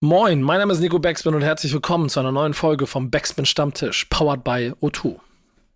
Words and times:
Moin, 0.00 0.42
mein 0.42 0.60
Name 0.60 0.72
ist 0.72 0.78
Nico 0.78 1.00
Backspin 1.00 1.34
und 1.34 1.42
herzlich 1.42 1.72
willkommen 1.72 2.08
zu 2.08 2.20
einer 2.20 2.30
neuen 2.30 2.54
Folge 2.54 2.86
vom 2.86 3.10
Backspin 3.10 3.44
Stammtisch, 3.46 4.04
powered 4.04 4.44
by 4.44 4.72
O2. 4.80 5.16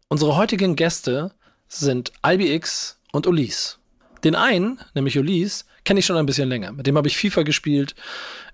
Unsere 0.07 0.37
heutigen 0.37 0.77
Gäste 0.77 1.33
sind 1.67 2.13
IBX 2.25 3.01
und 3.11 3.27
Ulis. 3.27 3.81
Den 4.23 4.37
einen, 4.37 4.79
nämlich 4.95 5.19
Ulis, 5.19 5.67
kenne 5.85 5.99
ich 5.99 6.07
schon 6.07 6.17
ein 6.17 6.27
bisschen 6.27 6.49
länger. 6.49 6.71
Mit 6.71 6.87
dem 6.87 6.97
habe 6.97 7.09
ich 7.09 7.17
FIFA 7.17 7.43
gespielt. 7.43 7.97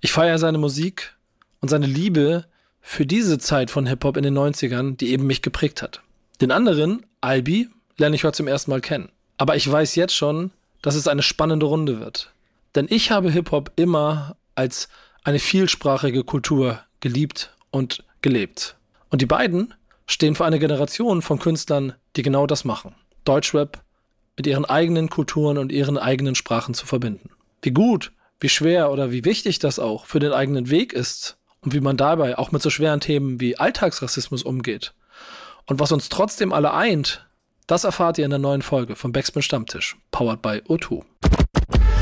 Ich 0.01 0.11
feiere 0.11 0.39
seine 0.39 0.57
Musik 0.57 1.15
und 1.61 1.69
seine 1.69 1.85
Liebe 1.85 2.46
für 2.80 3.05
diese 3.05 3.37
Zeit 3.37 3.71
von 3.71 3.85
Hip-Hop 3.85 4.16
in 4.16 4.23
den 4.23 4.39
90ern, 4.39 4.96
die 4.96 5.11
eben 5.11 5.27
mich 5.27 5.43
geprägt 5.43 5.82
hat. 5.82 6.00
Den 6.41 6.50
anderen, 6.50 7.05
Albi, 7.21 7.69
lerne 7.98 8.16
ich 8.16 8.25
heute 8.25 8.39
zum 8.39 8.48
ersten 8.48 8.71
Mal 8.71 8.80
kennen. 8.80 9.11
Aber 9.37 9.55
ich 9.55 9.71
weiß 9.71 9.96
jetzt 9.96 10.14
schon, 10.14 10.50
dass 10.80 10.95
es 10.95 11.09
eine 11.09 11.23
spannende 11.23 11.66
Runde 11.66 12.00
wird. 12.00 12.32
Denn 12.75 12.87
ich 12.89 13.11
habe 13.11 13.30
Hip-Hop 13.30 13.73
immer 13.77 14.35
als 14.55 14.89
eine 15.25 15.39
vielsprachige 15.39 16.25
Kultur 16.25 16.80
geliebt 17.00 17.55
und 17.71 18.04
gelebt. 18.22 18.77
Und 19.11 19.22
die 19.22 19.27
beiden 19.27 19.75
stehen 20.07 20.35
für 20.35 20.44
eine 20.44 20.58
Generation 20.58 21.22
von 21.22 21.39
Künstlern, 21.39 21.94
die 22.17 22.22
genau 22.22 22.46
das 22.46 22.64
machen. 22.64 22.94
Deutschrap 23.25 23.82
mit 24.36 24.46
ihren 24.46 24.64
eigenen 24.64 25.11
Kulturen 25.11 25.58
und 25.58 25.72
ihren 25.72 25.99
eigenen 25.99 26.35
Sprachen 26.35 26.75
zu 26.75 26.86
verbinden. 26.86 27.31
Wie 27.63 27.72
gut, 27.72 28.13
wie 28.41 28.49
schwer 28.49 28.91
oder 28.91 29.11
wie 29.11 29.25
wichtig 29.25 29.58
das 29.58 29.79
auch 29.79 30.07
für 30.07 30.21
den 30.21 30.32
eigenen 30.32 30.71
Weg 30.71 30.93
ist 30.93 31.36
und 31.61 31.75
wie 31.75 31.80
man 31.80 31.96
dabei 31.96 32.39
auch 32.39 32.53
mit 32.53 32.62
so 32.62 32.70
schweren 32.70 33.00
Themen 33.00 33.41
wie 33.41 33.58
Alltagsrassismus 33.58 34.44
umgeht. 34.44 34.94
Und 35.66 35.80
was 35.80 35.92
uns 35.92 36.08
trotzdem 36.08 36.53
alle 36.53 36.72
eint, 36.72 37.27
das 37.66 37.84
erfahrt 37.84 38.16
ihr 38.16 38.25
in 38.25 38.30
der 38.30 38.39
neuen 38.39 38.62
Folge 38.62 38.97
vom 38.97 39.12
Backspin 39.12 39.42
Stammtisch, 39.42 39.97
powered 40.11 40.41
by 40.41 40.62
O2. 40.69 41.05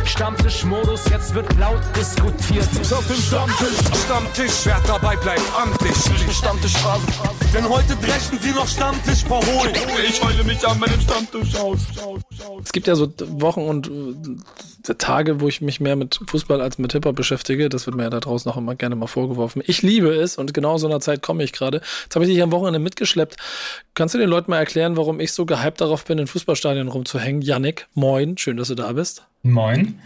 Stammtischmodus, 0.07 1.09
jetzt 1.11 1.35
wird 1.35 1.53
laut 1.59 1.83
diskutiert. 1.97 2.69
Ist 2.81 2.93
auf 2.93 3.07
dem 3.07 3.17
Stammtisch, 3.17 3.79
Stammtisch, 4.05 4.53
wer 4.65 4.81
dabei 4.87 5.17
bleibt, 5.17 5.43
amtlich. 5.61 5.97
Stammtisch 6.35 6.77
Phase. 6.79 7.07
Denn 7.53 7.69
heute 7.69 7.97
dreschen 7.97 8.39
sie 8.41 8.53
noch 8.53 8.69
Stammtisch 8.69 9.25
verholen. 9.25 9.75
Ich 10.09 10.23
heule 10.23 10.45
mich 10.45 10.67
an 10.67 10.79
meinem 10.79 11.01
Stammtisch 11.01 11.57
aus. 11.57 11.79
Es 12.63 12.73
gibt 12.73 12.87
ja 12.87 12.95
so 12.95 13.13
Wochen 13.41 13.63
und 13.63 13.89
äh, 13.89 14.15
Tage, 14.95 15.41
wo 15.41 15.49
ich 15.49 15.61
mich 15.61 15.81
mehr 15.81 15.97
mit 15.97 16.21
Fußball 16.27 16.61
als 16.61 16.79
mit 16.79 16.93
Hip-Hop 16.93 17.17
beschäftige. 17.17 17.69
Das 17.69 17.87
wird 17.87 17.97
mir 17.97 18.05
ja 18.05 18.11
da 18.11 18.21
draußen 18.21 18.51
auch 18.51 18.57
immer 18.57 18.75
gerne 18.75 18.97
mal 18.97 19.07
vorgeworfen. 19.07 19.63
Ich 19.67 19.83
liebe 19.83 20.09
es 20.15 20.39
und 20.39 20.55
genau 20.55 20.79
so 20.79 20.87
einer 20.87 21.01
Zeit 21.01 21.23
komme 21.23 21.43
ich 21.43 21.53
gerade. 21.53 21.81
Jetzt 22.05 22.15
habe 22.15 22.25
ich 22.25 22.31
dich 22.31 22.43
am 22.43 22.53
Wochenende 22.53 22.79
mitgeschleppt. 22.79 23.37
Kannst 23.95 24.15
du 24.15 24.19
den 24.19 24.29
Leuten 24.29 24.51
mal 24.51 24.59
erklären, 24.59 24.97
warum 24.97 25.21
ich 25.21 25.33
so 25.33 25.47
gehypt 25.47 25.81
darauf 25.81 26.05
bin, 26.05 26.19
in 26.19 26.27
Fußballstadien 26.27 26.89
rumzuhängen? 26.89 27.43
Yannick, 27.43 27.87
moin, 27.95 28.39
schön, 28.39 28.57
dass 28.57 28.69
du 28.69 28.75
da 28.75 28.93
bist. 28.93 29.25
Moin. 29.43 29.99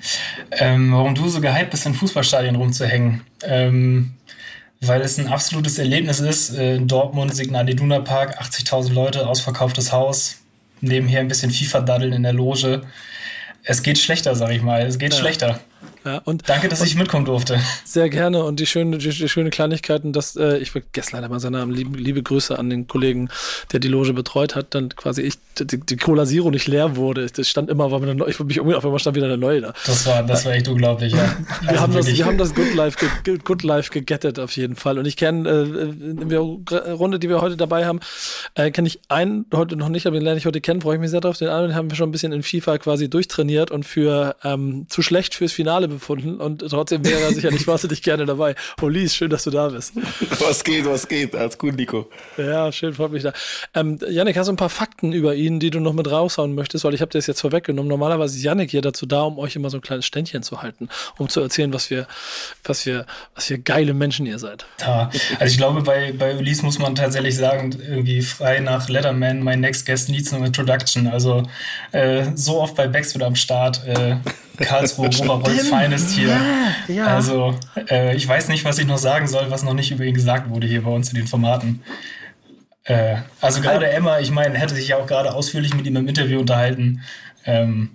Ähm, 0.53 0.93
warum 0.93 1.15
du 1.15 1.29
so 1.29 1.41
gehypt 1.41 1.71
bist, 1.71 1.87
in 1.87 1.95
Fußballstadien 1.95 2.57
rumzuhängen? 2.57 3.23
Ähm, 3.43 4.13
weil 4.81 5.03
es 5.03 5.19
ein 5.19 5.29
absolutes 5.29 5.79
Erlebnis 5.79 6.21
ist. 6.21 6.51
Äh, 6.51 6.79
Dortmund, 6.81 7.35
Signal 7.35 7.69
Iduna 7.69 8.01
Park, 8.01 8.41
80.000 8.41 8.93
Leute, 8.93 9.27
ausverkauftes 9.27 9.93
Haus. 9.93 10.39
Nebenher 10.81 11.21
ein 11.21 11.29
bisschen 11.29 11.51
FIFA-Daddeln 11.51 12.13
in 12.13 12.23
der 12.23 12.33
Loge. 12.33 12.83
Es 13.63 13.83
geht 13.83 13.99
schlechter, 13.99 14.35
sag 14.35 14.51
ich 14.51 14.63
mal. 14.63 14.83
Es 14.83 14.99
geht 14.99 15.13
ja. 15.13 15.19
schlechter. 15.19 15.61
Ja, 16.05 16.23
Danke, 16.47 16.69
dass 16.69 16.81
ich 16.81 16.97
mitkommen 16.97 17.27
durfte. 17.27 17.61
Sehr 17.85 18.09
gerne. 18.09 18.45
Und 18.45 18.59
die 18.59 18.67
schöne, 18.67 18.97
die, 18.97 19.11
die 19.11 19.29
schöne 19.29 19.51
Kleinigkeiten, 19.51 20.15
dass 20.15 20.35
äh, 20.35 20.57
ich 20.57 20.71
vergesse 20.71 21.11
leider 21.13 21.29
mal 21.29 21.41
seinen 21.41 21.53
Namen. 21.53 21.73
Liebe, 21.73 21.99
liebe, 21.99 22.23
Grüße 22.23 22.59
an 22.59 22.71
den 22.71 22.87
Kollegen, 22.87 23.29
der 23.73 23.81
die 23.81 23.89
Loge 23.89 24.15
betreut 24.15 24.55
hat. 24.55 24.75
Dann 24.75 24.89
quasi 24.91 25.21
ich, 25.23 25.35
die, 25.59 25.79
die 25.79 25.97
Cola 25.97 26.25
Zero 26.25 26.51
nicht 26.51 26.69
leer 26.69 26.97
wurde. 26.97 27.27
Das 27.27 27.47
stand 27.49 27.69
immer, 27.69 27.91
war 27.91 28.03
eine, 28.03 28.25
ich 28.29 28.41
mich 28.41 28.61
auf 28.61 28.85
einmal 28.85 28.99
stand 28.99 29.17
wieder 29.17 29.27
eine 29.27 29.37
neue 29.37 29.61
da. 29.61 29.75
Das 29.85 30.07
war, 30.07 30.23
das 30.23 30.47
war 30.47 30.53
echt 30.53 30.69
unglaublich, 30.69 31.13
ja. 31.13 31.37
wir, 31.61 31.69
also 31.69 31.81
haben 31.83 31.93
das, 31.93 32.07
wir 32.07 32.25
haben 32.25 32.39
das 32.39 32.55
Good 32.55 32.75
Life, 32.75 33.07
ge, 33.23 33.39
Good 33.39 33.63
Life 33.63 33.91
gegettet 33.91 34.39
auf 34.39 34.57
jeden 34.57 34.77
Fall. 34.77 34.99
Und 34.99 35.05
ich 35.05 35.19
kenne, 35.19 35.49
äh, 35.51 35.63
in 36.13 36.29
der 36.31 36.41
Runde, 36.41 37.19
die 37.19 37.29
wir 37.29 37.43
heute 37.43 37.59
dabei 37.59 37.85
haben, 37.85 38.01
äh, 38.55 38.71
kenne 38.71 38.89
ich 38.89 39.01
einen 39.09 39.45
heute 39.55 39.77
noch 39.77 39.91
nicht, 39.91 40.07
aber 40.07 40.17
den 40.17 40.25
lerne 40.25 40.39
ich 40.39 40.47
heute 40.47 40.63
kennen, 40.63 40.81
freue 40.81 40.95
ich 40.95 41.01
mich 41.01 41.11
sehr 41.11 41.21
drauf. 41.21 41.37
Den 41.37 41.49
anderen 41.49 41.75
haben 41.75 41.91
wir 41.91 41.97
schon 41.97 42.09
ein 42.09 42.13
bisschen 42.13 42.33
in 42.33 42.43
FIFA 42.43 42.79
quasi 42.79 43.11
durchtrainiert 43.11 43.71
und 43.71 43.85
für 43.85 44.37
ähm, 44.45 44.87
zu 44.89 45.03
schlecht 45.03 45.35
fürs 45.35 45.53
Finale 45.53 45.70
befunden 45.79 46.37
und 46.37 46.61
trotzdem 46.69 47.05
wäre 47.05 47.21
er 47.21 47.33
sicherlich 47.33 47.67
wahnsinnig 47.67 48.03
gerne 48.03 48.27
dabei. 48.27 48.55
Olis, 48.81 49.15
schön, 49.15 49.31
dass 49.31 49.45
du 49.45 49.51
da 49.51 49.69
bist. 49.69 49.95
Was 50.41 50.65
geht, 50.65 50.85
was 50.85 51.07
geht? 51.07 51.35
Alles 51.35 51.59
gut, 51.59 51.77
Nico. 51.77 52.09
Ja, 52.37 52.73
schön, 52.73 52.95
freut 52.95 53.13
mich 53.13 53.23
da. 53.23 53.33
Ähm, 53.75 53.99
Janik, 54.09 54.37
hast 54.37 54.47
du 54.47 54.53
ein 54.53 54.57
paar 54.57 54.71
Fakten 54.71 55.13
über 55.13 55.35
ihn, 55.35 55.61
die 55.61 55.71
du 55.71 55.81
noch 55.81 55.93
mit 55.93 56.11
raushauen 56.11 56.55
möchtest? 56.55 56.85
Weil 56.85 56.95
ich 56.95 57.01
habe 57.01 57.11
das 57.11 57.27
jetzt 57.27 57.41
vorweggenommen. 57.41 57.89
Normalerweise 57.89 58.37
ist 58.37 58.43
Janik 58.43 58.71
hier 58.71 58.83
dazu 58.83 59.07
da, 59.07 59.23
um 59.23 59.39
euch 59.39 59.57
immer 59.57 59.71
so 59.71 59.79
ein 59.79 59.81
kleines 59.81 60.07
Ständchen 60.07 60.43
zu 60.43 60.63
halten, 60.63 60.89
um 61.19 61.29
zu 61.29 61.41
erzählen, 61.41 61.73
was 61.73 61.91
wir, 61.91 62.07
was 62.65 62.87
wir, 62.87 63.07
was 63.35 63.51
wir 63.51 63.59
geile 63.59 63.95
Menschen 63.95 64.27
ihr 64.27 64.39
seid. 64.39 64.67
Ja, 64.81 65.11
also 65.39 65.53
ich 65.53 65.59
glaube, 65.59 65.83
bei, 65.83 66.13
bei 66.13 66.37
Ulis 66.37 66.63
muss 66.63 66.79
man 66.79 66.95
tatsächlich 66.95 67.37
sagen, 67.37 67.77
irgendwie 67.81 68.23
frei 68.23 68.61
nach 68.61 68.89
Letterman, 68.89 69.43
my 69.43 69.57
next 69.57 69.87
guest 69.87 70.09
needs 70.09 70.33
no 70.33 70.45
introduction. 70.45 71.07
Also 71.07 71.45
äh, 71.93 72.27
so 72.35 72.61
oft 72.61 72.75
bei 72.75 72.89
Backspin 72.89 73.23
am 73.23 73.37
Start. 73.37 73.85
Äh, 73.87 74.17
Karlsruhe, 74.61 75.09
Oberholz 75.09 75.69
Feines 75.69 76.13
hier. 76.13 76.29
Ja, 76.29 76.95
ja. 76.95 77.07
Also, 77.07 77.55
äh, 77.89 78.15
ich 78.15 78.27
weiß 78.27 78.49
nicht, 78.49 78.65
was 78.65 78.79
ich 78.79 78.87
noch 78.87 78.99
sagen 78.99 79.27
soll, 79.27 79.51
was 79.51 79.63
noch 79.63 79.75
nicht 79.75 79.91
über 79.91 80.05
ihn 80.05 80.15
gesagt 80.15 80.51
wurde 80.51 80.67
hier 80.67 80.83
bei 80.83 80.91
uns 80.91 81.11
in 81.11 81.17
den 81.17 81.27
Formaten. 81.27 81.83
Äh, 82.85 83.17
also 83.41 83.61
gerade 83.61 83.89
Emma, 83.89 84.21
ich 84.21 84.31
meine, 84.31 84.59
hätte 84.59 84.75
sich 84.75 84.89
ja 84.89 84.97
auch 84.97 85.07
gerade 85.07 85.35
ausführlich 85.35 85.75
mit 85.75 85.87
ihm 85.87 85.97
im 85.97 86.09
Interview 86.09 86.41
unterhalten. 86.41 87.03
Ähm, 87.45 87.91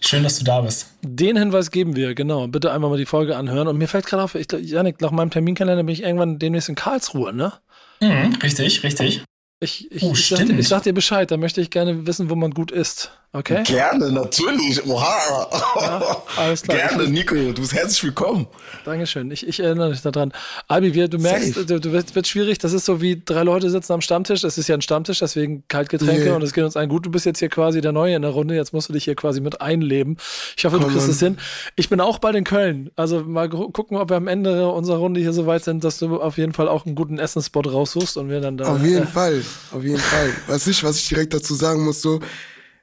schön, 0.00 0.22
dass 0.22 0.38
du 0.38 0.44
da 0.44 0.60
bist. 0.60 0.92
Den 1.02 1.36
Hinweis 1.36 1.70
geben 1.70 1.96
wir, 1.96 2.14
genau. 2.14 2.46
Bitte 2.48 2.72
einmal 2.72 2.90
mal 2.90 2.98
die 2.98 3.06
Folge 3.06 3.36
anhören. 3.36 3.68
Und 3.68 3.78
mir 3.78 3.88
fällt 3.88 4.06
gerade 4.06 4.22
auf, 4.22 4.34
ich, 4.34 4.46
Janik, 4.50 5.00
nach 5.00 5.10
meinem 5.10 5.30
Terminkalender 5.30 5.82
bin 5.82 5.92
ich 5.92 6.02
irgendwann 6.02 6.38
demnächst 6.38 6.68
in 6.68 6.74
Karlsruhe, 6.74 7.32
ne? 7.32 7.52
Mhm, 8.00 8.36
richtig, 8.42 8.82
richtig. 8.82 9.22
Ich, 9.58 9.90
ich, 9.90 10.02
oh, 10.02 10.12
ich, 10.12 10.28
sag, 10.28 10.46
ich, 10.50 10.68
sag, 10.68 10.82
dir 10.82 10.92
Bescheid, 10.92 11.30
da 11.30 11.38
möchte 11.38 11.62
ich 11.62 11.70
gerne 11.70 12.06
wissen, 12.06 12.28
wo 12.28 12.34
man 12.34 12.50
gut 12.50 12.70
isst. 12.70 13.10
Okay? 13.32 13.62
Gerne, 13.64 14.10
natürlich. 14.12 14.86
Oha. 14.86 15.48
Ja, 15.78 16.22
alles 16.36 16.62
klar. 16.62 16.78
Gerne, 16.78 17.08
Nico. 17.08 17.34
Du 17.34 17.60
bist 17.60 17.74
herzlich 17.74 18.02
willkommen. 18.04 18.46
Dankeschön. 18.84 19.30
Ich, 19.30 19.46
ich 19.46 19.60
erinnere 19.60 19.92
dich 19.92 20.00
daran. 20.00 20.32
Albi, 20.68 20.94
wir, 20.94 21.08
du 21.08 21.18
merkst, 21.18 21.56
du, 21.56 21.78
du 21.80 21.92
wird, 21.92 22.14
wird, 22.14 22.26
schwierig. 22.26 22.58
Das 22.58 22.72
ist 22.72 22.86
so 22.86 23.02
wie 23.02 23.22
drei 23.22 23.42
Leute 23.42 23.68
sitzen 23.68 23.92
am 23.92 24.00
Stammtisch. 24.00 24.40
Das 24.40 24.56
ist 24.56 24.68
ja 24.68 24.74
ein 24.74 24.80
Stammtisch, 24.80 25.18
deswegen 25.18 25.64
Kaltgetränke 25.68 26.24
yeah. 26.24 26.36
und 26.36 26.42
es 26.42 26.54
geht 26.54 26.64
uns 26.64 26.76
allen 26.76 26.88
gut. 26.88 27.04
Du 27.04 27.10
bist 27.10 27.26
jetzt 27.26 27.38
hier 27.38 27.50
quasi 27.50 27.82
der 27.82 27.92
Neue 27.92 28.14
in 28.16 28.22
der 28.22 28.30
Runde. 28.30 28.54
Jetzt 28.54 28.72
musst 28.72 28.88
du 28.88 28.94
dich 28.94 29.04
hier 29.04 29.16
quasi 29.16 29.42
mit 29.42 29.60
einleben. 29.60 30.16
Ich 30.56 30.64
hoffe, 30.64 30.78
Komm, 30.78 30.86
du 30.86 30.92
kriegst 30.92 31.08
es 31.08 31.18
hin. 31.18 31.36
Ich 31.76 31.90
bin 31.90 32.00
auch 32.00 32.18
bald 32.18 32.36
in 32.36 32.44
Köln. 32.44 32.90
Also 32.96 33.20
mal 33.20 33.50
gucken, 33.50 33.98
ob 33.98 34.08
wir 34.08 34.16
am 34.16 34.28
Ende 34.28 34.68
unserer 34.68 34.98
Runde 34.98 35.20
hier 35.20 35.34
so 35.34 35.46
weit 35.46 35.64
sind, 35.64 35.84
dass 35.84 35.98
du 35.98 36.22
auf 36.22 36.38
jeden 36.38 36.54
Fall 36.54 36.68
auch 36.68 36.86
einen 36.86 36.94
guten 36.94 37.18
Essensspot 37.18 37.70
raussuchst 37.70 38.16
und 38.16 38.30
wir 38.30 38.40
dann 38.40 38.56
da. 38.56 38.72
Auf 38.72 38.82
jeden 38.82 39.02
äh, 39.02 39.06
Fall. 39.06 39.42
Auf 39.72 39.82
jeden 39.82 39.98
Fall. 39.98 40.32
Was 40.46 40.66
ich, 40.66 40.82
was 40.84 40.98
ich 40.98 41.08
direkt 41.08 41.34
dazu 41.34 41.54
sagen 41.54 41.84
muss, 41.84 42.02
so, 42.02 42.20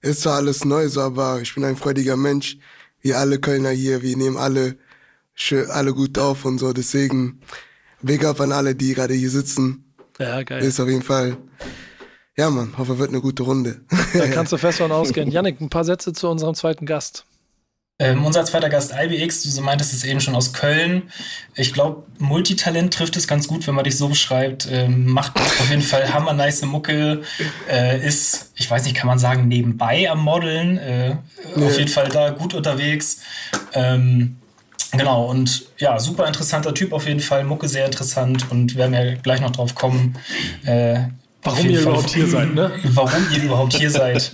ist 0.02 0.22
zwar 0.22 0.36
alles 0.36 0.66
neu, 0.66 0.88
so, 0.90 1.02
aber 1.02 1.42
ich 1.42 1.54
bin 1.54 1.64
ein 1.64 1.78
freudiger 1.78 2.18
Mensch. 2.18 2.58
Wir 3.02 3.20
alle 3.20 3.40
Kölner 3.40 3.72
hier, 3.72 4.02
wir 4.02 4.16
nehmen 4.18 4.38
alle, 4.38 4.78
alle 5.70 5.94
gut 5.94 6.18
auf 6.18 6.46
und 6.46 6.60
so. 6.60 6.74
Deswegen, 6.74 7.42
Big 8.02 8.26
up 8.26 8.42
an 8.42 8.52
alle, 8.52 8.76
die 8.76 8.94
gerade 8.94 9.14
hier 9.14 9.30
sitzen. 9.30 9.94
Ja, 10.20 10.44
geil. 10.44 10.62
Ist 10.62 10.80
auf 10.80 10.90
jeden 10.90 11.02
Fall, 11.02 11.38
ja 12.36 12.50
man, 12.50 12.78
hoffe, 12.78 13.00
wird 13.00 13.10
eine 13.10 13.22
gute 13.22 13.44
Runde. 13.44 13.82
Da 14.14 14.28
kannst 14.28 14.52
du 14.52 14.58
fest 14.60 14.80
von 14.80 14.92
ausgehen. 14.92 15.32
Yannick, 15.32 15.62
ein 15.62 15.70
paar 15.70 15.86
Sätze 15.86 16.12
zu 16.14 16.28
unserem 16.28 16.54
zweiten 16.54 16.86
Gast. 16.86 17.26
Ähm, 18.00 18.26
unser 18.26 18.44
zweiter 18.44 18.70
Gast, 18.70 18.92
IBX, 19.00 19.44
du 19.44 19.62
meintest 19.62 19.94
es 19.94 20.04
eben 20.04 20.20
schon 20.20 20.36
aus 20.36 20.52
Köln. 20.52 21.04
Ich 21.54 21.74
glaube, 21.74 22.04
Multitalent 22.18 22.92
trifft 22.92 23.16
es 23.16 23.28
ganz 23.28 23.48
gut, 23.48 23.68
wenn 23.68 23.76
man 23.76 23.84
dich 23.84 23.98
so 23.98 24.10
beschreibt. 24.10 24.68
Ähm, 24.72 25.06
macht 25.06 25.40
auf 25.40 25.70
jeden 25.70 25.84
Fall 25.84 26.12
hammer 26.12 26.34
nice 26.34 26.64
Mucke. 26.64 27.22
Äh, 27.70 28.06
ist, 28.06 28.52
ich 28.56 28.70
weiß 28.70 28.86
nicht, 28.86 28.96
kann 28.96 29.06
man 29.08 29.20
sagen, 29.20 29.48
nebenbei 29.48 30.10
am 30.10 30.24
Modeln. 30.24 30.80
Äh, 30.80 31.18
nee. 31.56 31.66
Auf 31.66 31.78
jeden 31.78 31.90
Fall 31.90 32.10
da 32.10 32.32
gut 32.32 32.56
unterwegs. 32.56 33.22
Ähm, 33.74 34.38
genau, 34.92 35.26
und 35.30 35.68
ja, 35.78 36.00
super 36.00 36.26
interessanter 36.26 36.74
Typ 36.74 36.94
auf 36.94 37.06
jeden 37.06 37.20
Fall. 37.20 37.44
Mucke 37.44 37.68
sehr 37.68 37.86
interessant 37.86 38.50
und 38.50 38.76
werden 38.76 38.96
ja 38.96 39.14
gleich 39.16 39.40
noch 39.40 39.52
drauf 39.52 39.76
kommen. 39.76 40.18
Äh, 40.66 41.04
Warum 41.44 41.70
ihr 41.70 41.82
überhaupt 41.82 42.10
hier 42.10 42.28
seid, 42.28 42.54
ne? 42.54 42.72
Warum 42.84 43.28
ihr 43.32 43.44
überhaupt 43.44 43.74
hier 43.74 43.90
seid. 43.90 44.32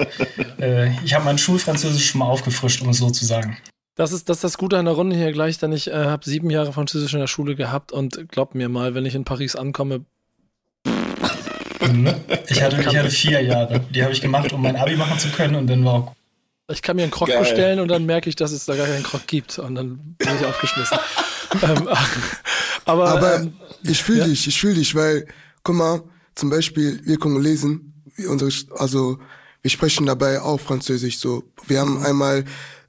Äh, 0.60 0.92
ich 1.04 1.14
habe 1.14 1.26
mein 1.26 1.38
Schulfranzösisch 1.38 2.10
schon 2.10 2.20
mal 2.20 2.28
aufgefrischt, 2.28 2.82
um 2.82 2.90
es 2.90 2.98
so 2.98 3.10
zu 3.10 3.26
sagen. 3.26 3.58
Das 3.96 4.12
ist, 4.12 4.30
das 4.30 4.38
ist 4.38 4.44
das 4.44 4.58
Gute 4.58 4.78
an 4.78 4.86
der 4.86 4.94
Runde 4.94 5.16
hier 5.16 5.32
gleich, 5.32 5.58
denn 5.58 5.72
ich 5.72 5.88
äh, 5.88 5.94
habe 5.94 6.24
sieben 6.24 6.50
Jahre 6.50 6.72
Französisch 6.72 7.14
in 7.14 7.20
der 7.20 7.28
Schule 7.28 7.56
gehabt 7.56 7.92
und 7.92 8.30
glaubt 8.30 8.56
mir 8.56 8.70
mal, 8.70 8.94
wenn 8.96 9.06
ich 9.06 9.16
in 9.16 9.26
Paris 9.26 9.56
ankomme. 9.56 10.06
Ich 12.48 12.62
hatte, 12.62 12.82
ich 12.82 12.98
hatte 12.98 13.10
vier 13.10 13.42
Jahre. 13.42 13.82
Die 13.90 14.04
habe 14.04 14.14
ich 14.14 14.22
gemacht, 14.22 14.54
um 14.54 14.62
mein 14.62 14.76
Abi 14.76 14.96
machen 14.96 15.18
zu 15.18 15.30
können 15.30 15.56
und 15.56 15.68
dann 15.68 15.84
war 15.84 15.94
auch 15.94 16.16
ich 16.72 16.84
kann 16.84 16.96
mir 16.96 17.04
einen 17.04 17.12
Krog 17.12 17.30
Geil. 17.30 17.40
bestellen 17.40 17.80
und 17.80 17.88
dann 17.88 18.06
merke 18.06 18.30
ich, 18.30 18.36
dass 18.36 18.52
es 18.52 18.66
da 18.66 18.76
gar 18.76 18.86
keinen 18.86 19.04
Krog 19.04 19.26
gibt 19.26 19.58
und 19.58 19.74
dann 19.76 20.16
bin 20.18 20.30
ich 20.40 20.46
aufgeschmissen. 20.46 21.00
ähm, 21.64 21.90
aber 22.86 23.10
aber 23.10 23.36
ähm, 23.38 23.54
ich 23.84 24.04
fühle 24.04 24.20
ja. 24.20 24.26
dich, 24.28 24.48
ich 24.48 24.60
fühle 24.60 24.76
dich, 24.76 24.94
weil, 24.94 25.26
guck 25.64 25.76
mal, 25.76 26.04
zum 26.40 26.50
Beispiel, 26.50 27.02
wir 27.04 27.18
Kongolesen, 27.18 27.94
wir 28.16 28.30
unsere, 28.32 28.52
also 28.78 29.20
wir 29.62 29.70
sprechen 29.70 30.06
dabei 30.06 30.42
auch 30.42 30.60
Französisch 30.60 31.20
so. 31.20 31.44
Wir 31.68 31.82
haben 31.82 32.02
einmal 32.02 32.46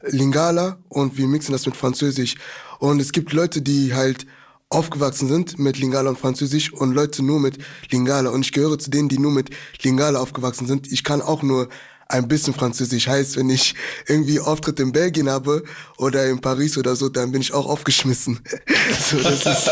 Lingala 0.06 0.79
und 0.88 1.19
wir 1.19 1.26
mixen 1.26 1.52
das 1.52 1.67
mit 1.67 1.76
Französisch. 1.76 2.37
Und 2.79 3.00
es 3.00 3.11
gibt 3.11 3.32
Leute, 3.32 3.61
die 3.61 3.93
halt 3.93 4.25
aufgewachsen 4.69 5.29
sind 5.29 5.58
mit 5.58 5.79
Lingala 5.79 6.11
und 6.11 6.19
Französisch 6.19 6.73
und 6.73 6.94
Leute 6.94 7.25
nur 7.25 7.41
mit 7.41 7.58
Lingala. 7.91 8.31
Und 8.31 8.43
ich 8.43 8.52
gehöre 8.52 8.79
zu 8.79 8.88
denen, 8.88 9.08
die 9.08 9.19
nur 9.19 9.32
mit 9.32 9.50
Lingala 9.82 10.20
aufgewachsen 10.20 10.69
sind. 10.69 10.91
Ich 10.93 11.03
kann 11.03 11.20
auch 11.20 11.43
nur 11.43 11.69
ein 12.11 12.29
bisschen 12.29 12.55
Französisch. 12.55 13.07
Heißt, 13.07 13.37
wenn 13.37 13.51
ich 13.51 13.75
irgendwie 14.07 14.41
Auftritt 14.41 14.81
in 14.81 14.93
Belgien 14.93 15.31
habe 15.31 15.62
oder 15.97 16.27
in 16.27 16.41
Paris 16.41 16.77
oder 16.77 16.97
so, 16.97 17.09
dann 17.09 17.33
bin 17.33 17.41
ich 17.41 17.53
auch 17.53 17.67
aufgeschmissen. 17.67 18.41
so, 19.01 19.19
das 19.19 19.47
ist, 19.47 19.71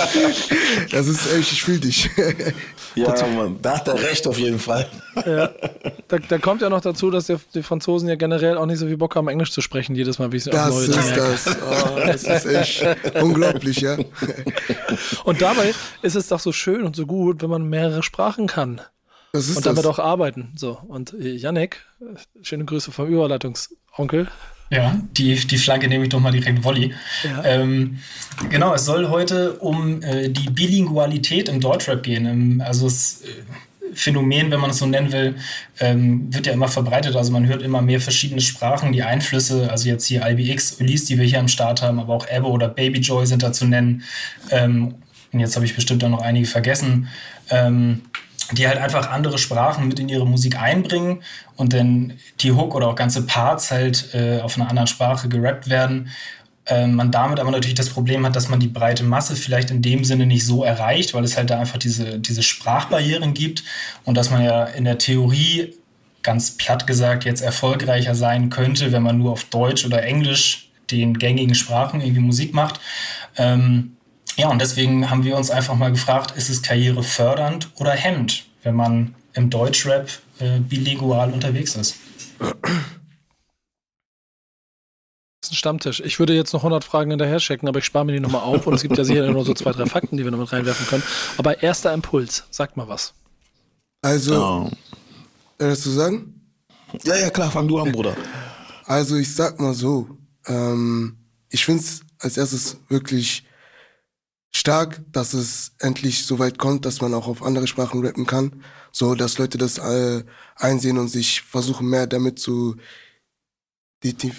das 0.93 1.09
ist 1.09 1.33
echt, 1.33 1.53
ich 1.53 1.63
fühle 1.63 1.81
dich. 1.81 2.11
ja, 2.95 3.15
Mann, 3.29 3.59
da 3.61 3.77
hat 3.77 3.89
er 3.89 4.01
recht 4.01 4.27
auf 4.27 4.39
jeden 4.39 4.59
Fall. 4.59 4.89
ja. 5.27 5.51
Da, 6.09 6.19
da, 6.19 6.39
kommt 6.39 6.63
ja 6.63 6.71
noch 6.71 6.81
dazu, 6.81 7.11
dass 7.11 7.27
die 7.27 7.63
Franzosen 7.63 8.09
ja 8.09 8.15
generell 8.15 8.57
auch 8.57 8.67
nicht 8.67 8.79
so 8.79 8.87
viel 8.87 8.97
Bock 8.97 9.17
haben, 9.17 9.29
Englisch 9.29 9.53
zu 9.53 9.61
sprechen, 9.61 9.95
jedes 9.95 10.19
Mal, 10.19 10.33
wie 10.33 10.39
sie 10.39 10.51
das 10.51 10.75
ist 10.77 11.17
das. 11.17 11.47
Oh, 11.47 11.97
das 11.97 12.23
ist 12.23 12.47
echt 12.47 12.87
unglaublich, 13.21 13.81
ja. 13.81 13.99
Und 15.25 15.43
dabei 15.43 15.75
ist 16.03 16.15
es 16.17 16.29
doch 16.29 16.41
so 16.41 16.53
schön 16.53 16.85
und 16.85 16.97
so 16.97 17.05
gut, 17.05 17.43
wenn 17.43 17.51
man 17.51 17.69
mehrere 17.69 18.03
Sprachen 18.03 18.47
kann. 18.47 18.81
Das 19.33 19.49
ist 19.49 19.59
und 19.59 19.67
damit 19.67 19.85
das. 19.85 19.87
auch 19.87 19.99
arbeiten. 19.99 20.53
So, 20.57 20.79
und 20.89 21.15
Yannick, 21.19 21.85
schöne 22.43 22.65
Grüße 22.65 22.93
vom 22.93 23.09
Überleitungsonkel. 23.09 24.29
Ja, 24.71 25.01
die, 25.13 25.35
die 25.35 25.57
Flanke 25.57 25.89
nehme 25.89 26.05
ich 26.05 26.11
doch 26.11 26.21
mal 26.21 26.31
direkt 26.31 26.63
Volley. 26.63 26.93
Ja. 27.25 27.43
Ähm, 27.45 27.99
genau, 28.51 28.75
es 28.75 28.85
soll 28.85 29.09
heute 29.09 29.55
um 29.55 30.03
äh, 30.03 30.29
die 30.29 30.51
Bilingualität 30.51 31.49
im 31.49 31.61
Deutschrap 31.61 32.03
gehen. 32.03 32.27
Ähm, 32.27 32.63
also 32.65 32.85
das 32.87 33.23
äh, 33.23 33.95
Phänomen, 33.95 34.51
wenn 34.51 34.61
man 34.61 34.71
es 34.71 34.79
so 34.79 34.87
nennen 34.87 35.11
will, 35.11 35.37
ähm, 35.81 36.33
wird 36.33 36.47
ja 36.47 36.53
immer 36.53 36.69
verbreitet. 36.69 37.17
Also 37.17 37.33
man 37.33 37.47
hört 37.47 37.63
immer 37.63 37.81
mehr 37.81 38.01
verschiedene 38.01 38.43
Sprachen, 38.43 38.93
die 38.93 39.03
Einflüsse, 39.03 39.71
also 39.71 39.89
jetzt 39.89 40.05
hier 40.05 40.27
IBX, 40.27 40.81
Ulysse, 40.81 41.07
die 41.07 41.19
wir 41.19 41.25
hier 41.25 41.41
am 41.41 41.49
Start 41.49 41.81
haben, 41.81 41.99
aber 41.99 42.15
auch 42.15 42.27
Ebbe 42.31 42.47
oder 42.47 42.69
Baby 42.69 43.01
Joy 43.01 43.27
sind 43.27 43.43
da 43.43 43.53
zu 43.53 43.65
nennen. 43.65 44.03
Ähm, 44.51 44.97
und 45.33 45.41
jetzt 45.41 45.57
habe 45.57 45.65
ich 45.65 45.75
bestimmt 45.75 46.05
auch 46.05 46.11
noch 46.11 46.23
einige 46.23 46.47
vergessen. 46.47 47.09
Ähm, 47.51 48.03
die 48.53 48.67
halt 48.67 48.79
einfach 48.79 49.11
andere 49.11 49.39
Sprachen 49.39 49.89
mit 49.89 49.99
in 49.99 50.09
ihre 50.09 50.27
Musik 50.27 50.61
einbringen 50.61 51.23
und 51.57 51.73
dann 51.73 52.15
die 52.41 52.53
Hook 52.53 52.75
oder 52.75 52.89
auch 52.89 52.95
ganze 52.95 53.27
Parts 53.27 53.71
halt 53.71 54.15
äh, 54.15 54.41
auf 54.41 54.57
einer 54.57 54.69
anderen 54.69 54.87
Sprache 54.87 55.29
gerappt 55.29 55.69
werden. 55.69 56.11
Äh, 56.67 56.87
man 56.87 57.11
damit 57.11 57.41
aber 57.41 57.51
natürlich 57.51 57.75
das 57.75 57.91
Problem 57.91 58.25
hat, 58.25 58.37
dass 58.37 58.49
man 58.49 58.61
die 58.61 58.69
breite 58.69 59.05
Masse 59.05 59.37
vielleicht 59.37 59.71
in 59.71 59.83
dem 59.83 60.05
Sinne 60.05 60.27
nicht 60.27 60.47
so 60.47 60.65
erreicht, 60.65 61.15
weil 61.15 61.25
es 61.25 61.37
halt 61.37 61.51
da 61.51 61.59
einfach 61.59 61.79
diese, 61.79 62.19
diese 62.19 62.43
Sprachbarrieren 62.43 63.35
gibt 63.35 63.65
und 64.05 64.17
dass 64.17 64.31
man 64.31 64.43
ja 64.43 64.65
in 64.65 64.85
der 64.85 64.99
Theorie 64.99 65.75
ganz 66.23 66.57
platt 66.57 66.87
gesagt 66.87 67.25
jetzt 67.25 67.41
erfolgreicher 67.41 68.15
sein 68.15 68.51
könnte, 68.51 68.93
wenn 68.93 69.03
man 69.03 69.19
nur 69.19 69.33
auf 69.33 69.45
Deutsch 69.45 69.85
oder 69.85 70.03
Englisch 70.03 70.71
den 70.91 71.19
gängigen 71.19 71.55
Sprachen 71.55 72.01
irgendwie 72.01 72.21
Musik 72.21 72.55
macht. 72.55 72.81
Ähm, 73.37 73.98
ja, 74.39 74.49
und 74.49 74.61
deswegen 74.61 75.11
haben 75.11 75.25
wir 75.25 75.37
uns 75.37 75.51
einfach 75.51 75.75
mal 75.75 75.91
gefragt, 75.91 76.37
ist 76.37 76.49
es 76.49 76.63
karrierefördernd 76.63 77.71
oder 77.81 77.91
hemmend, 77.91 78.47
wenn 78.63 78.77
man 78.77 79.17
im 79.33 79.51
Deutschrap 79.51 80.09
äh, 80.39 80.61
bilingual 80.61 81.33
unterwegs 81.33 81.75
ist? 81.75 81.97
Das 82.39 82.53
ist 85.43 85.51
ein 85.51 85.57
Stammtisch. 85.57 86.01
Ich 86.05 86.21
würde 86.21 86.35
jetzt 86.35 86.53
noch 86.53 86.61
100 86.61 86.85
Fragen 86.85 87.11
hinterher 87.11 87.39
checken, 87.39 87.69
aber 87.69 87.81
ich 87.81 87.85
spare 87.85 88.05
mir 88.05 88.13
die 88.13 88.21
nochmal 88.21 88.43
auf 88.43 88.65
und 88.69 88.75
es 88.75 88.83
gibt 88.83 88.97
ja 88.97 89.03
sicher 89.03 89.29
nur 89.29 89.45
so 89.45 89.55
zwei, 89.55 89.73
drei 89.73 89.87
Fakten, 89.87 90.17
die 90.17 90.23
wir 90.23 90.31
noch 90.31 90.39
mit 90.39 90.53
reinwerfen 90.53 90.87
können. 90.87 91.03
Aber 91.37 91.61
erster 91.61 91.93
Impuls, 91.93 92.45
sag 92.51 92.77
mal 92.77 92.87
was. 92.87 93.15
Also, 94.03 94.71
oh. 95.61 95.75
zu 95.75 95.91
sagen? 95.91 96.53
Ja, 97.03 97.17
ja, 97.17 97.31
klar, 97.31 97.51
fang 97.51 97.67
du 97.67 97.81
an, 97.81 97.91
Bruder. 97.91 98.17
Also, 98.85 99.17
ich 99.17 99.35
sag 99.35 99.59
mal 99.59 99.75
so, 99.75 100.07
ähm, 100.47 101.17
ich 101.51 101.65
finde 101.65 101.83
es 101.83 102.03
als 102.21 102.37
erstes 102.37 102.77
wirklich 102.89 103.43
stark, 104.51 105.01
dass 105.13 105.35
es 105.35 105.73
endlich 105.79 106.25
so 106.25 106.39
weit 106.39 106.59
kommt, 106.59 106.85
dass 106.85 107.01
man 107.01 107.15
auch 107.15 107.27
auf 107.27 107.43
andere 107.43 107.67
Sprachen 107.67 108.05
rappen 108.05 108.27
kann. 108.27 108.63
So, 108.93 109.15
dass 109.15 109.39
Leute 109.39 109.59
das 109.59 109.79
äh, 109.79 110.25
einsehen 110.57 110.99
und 110.99 111.09
sich 111.09 111.43
versuchen 111.43 111.89
mehr 111.89 112.07
damit 112.07 112.39
zu 112.39 112.77
die, 114.03 114.15
die 114.15 114.33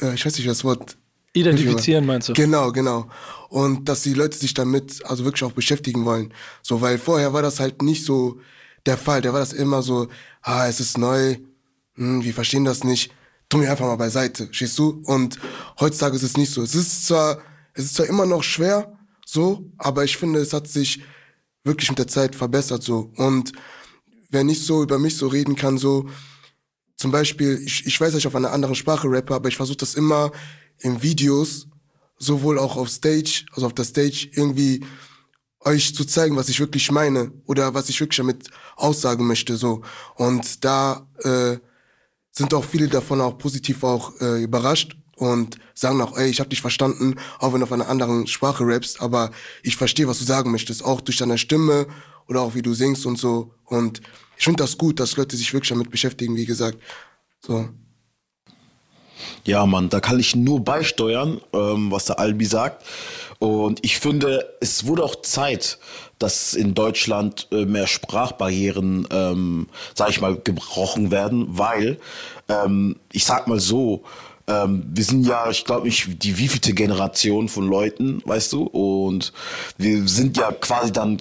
äh, 0.00 0.14
ich 0.14 0.24
weiß 0.24 0.36
nicht 0.36 0.48
das 0.48 0.64
Wort 0.64 0.96
identifizieren 1.32 2.04
meinst 2.06 2.28
du? 2.28 2.34
Genau, 2.34 2.72
genau. 2.72 3.08
Und 3.48 3.88
dass 3.88 4.02
die 4.02 4.14
Leute 4.14 4.36
sich 4.36 4.54
damit 4.54 5.04
also 5.06 5.24
wirklich 5.24 5.44
auch 5.44 5.52
beschäftigen 5.52 6.04
wollen. 6.04 6.32
So, 6.62 6.80
weil 6.80 6.98
vorher 6.98 7.32
war 7.32 7.42
das 7.42 7.58
halt 7.58 7.82
nicht 7.82 8.04
so 8.04 8.40
der 8.86 8.98
Fall. 8.98 9.22
Der 9.22 9.32
war 9.32 9.40
das 9.40 9.52
immer 9.52 9.82
so, 9.82 10.08
ah, 10.42 10.66
es 10.68 10.80
ist 10.80 10.98
neu, 10.98 11.36
hm, 11.94 12.22
wir 12.22 12.34
verstehen 12.34 12.64
das 12.64 12.84
nicht. 12.84 13.12
Tu 13.48 13.58
mir 13.58 13.70
einfach 13.70 13.86
mal 13.86 13.96
beiseite, 13.96 14.48
stehst 14.50 14.78
du? 14.78 15.02
Und 15.04 15.38
heutzutage 15.80 16.16
ist 16.16 16.22
es 16.22 16.36
nicht 16.36 16.52
so. 16.52 16.62
Es 16.62 16.74
ist 16.74 17.06
zwar, 17.06 17.38
es 17.74 17.84
ist 17.84 17.94
zwar 17.94 18.06
immer 18.06 18.26
noch 18.26 18.42
schwer, 18.42 18.98
so, 19.32 19.72
aber 19.78 20.04
ich 20.04 20.18
finde, 20.18 20.40
es 20.40 20.52
hat 20.52 20.68
sich 20.68 21.02
wirklich 21.64 21.88
mit 21.88 21.98
der 21.98 22.06
Zeit 22.06 22.36
verbessert 22.36 22.82
so. 22.82 23.12
Und 23.16 23.52
wer 24.28 24.44
nicht 24.44 24.62
so 24.62 24.82
über 24.82 24.98
mich 24.98 25.16
so 25.16 25.26
reden 25.26 25.56
kann, 25.56 25.78
so 25.78 26.06
zum 26.96 27.10
Beispiel, 27.12 27.58
ich, 27.64 27.86
ich 27.86 27.98
weiß, 27.98 28.12
dass 28.12 28.18
ich 28.18 28.26
auf 28.26 28.36
einer 28.36 28.52
anderen 28.52 28.74
Sprache 28.74 29.08
rappe, 29.10 29.34
aber 29.34 29.48
ich 29.48 29.56
versuche 29.56 29.78
das 29.78 29.94
immer 29.94 30.32
in 30.80 31.02
Videos, 31.02 31.66
sowohl 32.18 32.58
auch 32.58 32.76
auf 32.76 32.90
Stage, 32.90 33.46
also 33.52 33.66
auf 33.66 33.74
der 33.74 33.86
Stage, 33.86 34.28
irgendwie 34.32 34.84
euch 35.60 35.94
zu 35.94 36.04
zeigen, 36.04 36.36
was 36.36 36.50
ich 36.50 36.60
wirklich 36.60 36.90
meine 36.90 37.32
oder 37.46 37.72
was 37.72 37.88
ich 37.88 37.98
wirklich 38.00 38.18
damit 38.18 38.50
aussagen 38.76 39.26
möchte. 39.26 39.56
so 39.56 39.80
Und 40.14 40.62
da 40.62 41.08
äh, 41.24 41.56
sind 42.32 42.52
auch 42.52 42.64
viele 42.64 42.88
davon 42.88 43.22
auch 43.22 43.38
positiv 43.38 43.82
auch 43.82 44.20
äh, 44.20 44.42
überrascht 44.42 44.96
und 45.16 45.58
sagen 45.74 46.00
auch, 46.00 46.16
ey, 46.16 46.28
ich 46.28 46.40
habe 46.40 46.50
dich 46.50 46.60
verstanden, 46.60 47.16
auch 47.38 47.52
wenn 47.52 47.60
du 47.60 47.66
auf 47.66 47.72
einer 47.72 47.88
anderen 47.88 48.26
Sprache 48.26 48.64
rappst, 48.66 49.00
aber 49.00 49.30
ich 49.62 49.76
verstehe, 49.76 50.08
was 50.08 50.18
du 50.18 50.24
sagen 50.24 50.50
möchtest, 50.50 50.84
auch 50.84 51.00
durch 51.00 51.18
deine 51.18 51.38
Stimme 51.38 51.86
oder 52.28 52.40
auch 52.40 52.54
wie 52.54 52.62
du 52.62 52.74
singst 52.74 53.06
und 53.06 53.18
so. 53.18 53.54
Und 53.66 54.00
ich 54.36 54.44
finde 54.44 54.62
das 54.62 54.78
gut, 54.78 54.98
dass 55.00 55.16
Leute 55.16 55.36
sich 55.36 55.52
wirklich 55.52 55.70
damit 55.70 55.90
beschäftigen, 55.90 56.36
wie 56.36 56.46
gesagt. 56.46 56.78
So. 57.40 57.68
Ja, 59.44 59.66
Mann, 59.66 59.88
da 59.88 60.00
kann 60.00 60.18
ich 60.18 60.34
nur 60.34 60.64
beisteuern, 60.64 61.40
ähm, 61.52 61.90
was 61.90 62.06
der 62.06 62.18
Albi 62.18 62.44
sagt. 62.44 62.84
Und 63.38 63.84
ich 63.84 63.98
finde, 63.98 64.56
es 64.60 64.86
wurde 64.86 65.02
auch 65.02 65.16
Zeit, 65.16 65.78
dass 66.18 66.54
in 66.54 66.74
Deutschland 66.74 67.48
äh, 67.50 67.64
mehr 67.64 67.88
Sprachbarrieren, 67.88 69.08
ähm, 69.10 69.68
sag 69.94 70.10
ich 70.10 70.20
mal, 70.20 70.36
gebrochen 70.36 71.10
werden, 71.10 71.46
weil, 71.50 71.98
ähm, 72.48 72.96
ich 73.10 73.24
sag 73.24 73.48
mal 73.48 73.58
so, 73.58 74.04
ähm, 74.46 74.84
wir 74.92 75.04
sind 75.04 75.26
ja, 75.26 75.50
ich 75.50 75.64
glaube 75.64 75.86
nicht, 75.86 76.22
die 76.22 76.38
wievielte 76.38 76.74
Generation 76.74 77.48
von 77.48 77.66
Leuten, 77.66 78.22
weißt 78.24 78.52
du? 78.52 78.64
Und 78.64 79.32
wir 79.78 80.06
sind 80.08 80.36
ja 80.36 80.52
quasi 80.52 80.92
dann 80.92 81.18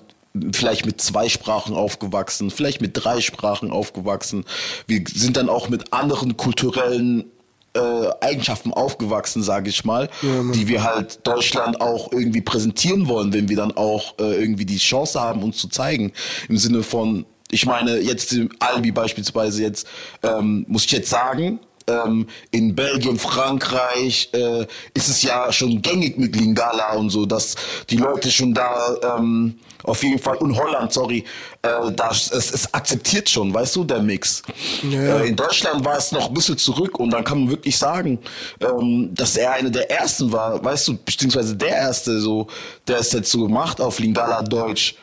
vielleicht 0.54 0.86
mit 0.86 1.02
zwei 1.02 1.30
Sprachen 1.30 1.76
aufgewachsen, 1.76 2.52
vielleicht 2.52 2.82
mit 2.82 2.92
drei 2.94 3.22
Sprachen 3.22 3.72
aufgewachsen. 3.72 4.46
Wir 4.88 5.04
sind 5.08 5.38
dann 5.38 5.50
auch 5.50 5.70
mit 5.70 5.94
anderen 5.94 6.38
kulturellen 6.38 7.26
äh, 7.74 8.10
Eigenschaften 8.22 8.74
aufgewachsen, 8.74 9.44
sage 9.44 9.70
ich 9.70 9.86
mal, 9.86 10.10
ja, 10.22 10.52
die 10.54 10.68
wir 10.68 10.84
halt 10.84 11.26
Deutschland 11.26 11.80
auch 11.80 12.12
irgendwie 12.12 12.42
präsentieren 12.42 13.08
wollen, 13.08 13.34
wenn 13.34 13.50
wir 13.50 13.58
dann 13.58 13.72
auch 13.72 14.18
äh, 14.20 14.36
irgendwie 14.36 14.66
die 14.66 14.78
Chance 14.78 15.20
haben, 15.22 15.44
uns 15.44 15.58
zu 15.58 15.68
zeigen. 15.68 16.12
Im 16.50 16.58
Sinne 16.58 16.84
von, 16.84 17.26
ich 17.50 17.66
meine, 17.66 18.00
jetzt 18.00 18.36
Albi 18.60 18.92
beispielsweise 18.92 19.62
jetzt, 19.64 19.88
ähm, 20.24 20.66
muss 20.68 20.86
ich 20.86 20.92
jetzt 20.92 21.10
sagen, 21.10 21.60
ähm, 22.06 22.28
in 22.52 22.76
Belgien, 22.76 23.18
Frankreich 23.18 24.30
äh, 24.34 24.66
ist 24.94 25.10
es 25.10 25.22
ja 25.24 25.52
schon 25.52 25.82
gängig 25.82 26.18
mit 26.18 26.36
Lingala 26.36 26.94
und 26.94 27.10
so, 27.10 27.26
dass 27.26 27.56
die 27.90 27.98
Leute 27.98 28.32
schon 28.32 28.54
da 28.54 29.18
ähm, 29.18 29.60
auf 29.84 30.04
jeden 30.04 30.20
Fall 30.20 30.38
und 30.38 30.56
Holland, 30.56 30.94
sorry, 30.94 31.24
äh, 31.62 31.92
das, 31.96 32.32
es, 32.32 32.52
es 32.52 32.74
akzeptiert 32.74 33.30
schon, 33.30 33.54
weißt 33.54 33.76
du, 33.76 33.84
der 33.84 34.00
Mix. 34.00 34.44
Ja. 34.90 35.20
Äh, 35.20 35.30
in 35.30 35.36
Deutschland 35.36 35.84
war 35.84 35.98
es 35.98 36.12
noch 36.12 36.28
ein 36.28 36.34
bisschen 36.34 36.58
zurück 36.58 37.00
und 37.00 37.12
dann 37.12 37.24
kann 37.24 37.40
man 37.40 37.50
wirklich 37.50 37.78
sagen, 37.78 38.20
ähm, 38.60 39.10
dass 39.14 39.38
er 39.38 39.54
einer 39.54 39.70
der 39.70 39.90
ersten 39.90 40.32
war, 40.32 40.64
weißt 40.64 40.88
du, 40.88 40.98
beziehungsweise 40.98 41.56
der 41.56 41.76
erste, 41.76 42.20
so, 42.20 42.48
der 42.88 43.00
es 43.00 43.12
jetzt 43.12 43.32
so 43.32 43.42
gemacht 43.48 43.82
auf 43.82 44.00
Lingala 44.00 44.42
Deutsch. 44.44 44.96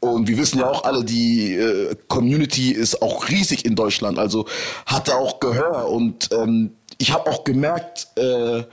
Und 0.00 0.28
wir 0.28 0.38
wissen 0.38 0.58
ja 0.58 0.68
auch 0.68 0.84
alle, 0.84 1.04
die 1.04 1.54
äh, 1.54 1.96
Community 2.08 2.70
ist 2.70 3.02
auch 3.02 3.28
riesig 3.28 3.64
in 3.64 3.74
Deutschland, 3.74 4.18
also 4.18 4.46
hat 4.84 5.08
er 5.08 5.18
auch 5.18 5.40
Gehör. 5.40 5.88
Und 5.88 6.28
ähm, 6.32 6.72
ich 6.98 7.12
habe 7.12 7.30
auch 7.30 7.44
gemerkt, 7.44 8.08
äh, 8.16 8.64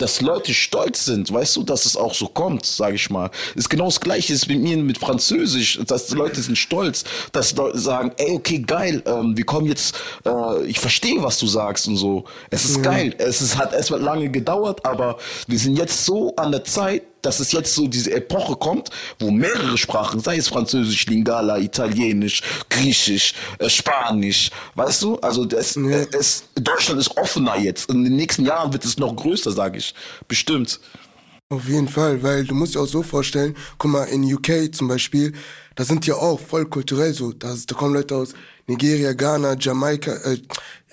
dass 0.00 0.20
Leute 0.20 0.54
stolz 0.54 1.04
sind, 1.04 1.32
weißt 1.32 1.56
du, 1.56 1.62
dass 1.62 1.84
es 1.84 1.96
auch 1.96 2.14
so 2.14 2.26
kommt, 2.26 2.64
sage 2.64 2.96
ich 2.96 3.10
mal. 3.10 3.30
Ist 3.54 3.68
genau 3.68 3.84
das 3.84 4.00
Gleiche 4.00 4.32
ist 4.32 4.48
mit 4.48 4.60
mir 4.60 4.76
mit 4.78 4.98
Französisch, 4.98 5.78
dass 5.86 6.10
Leute 6.10 6.40
sind 6.40 6.56
stolz, 6.56 7.04
dass 7.32 7.54
Leute 7.54 7.78
sagen, 7.78 8.12
ey, 8.16 8.32
okay, 8.32 8.60
geil, 8.60 9.02
ähm, 9.06 9.36
wir 9.36 9.44
kommen 9.44 9.66
jetzt, 9.66 9.94
äh, 10.24 10.64
ich 10.64 10.80
verstehe, 10.80 11.22
was 11.22 11.38
du 11.38 11.46
sagst 11.46 11.86
und 11.86 11.96
so. 11.96 12.24
Es 12.48 12.64
ist 12.64 12.76
ja. 12.76 12.82
geil. 12.82 13.14
Es 13.18 13.42
ist, 13.42 13.58
hat 13.58 13.74
erstmal 13.74 14.00
lange 14.00 14.30
gedauert, 14.30 14.84
aber 14.86 15.18
wir 15.46 15.58
sind 15.58 15.76
jetzt 15.76 16.04
so 16.06 16.34
an 16.36 16.50
der 16.50 16.64
Zeit, 16.64 17.02
dass 17.22 17.40
es 17.40 17.52
jetzt 17.52 17.74
so 17.74 17.86
diese 17.86 18.12
Epoche 18.12 18.56
kommt, 18.56 18.90
wo 19.18 19.30
mehrere 19.30 19.76
Sprachen, 19.76 20.20
sei 20.20 20.36
es 20.36 20.48
Französisch, 20.48 21.06
Lingala, 21.06 21.58
Italienisch, 21.58 22.42
Griechisch, 22.68 23.34
äh, 23.58 23.68
Spanisch, 23.68 24.50
weißt 24.74 25.02
du? 25.02 25.16
Also 25.18 25.44
das, 25.44 25.74
ja. 25.74 25.82
äh, 25.82 26.06
es, 26.18 26.44
Deutschland 26.54 27.00
ist 27.00 27.16
offener 27.16 27.58
jetzt. 27.58 27.90
In 27.90 28.04
den 28.04 28.16
nächsten 28.16 28.44
Jahren 28.44 28.72
wird 28.72 28.84
es 28.84 28.98
noch 28.98 29.14
größer, 29.14 29.52
sage 29.52 29.78
ich. 29.78 29.94
Bestimmt. 30.28 30.80
Auf 31.52 31.68
jeden 31.68 31.88
Fall, 31.88 32.22
weil 32.22 32.44
du 32.44 32.54
musst 32.54 32.76
dir 32.76 32.80
auch 32.80 32.86
so 32.86 33.02
vorstellen, 33.02 33.56
guck 33.76 33.90
mal, 33.90 34.04
in 34.04 34.22
UK 34.22 34.72
zum 34.72 34.86
Beispiel, 34.86 35.32
da 35.74 35.84
sind 35.84 36.06
ja 36.06 36.14
auch 36.14 36.38
voll 36.38 36.66
kulturell 36.66 37.12
so. 37.12 37.32
Da, 37.32 37.56
da 37.66 37.74
kommen 37.74 37.94
Leute 37.94 38.14
aus 38.14 38.34
Nigeria, 38.68 39.12
Ghana, 39.12 39.56
Jamaika, 39.58 40.12
äh, 40.12 40.38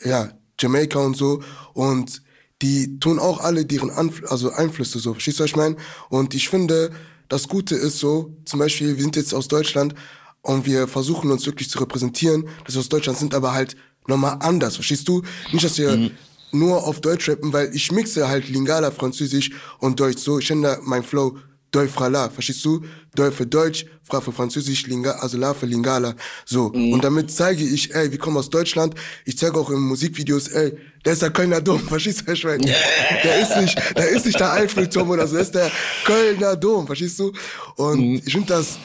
ja, 0.03 0.29
Jamaika 0.60 1.00
und 1.00 1.15
so. 1.15 1.43
Und 1.74 2.24
die 2.61 2.99
tun 2.99 3.19
auch 3.19 3.39
alle 3.39 3.65
deren 3.65 3.91
Anf 3.91 4.23
also 4.27 4.51
Einflüsse 4.51 4.99
so. 4.99 5.13
Verstehst 5.13 5.39
du, 5.39 5.43
was 5.43 5.51
ich 5.51 5.55
meine? 5.55 5.75
Und 6.09 6.33
ich 6.33 6.49
finde, 6.49 6.91
das 7.29 7.47
Gute 7.47 7.75
ist 7.75 7.99
so, 7.99 8.35
zum 8.45 8.59
Beispiel, 8.59 8.95
wir 8.95 9.03
sind 9.03 9.15
jetzt 9.15 9.33
aus 9.33 9.47
Deutschland 9.47 9.93
und 10.41 10.65
wir 10.65 10.87
versuchen 10.87 11.29
uns 11.31 11.45
wirklich 11.45 11.69
zu 11.69 11.79
repräsentieren, 11.79 12.47
dass 12.65 12.75
wir 12.75 12.79
aus 12.79 12.89
Deutschland 12.89 13.19
sind, 13.19 13.33
aber 13.33 13.53
halt 13.53 13.75
nochmal 14.07 14.37
anders. 14.39 14.75
Verstehst 14.75 15.07
du? 15.07 15.21
Nicht, 15.51 15.65
dass 15.65 15.77
wir 15.77 15.95
mhm. 15.95 16.11
nur 16.51 16.87
auf 16.87 17.01
Deutsch 17.01 17.29
rappen, 17.29 17.53
weil 17.53 17.75
ich 17.75 17.91
mixe 17.91 18.27
halt 18.27 18.49
Lingala, 18.49 18.91
Französisch 18.91 19.51
und 19.79 19.99
Deutsch 19.99 20.19
so. 20.19 20.39
Ich 20.39 20.47
finde 20.47 20.79
mein 20.83 21.03
Flow 21.03 21.37
Fra 21.86 22.07
la, 22.07 22.29
verstehst 22.29 22.63
du? 22.65 22.84
Doi 23.13 23.31
für 23.31 23.46
Deutsch, 23.46 23.86
Fra 24.03 24.22
für 24.22 24.31
Französisch, 24.31 24.88
Linga, 24.88 25.12
also 25.12 25.38
La 25.38 25.53
für 25.53 25.65
Lingala. 25.65 26.15
So. 26.46 26.69
Mhm. 26.69 26.93
Und 26.93 27.03
damit 27.03 27.29
zeige 27.29 27.63
ich, 27.63 27.93
ey, 27.93 28.12
wir 28.12 28.17
kommen 28.17 28.38
aus 28.38 28.50
Deutschland. 28.50 28.96
Ich 29.25 29.38
zeige 29.38 29.60
auch 29.60 29.69
in 29.69 29.79
Musikvideos, 29.79 30.48
ey, 30.48 30.77
der 31.05 31.13
ist 31.13 31.22
der 31.22 31.31
Kölner 31.31 31.62
Dom, 31.62 31.79
verstehst 31.88 32.22
du, 32.22 32.34
Herr 32.34 32.57
Der 32.57 33.41
ist 33.41 33.57
nicht, 33.57 33.98
der 33.98 34.10
ist 34.10 34.25
nicht 34.25 34.39
der 34.39 34.53
Eiffelturm 34.53 35.10
oder 35.10 35.27
so, 35.27 35.34
der 35.34 35.43
ist 35.43 35.53
der 35.53 35.72
Kölner 36.05 36.55
Dom, 36.55 36.88
verstehst 36.88 37.19
du? 37.19 37.34
Und 37.75 38.00
mhm. 38.00 38.22
ich 38.25 38.34
finde 38.34 38.48
das, 38.48 38.79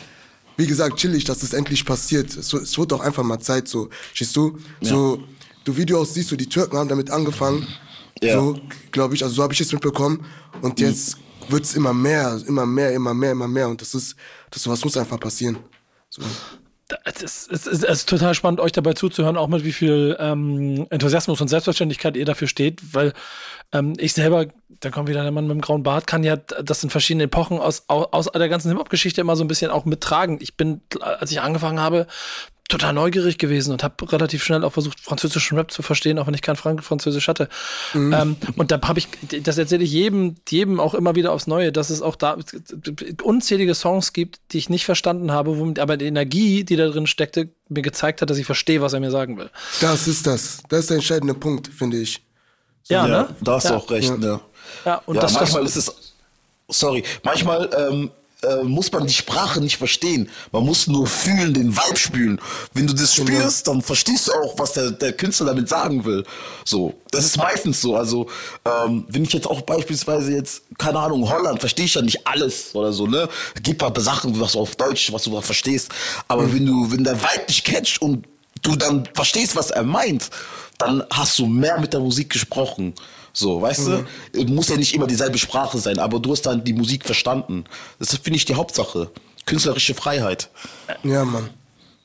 wie 0.56 0.66
gesagt, 0.66 0.96
chillig, 0.96 1.24
dass 1.24 1.38
das 1.38 1.52
endlich 1.54 1.84
passiert. 1.84 2.36
Es, 2.36 2.52
es 2.52 2.76
wird 2.76 2.92
doch 2.92 3.00
einfach 3.00 3.22
mal 3.22 3.38
Zeit, 3.38 3.68
so, 3.68 3.88
verstehst 4.08 4.36
du? 4.36 4.58
Ja. 4.80 4.90
So, 4.90 5.22
du 5.64 5.76
Videos 5.76 6.14
siehst 6.14 6.30
du, 6.30 6.36
die 6.36 6.48
Türken 6.48 6.76
haben 6.76 6.88
damit 6.88 7.10
angefangen. 7.10 7.66
Ja. 8.22 8.34
So, 8.34 8.58
glaube 8.90 9.14
ich, 9.14 9.22
also 9.22 9.36
so 9.36 9.42
habe 9.42 9.52
ich 9.52 9.60
es 9.60 9.72
mitbekommen. 9.72 10.24
Und 10.60 10.78
mhm. 10.78 10.86
jetzt 10.86 11.16
wird 11.50 11.64
es 11.64 11.74
immer 11.74 11.92
mehr, 11.92 12.40
immer 12.46 12.66
mehr, 12.66 12.92
immer 12.92 13.14
mehr, 13.14 13.32
immer 13.32 13.48
mehr. 13.48 13.68
Und 13.68 13.80
das 13.80 13.94
ist, 13.94 14.16
das 14.50 14.62
sowas 14.62 14.84
muss 14.84 14.96
einfach 14.96 15.18
passieren. 15.18 15.58
So. 16.08 16.22
Es 17.04 17.22
ist, 17.22 17.48
ist, 17.48 17.84
ist 17.84 18.08
total 18.08 18.34
spannend, 18.34 18.60
euch 18.60 18.72
dabei 18.72 18.92
zuzuhören, 18.92 19.36
auch 19.36 19.48
mit 19.48 19.64
wie 19.64 19.72
viel 19.72 20.16
ähm, 20.18 20.86
Enthusiasmus 20.90 21.40
und 21.40 21.48
Selbstverständlichkeit 21.48 22.16
ihr 22.16 22.26
dafür 22.26 22.48
steht, 22.48 22.94
weil 22.94 23.14
ähm, 23.72 23.94
ich 23.96 24.12
selber, 24.12 24.46
da 24.80 24.90
kommt 24.90 25.08
wieder 25.08 25.22
der 25.22 25.32
Mann 25.32 25.46
mit 25.46 25.54
dem 25.54 25.60
grauen 25.62 25.82
Bart, 25.82 26.06
kann 26.06 26.22
ja 26.22 26.36
das 26.36 26.84
in 26.84 26.90
verschiedenen 26.90 27.26
Epochen 27.26 27.58
aus, 27.58 27.84
aus, 27.88 28.26
der 28.26 28.48
ganzen 28.48 28.68
Hip-Hop-Geschichte 28.68 29.22
immer 29.22 29.36
so 29.36 29.44
ein 29.44 29.48
bisschen 29.48 29.70
auch 29.70 29.86
mittragen. 29.86 30.38
Ich 30.40 30.56
bin, 30.56 30.82
als 31.00 31.30
ich 31.30 31.40
angefangen 31.40 31.80
habe, 31.80 32.06
total 32.68 32.94
neugierig 32.94 33.38
gewesen 33.38 33.72
und 33.72 33.82
habe 33.82 34.10
relativ 34.10 34.42
schnell 34.42 34.64
auch 34.64 34.72
versucht, 34.72 34.98
französischen 35.00 35.58
Rap 35.58 35.70
zu 35.70 35.82
verstehen, 35.82 36.18
auch 36.18 36.26
wenn 36.26 36.34
ich 36.34 36.42
kein 36.42 36.56
Frank 36.56 36.82
Französisch 36.82 37.28
hatte. 37.28 37.48
Mhm. 37.92 38.12
Ähm, 38.12 38.36
und 38.56 38.70
da 38.70 38.80
habe 38.82 38.98
ich, 38.98 39.08
das 39.42 39.58
erzähle 39.58 39.84
ich 39.84 39.92
jedem, 39.92 40.36
jedem 40.48 40.80
auch 40.80 40.94
immer 40.94 41.14
wieder 41.14 41.32
aufs 41.32 41.46
Neue, 41.46 41.72
dass 41.72 41.90
es 41.90 42.00
auch 42.00 42.16
da 42.16 42.38
unzählige 43.22 43.74
Songs 43.74 44.12
gibt, 44.12 44.40
die 44.52 44.58
ich 44.58 44.70
nicht 44.70 44.84
verstanden 44.84 45.32
habe, 45.32 45.58
womit 45.58 45.78
aber 45.78 45.96
die 45.96 46.06
Energie, 46.06 46.64
die 46.64 46.76
da 46.76 46.88
drin 46.88 47.06
steckte, 47.06 47.50
mir 47.68 47.82
gezeigt 47.82 48.22
hat, 48.22 48.30
dass 48.30 48.38
ich 48.38 48.46
verstehe, 48.46 48.80
was 48.80 48.92
er 48.92 49.00
mir 49.00 49.10
sagen 49.10 49.36
will. 49.36 49.50
Das 49.80 50.08
ist 50.08 50.26
das. 50.26 50.62
Das 50.68 50.80
ist 50.80 50.90
der 50.90 50.96
entscheidende 50.96 51.34
Punkt, 51.34 51.68
finde 51.68 51.98
ich. 51.98 52.22
So, 52.84 52.94
ja, 52.94 53.06
ja, 53.06 53.22
ne? 53.22 53.36
Da 53.40 53.54
hast 53.54 53.70
du 53.70 53.74
auch 53.74 53.90
recht, 53.90 54.08
ja. 54.08 54.16
ne? 54.16 54.40
Ja, 54.84 55.02
und 55.06 55.16
ja, 55.16 55.22
das, 55.22 55.34
manchmal 55.34 55.62
das, 55.62 55.76
ist 55.76 55.88
es, 55.88 56.14
sorry, 56.68 57.04
manchmal 57.22 57.70
ähm, 57.76 58.10
äh, 58.42 58.62
muss 58.62 58.90
man 58.92 59.06
die 59.06 59.12
Sprache 59.12 59.60
nicht 59.60 59.76
verstehen. 59.76 60.28
Man 60.50 60.64
muss 60.64 60.86
nur 60.86 61.06
fühlen, 61.06 61.54
den 61.54 61.76
Vibe 61.76 61.96
spüren. 61.96 62.40
Wenn 62.74 62.86
du 62.86 62.92
das 62.92 63.14
genau. 63.14 63.28
spürst, 63.28 63.68
dann 63.68 63.82
verstehst 63.82 64.28
du 64.28 64.32
auch, 64.32 64.58
was 64.58 64.72
der, 64.72 64.90
der 64.90 65.12
Künstler 65.12 65.46
damit 65.46 65.68
sagen 65.68 66.04
will. 66.04 66.24
So, 66.64 66.94
das 67.10 67.24
ist 67.24 67.36
meistens 67.36 67.80
so. 67.80 67.96
Also, 67.96 68.28
ähm, 68.64 69.04
wenn 69.08 69.24
ich 69.24 69.32
jetzt 69.32 69.46
auch 69.46 69.62
beispielsweise 69.62 70.32
jetzt, 70.32 70.62
keine 70.78 70.98
Ahnung, 70.98 71.28
Holland, 71.28 71.60
verstehe 71.60 71.84
ich 71.84 71.94
ja 71.94 72.02
nicht 72.02 72.26
alles 72.26 72.74
oder 72.74 72.92
so, 72.92 73.06
ne? 73.06 73.28
Gibt 73.62 73.82
ein 73.82 73.92
paar 73.92 74.02
Sachen, 74.02 74.38
was 74.40 74.52
du 74.52 74.60
auf 74.60 74.76
Deutsch, 74.76 75.12
was 75.12 75.24
du 75.24 75.40
verstehst. 75.40 75.90
Aber 76.28 76.42
mhm. 76.42 76.54
wenn 76.54 76.66
du, 76.66 76.92
wenn 76.92 77.04
der 77.04 77.20
Vibe 77.20 77.46
dich 77.48 77.64
catcht 77.64 78.00
und 78.02 78.26
du 78.62 78.76
dann 78.76 79.08
verstehst, 79.14 79.56
was 79.56 79.70
er 79.70 79.82
meint, 79.82 80.30
dann 80.78 81.04
hast 81.10 81.38
du 81.38 81.46
mehr 81.46 81.78
mit 81.80 81.92
der 81.92 82.00
Musik 82.00 82.30
gesprochen. 82.30 82.94
So, 83.32 83.60
weißt 83.62 83.88
mhm. 83.88 84.06
du? 84.32 84.44
Muss 84.46 84.68
ja 84.68 84.76
nicht 84.76 84.94
immer 84.94 85.06
dieselbe 85.06 85.38
Sprache 85.38 85.78
sein, 85.78 85.98
aber 85.98 86.20
du 86.20 86.32
hast 86.32 86.42
dann 86.42 86.64
die 86.64 86.72
Musik 86.72 87.04
verstanden. 87.04 87.64
Das 87.98 88.14
finde 88.16 88.36
ich 88.36 88.44
die 88.44 88.54
Hauptsache. 88.54 89.10
Künstlerische 89.46 89.94
Freiheit. 89.94 90.50
Ja, 91.02 91.24
Mann. 91.24 91.50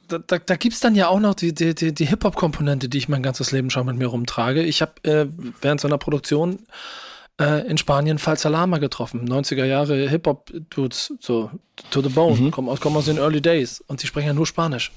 Da, 0.08 0.20
da, 0.20 0.38
da 0.38 0.56
gibt 0.56 0.74
es 0.74 0.80
dann 0.80 0.96
ja 0.96 1.10
auch 1.10 1.20
noch 1.20 1.36
die, 1.36 1.54
die, 1.54 1.76
die, 1.76 1.94
die 1.94 2.06
Hip-Hop-Komponente, 2.06 2.88
die 2.88 2.98
ich 2.98 3.10
mein 3.10 3.22
ganzes 3.22 3.52
Leben 3.52 3.70
schon 3.70 3.86
mit 3.86 3.98
mir 3.98 4.08
rumtrage. 4.08 4.64
Ich 4.64 4.82
habe 4.82 4.94
äh, 5.04 5.28
während 5.62 5.82
so 5.82 5.88
einer 5.88 5.98
Produktion 5.98 6.60
äh, 7.40 7.68
in 7.68 7.78
Spanien 7.78 8.18
Falsalama 8.18 8.78
getroffen. 8.78 9.28
90er 9.28 9.66
Jahre 9.66 10.08
Hip-Hop-Dudes, 10.08 11.14
so 11.20 11.52
to 11.92 12.02
the 12.02 12.10
bone, 12.10 12.40
mhm. 12.40 12.52
kommen, 12.52 12.70
aus, 12.70 12.80
kommen 12.80 12.96
aus 12.96 13.06
den 13.06 13.18
Early 13.18 13.42
Days 13.42 13.84
und 13.88 14.00
sie 14.00 14.08
sprechen 14.08 14.28
ja 14.28 14.34
nur 14.34 14.48
Spanisch. 14.48 14.92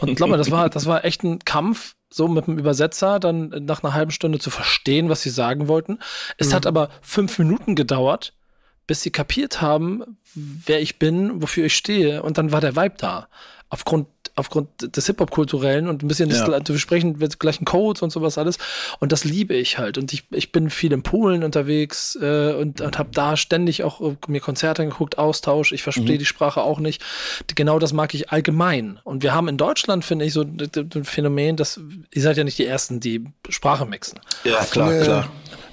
Und 0.00 0.14
glaub 0.14 0.30
mir, 0.30 0.36
das 0.36 0.50
war, 0.50 0.70
das 0.70 0.86
war 0.86 1.04
echt 1.04 1.24
ein 1.24 1.40
Kampf, 1.40 1.94
so 2.10 2.28
mit 2.28 2.46
dem 2.46 2.58
Übersetzer 2.58 3.20
dann 3.20 3.48
nach 3.48 3.82
einer 3.82 3.94
halben 3.94 4.10
Stunde 4.10 4.38
zu 4.38 4.50
verstehen, 4.50 5.08
was 5.08 5.22
sie 5.22 5.30
sagen 5.30 5.68
wollten. 5.68 5.98
Es 6.36 6.48
mhm. 6.48 6.54
hat 6.54 6.66
aber 6.66 6.90
fünf 7.02 7.38
Minuten 7.38 7.74
gedauert, 7.74 8.34
bis 8.86 9.02
sie 9.02 9.10
kapiert 9.10 9.60
haben, 9.60 10.18
wer 10.34 10.80
ich 10.80 10.98
bin, 10.98 11.42
wofür 11.42 11.66
ich 11.66 11.76
stehe. 11.76 12.22
Und 12.22 12.38
dann 12.38 12.52
war 12.52 12.60
der 12.60 12.76
Vibe 12.76 12.96
da. 12.98 13.28
Aufgrund 13.68 14.08
aufgrund 14.36 14.96
des 14.96 15.06
Hip-Hop-Kulturellen 15.06 15.88
und 15.88 16.02
ein 16.02 16.08
bisschen 16.08 16.30
ja. 16.30 16.46
das, 16.46 16.68
wir 16.68 16.78
sprechen 16.78 17.16
mit 17.18 17.38
gleichen 17.38 17.64
Codes 17.64 18.02
und 18.02 18.10
sowas 18.10 18.38
alles. 18.38 18.58
Und 19.00 19.12
das 19.12 19.24
liebe 19.24 19.54
ich 19.54 19.78
halt. 19.78 19.98
Und 19.98 20.12
ich, 20.12 20.24
ich 20.30 20.52
bin 20.52 20.70
viel 20.70 20.92
in 20.92 21.02
Polen 21.02 21.44
unterwegs 21.44 22.16
äh, 22.20 22.52
und, 22.52 22.80
und 22.80 22.98
habe 22.98 23.10
da 23.12 23.36
ständig 23.36 23.84
auch 23.84 24.00
äh, 24.00 24.16
mir 24.26 24.40
Konzerte 24.40 24.82
angeguckt, 24.82 25.18
Austausch. 25.18 25.72
Ich 25.72 25.82
verstehe 25.82 26.14
mhm. 26.14 26.18
die 26.18 26.26
Sprache 26.26 26.62
auch 26.62 26.78
nicht. 26.78 27.02
Genau 27.54 27.78
das 27.78 27.92
mag 27.92 28.14
ich 28.14 28.30
allgemein. 28.30 28.98
Und 29.04 29.22
wir 29.22 29.34
haben 29.34 29.48
in 29.48 29.56
Deutschland, 29.56 30.04
finde 30.04 30.24
ich, 30.24 30.32
so 30.32 30.42
ein 30.42 31.04
Phänomen, 31.04 31.56
dass 31.56 31.80
ihr 32.12 32.22
seid 32.22 32.36
ja 32.36 32.44
nicht 32.44 32.58
die 32.58 32.66
Ersten, 32.66 33.00
die 33.00 33.24
Sprache 33.48 33.86
mixen. 33.86 34.20
Ja, 34.44 34.64
klar, 34.64 34.92
ja. 34.92 35.04
klar 35.04 35.28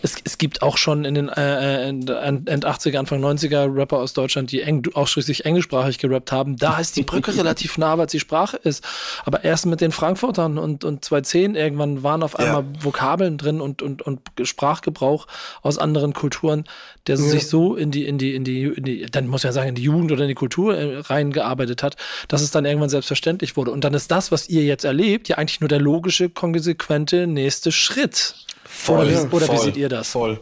es, 0.06 0.16
es 0.24 0.38
gibt 0.38 0.62
auch 0.62 0.78
schon 0.78 1.04
in 1.04 1.16
den 1.16 1.30
äh, 1.30 1.90
End, 1.90 2.10
End 2.10 2.66
80er, 2.66 2.98
Anfang 2.98 3.24
90er 3.24 3.76
Rapper 3.76 3.98
aus 3.98 4.14
Deutschland, 4.14 4.52
die 4.52 4.62
eng, 4.62 4.84
ausschließlich 4.94 5.46
englischsprachig 5.46 5.98
gerappt 5.98 6.32
haben. 6.32 6.58
Da 6.58 6.78
ist 6.78 6.96
die 6.96 7.02
Brücke 7.02 7.36
relativ 7.38 7.78
nah, 7.78 7.98
weil 7.98 8.06
die 8.06 8.20
Sprache 8.20 8.45
ist. 8.54 8.84
Aber 9.26 9.44
erst 9.44 9.66
mit 9.66 9.82
den 9.82 9.92
Frankfurtern 9.92 10.58
und, 10.58 10.84
und 10.84 11.04
210 11.04 11.56
irgendwann 11.56 12.04
waren 12.04 12.24
auf 12.24 12.38
einmal 12.38 12.64
ja. 12.64 12.84
Vokabeln 12.84 13.38
drin 13.38 13.62
und, 13.62 13.82
und, 13.82 14.02
und 14.02 14.22
Sprachgebrauch 14.44 15.28
aus 15.62 15.78
anderen 15.78 16.14
Kulturen, 16.14 16.66
der 17.08 17.18
ja. 17.18 17.22
sich 17.22 17.48
so 17.48 17.76
in 17.76 17.92
die, 17.92 18.06
in 18.06 18.18
die, 18.18 18.36
in 18.36 18.44
die, 18.44 18.64
in 18.64 18.84
die, 18.84 19.06
dann 19.06 19.28
muss 19.28 19.44
man 19.44 19.50
ja 19.50 19.54
sagen, 19.54 19.70
in 19.70 19.76
die 19.76 19.84
Jugend 19.84 20.12
oder 20.12 20.24
in 20.24 20.30
die 20.30 20.36
Kultur 20.36 20.78
äh, 20.78 21.00
reingearbeitet 21.00 21.84
hat, 21.84 21.96
dass 22.28 22.42
es 22.42 22.52
dann 22.52 22.66
irgendwann 22.66 22.90
selbstverständlich 22.90 23.58
wurde. 23.58 23.72
Und 23.72 23.84
dann 23.84 23.94
ist 23.94 24.12
das, 24.12 24.32
was 24.32 24.50
ihr 24.50 24.64
jetzt 24.64 24.86
erlebt, 24.86 25.28
ja 25.30 25.38
eigentlich 25.38 25.62
nur 25.62 25.68
der 25.68 25.80
logische, 25.80 26.30
konsequente 26.30 27.28
nächste 27.28 27.72
Schritt. 27.72 28.36
Voll, 28.64 29.08
oder, 29.08 29.34
oder 29.34 29.46
voll, 29.46 29.56
wie 29.56 29.60
seht 29.60 29.78
ihr 29.78 29.90
das? 29.90 30.10
Voll. 30.10 30.40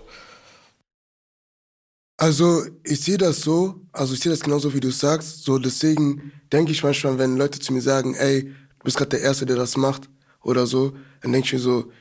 Also 2.24 2.65
ich 2.86 3.01
sehe 3.01 3.18
das 3.18 3.42
so, 3.42 3.82
also 3.92 4.13
ich 4.13 4.22
sehe 4.22 4.32
das 4.32 4.39
genauso 4.39 4.74
wie 4.74 4.80
du 4.80 4.92
sagst. 4.92 5.44
So 5.44 5.60
deswegen 5.60 6.32
denke 6.53 6.72
ich 6.72 6.82
manchmal, 6.82 7.18
wenn 7.18 7.36
Leute 7.36 7.60
zu 7.60 7.74
mir 7.74 7.82
sagen, 7.82 8.15
ey, 8.15 8.44
du 8.44 8.84
bist 8.86 8.96
gerade 8.96 9.10
der 9.10 9.20
Erste, 9.20 9.46
der 9.46 9.58
das 9.58 9.75
macht 9.75 10.10
oder 10.42 10.65
so, 10.65 10.94
dann 11.20 11.34
denke 11.34 11.48
ich 11.48 11.53
mir 11.53 11.60
so, 11.60 11.92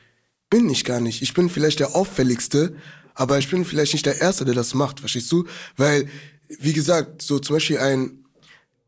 bin 0.49 0.69
ich 0.69 0.85
gar 0.85 1.01
nicht. 1.01 1.21
Ich 1.21 1.33
bin 1.33 1.49
vielleicht 1.49 1.81
der 1.81 1.93
auffälligste, 1.93 2.73
aber 3.15 3.37
ich 3.37 3.49
bin 3.49 3.65
vielleicht 3.65 3.91
nicht 3.91 4.05
der 4.05 4.21
Erste, 4.21 4.45
der 4.45 4.55
das 4.55 4.73
macht, 4.73 5.01
verstehst 5.01 5.29
du? 5.29 5.43
Weil, 5.75 6.07
wie 6.47 6.71
gesagt, 6.71 7.21
so 7.21 7.39
zum 7.39 7.57
Beispiel 7.57 7.79
ein 7.79 8.23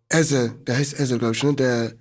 Ezel, 0.08 0.54
der 0.66 0.78
heißt 0.78 0.98
Ezel, 0.98 1.20
glaube 1.20 1.36
ich, 1.36 1.44
ne? 1.44 1.54
Der 1.54 1.96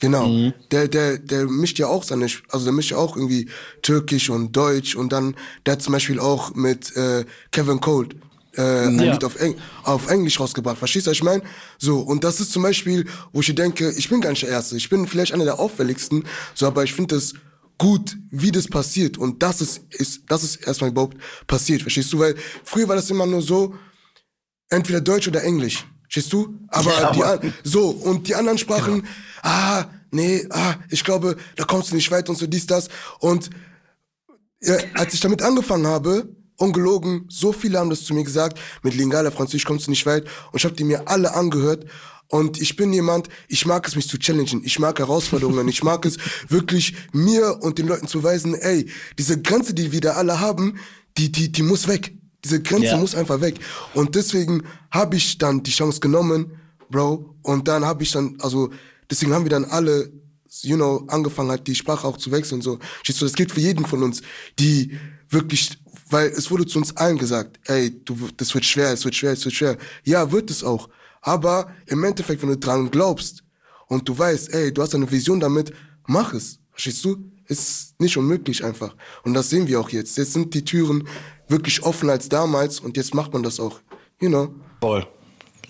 Genau. 0.00 0.28
Mhm. 0.28 0.54
Der, 0.72 0.88
der, 0.88 1.18
der 1.18 1.44
mischt 1.44 1.78
ja 1.78 1.86
auch 1.86 2.02
seine, 2.02 2.26
also 2.48 2.64
der 2.64 2.72
mischt 2.72 2.90
ja 2.90 2.96
auch 2.96 3.16
irgendwie 3.16 3.50
Türkisch 3.82 4.30
und 4.30 4.56
Deutsch 4.56 4.96
und 4.96 5.12
dann, 5.12 5.36
der 5.64 5.74
hat 5.74 5.82
zum 5.82 5.92
Beispiel 5.92 6.18
auch 6.18 6.54
mit 6.54 6.96
äh, 6.96 7.26
Kevin 7.52 7.80
Cold 7.80 8.16
äh, 8.56 8.86
ein 8.86 8.98
ja. 8.98 9.12
Lied 9.12 9.24
auf, 9.24 9.40
Eng 9.40 9.56
auf 9.84 10.08
Englisch 10.08 10.40
rausgebracht. 10.40 10.78
Verstehst 10.78 11.06
du, 11.06 11.10
was 11.10 11.16
ich 11.16 11.22
meine? 11.22 11.42
So, 11.78 12.00
und 12.00 12.24
das 12.24 12.40
ist 12.40 12.52
zum 12.52 12.62
Beispiel, 12.62 13.06
wo 13.32 13.40
ich 13.40 13.54
denke, 13.54 13.90
ich 13.92 14.08
bin 14.08 14.20
gar 14.20 14.30
nicht 14.30 14.42
der 14.42 14.50
Erste. 14.50 14.76
Ich 14.76 14.88
bin 14.88 15.06
vielleicht 15.06 15.32
einer 15.32 15.44
der 15.44 15.58
auffälligsten, 15.58 16.24
so, 16.54 16.66
aber 16.66 16.84
ich 16.84 16.94
finde 16.94 17.16
es 17.16 17.34
gut, 17.78 18.16
wie 18.30 18.52
das 18.52 18.68
passiert. 18.68 19.16
Und 19.18 19.42
das 19.42 19.60
ist, 19.60 19.80
ist, 19.90 20.22
das 20.28 20.44
ist 20.44 20.56
erstmal 20.56 20.90
überhaupt 20.90 21.16
passiert, 21.46 21.82
verstehst 21.82 22.12
du? 22.12 22.18
Weil 22.18 22.34
früher 22.62 22.86
war 22.88 22.96
das 22.96 23.10
immer 23.10 23.26
nur 23.26 23.40
so, 23.40 23.74
entweder 24.68 25.00
Deutsch 25.00 25.28
oder 25.28 25.42
Englisch. 25.42 25.86
Verstehst 26.02 26.32
du? 26.32 26.58
Aber, 26.68 26.90
ja, 26.90 27.08
aber 27.08 27.38
die, 27.38 27.52
so, 27.64 27.88
und 27.88 28.28
die 28.28 28.34
anderen 28.34 28.58
Sprachen, 28.58 28.96
genau. 28.96 29.08
ah, 29.42 29.86
nee, 30.10 30.46
ah, 30.50 30.74
ich 30.90 31.04
glaube, 31.04 31.36
da 31.56 31.64
kommst 31.64 31.90
du 31.90 31.94
nicht 31.94 32.10
weit 32.10 32.28
und 32.28 32.36
so 32.36 32.46
dies, 32.46 32.66
das. 32.66 32.88
Und 33.20 33.48
ja, 34.60 34.76
als 34.94 35.14
ich 35.14 35.20
damit 35.20 35.40
angefangen 35.40 35.86
habe, 35.86 36.28
ungelogen, 36.60 37.24
so 37.28 37.52
viele 37.52 37.78
haben 37.78 37.90
das 37.90 38.04
zu 38.04 38.14
mir 38.14 38.24
gesagt, 38.24 38.58
mit 38.82 38.94
Lingala, 38.94 39.30
Französisch 39.30 39.64
kommst 39.64 39.86
du 39.86 39.90
nicht 39.90 40.06
weit. 40.06 40.24
Und 40.52 40.58
ich 40.58 40.64
habe 40.64 40.74
die 40.74 40.84
mir 40.84 41.08
alle 41.08 41.34
angehört. 41.34 41.86
Und 42.28 42.60
ich 42.60 42.76
bin 42.76 42.92
jemand, 42.92 43.28
ich 43.48 43.66
mag 43.66 43.88
es, 43.88 43.96
mich 43.96 44.08
zu 44.08 44.16
challengen. 44.18 44.62
Ich 44.64 44.78
mag 44.78 44.98
Herausforderungen. 44.98 45.66
ich 45.66 45.82
mag 45.82 46.04
es 46.06 46.16
wirklich, 46.48 46.94
mir 47.12 47.58
und 47.60 47.78
den 47.78 47.88
Leuten 47.88 48.06
zu 48.06 48.22
weisen, 48.22 48.54
ey, 48.54 48.88
diese 49.18 49.40
Grenze, 49.42 49.74
die 49.74 49.90
wir 49.90 50.00
da 50.00 50.12
alle 50.12 50.38
haben, 50.38 50.78
die, 51.18 51.32
die, 51.32 51.50
die 51.50 51.62
muss 51.62 51.88
weg. 51.88 52.14
Diese 52.44 52.62
Grenze 52.62 52.86
Ja. 52.88 52.96
muss 52.98 53.14
einfach 53.16 53.40
weg. 53.40 53.58
Und 53.94 54.14
deswegen 54.14 54.62
habe 54.90 55.16
ich 55.16 55.38
dann 55.38 55.62
die 55.62 55.72
Chance 55.72 55.98
genommen, 56.00 56.52
Bro. 56.90 57.34
Und 57.42 57.66
dann 57.68 57.84
habe 57.84 58.02
ich 58.04 58.12
dann, 58.12 58.36
also 58.40 58.70
deswegen 59.10 59.32
haben 59.34 59.44
wir 59.44 59.50
dann 59.50 59.64
alle, 59.64 60.12
you 60.62 60.76
know, 60.76 61.04
angefangen 61.08 61.50
halt 61.50 61.66
die 61.66 61.74
Sprache 61.74 62.06
auch 62.06 62.16
zu 62.16 62.30
wechseln. 62.30 62.62
So, 62.62 62.78
das 63.06 63.32
gilt 63.32 63.50
für 63.52 63.60
jeden 63.60 63.86
von 63.86 64.02
uns, 64.02 64.22
die 64.58 64.96
wirklich, 65.30 65.78
weil 66.10 66.28
es 66.28 66.50
wurde 66.50 66.66
zu 66.66 66.78
uns 66.78 66.96
allen 66.96 67.18
gesagt, 67.18 67.58
ey, 67.64 68.04
du, 68.04 68.16
das 68.36 68.54
wird 68.54 68.64
schwer, 68.64 68.92
es 68.92 69.04
wird 69.04 69.14
schwer, 69.14 69.32
es 69.32 69.44
wird 69.44 69.54
schwer. 69.54 69.78
Ja, 70.04 70.30
wird 70.30 70.50
es 70.50 70.64
auch. 70.64 70.88
Aber 71.22 71.70
im 71.86 72.02
Endeffekt, 72.04 72.42
wenn 72.42 72.48
du 72.50 72.58
dran 72.58 72.90
glaubst 72.90 73.44
und 73.86 74.08
du 74.08 74.18
weißt, 74.18 74.52
ey, 74.54 74.72
du 74.72 74.82
hast 74.82 74.94
eine 74.94 75.10
Vision 75.10 75.40
damit, 75.40 75.72
mach 76.06 76.34
es. 76.34 76.58
Verstehst 76.72 77.04
du? 77.04 77.16
Ist 77.46 78.00
nicht 78.00 78.16
unmöglich 78.16 78.64
einfach. 78.64 78.94
Und 79.24 79.34
das 79.34 79.50
sehen 79.50 79.66
wir 79.66 79.80
auch 79.80 79.90
jetzt. 79.90 80.16
Jetzt 80.16 80.32
sind 80.32 80.54
die 80.54 80.64
Türen 80.64 81.08
wirklich 81.48 81.82
offener 81.82 82.12
als 82.12 82.28
damals 82.28 82.78
und 82.80 82.96
jetzt 82.96 83.14
macht 83.14 83.32
man 83.32 83.42
das 83.42 83.58
auch. 83.58 83.80
You 84.20 84.28
know. 84.28 84.54
Voll. 84.80 85.06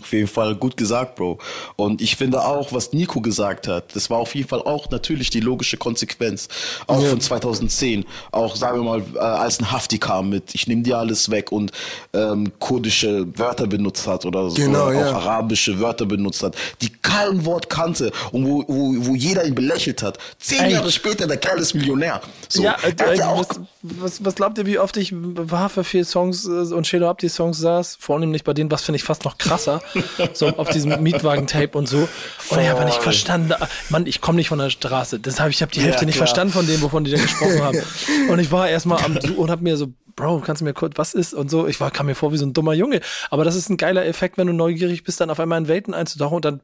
Auf 0.01 0.13
jeden 0.13 0.29
Fall 0.29 0.55
gut 0.55 0.77
gesagt, 0.77 1.17
Bro. 1.17 1.39
Und 1.77 2.01
ich 2.01 2.17
finde 2.17 2.45
auch, 2.45 2.73
was 2.73 2.93
Nico 2.93 3.21
gesagt 3.21 3.69
hat, 3.69 3.95
das 3.95 4.11
war 4.11 4.19
auf 4.19 4.35
jeden 4.35 4.49
Fall 4.49 4.63
auch 4.63 4.91
natürlich 4.91 5.31
die 5.31 5.41
logische 5.41 5.77
Konsequenz. 5.77 6.49
Auch 6.87 7.03
Ja. 7.03 7.11
von 7.11 7.21
2010. 7.21 8.05
Auch, 8.33 8.57
sagen 8.57 8.79
wir 8.83 8.85
mal, 8.85 9.03
äh, 9.15 9.19
als 9.19 9.61
ein 9.61 9.71
Hafti 9.71 9.99
kam 9.99 10.31
mit, 10.31 10.55
ich 10.55 10.67
nehme 10.67 10.83
dir 10.83 10.99
alles 10.99 11.31
weg 11.31 11.53
und 11.53 11.73
ähm, 12.13 12.53
kurdische 12.59 13.27
Wörter 13.39 13.67
benutzt 13.67 14.07
hat 14.07 14.25
oder, 14.25 14.51
so, 14.51 14.57
Genau, 14.57 14.87
oder 14.89 15.01
ja. 15.01 15.11
auch 15.11 15.15
arabische 15.27 15.79
Wörter 15.81 16.07
benutzt 16.07 16.43
hat, 16.43 16.57
die 16.81 16.89
kein 16.91 17.45
Wort 17.45 17.69
kannte 17.69 18.11
und 18.33 18.47
wo, 18.47 18.65
wo, 18.69 18.95
wo 19.07 19.15
jeder 19.15 19.45
ihn 19.45 19.55
belächelt 19.55 20.03
hat. 20.03 20.19
Zehn 20.39 20.61
Ey. 20.65 20.73
Jahre 20.73 20.91
später, 20.91 21.27
der 21.27 21.37
Kerl 21.37 21.59
ist 21.59 21.75
Millionär. 21.75 22.21
So, 22.49 22.63
ja, 22.63 22.77
äh, 22.83 22.91
äh, 22.91 23.19
was, 23.19 23.49
was, 23.83 24.25
was 24.25 24.35
glaubt 24.35 24.59
ihr, 24.59 24.67
wie 24.67 24.79
oft 24.79 24.97
ich 24.97 25.13
war 25.15 25.69
für 25.69 25.85
vier 25.85 26.05
Songs 26.05 26.47
äh, 26.47 26.75
und 26.75 26.87
Shelo 26.87 27.09
Abdi 27.09 27.29
Songs 27.29 27.59
saß? 27.59 27.99
Vornehmlich 28.01 28.45
bei 28.45 28.53
denen, 28.55 28.71
was 28.71 28.83
finde 28.83 28.97
ich 28.97 29.05
fast 29.05 29.25
noch 29.25 29.39
krasser, 29.39 29.83
so 30.33 30.49
auf 30.49 30.71
diesem 30.71 31.03
Mietwagen-Tape 31.03 31.77
und 31.77 31.89
so. 31.89 32.09
Und 32.49 32.61
ich 32.61 32.69
habe 32.69 32.85
nicht 32.85 33.03
verstanden, 33.03 33.55
Mann, 33.89 34.07
ich 34.07 34.21
komme 34.21 34.37
nicht 34.37 34.49
von 34.49 34.59
der 34.59 34.71
Straße. 34.71 35.21
Das 35.21 35.41
hab, 35.41 35.51
ich 35.51 35.63
habe 35.63 35.73
die 35.73 35.81
Hälfte 35.81 36.07
nicht 36.07 36.17
klar. 36.17 36.27
verstanden 36.27 36.53
von 36.53 36.67
dem, 36.67 36.81
wovon 36.83 37.05
die 37.05 37.11
da 37.11 37.19
gesprochen 37.19 37.63
haben. 37.63 37.83
Und 38.29 38.39
ich 38.39 38.51
war 38.53 38.69
erstmal 38.69 39.05
am 39.05 39.21
Suchen 39.21 39.37
und 39.37 39.51
habe 39.51 39.63
mir 39.63 39.77
so, 39.77 39.89
Bro, 40.17 40.41
kannst 40.41 40.61
du 40.61 40.65
mir 40.65 40.75
kurz, 40.75 40.99
was 40.99 41.15
ist 41.15 41.33
und 41.33 41.51
so. 41.51 41.67
Ich 41.67 41.81
war, 41.81 41.91
kam 41.91 42.07
mir 42.07 42.15
vor 42.15 42.33
wie 42.33 42.37
so 42.37 42.45
ein 42.45 42.53
dummer 42.53 42.75
Junge. 42.75 43.01
Aber 43.31 43.45
das 43.45 43.57
ist 43.57 43.71
ein 43.71 43.77
geiler 43.77 44.05
Effekt, 44.05 44.37
wenn 44.37 44.47
du 44.47 44.53
neugierig 44.53 45.03
bist, 45.03 45.21
dann 45.21 45.31
auf 45.31 45.41
einmal 45.41 45.59
in 45.59 45.69
Welten 45.69 45.95
einzutauchen 45.95 46.37
und 46.37 46.45
dann, 46.45 46.61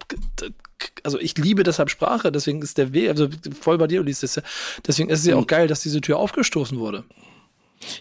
also 1.03 1.19
ich 1.19 1.39
liebe 1.39 1.63
deshalb 1.63 1.91
Sprache, 1.91 2.31
deswegen 2.31 2.61
ist 2.61 2.77
der 2.77 2.93
Weg, 2.93 3.09
also 3.09 3.29
voll 3.59 3.79
bei 3.79 3.87
dir, 3.87 4.01
Ulis, 4.01 4.21
das 4.21 4.31
ist 4.31 4.37
ja, 4.37 4.43
deswegen 4.87 5.09
ist 5.09 5.21
es 5.21 5.27
ja 5.27 5.37
auch 5.37 5.47
geil, 5.47 5.69
dass 5.69 5.81
diese 5.81 6.01
Tür 6.01 6.19
aufgestoßen 6.19 6.79
wurde. 6.79 7.05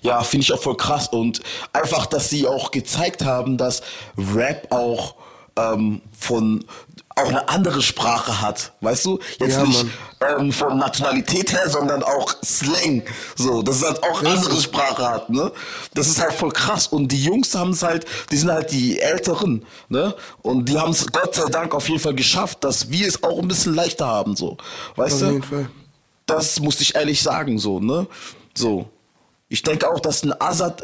Ja, 0.01 0.23
finde 0.23 0.43
ich 0.43 0.53
auch 0.53 0.61
voll 0.61 0.77
krass. 0.77 1.07
Und 1.09 1.41
einfach, 1.73 2.05
dass 2.05 2.29
sie 2.29 2.47
auch 2.47 2.71
gezeigt 2.71 3.23
haben, 3.23 3.57
dass 3.57 3.81
Rap 4.17 4.71
auch 4.71 5.15
ähm, 5.57 6.01
von 6.17 6.65
auch 7.17 7.29
eine 7.29 7.47
andere 7.47 7.81
Sprache 7.81 8.41
hat, 8.41 8.73
weißt 8.81 9.05
du? 9.05 9.19
Jetzt 9.39 9.53
Ja, 9.53 9.63
nicht 9.63 9.85
ähm, 10.19 10.51
von 10.51 10.77
Nationalität 10.77 11.53
her, 11.53 11.69
sondern 11.69 12.03
auch 12.03 12.35
Slang. 12.43 13.03
So, 13.35 13.61
dass 13.61 13.77
es 13.77 13.85
halt 13.85 14.03
auch 14.03 14.19
eine 14.19 14.31
andere 14.31 14.59
Sprache 14.59 15.07
hat, 15.07 15.29
ne? 15.29 15.51
Das 15.93 16.07
ist 16.07 16.21
halt 16.21 16.33
voll 16.33 16.51
krass. 16.51 16.87
Und 16.87 17.09
die 17.13 17.23
Jungs 17.23 17.55
haben 17.55 17.71
es 17.71 17.83
halt, 17.83 18.05
die 18.31 18.37
sind 18.37 18.51
halt 18.51 18.71
die 18.71 18.99
Älteren, 18.99 19.65
ne? 19.87 20.13
Und 20.41 20.67
die 20.67 20.77
haben 20.77 20.91
es 20.91 21.07
Gott 21.07 21.35
sei 21.35 21.49
Dank 21.49 21.73
auf 21.73 21.87
jeden 21.87 22.01
Fall 22.01 22.15
geschafft, 22.15 22.63
dass 22.65 22.91
wir 22.91 23.07
es 23.07 23.23
auch 23.23 23.39
ein 23.39 23.47
bisschen 23.47 23.75
leichter 23.75 24.07
haben, 24.07 24.35
so. 24.35 24.57
Weißt 24.97 25.15
Auf 25.15 25.19
du? 25.21 25.25
jeden 25.27 25.43
Fall. 25.43 25.69
Das 26.25 26.59
muss 26.59 26.81
ich 26.81 26.95
ehrlich 26.95 27.21
sagen, 27.21 27.59
so, 27.59 27.79
ne? 27.79 28.07
So. 28.55 28.89
Ich 29.47 29.61
denke 29.61 29.87
auch, 29.87 29.99
dass 29.99 30.23
ein 30.23 30.33
Azad 30.41 30.83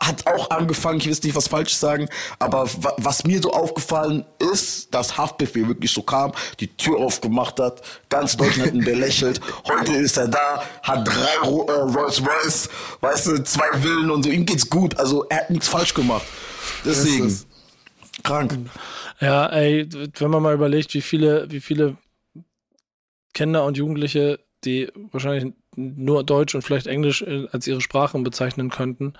hat 0.00 0.26
auch 0.26 0.48
angefangen, 0.48 0.98
ich 0.98 1.04
will 1.04 1.12
jetzt 1.12 1.22
nicht 1.22 1.36
was 1.36 1.48
Falsches 1.48 1.80
sagen, 1.80 2.08
aber 2.38 2.66
wa 2.78 2.94
was 2.96 3.24
mir 3.24 3.42
so 3.42 3.52
aufgefallen 3.52 4.24
ist, 4.52 4.94
dass 4.94 5.18
Haftbefehl 5.18 5.68
wirklich 5.68 5.92
so 5.92 6.00
kam, 6.00 6.32
die 6.60 6.68
Tür 6.68 6.98
aufgemacht 6.98 7.60
hat, 7.60 7.82
ganz 8.08 8.38
Deutschland 8.38 8.68
hat 8.68 8.74
ihn 8.74 8.84
belächelt, 8.84 9.40
heute 9.64 9.92
ist 9.92 10.16
er 10.16 10.28
da, 10.28 10.62
hat 10.82 11.06
drei 11.06 11.34
äh, 11.42 11.46
Rolls 11.46 12.22
Royce, 12.22 12.70
weißt 13.02 13.26
du, 13.26 13.44
zwei 13.44 13.70
Villen 13.78 14.10
und 14.10 14.22
so, 14.22 14.30
ihm 14.30 14.46
geht's 14.46 14.70
gut, 14.70 14.98
also 14.98 15.26
er 15.28 15.40
hat 15.40 15.50
nichts 15.50 15.68
falsch 15.68 15.92
gemacht. 15.92 16.24
Deswegen, 16.86 17.38
krank. 18.22 18.58
Ja, 19.20 19.46
ey, 19.48 19.86
wenn 20.18 20.30
man 20.30 20.42
mal 20.42 20.54
überlegt, 20.54 20.94
wie 20.94 21.02
viele, 21.02 21.50
wie 21.50 21.60
viele 21.60 21.98
Kinder 23.34 23.64
und 23.66 23.76
Jugendliche, 23.76 24.40
die 24.64 24.90
wahrscheinlich 25.12 25.52
nur 25.80 26.24
Deutsch 26.24 26.54
und 26.54 26.62
vielleicht 26.62 26.86
Englisch 26.86 27.22
äh, 27.22 27.46
als 27.52 27.66
ihre 27.66 27.80
Sprachen 27.80 28.22
bezeichnen 28.22 28.70
könnten, 28.70 29.14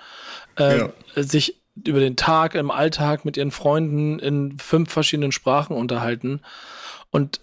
äh, 0.57 0.88
sich 1.16 1.61
über 1.85 2.01
den 2.01 2.16
Tag 2.16 2.55
im 2.55 2.70
Alltag 2.70 3.25
mit 3.25 3.37
ihren 3.37 3.51
Freunden 3.51 4.18
in 4.18 4.59
fünf 4.59 4.90
verschiedenen 4.90 5.33
Sprachen 5.33 5.77
unterhalten. 5.77 6.40
Und 7.11 7.40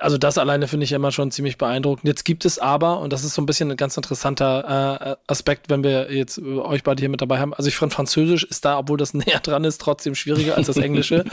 also 0.00 0.16
das 0.16 0.38
alleine 0.38 0.68
finde 0.68 0.84
ich 0.84 0.92
immer 0.92 1.12
schon 1.12 1.30
ziemlich 1.30 1.58
beeindruckend. 1.58 2.06
Jetzt 2.06 2.24
gibt 2.24 2.44
es 2.44 2.58
aber, 2.58 3.00
und 3.00 3.12
das 3.12 3.24
ist 3.24 3.34
so 3.34 3.42
ein 3.42 3.46
bisschen 3.46 3.70
ein 3.70 3.76
ganz 3.76 3.96
interessanter 3.96 5.18
äh, 5.28 5.30
Aspekt, 5.30 5.68
wenn 5.68 5.84
wir 5.84 6.12
jetzt 6.12 6.38
äh, 6.38 6.42
euch 6.42 6.82
beide 6.82 7.00
hier 7.00 7.10
mit 7.10 7.20
dabei 7.20 7.38
haben. 7.38 7.52
Also 7.52 7.68
ich 7.68 7.76
finde 7.76 7.94
Französisch 7.94 8.44
ist 8.44 8.64
da, 8.64 8.78
obwohl 8.78 8.96
das 8.96 9.14
näher 9.14 9.40
dran 9.40 9.64
ist, 9.64 9.80
trotzdem 9.80 10.14
schwieriger 10.14 10.56
als 10.56 10.66
das 10.66 10.76
Englische. 10.76 11.24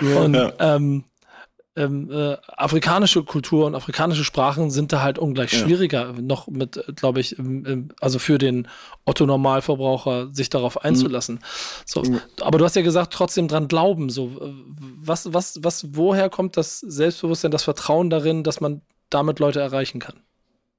und 0.00 0.52
ähm, 0.58 1.04
ähm, 1.76 2.10
äh, 2.10 2.36
afrikanische 2.48 3.22
Kultur 3.22 3.66
und 3.66 3.74
afrikanische 3.74 4.24
Sprachen 4.24 4.70
sind 4.70 4.92
da 4.92 5.02
halt 5.02 5.18
ungleich 5.18 5.50
schwieriger, 5.50 6.12
noch 6.14 6.48
mit, 6.48 6.82
glaube 6.96 7.20
ich, 7.20 7.38
im, 7.38 7.64
im, 7.64 7.88
also 8.00 8.18
für 8.18 8.38
den 8.38 8.68
Otto-Normalverbraucher 9.04 10.32
sich 10.32 10.50
darauf 10.50 10.82
einzulassen. 10.84 11.40
So, 11.84 12.02
aber 12.40 12.58
du 12.58 12.64
hast 12.64 12.76
ja 12.76 12.82
gesagt, 12.82 13.12
trotzdem 13.12 13.48
dran 13.48 13.68
glauben. 13.68 14.10
So, 14.10 14.26
äh, 14.40 14.52
was, 14.96 15.32
was, 15.32 15.58
was, 15.62 15.94
woher 15.94 16.30
kommt 16.30 16.56
das 16.56 16.80
Selbstbewusstsein, 16.80 17.50
das 17.50 17.64
Vertrauen 17.64 18.10
darin, 18.10 18.42
dass 18.42 18.60
man 18.60 18.82
damit 19.10 19.38
Leute 19.38 19.60
erreichen 19.60 20.00
kann? 20.00 20.20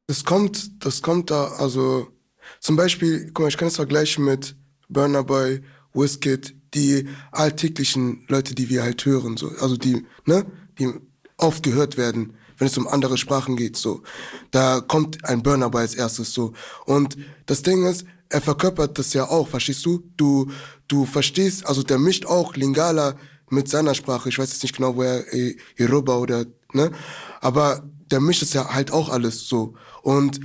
Das 0.08 0.24
kommt, 0.24 0.84
das 0.86 1.02
kommt 1.02 1.32
da, 1.32 1.50
also 1.58 2.08
zum 2.60 2.76
Beispiel, 2.76 3.28
guck 3.28 3.42
mal, 3.42 3.50
ich 3.50 3.58
kann 3.58 3.68
es 3.68 3.76
vergleichen 3.76 4.24
mit 4.26 4.56
Burner 4.90 5.24
Boy, 5.24 5.62
Wizkid, 5.94 6.56
die 6.74 7.08
alltäglichen 7.32 8.26
Leute, 8.28 8.56
die 8.56 8.70
wir 8.70 8.84
halt 8.84 9.06
hören, 9.06 9.38
so, 9.38 9.50
also 9.60 9.78
die, 9.78 10.06
ne, 10.26 10.46
die 10.80 10.92
oft 11.38 11.64
gehört 11.64 11.98
werden, 11.98 12.34
wenn 12.58 12.68
es 12.68 12.78
um 12.78 12.88
andere 12.88 13.18
Sprachen 13.18 13.56
geht, 13.56 13.78
so. 13.78 14.02
Da 14.52 14.82
kommt 14.82 15.24
ein 15.26 15.44
Burner 15.44 15.70
Boy 15.70 15.82
als 15.82 15.96
erstes, 15.96 16.34
so. 16.34 16.54
Und 16.86 17.18
das 17.46 17.62
Ding 17.62 17.86
ist, 17.86 18.06
er 18.30 18.42
verkörpert 18.42 18.98
das 18.98 19.14
ja 19.14 19.30
auch, 19.30 19.48
verstehst 19.48 19.86
du? 19.86 20.04
Du, 20.18 20.52
du 20.88 21.06
verstehst, 21.06 21.66
also 21.66 21.84
der 21.84 22.00
mischt 22.00 22.26
auch 22.26 22.56
Lingala 22.56 23.16
mit 23.50 23.70
seiner 23.70 23.96
Sprache. 23.96 24.30
Ich 24.30 24.40
weiß 24.40 24.52
jetzt 24.52 24.64
nicht 24.64 24.76
genau, 24.76 24.96
wo 24.96 25.04
er 25.04 25.34
äh, 25.34 25.56
Yoruba 25.78 26.18
oder, 26.18 26.46
ne? 26.74 26.92
Aber 27.40 27.88
der 28.12 28.20
mischt 28.20 28.42
es 28.42 28.54
ja 28.54 28.74
halt 28.74 28.92
auch 28.92 29.10
alles 29.10 29.48
so. 29.48 29.76
Und 30.02 30.40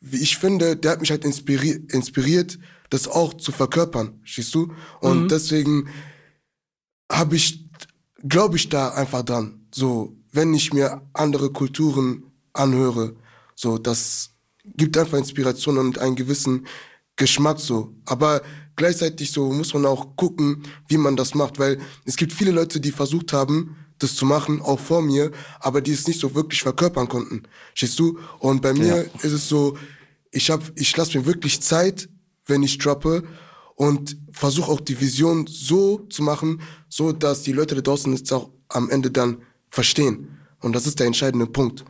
ich 0.00 0.38
finde, 0.38 0.76
der 0.76 0.92
hat 0.92 1.00
mich 1.00 1.10
halt 1.10 1.24
inspiri 1.24 1.84
inspiriert, 1.90 2.58
das 2.90 3.08
auch 3.08 3.34
zu 3.34 3.52
verkörpern, 3.52 4.20
verstehst 4.20 4.54
du? 4.54 4.72
Und 5.00 5.30
deswegen 5.30 5.88
habe 7.10 7.36
ich, 7.36 7.68
glaube 8.26 8.56
ich 8.56 8.68
da 8.68 8.90
einfach 8.90 9.22
dran. 9.22 9.65
So, 9.78 10.16
wenn 10.32 10.54
ich 10.54 10.72
mir 10.72 11.02
andere 11.12 11.52
Kulturen 11.52 12.22
anhöre, 12.54 13.14
so, 13.54 13.76
das 13.76 14.30
gibt 14.64 14.96
einfach 14.96 15.18
Inspiration 15.18 15.76
und 15.76 15.98
einen 15.98 16.16
gewissen 16.16 16.66
Geschmack 17.14 17.60
so. 17.60 17.94
Aber 18.06 18.40
gleichzeitig 18.74 19.32
so 19.32 19.52
muss 19.52 19.74
man 19.74 19.84
auch 19.84 20.16
gucken, 20.16 20.62
wie 20.88 20.96
man 20.96 21.14
das 21.14 21.34
macht, 21.34 21.58
weil 21.58 21.78
es 22.06 22.16
gibt 22.16 22.32
viele 22.32 22.52
Leute, 22.52 22.80
die 22.80 22.90
versucht 22.90 23.34
haben, 23.34 23.76
das 23.98 24.14
zu 24.14 24.24
machen, 24.24 24.62
auch 24.62 24.80
vor 24.80 25.02
mir, 25.02 25.30
aber 25.60 25.82
die 25.82 25.92
es 25.92 26.06
nicht 26.06 26.20
so 26.20 26.34
wirklich 26.34 26.62
verkörpern 26.62 27.08
konnten. 27.08 27.42
Verstehst 27.74 27.98
du? 27.98 28.18
Und 28.38 28.62
bei 28.62 28.72
mir 28.72 29.04
ist 29.22 29.32
es 29.32 29.46
so, 29.46 29.76
ich 30.30 30.50
hab, 30.50 30.62
ich 30.74 30.96
lasse 30.96 31.18
mir 31.18 31.26
wirklich 31.26 31.60
Zeit, 31.60 32.08
wenn 32.46 32.62
ich 32.62 32.78
droppe 32.78 33.24
und 33.74 34.16
versuche 34.32 34.72
auch 34.72 34.80
die 34.80 34.98
Vision 34.98 35.46
so 35.46 35.98
zu 36.08 36.22
machen, 36.22 36.62
so 36.88 37.12
dass 37.12 37.42
die 37.42 37.52
Leute 37.52 37.74
da 37.74 37.82
draußen 37.82 38.14
es 38.14 38.32
auch 38.32 38.48
am 38.68 38.88
Ende 38.88 39.10
dann 39.10 39.42
verstehen. 39.68 40.38
Und 40.60 40.74
das 40.74 40.86
ist 40.86 40.98
der 41.00 41.06
entscheidende 41.06 41.46
Punkt. 41.46 41.84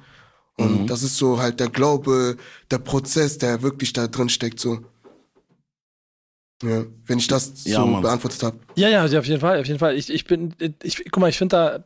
Und 0.59 0.87
das 0.87 1.03
ist 1.03 1.17
so 1.19 1.39
halt 1.39 1.61
der 1.61 1.69
Glaube, 1.69 2.37
der 2.71 2.79
Prozess, 2.79 3.37
der 3.39 3.63
wirklich 3.63 3.93
da 3.93 4.07
drin 4.07 4.29
steckt, 4.29 4.59
so. 4.59 4.81
Ja, 6.63 6.85
wenn 7.05 7.19
ich 7.19 7.27
das 7.29 7.65
Ja, 7.65 7.81
so 7.81 7.87
Mann. 7.87 8.01
beantwortet 8.03 8.43
habe. 8.43 8.59
Ja, 8.77 8.89
ja, 8.89 9.05
ja, 9.05 9.19
auf 9.19 9.27
jeden 9.27 9.41
Fall, 9.41 9.61
auf 9.61 9.67
jeden 9.67 9.79
Fall. 9.79 9.95
Ich, 9.97 10.09
ich 10.09 10.25
bin, 10.25 10.55
ich, 10.83 11.05
guck 11.11 11.19
mal, 11.21 11.29
ich 11.29 11.37
finde 11.37 11.57
da, 11.57 11.85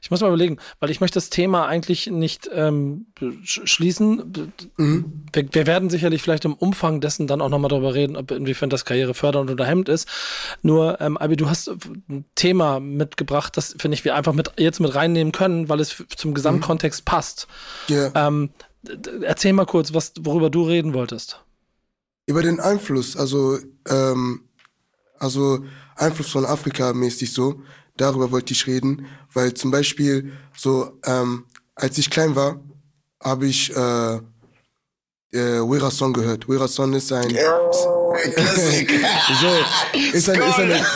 ich 0.00 0.10
muss 0.10 0.20
mal 0.20 0.28
überlegen, 0.28 0.58
weil 0.78 0.90
ich 0.90 1.00
möchte 1.00 1.16
das 1.16 1.30
Thema 1.30 1.66
eigentlich 1.66 2.06
nicht 2.08 2.50
ähm, 2.52 3.06
sch 3.44 3.60
schließen. 3.64 4.52
Wir, 4.76 5.48
wir 5.52 5.66
werden 5.66 5.90
sicherlich 5.90 6.22
vielleicht 6.22 6.44
im 6.44 6.54
Umfang 6.54 7.00
dessen 7.00 7.26
dann 7.26 7.40
auch 7.40 7.48
nochmal 7.48 7.68
darüber 7.68 7.94
reden, 7.94 8.16
ob 8.16 8.30
inwiefern 8.30 8.70
das 8.70 8.84
Karriere 8.84 9.14
fördernd 9.14 9.50
oder 9.50 9.64
hemmt 9.64 9.88
ist. 9.88 10.08
Nur, 10.62 11.00
ähm, 11.00 11.16
Albi, 11.16 11.36
du 11.36 11.48
hast 11.48 11.68
ein 12.08 12.24
Thema 12.34 12.80
mitgebracht, 12.80 13.56
das 13.56 13.74
finde 13.78 13.94
ich 13.94 14.04
wir 14.04 14.14
einfach 14.14 14.32
mit 14.32 14.52
jetzt 14.58 14.80
mit 14.80 14.94
reinnehmen 14.94 15.32
können, 15.32 15.68
weil 15.68 15.80
es 15.80 16.04
zum 16.16 16.34
Gesamtkontext 16.34 17.04
passt. 17.04 17.46
Ja. 17.88 18.12
Ähm, 18.14 18.50
erzähl 19.22 19.52
mal 19.52 19.66
kurz, 19.66 19.94
was, 19.94 20.12
worüber 20.20 20.50
du 20.50 20.62
reden 20.64 20.94
wolltest. 20.94 21.40
Über 22.26 22.42
den 22.42 22.60
Einfluss, 22.60 23.16
also 23.16 23.58
ähm, 23.88 24.42
also 25.20 25.64
Einfluss 25.96 26.30
von 26.30 26.46
Afrika 26.46 26.92
mäßig 26.92 27.32
so. 27.32 27.62
Darüber 28.00 28.30
wollte 28.30 28.54
ich 28.54 28.66
reden, 28.66 29.06
weil 29.34 29.52
zum 29.52 29.70
Beispiel 29.70 30.32
so, 30.56 30.98
ähm, 31.04 31.44
als 31.74 31.98
ich 31.98 32.08
klein 32.08 32.34
war, 32.34 32.58
habe 33.22 33.46
ich 33.46 33.76
äh, 33.76 34.14
äh, 35.32 35.60
Wera 35.70 35.90
Song 35.90 36.14
gehört. 36.14 36.48
Wera 36.48 36.66
Song 36.66 36.94
ist 36.94 37.12
ein 37.12 37.36
Oh, 37.36 38.16
so 39.42 40.16
ist 40.16 40.30
eine, 40.30 40.44
ist 40.44 40.58
eine 40.58 40.86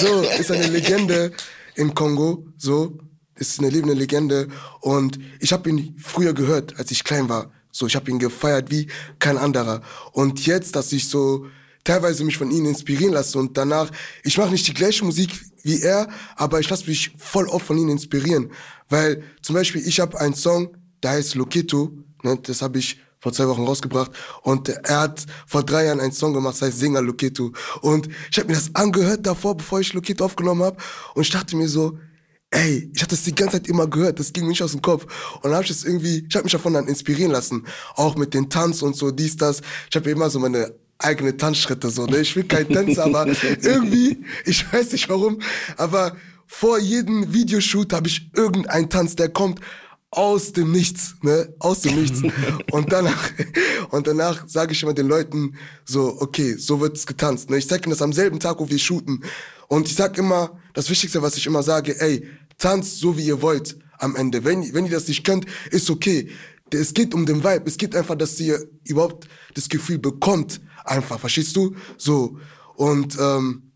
so 0.00 0.22
ist 0.22 0.50
eine 0.50 0.68
Legende 0.68 1.32
im 1.74 1.94
Kongo. 1.94 2.46
So 2.56 2.98
ist 3.36 3.58
eine 3.58 3.68
lebende 3.68 3.94
Legende 3.94 4.48
und 4.80 5.18
ich 5.40 5.52
habe 5.52 5.68
ihn 5.68 5.94
früher 6.02 6.32
gehört, 6.32 6.78
als 6.78 6.90
ich 6.90 7.04
klein 7.04 7.28
war. 7.28 7.52
So 7.72 7.86
ich 7.86 7.94
habe 7.94 8.10
ihn 8.10 8.18
gefeiert 8.18 8.70
wie 8.70 8.88
kein 9.18 9.36
anderer. 9.36 9.82
Und 10.12 10.46
jetzt, 10.46 10.76
dass 10.76 10.92
ich 10.92 11.10
so 11.10 11.46
teilweise 11.84 12.24
mich 12.24 12.38
von 12.38 12.50
ihnen 12.50 12.66
inspirieren 12.66 13.12
lasse 13.12 13.38
und 13.38 13.58
danach, 13.58 13.90
ich 14.22 14.38
mache 14.38 14.50
nicht 14.50 14.66
die 14.66 14.72
gleiche 14.72 15.04
Musik 15.04 15.30
wie 15.64 15.80
er, 15.82 16.08
aber 16.36 16.60
ich 16.60 16.70
lasse 16.70 16.86
mich 16.86 17.12
voll 17.18 17.48
oft 17.48 17.66
von 17.66 17.76
ihnen 17.76 17.90
inspirieren, 17.90 18.52
weil 18.88 19.24
zum 19.42 19.54
Beispiel 19.54 19.86
ich 19.86 19.98
habe 19.98 20.20
einen 20.20 20.34
Song, 20.34 20.76
der 21.02 21.12
heißt 21.12 21.34
Loketo, 21.34 21.90
ne, 22.22 22.38
das 22.40 22.62
habe 22.62 22.78
ich 22.78 23.00
vor 23.18 23.32
zwei 23.32 23.48
Wochen 23.48 23.64
rausgebracht. 23.64 24.12
Und 24.42 24.68
er 24.68 25.00
hat 25.00 25.24
vor 25.46 25.62
drei 25.62 25.86
Jahren 25.86 26.00
einen 26.00 26.12
Song 26.12 26.34
gemacht, 26.34 26.54
das 26.56 26.68
heißt 26.68 26.78
Singer 26.78 27.00
Loketo 27.00 27.52
und 27.80 28.08
ich 28.30 28.38
habe 28.38 28.48
mir 28.48 28.54
das 28.54 28.74
angehört 28.74 29.26
davor, 29.26 29.56
bevor 29.56 29.80
ich 29.80 29.92
Loketo 29.94 30.24
aufgenommen 30.24 30.62
habe 30.62 30.76
und 31.14 31.22
ich 31.22 31.30
dachte 31.30 31.56
mir 31.56 31.68
so, 31.68 31.98
ey, 32.50 32.90
ich 32.94 33.02
hatte 33.02 33.16
das 33.16 33.24
die 33.24 33.34
ganze 33.34 33.56
Zeit 33.56 33.66
immer 33.66 33.86
gehört, 33.86 34.20
das 34.20 34.32
ging 34.32 34.44
mir 34.44 34.50
nicht 34.50 34.62
aus 34.62 34.72
dem 34.72 34.82
Kopf. 34.82 35.04
Und 35.36 35.44
dann 35.44 35.54
habe 35.54 35.64
ich 35.64 35.70
das 35.70 35.84
irgendwie, 35.84 36.26
ich 36.28 36.34
habe 36.36 36.44
mich 36.44 36.52
davon 36.52 36.74
dann 36.74 36.86
inspirieren 36.86 37.32
lassen, 37.32 37.66
auch 37.96 38.14
mit 38.16 38.34
den 38.34 38.48
Tanz 38.48 38.82
und 38.82 38.94
so, 38.94 39.10
dies, 39.10 39.36
das. 39.36 39.60
Ich 39.90 39.96
habe 39.96 40.10
immer 40.10 40.30
so 40.30 40.38
meine 40.38 40.72
eigene 40.98 41.36
Tanzschritte 41.36 41.90
so, 41.90 42.06
ne? 42.06 42.18
Ich 42.18 42.34
will 42.36 42.44
kein 42.44 42.68
Tänzer, 42.68 43.04
aber 43.04 43.26
irgendwie, 43.62 44.24
ich 44.44 44.72
weiß 44.72 44.92
nicht 44.92 45.08
warum, 45.08 45.40
aber 45.76 46.16
vor 46.46 46.78
jedem 46.78 47.32
Videoshoot 47.32 47.92
habe 47.92 48.08
ich 48.08 48.30
irgendeinen 48.34 48.88
Tanz, 48.88 49.16
der 49.16 49.28
kommt 49.28 49.60
aus 50.10 50.52
dem 50.52 50.70
Nichts, 50.70 51.16
ne? 51.22 51.52
Aus 51.58 51.80
dem 51.80 52.00
Nichts. 52.00 52.22
Und 52.70 52.92
danach, 52.92 53.30
und 53.90 54.06
danach 54.06 54.46
sage 54.48 54.72
ich 54.72 54.82
immer 54.82 54.94
den 54.94 55.08
Leuten 55.08 55.56
so, 55.84 56.16
okay, 56.20 56.54
so 56.56 56.80
wird's 56.80 57.06
getanzt. 57.06 57.50
Ne? 57.50 57.58
Ich 57.58 57.68
zeige 57.68 57.84
ihnen 57.84 57.90
das 57.90 58.02
am 58.02 58.12
selben 58.12 58.40
Tag, 58.40 58.60
wo 58.60 58.68
wir 58.68 58.78
shooten. 58.78 59.24
Und 59.68 59.88
ich 59.88 59.94
sag 59.94 60.16
immer, 60.18 60.58
das 60.72 60.90
Wichtigste, 60.90 61.22
was 61.22 61.36
ich 61.36 61.46
immer 61.46 61.62
sage, 61.62 62.00
ey, 62.00 62.28
tanzt 62.58 62.98
so, 62.98 63.16
wie 63.16 63.26
ihr 63.26 63.42
wollt 63.42 63.76
am 63.98 64.16
Ende. 64.16 64.44
Wenn, 64.44 64.72
wenn 64.74 64.86
ihr 64.86 64.92
das 64.92 65.08
nicht 65.08 65.24
könnt, 65.24 65.46
ist 65.70 65.90
okay. 65.90 66.28
Es 66.70 66.94
geht 66.94 67.14
um 67.14 67.26
den 67.26 67.44
Vibe. 67.44 67.64
Es 67.66 67.76
geht 67.76 67.94
einfach, 67.94 68.16
dass 68.16 68.38
ihr 68.40 68.58
überhaupt 68.84 69.28
das 69.54 69.68
Gefühl 69.68 69.98
bekommt. 69.98 70.60
Einfach, 70.84 71.18
verstehst 71.18 71.56
du? 71.56 71.74
So. 71.96 72.38
Und 72.76 73.16
ähm, 73.18 73.72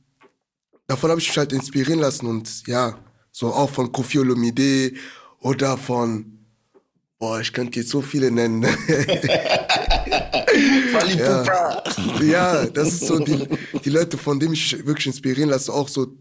davon 0.87 1.11
habe 1.11 1.21
ich 1.21 1.29
mich 1.29 1.39
halt 1.39 1.53
inspirieren 1.53 2.01
lassen. 2.01 2.27
Und 2.27 2.67
ja, 2.67 2.99
so 3.33 3.53
auch 3.53 3.71
von 3.71 3.91
Kofi 3.91 4.19
Olomide 4.19 4.93
oder 5.41 5.77
von, 5.77 6.39
boah, 7.19 7.41
ich 7.41 7.53
könnte 7.53 7.81
jetzt 7.81 7.91
so 7.91 8.01
viele 8.03 8.31
nennen. 8.31 8.67
Ja. 11.17 11.83
Ja, 12.21 12.67
das 12.67 12.89
ist 12.95 13.07
so 13.07 13.19
die, 13.19 13.47
die 13.85 13.91
Leute, 13.91 14.19
von 14.19 14.41
denen 14.41 14.55
ich 14.55 14.85
wirklich 14.85 15.07
inspirieren 15.07 15.51
lasse, 15.51 15.73
auch 15.73 15.89
so 15.89 16.17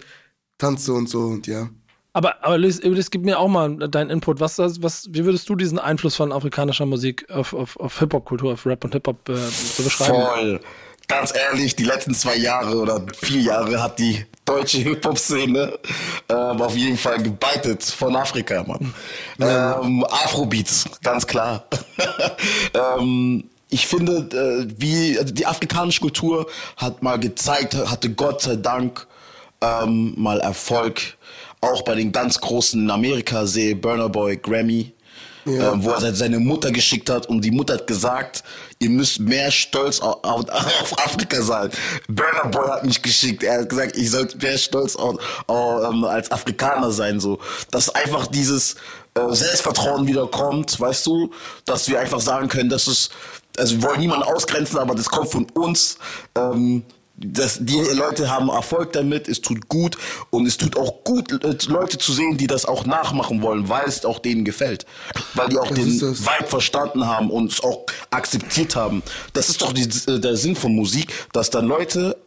tanze 0.58 0.94
und 0.94 1.10
so 1.10 1.22
und 1.22 1.48
ja. 1.48 1.70
Aber, 2.18 2.44
aber 2.44 2.58
Luis, 2.58 2.82
Luis, 2.82 3.12
gib 3.12 3.26
mir 3.26 3.38
auch 3.38 3.48
mal 3.48 3.78
deinen 3.78 4.10
Input. 4.10 4.40
Was, 4.40 4.58
was, 4.58 5.08
wie 5.12 5.24
würdest 5.24 5.48
du 5.50 5.56
diesen 5.56 5.78
Einfluss 5.78 6.16
von 6.16 6.32
afrikanischer 6.32 6.88
Musik 6.88 7.30
auf, 7.30 7.54
auf, 7.54 7.80
auf 7.80 8.00
Hip-Hop-Kultur, 8.00 8.54
auf 8.54 8.66
Rap 8.66 8.84
und 8.84 8.94
Hip-Hop 8.94 9.30
äh, 9.30 9.36
so 9.36 9.84
beschreiben? 9.84 10.16
Voll. 10.16 10.60
Ganz 11.08 11.32
ehrlich, 11.36 11.76
die 11.76 11.84
letzten 11.84 12.16
zwei 12.16 12.36
Jahre 12.36 12.76
oder 12.76 13.06
vier 13.22 13.42
Jahre 13.42 13.84
hat 13.84 14.00
die 14.00 14.26
deutsche 14.46 14.80
Hip-Hop-Szene 14.80 15.78
ähm, 16.28 16.60
auf 16.60 16.76
jeden 16.76 16.98
Fall 16.98 17.22
gebeitet 17.22 17.84
von 17.84 18.16
Afrika, 18.16 18.64
Mann. 18.64 18.96
Ähm, 19.40 20.04
Afrobeats, 20.10 20.86
ganz 21.04 21.28
klar. 21.28 21.66
ähm, 22.74 23.44
ich 23.70 23.86
finde, 23.86 24.28
äh, 24.36 24.74
wie 24.76 25.20
also 25.20 25.32
die 25.36 25.46
afrikanische 25.46 26.02
Kultur 26.02 26.48
hat 26.78 27.04
mal 27.04 27.20
gezeigt, 27.20 27.76
hatte 27.76 28.10
Gott 28.10 28.42
sei 28.42 28.56
Dank 28.56 29.06
ähm, 29.62 30.16
mal 30.18 30.40
Erfolg. 30.40 31.17
Auch 31.62 31.82
bei 31.84 31.96
den 31.96 32.12
ganz 32.12 32.40
großen 32.40 32.82
in 32.82 32.90
Amerika 32.92 33.46
sehe 33.46 33.76
Burner 33.76 34.10
Boy, 34.10 34.38
Grammy, 34.38 34.94
Ja. 35.46 35.74
ähm, 35.74 35.84
wo 35.84 35.92
er 35.92 36.14
seine 36.14 36.40
Mutter 36.40 36.72
geschickt 36.72 37.10
hat 37.10 37.26
und 37.28 37.42
die 37.42 37.52
Mutter 37.52 37.76
hat 37.76 37.88
gesagt, 37.88 38.44
ihr 38.80 38.90
müsst 38.90 39.20
mehr 39.20 39.50
stolz 39.50 40.00
auf, 40.02 40.24
auf, 40.24 40.46
auf 40.50 40.98
Afrika 41.06 41.42
sein. 41.42 41.70
Burner 42.08 42.50
Boy 42.52 42.68
hat 42.68 42.86
mich 42.86 43.02
geschickt, 43.02 43.44
er 43.44 43.62
hat 43.62 43.70
gesagt, 43.70 43.96
ich 43.98 44.12
sollte 44.12 44.38
mehr 44.38 44.58
stolz 44.58 44.96
auf, 44.96 45.16
auf, 45.48 45.90
ähm, 45.90 46.04
als 46.04 46.30
Afrikaner 46.32 46.92
sein, 46.92 47.20
so. 47.20 47.40
Dass 47.72 47.90
einfach 47.90 48.28
dieses 48.28 48.76
äh, 49.16 49.34
Selbstvertrauen 49.34 50.06
wieder 50.06 50.28
kommt, 50.28 50.80
weißt 50.80 51.06
du, 51.08 51.32
dass 51.66 51.88
wir 51.88 52.00
einfach 52.00 52.20
sagen 52.20 52.50
können, 52.50 52.70
dass 52.70 52.86
es, 52.88 53.10
also 53.58 53.76
wir 53.78 53.84
wollen 53.84 54.00
niemanden 54.02 54.24
ausgrenzen, 54.26 54.78
aber 54.78 54.94
das 54.96 55.10
kommt 55.10 55.32
von 55.32 55.48
uns, 55.56 55.98
ähm, 56.38 56.84
das, 57.18 57.58
die 57.62 57.80
Leute 57.96 58.30
haben 58.30 58.50
Erfolg 58.50 58.94
damit, 58.94 59.28
es 59.28 59.42
tut 59.42 59.68
gut 59.68 59.98
und 60.30 60.46
es 60.46 60.56
tut 60.58 60.78
auch 60.78 61.04
gut, 61.04 61.32
äh, 61.44 61.58
Leute 61.68 61.98
zu 61.98 62.14
sehen, 62.14 62.38
die 62.38 62.46
das 62.48 62.66
auch 62.66 62.86
nachmachen 62.86 63.42
wollen, 63.42 63.68
weil 63.70 63.88
es 63.88 64.06
auch 64.06 64.20
denen 64.20 64.46
gefällt. 64.46 64.86
Weil 65.34 65.50
die 65.50 65.58
auch 65.58 65.68
Das 65.68 65.76
den. 65.76 66.00
Vibe 66.02 66.46
verstanden 66.48 67.08
haben 67.08 67.32
und 67.32 67.52
es 67.52 67.64
auch 67.64 67.86
akzeptiert 68.12 68.76
haben. 68.76 69.02
Das 69.34 69.50
ist 69.50 69.62
doch 69.62 69.74
die, 69.74 69.90
äh, 70.12 70.20
der 70.20 70.36
Sinn 70.38 70.56
von 70.56 70.76
Musik, 70.76 71.12
dass 71.34 71.50
dann 71.50 71.66
Leute 71.68 72.18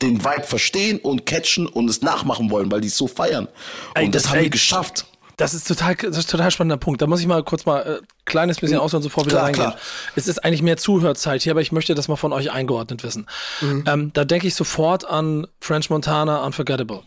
den 0.00 0.24
Vibe 0.24 0.44
verstehen 0.44 0.98
und 1.00 1.26
catchen 1.26 1.66
und 1.66 1.90
es 1.90 2.00
nachmachen 2.00 2.50
wollen, 2.50 2.72
weil 2.72 2.80
die 2.80 2.88
es 2.88 2.96
so 2.96 3.06
feiern. 3.06 3.44
Und 3.46 3.52
Ey, 3.94 4.10
das, 4.10 4.22
das- 4.22 4.30
haben 4.30 4.38
ey, 4.38 4.44
wir 4.44 4.50
geschafft. 4.50 5.04
Das 5.40 5.54
ist 5.54 5.66
total, 5.66 5.94
das 5.94 6.18
ist 6.18 6.30
total 6.30 6.50
spannender 6.50 6.76
Punkt. 6.76 7.00
Da 7.00 7.06
muss 7.06 7.20
ich 7.20 7.26
mal 7.26 7.42
kurz 7.42 7.64
mal 7.64 7.80
äh, 7.80 8.00
kleines 8.26 8.60
bisschen 8.60 8.78
ausholen, 8.78 9.02
sofort 9.02 9.26
wieder 9.26 9.36
Klar, 9.36 9.46
reingehen. 9.46 9.64
klar. 9.70 9.78
Es 10.14 10.28
ist 10.28 10.44
eigentlich 10.44 10.60
mehr 10.60 10.76
Zuhörzeit 10.76 11.42
hier, 11.42 11.52
aber 11.52 11.62
ich 11.62 11.72
möchte 11.72 11.94
das 11.94 12.08
mal 12.08 12.16
von 12.16 12.34
euch 12.34 12.52
eingeordnet 12.52 13.02
wissen. 13.02 13.26
Ähm, 13.62 14.10
da 14.12 14.26
denke 14.26 14.46
ich 14.46 14.54
sofort 14.54 15.06
an 15.08 15.46
French 15.58 15.88
Montana 15.88 16.44
Unforgettable. 16.44 17.02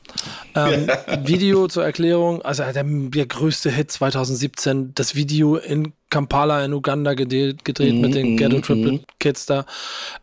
Ähm, 0.55 0.87
Video 1.23 1.67
zur 1.67 1.85
Erklärung, 1.85 2.41
also 2.41 2.63
der, 2.63 2.83
der 2.83 3.25
größte 3.27 3.69
Hit 3.69 3.91
2017, 3.91 4.95
das 4.95 5.13
Video 5.13 5.57
in 5.57 5.93
Kampala 6.09 6.65
in 6.65 6.73
Uganda 6.73 7.13
gedreht, 7.13 7.63
gedreht 7.63 7.95
mit 7.95 8.15
den 8.15 8.37
Ghetto 8.37 8.59
Triplet 8.59 9.03
Kids 9.19 9.45
da. 9.45 9.65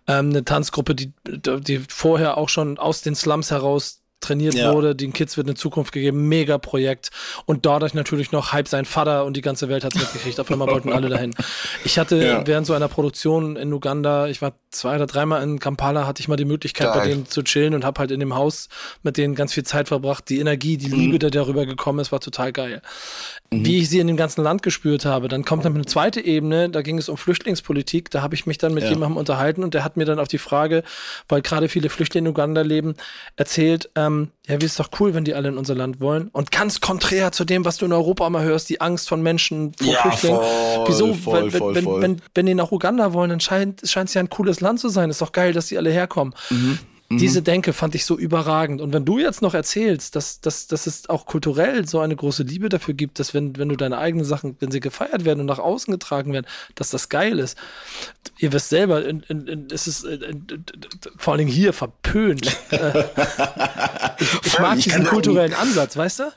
Ähm, 0.07 0.31
eine 0.31 0.44
Tanzgruppe, 0.44 0.94
die, 0.94 1.12
die 1.27 1.81
vorher 1.88 2.38
auch 2.38 2.49
schon 2.49 2.79
aus 2.79 3.03
den 3.03 3.14
Slums 3.14 3.51
heraus 3.51 3.99
trainiert 4.20 4.54
Ja. 4.54 4.72
wurde, 4.72 4.94
den 4.94 5.12
Kids 5.12 5.37
wird 5.37 5.46
eine 5.46 5.54
Zukunft 5.54 5.92
gegeben, 5.92 6.28
mega 6.28 6.59
Projekt 6.59 7.11
und 7.46 7.66
dadurch 7.66 7.94
natürlich 7.94 8.33
noch 8.33 8.52
Hype 8.52 8.68
sein 8.68 8.85
Vater 8.85 9.24
und 9.24 9.37
die 9.37 9.40
ganze 9.40 9.68
Welt 9.68 9.83
hat 9.85 9.92
es 9.94 9.98
mitgekriegt, 9.98 10.38
auf 10.40 10.50
einmal 10.50 10.68
wollten 10.68 10.92
alle 10.92 11.09
dahin. 11.09 11.35
Ich 11.85 11.98
hatte 11.98 12.16
Ja. 12.16 12.46
während 12.46 12.66
so 12.66 12.74
einer 12.74 12.88
Produktion 12.88 13.56
in 13.56 13.72
Uganda, 13.72 14.28
ich 14.28 14.42
war 14.42 14.52
zwei 14.70 14.96
oder 14.96 15.06
dreimal 15.06 15.42
in 15.42 15.59
Kampala, 15.59 16.06
hatte 16.06 16.20
ich 16.20 16.28
mal 16.28 16.37
die 16.37 16.44
Möglichkeit 16.44 16.92
bei 16.92 17.00
Geil. 17.00 17.09
denen 17.11 17.26
zu 17.26 17.42
chillen 17.42 17.74
und 17.74 17.85
habe 17.85 17.98
halt 17.98 18.11
in 18.11 18.20
dem 18.20 18.35
Haus 18.35 18.68
mit 19.02 19.16
denen 19.16 19.35
ganz 19.35 19.54
viel 19.54 19.64
Zeit 19.64 19.88
verbracht. 19.88 20.28
Die 20.28 20.38
Energie, 20.38 20.76
die 20.76 20.88
Mhm. 20.90 20.98
Liebe, 21.00 21.18
die 21.18 21.30
darüber 21.30 21.66
gekommen 21.66 21.98
ist, 21.98 22.12
war 22.12 22.20
total 22.20 22.52
geil. 22.52 22.83
Wie 23.52 23.78
ich 23.78 23.88
sie 23.88 23.98
in 23.98 24.06
dem 24.06 24.16
ganzen 24.16 24.44
Land 24.44 24.62
gespürt 24.62 25.04
habe, 25.04 25.26
dann 25.26 25.44
kommt 25.44 25.64
dann 25.64 25.74
eine 25.74 25.85
zweite 25.85 26.20
Ebene, 26.24 26.68
da 26.70 26.83
ging 26.83 26.98
es 26.98 27.09
um 27.09 27.16
Flüchtlingspolitik, 27.16 28.09
da 28.11 28.22
habe 28.22 28.35
ich 28.37 28.46
mich 28.46 28.59
dann 28.59 28.74
mit 28.74 28.85
Ja. 28.85 28.90
jemandem 28.90 29.16
unterhalten 29.16 29.64
und 29.64 29.74
der 29.74 29.83
hat 29.83 29.96
mir 29.96 30.04
dann 30.04 30.20
auf 30.20 30.28
die 30.28 30.38
Frage, 30.38 30.85
weil 31.28 31.42
gerade 31.42 31.68
viele 31.68 31.88
Flüchtlinge 31.88 32.28
in 32.28 32.30
Uganda 32.33 32.61
leben, 32.62 32.94
erzählt, 33.37 33.90
ähm, 33.96 34.10
ja, 34.46 34.61
wie 34.61 34.64
ist 34.64 34.79
doch 34.81 34.88
cool, 35.01 35.14
wenn 35.14 35.25
die 35.25 35.35
alle 35.35 35.49
in 35.49 35.57
unser 35.59 35.75
Land 35.75 36.01
wollen. 36.01 36.29
Und 36.33 36.51
ganz 36.51 36.81
konträr 36.81 37.33
zu 37.33 37.44
dem, 37.44 37.64
was 37.64 37.77
du 37.79 37.87
in 37.87 37.92
Europa 37.92 38.27
immer 38.27 38.42
hörst, 38.42 38.68
die 38.68 38.81
Angst 38.81 39.09
von 39.09 39.23
Menschen 39.23 39.73
vor 39.79 39.87
Ja, 39.87 40.01
Flüchtlingen. 40.03 40.40
voll, 40.40 40.85
Wieso? 40.88 41.14
voll, 41.14 41.42
wenn, 41.44 41.51
voll, 41.59 41.75
wenn, 41.75 41.85
voll. 41.85 42.03
Wenn, 42.03 42.23
wenn 42.35 42.46
die 42.46 42.55
nach 42.55 42.73
Uganda 42.73 43.12
wollen, 43.12 43.31
dann 43.31 43.40
scheint 43.40 43.83
es 43.83 43.94
ja 44.14 44.20
ein 44.20 44.31
cooles 44.31 44.61
Land 44.61 44.81
zu 44.81 44.88
sein. 44.88 45.11
Ist 45.11 45.23
doch 45.23 45.33
geil, 45.33 45.53
dass 45.53 45.66
die 45.68 45.79
alle 45.79 45.90
herkommen. 45.90 46.35
Mhm. 46.51 46.79
Diese 47.18 47.42
Denke 47.42 47.73
fand 47.73 47.96
ich 47.96 48.05
so 48.05 48.16
überragend. 48.16 48.81
Und 48.81 48.92
wenn 48.92 49.05
du 49.05 49.18
jetzt 49.18 49.42
noch 49.42 49.53
erzählst, 49.53 50.14
dass, 50.14 50.40
dass, 50.40 50.68
dass 50.68 50.87
es 50.87 51.09
auch 51.09 51.27
kulturell 51.27 51.85
so 51.88 51.99
eine 51.99 52.14
große 52.14 52.44
Liebe 52.44 52.68
dafür 52.68 52.94
gibt, 52.94 53.18
dass 53.18 53.35
wenn, 53.35 53.59
wenn 53.59 53.68
du 53.68 53.75
deine 53.75 53.99
eigenen 53.99 54.25
Sachen, 54.25 54.57
wenn 54.61 54.70
sie 54.70 54.79
gefeiert 54.79 55.25
werden 55.25 55.40
und 55.40 55.46
nach 55.46 55.59
außen 55.59 55.90
getragen 55.90 56.33
werden, 56.33 56.46
dass 56.77 56.90
das 56.90 57.09
geil 57.09 57.40
ist. 57.40 57.59
Ihr 58.38 58.53
wisst 58.53 58.68
selber, 58.68 59.05
in, 59.05 59.25
in, 59.29 59.49
in, 59.49 59.68
es 59.73 59.88
ist 59.88 60.05
äh, 60.05 60.18
vor 61.16 61.33
allen 61.33 61.38
Dingen 61.38 61.51
hier 61.51 61.73
verpönt. 61.73 62.57
Äh, 62.70 63.05
ich 64.44 64.59
mag 64.59 64.79
ich 64.79 64.85
diesen 64.85 65.05
kulturellen 65.05 65.55
Ansatz, 65.55 65.96
weißt 65.96 66.20
du? 66.20 66.33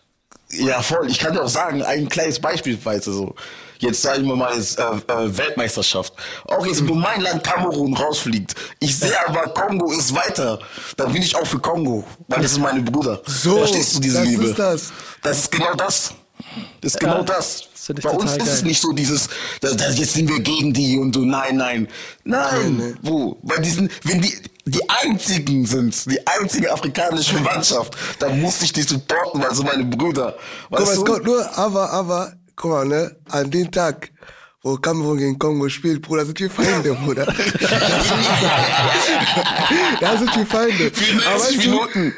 Ja, 0.50 0.82
voll. 0.82 1.08
Ich 1.10 1.20
kann 1.20 1.34
dir 1.34 1.44
auch 1.44 1.50
sagen, 1.50 1.84
ein 1.84 2.10
kleines 2.10 2.40
Beispiel, 2.40 2.78
weißt 2.84 3.08
du, 3.08 3.12
so. 3.12 3.36
Jetzt 3.84 4.02
sagen 4.02 4.26
wir 4.26 4.36
mal 4.36 4.56
jetzt, 4.56 4.80
äh, 4.80 4.84
äh, 4.84 5.38
Weltmeisterschaft. 5.38 6.14
Auch 6.48 6.66
jetzt, 6.66 6.88
wo 6.88 6.94
mein 6.94 7.20
Land 7.22 7.44
Kamerun 7.44 7.94
rausfliegt. 7.94 8.56
Ich 8.80 8.98
sehe 8.98 9.14
aber, 9.28 9.50
Kongo 9.54 9.92
ist 9.92 10.16
weiter. 10.16 10.58
Dann 10.96 11.12
bin 11.12 11.22
ich 11.22 11.36
auch 11.36 11.46
für 11.46 11.60
Kongo. 11.60 12.06
Weil 12.30 12.42
das 12.44 12.54
ist 12.54 12.60
meine 12.60 12.82
Brüder. 12.82 13.22
So, 13.26 13.58
Verstehst 13.58 13.96
du 13.96 14.00
diese 14.00 14.20
das 14.20 14.26
Liebe? 14.28 14.46
ist 14.46 14.58
das. 14.60 14.94
Das 15.22 15.38
ist 15.40 15.52
genau 15.52 15.74
das. 15.76 16.14
Das 16.82 16.94
ist 16.94 17.00
genau 17.00 17.18
Ja, 17.18 17.24
das. 17.24 17.64
das 17.88 17.96
Bei 18.04 18.10
uns 18.12 18.32
ist 18.38 18.48
es 18.48 18.60
geil. 18.60 18.64
nicht 18.70 18.82
so 18.82 18.92
dieses, 18.94 19.28
da, 19.60 19.74
da, 19.74 19.90
jetzt 19.90 20.14
sind 20.14 20.30
wir 20.30 20.40
gegen 20.40 20.72
die 20.74 20.98
und 20.98 21.14
so, 21.14 21.22
nein, 21.22 21.58
nein. 21.58 21.88
Nein, 22.24 22.98
wo? 23.02 23.38
Weil 23.44 23.62
die 23.62 23.70
sind, 23.70 23.92
wenn 24.04 24.22
die, 24.22 24.34
die 24.66 24.82
einzigen 24.90 25.66
sind, 25.66 26.10
die 26.10 26.20
einzige 26.26 26.72
afrikanische 26.72 27.36
Mannschaft. 27.40 27.96
Da 28.20 28.30
musste 28.30 28.64
ich 28.66 28.72
die 28.74 28.84
supporten, 28.84 29.42
weil 29.42 29.54
so 29.54 29.64
meine 29.64 29.84
Brüder. 29.84 30.36
Guck 30.70 30.72
mal, 30.72 30.82
Weißt 30.88 30.98
es 30.98 31.06
kommt 31.06 31.24
nur, 31.26 31.58
aber, 31.58 31.90
aber, 31.92 32.34
guck 32.56 32.72
mal, 32.72 32.86
ne, 32.86 33.16
an 33.30 33.50
dem 33.50 33.72
Tag, 33.72 34.12
wo 34.62 34.76
Kamerun 34.78 35.18
gegen 35.18 35.38
Kongo 35.38 35.68
spielt, 35.70 36.02
Bruder, 36.02 36.26
sind 36.26 36.40
wir 36.40 36.50
Feinde, 36.50 36.94
Bruder. 36.94 37.26
da 40.00 40.18
sind 40.18 40.36
wir 40.36 40.46
Feinde. 40.46 40.92
Aber 41.26 41.38
90 41.38 41.58
weißt 41.58 41.96
du, 41.96 42.12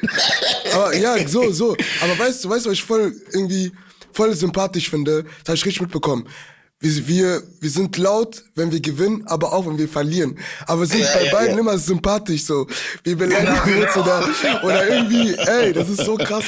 aber 0.73 0.95
ja, 0.95 1.27
so, 1.27 1.51
so. 1.51 1.75
Aber 2.01 2.19
weißt 2.19 2.43
du, 2.43 2.49
weißt 2.49 2.65
du, 2.65 2.69
was 2.69 2.77
ich 2.77 2.83
voll 2.83 3.13
irgendwie 3.31 3.71
voll 4.11 4.33
sympathisch 4.35 4.89
finde? 4.89 5.23
Das 5.23 5.47
habe 5.47 5.55
ich 5.55 5.65
richtig 5.65 5.81
mitbekommen. 5.81 6.27
Wir, 6.85 7.07
wir, 7.07 7.43
wir 7.61 7.69
sind 7.71 7.97
laut, 7.97 8.43
wenn 8.53 8.71
wir 8.71 8.79
gewinnen, 8.79 9.23
aber 9.25 9.51
auch, 9.53 9.65
wenn 9.65 9.77
wir 9.79 9.89
verlieren. 9.89 10.37
Aber 10.67 10.81
wir 10.81 10.87
sind 10.87 10.99
Ja, 11.01 11.13
bei 11.15 11.25
ja, 11.25 11.31
beiden 11.31 11.53
ja. 11.55 11.59
immer 11.61 11.77
sympathisch 11.79 12.43
so. 12.45 12.67
Wir 13.03 13.17
beleidigen 13.17 13.81
uns 13.83 13.97
oder, 13.97 14.23
oder 14.63 14.87
irgendwie, 14.87 15.33
ey, 15.33 15.73
das 15.73 15.89
ist 15.89 16.01
so 16.05 16.15
krass, 16.15 16.43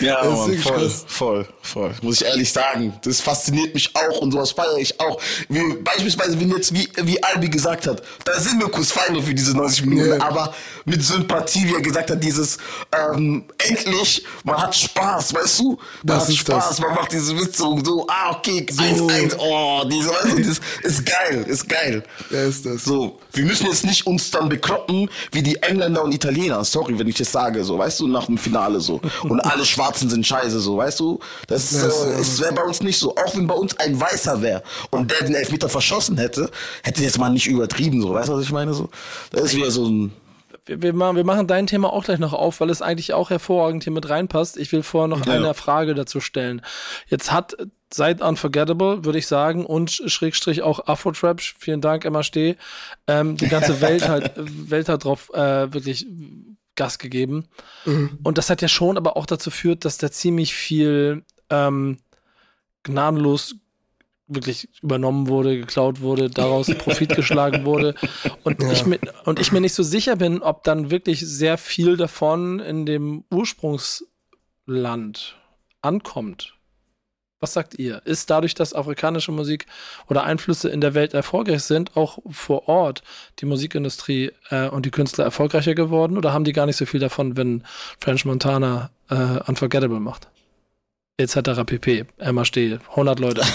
ne? 0.00 0.06
Ja, 0.08 0.24
das 0.24 0.38
Mann, 0.48 0.58
voll, 0.58 0.72
krass. 0.72 1.04
voll, 1.06 1.46
voll. 1.62 1.94
Muss 2.02 2.20
ich 2.20 2.26
ehrlich 2.26 2.50
sagen. 2.52 2.94
Das 3.04 3.20
fasziniert 3.20 3.72
mich 3.74 3.94
auch 3.94 4.18
und 4.18 4.32
sowas 4.32 4.50
feiere 4.50 4.78
ich 4.78 4.98
auch. 4.98 5.20
Wie, 5.48 5.60
beispielsweise, 5.84 6.40
wenn 6.40 6.50
jetzt, 6.50 6.74
wie, 6.74 6.88
wie 7.04 7.22
Albi 7.22 7.48
gesagt 7.48 7.86
hat, 7.86 8.02
da 8.24 8.40
sind 8.40 8.58
wir 8.58 8.68
kurz 8.70 8.90
Feinde 8.90 9.22
für 9.22 9.32
diese 9.34 9.56
90 9.56 9.86
Minuten, 9.86 10.20
aber 10.20 10.52
mit 10.84 11.00
Sympathie, 11.04 11.68
wie 11.68 11.74
er 11.74 11.80
gesagt 11.80 12.10
hat, 12.10 12.24
dieses, 12.24 12.58
ähm, 12.90 13.44
endlich, 13.58 14.24
man 14.42 14.56
hat 14.60 14.74
Spaß, 14.74 15.32
weißt 15.32 15.60
du? 15.60 15.70
Man 15.70 15.78
Das 16.02 16.22
hat 16.24 16.28
ist 16.30 16.36
Spaß, 16.38 16.68
das. 16.70 16.80
man 16.80 16.94
macht 16.94 17.12
diese 17.12 17.38
Witze 17.38 17.64
und 17.64 17.86
so, 17.86 18.04
ah, 18.08 18.32
okay, 18.36 18.66
1-1, 18.68 19.36
oh, 19.38 19.59
diese, 19.90 20.08
weißt 20.10 20.38
du, 20.38 20.42
das 20.42 20.60
ist 20.82 21.06
geil, 21.06 21.44
ist 21.46 21.68
geil. 21.68 22.02
Ja, 22.30 22.44
ist 22.44 22.64
das. 22.66 22.84
So, 22.84 23.18
wir 23.32 23.44
müssen 23.44 23.66
jetzt 23.66 23.84
nicht 23.84 24.06
uns 24.06 24.30
dann 24.30 24.48
bekloppen 24.48 25.08
wie 25.32 25.42
die 25.42 25.56
Engländer 25.62 26.02
und 26.04 26.12
Italiener. 26.12 26.64
Sorry, 26.64 26.98
wenn 26.98 27.08
ich 27.08 27.16
das 27.16 27.30
sage, 27.32 27.62
so, 27.64 27.78
weißt 27.78 28.00
du, 28.00 28.06
nach 28.08 28.26
dem 28.26 28.38
Finale 28.38 28.80
so. 28.80 29.00
Und 29.24 29.40
alle 29.40 29.64
Schwarzen 29.64 30.08
sind 30.10 30.26
scheiße, 30.26 30.60
so, 30.60 30.76
weißt 30.76 31.00
du? 31.00 31.18
Das, 31.46 31.70
Ja, 31.72 31.86
ist 31.86 32.02
äh, 32.04 32.10
ja- 32.12 32.18
es 32.18 32.40
wäre 32.40 32.52
bei 32.52 32.62
uns 32.62 32.80
nicht 32.82 32.98
so. 32.98 33.14
Auch 33.16 33.34
wenn 33.36 33.46
bei 33.46 33.54
uns 33.54 33.76
ein 33.78 34.00
Weißer 34.00 34.40
wäre 34.42 34.62
und 34.90 35.10
der 35.10 35.22
den 35.26 35.34
Elfmeter 35.34 35.68
verschossen 35.68 36.18
hätte, 36.18 36.50
hätte 36.82 37.02
jetzt 37.02 37.18
mal 37.18 37.30
nicht 37.30 37.46
übertrieben, 37.46 38.00
so, 38.02 38.12
weißt 38.14 38.28
du, 38.28 38.34
was 38.34 38.44
ich 38.44 38.52
meine? 38.52 38.74
So, 38.74 38.88
das 39.32 39.44
ist 39.44 39.56
wieder 39.56 39.70
so 39.70 39.86
ein. 39.86 40.12
Wir, 40.76 40.92
machen, 40.92 41.16
wir 41.16 41.24
machen 41.24 41.46
dein 41.46 41.66
Thema 41.66 41.92
auch 41.92 42.04
gleich 42.04 42.18
noch 42.18 42.32
auf, 42.32 42.60
weil 42.60 42.70
es 42.70 42.82
eigentlich 42.82 43.12
auch 43.14 43.30
hervorragend 43.30 43.84
hier 43.84 43.92
mit 43.92 44.08
reinpasst. 44.08 44.56
Ich 44.56 44.72
will 44.72 44.82
vorher 44.82 45.08
noch 45.08 45.26
Ja. 45.26 45.32
eine 45.34 45.54
Frage 45.54 45.94
dazu 45.94 46.20
stellen. 46.20 46.62
Jetzt 47.08 47.32
hat 47.32 47.56
seit 47.92 48.20
Unforgettable, 48.22 49.04
würde 49.04 49.18
ich 49.18 49.26
sagen, 49.26 49.66
und 49.66 49.90
Schrägstrich 49.90 50.62
auch 50.62 50.86
Afro-Trap, 50.86 51.40
vielen 51.40 51.80
Dank, 51.80 52.04
Emma 52.04 52.22
Steh, 52.22 52.54
ähm, 53.08 53.36
die 53.36 53.48
ganze 53.48 53.80
Welt 53.80 54.08
halt, 54.08 54.32
Welt 54.36 54.88
hat 54.88 55.04
drauf 55.04 55.30
äh, 55.34 55.72
wirklich 55.72 56.06
Gas 56.76 56.98
gegeben. 56.98 57.46
Und 58.22 58.38
das 58.38 58.48
hat 58.48 58.62
ja 58.62 58.68
schon 58.68 58.96
aber 58.96 59.16
auch 59.16 59.26
dazu 59.26 59.50
führt, 59.50 59.84
dass 59.84 59.98
da 59.98 60.10
ziemlich 60.10 60.54
viel 60.54 61.24
ähm, 61.50 61.98
gnadenlos 62.84 63.56
wirklich 64.30 64.68
übernommen 64.82 65.28
wurde, 65.28 65.58
geklaut 65.58 66.00
wurde, 66.00 66.30
daraus 66.30 66.68
Profit 66.78 67.14
geschlagen 67.14 67.64
wurde. 67.64 67.94
Und, 68.44 68.62
ich 68.62 68.86
mir, 68.86 68.98
und 69.24 69.38
ich 69.38 69.52
mir 69.52 69.60
nicht 69.60 69.74
so 69.74 69.82
sicher 69.82 70.16
bin, 70.16 70.42
ob 70.42 70.64
dann 70.64 70.90
wirklich 70.90 71.20
sehr 71.20 71.58
viel 71.58 71.96
davon 71.96 72.60
in 72.60 72.86
dem 72.86 73.24
Ursprungsland 73.30 75.36
ankommt. 75.82 76.54
Was 77.40 77.54
sagt 77.54 77.78
ihr? 77.78 78.02
Ist 78.04 78.28
dadurch, 78.28 78.54
dass 78.54 78.74
afrikanische 78.74 79.32
Musik 79.32 79.64
oder 80.08 80.24
Einflüsse 80.24 80.68
in 80.68 80.82
der 80.82 80.92
Welt 80.92 81.14
erfolgreich 81.14 81.62
sind, 81.62 81.96
auch 81.96 82.18
vor 82.30 82.68
Ort 82.68 83.02
die 83.38 83.46
Musikindustrie 83.46 84.32
äh, 84.50 84.68
und 84.68 84.84
die 84.84 84.90
Künstler 84.90 85.24
erfolgreicher 85.24 85.74
geworden? 85.74 86.18
Oder 86.18 86.34
haben 86.34 86.44
die 86.44 86.52
gar 86.52 86.66
nicht 86.66 86.76
so 86.76 86.84
viel 86.84 87.00
davon, 87.00 87.38
wenn 87.38 87.64
French 87.98 88.26
Montana 88.26 88.90
äh, 89.08 89.40
Unforgettable 89.46 90.00
macht? 90.00 90.28
Etc. 91.20 91.64
pp. 91.66 92.04
Steh, 92.44 92.78
100 92.90 93.20
Leute. 93.20 93.42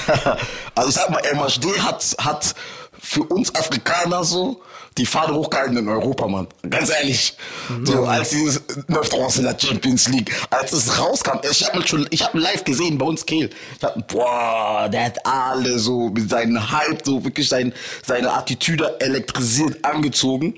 Also 0.78 0.90
ich 0.90 0.96
sag 0.96 1.10
mal, 1.10 1.22
MHD 1.34 1.80
hat, 1.80 2.04
hat 2.18 2.54
für 3.00 3.24
uns 3.24 3.56
Afrikaner 3.56 4.26
so 4.26 4.62
die 4.98 5.06
Fahne 5.06 5.34
hochgehalten 5.34 5.78
in 5.78 5.88
Europa, 5.88 6.28
Mann. 6.28 6.48
Ganz 6.70 6.90
ehrlich. 6.90 7.38
So, 7.84 8.06
als 8.06 8.30
dieses 8.32 8.62
Neuf 8.88 9.10
in 9.38 9.44
der 9.44 9.58
Champions 9.58 10.10
League, 10.10 10.32
als 10.50 10.74
es 10.74 11.00
rauskam, 11.00 11.40
ich 11.50 11.66
habe 11.66 11.86
schon, 11.88 12.08
ich 12.12 12.24
habe 12.24 12.40
live 12.40 12.64
gesehen 12.66 12.98
bei 12.98 13.06
uns 13.06 13.26
Kehl. 13.26 13.50
Ich 13.78 13.84
hab, 13.84 14.08
boah, 14.08 14.90
der 14.92 15.06
hat 15.06 15.26
alle 15.26 15.80
so 15.80 16.10
mit 16.10 16.30
seinem 16.30 16.72
Hype, 16.72 17.06
so 17.06 17.24
wirklich 17.24 17.48
sein, 17.48 17.74
seine 18.06 18.34
Attitüde 18.34 19.00
elektrisiert 19.00 19.84
angezogen. 19.84 20.56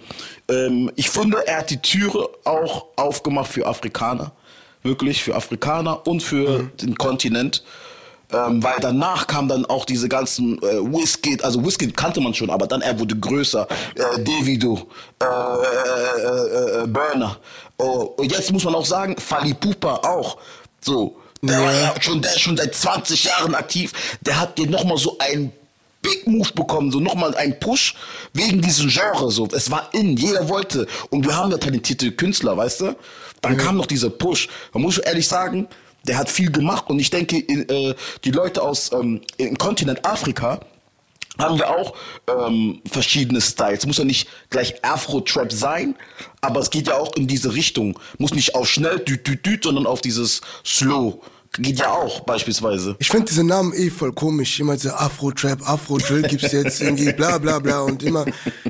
Ähm, 0.50 0.91
ich 0.96 1.10
finde, 1.10 1.46
er 1.48 1.60
hat 1.60 1.70
die 1.70 1.82
Türe 1.82 2.30
auch 2.43 2.86
aufgemacht 2.96 3.52
für 3.52 3.65
Afrikaner. 3.65 4.32
Wirklich 4.88 5.21
für 5.21 5.36
Afrikaner 5.36 6.08
und 6.08 6.23
für 6.23 6.71
den 6.82 6.97
Kontinent. 6.97 7.63
Ähm, 8.34 8.62
weil 8.62 8.76
danach 8.82 9.26
kam 9.26 9.47
dann 9.47 9.65
auch 9.65 9.86
diese 9.86 10.10
ganzen 10.10 10.58
äh, 10.62 10.82
Wizkid, 10.82 11.45
also 11.45 11.65
Wizkid 11.65 11.95
kannte 11.95 12.19
man 12.19 12.34
schon, 12.34 12.50
aber 12.50 12.67
dann 12.67 12.82
er 12.82 13.00
wurde 13.00 13.15
größer, 13.15 13.65
äh, 13.95 14.21
Davido, 14.21 14.86
äh, 15.21 15.26
äh, 15.26 16.84
äh, 16.84 16.88
Burner. 16.88 17.38
Oh, 17.78 18.13
und 18.17 18.30
jetzt 18.30 18.52
muss 18.52 18.65
man 18.65 18.76
auch 18.76 18.86
sagen, 18.86 19.15
Fali 19.17 19.54
Pupa 19.54 19.95
auch. 20.04 20.38
So, 20.82 21.15
der, 21.41 21.60
ja 21.60 21.93
schon, 22.02 22.21
der 22.21 22.32
ist 22.32 22.41
schon 22.41 22.58
seit 22.58 22.76
20 22.76 23.23
Jahren 23.23 23.56
aktiv, 23.56 23.93
der 24.21 24.39
hat 24.39 24.58
dir 24.58 24.67
nochmal 24.67 24.97
so 24.97 25.17
ein 25.19 25.54
Big 26.02 26.28
Move 26.28 26.52
bekommen, 26.54 26.91
so 26.91 27.00
nochmal 27.00 27.36
einen 27.36 27.60
Push 27.60 27.95
wegen 28.34 28.62
diesem 28.62 28.89
Genre. 28.89 29.32
So, 29.32 29.47
es 29.54 29.71
war 29.71 29.89
in, 29.93 30.17
jeder 30.17 30.47
wollte. 30.50 30.88
Und 31.10 31.26
wir 31.26 31.36
haben 31.36 31.52
ja 31.52 31.58
talentierte 31.58 32.12
Künstler, 32.12 32.56
weißt 32.56 32.82
du? 32.82 32.95
Dann 33.41 33.58
kam 33.58 33.78
noch 33.78 33.86
dieser 33.86 34.10
Push. 34.10 34.50
Man 34.73 34.84
muss 34.84 34.97
ehrlich 34.97 35.28
sagen, 35.28 35.67
der 36.08 36.17
hat 36.17 36.30
viel 36.30 36.52
gemacht 36.52 36.89
und 36.89 37.00
ich 37.00 37.10
denke, 37.10 37.38
in, 37.38 37.67
äh, 37.69 37.95
die 38.23 38.32
Leute 38.32 38.62
aus 38.62 38.91
ähm, 38.93 39.21
im 39.38 39.58
Kontinent 39.58 40.06
Afrika 40.06 40.60
haben 41.38 41.58
wir 41.60 41.69
auch 41.69 41.93
ähm, 42.28 42.82
verschiedene 42.89 43.41
Styles. 43.41 43.86
Muss 43.86 43.97
ja 43.97 44.06
nicht 44.06 44.28
gleich 44.50 44.84
Afro-Trap 44.84 45.52
sein, 45.52 45.95
aber 46.41 46.60
es 46.62 46.69
geht 46.69 46.88
ja 46.88 46.97
auch 46.97 47.15
in 47.15 47.28
diese 47.28 47.54
Richtung. 47.54 48.00
Muss 48.17 48.34
nicht 48.34 48.56
auf 48.56 48.67
schnell, 48.67 49.00
düt, 49.00 49.28
düt, 49.28 49.45
düt, 49.45 49.63
sondern 49.63 49.86
auf 49.86 50.02
dieses 50.02 50.41
Slow. 50.65 51.21
Geht 51.54 51.80
ja 51.80 51.91
auch 51.91 52.21
beispielsweise. 52.21 52.95
Ich 53.00 53.10
finde 53.10 53.26
diese 53.26 53.43
Namen 53.43 53.73
eh 53.73 53.89
voll 53.89 54.12
komisch. 54.13 54.60
Immer 54.60 54.73
diese 54.73 55.00
Afro-Trap, 55.00 55.67
Afro-Drill 55.67 56.23
gibt's 56.23 56.52
jetzt 56.52 56.82
irgendwie 56.82 57.13
bla 57.13 57.38
bla 57.38 57.60
bla 57.60 57.82
und 57.82 58.04
immer. 58.04 58.26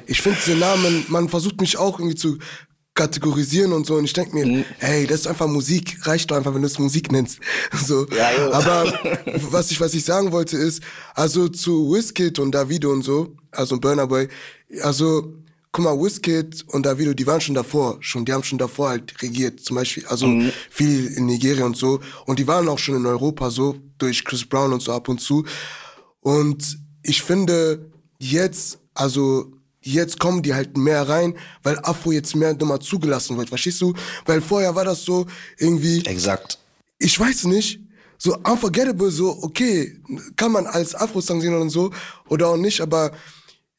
Ich 0.05 0.21
finde 0.21 0.37
diese 0.45 0.57
Namen, 0.57 1.05
man 1.07 1.27
versucht 1.27 1.59
mich 1.59 1.77
auch 1.77 1.99
irgendwie 1.99 2.15
zu 2.15 2.37
kategorisieren 2.97 3.71
und 3.71 3.85
so 3.87 3.95
und 3.95 4.03
ich 4.05 4.13
denke 4.13 4.35
mir, 4.35 4.45
Mhm. 4.45 4.65
hey, 4.79 5.07
das 5.07 5.21
ist 5.21 5.27
einfach 5.27 5.47
Musik, 5.47 6.05
reicht 6.05 6.29
doch 6.29 6.35
einfach, 6.35 6.53
wenn 6.53 6.61
du 6.61 6.67
es 6.67 6.77
Musik 6.79 7.11
nennst. 7.11 7.39
So. 7.85 8.05
Ja, 8.07 8.31
ja. 8.31 8.51
Aber 8.51 8.91
was 9.51 9.71
ich, 9.71 9.79
was 9.79 9.93
ich 9.93 10.03
sagen 10.03 10.31
wollte 10.33 10.57
ist, 10.57 10.81
also 11.15 11.47
zu 11.47 11.93
Wizkid 11.93 12.39
und 12.39 12.51
Davido 12.51 12.91
und 12.91 13.03
so, 13.03 13.35
also 13.51 13.79
Burner 13.79 14.07
Boy, 14.07 14.27
also 14.81 15.33
guck 15.71 15.83
mal, 15.85 15.97
Wizkid 15.97 16.65
und 16.69 16.85
Davido, 16.85 17.13
die 17.13 17.27
waren 17.27 17.39
schon 17.39 17.53
davor, 17.55 17.97
schon, 18.01 18.25
die 18.25 18.33
haben 18.33 18.43
schon 18.43 18.57
davor 18.57 18.89
halt 18.89 19.21
regiert, 19.21 19.59
zum 19.59 19.75
Beispiel, 19.75 20.05
also 20.07 20.25
viel 20.71 21.05
in 21.17 21.27
Nigeria 21.27 21.65
und 21.65 21.77
so. 21.77 21.99
Und 22.25 22.39
die 22.39 22.47
waren 22.47 22.67
auch 22.67 22.79
schon 22.79 22.95
in 22.95 23.05
Europa 23.05 23.51
so, 23.51 23.75
durch 23.99 24.25
Chris 24.25 24.43
Brown 24.45 24.73
und 24.73 24.81
so 24.81 24.91
ab 24.91 25.07
und 25.07 25.21
zu. 25.21 25.45
Und 26.21 26.79
ich 27.03 27.21
finde, 27.21 27.91
jetzt, 28.19 28.79
also 28.95 29.51
jetzt 29.93 30.19
kommen 30.19 30.41
die 30.41 30.53
halt 30.53 30.77
mehr 30.77 31.07
rein, 31.07 31.35
weil 31.63 31.79
Afro 31.83 32.11
jetzt 32.11 32.35
mehr 32.35 32.53
nochmal 32.53 32.79
zugelassen 32.79 33.37
wird, 33.37 33.49
verstehst 33.49 33.81
du? 33.81 33.93
Weil 34.25 34.41
vorher 34.41 34.75
war 34.75 34.85
das 34.85 35.03
so 35.03 35.25
irgendwie, 35.57 36.03
Exakt. 36.05 36.59
ich 36.99 37.19
weiß 37.19 37.45
nicht, 37.45 37.79
so 38.17 38.35
unforgettable, 38.37 39.11
so, 39.11 39.37
okay, 39.43 39.99
kann 40.35 40.51
man 40.51 40.65
als 40.65 40.95
Afro-Song 40.95 41.39
sehen 41.39 41.55
und 41.55 41.69
so, 41.69 41.91
oder 42.27 42.47
auch 42.47 42.57
nicht, 42.57 42.81
aber 42.81 43.11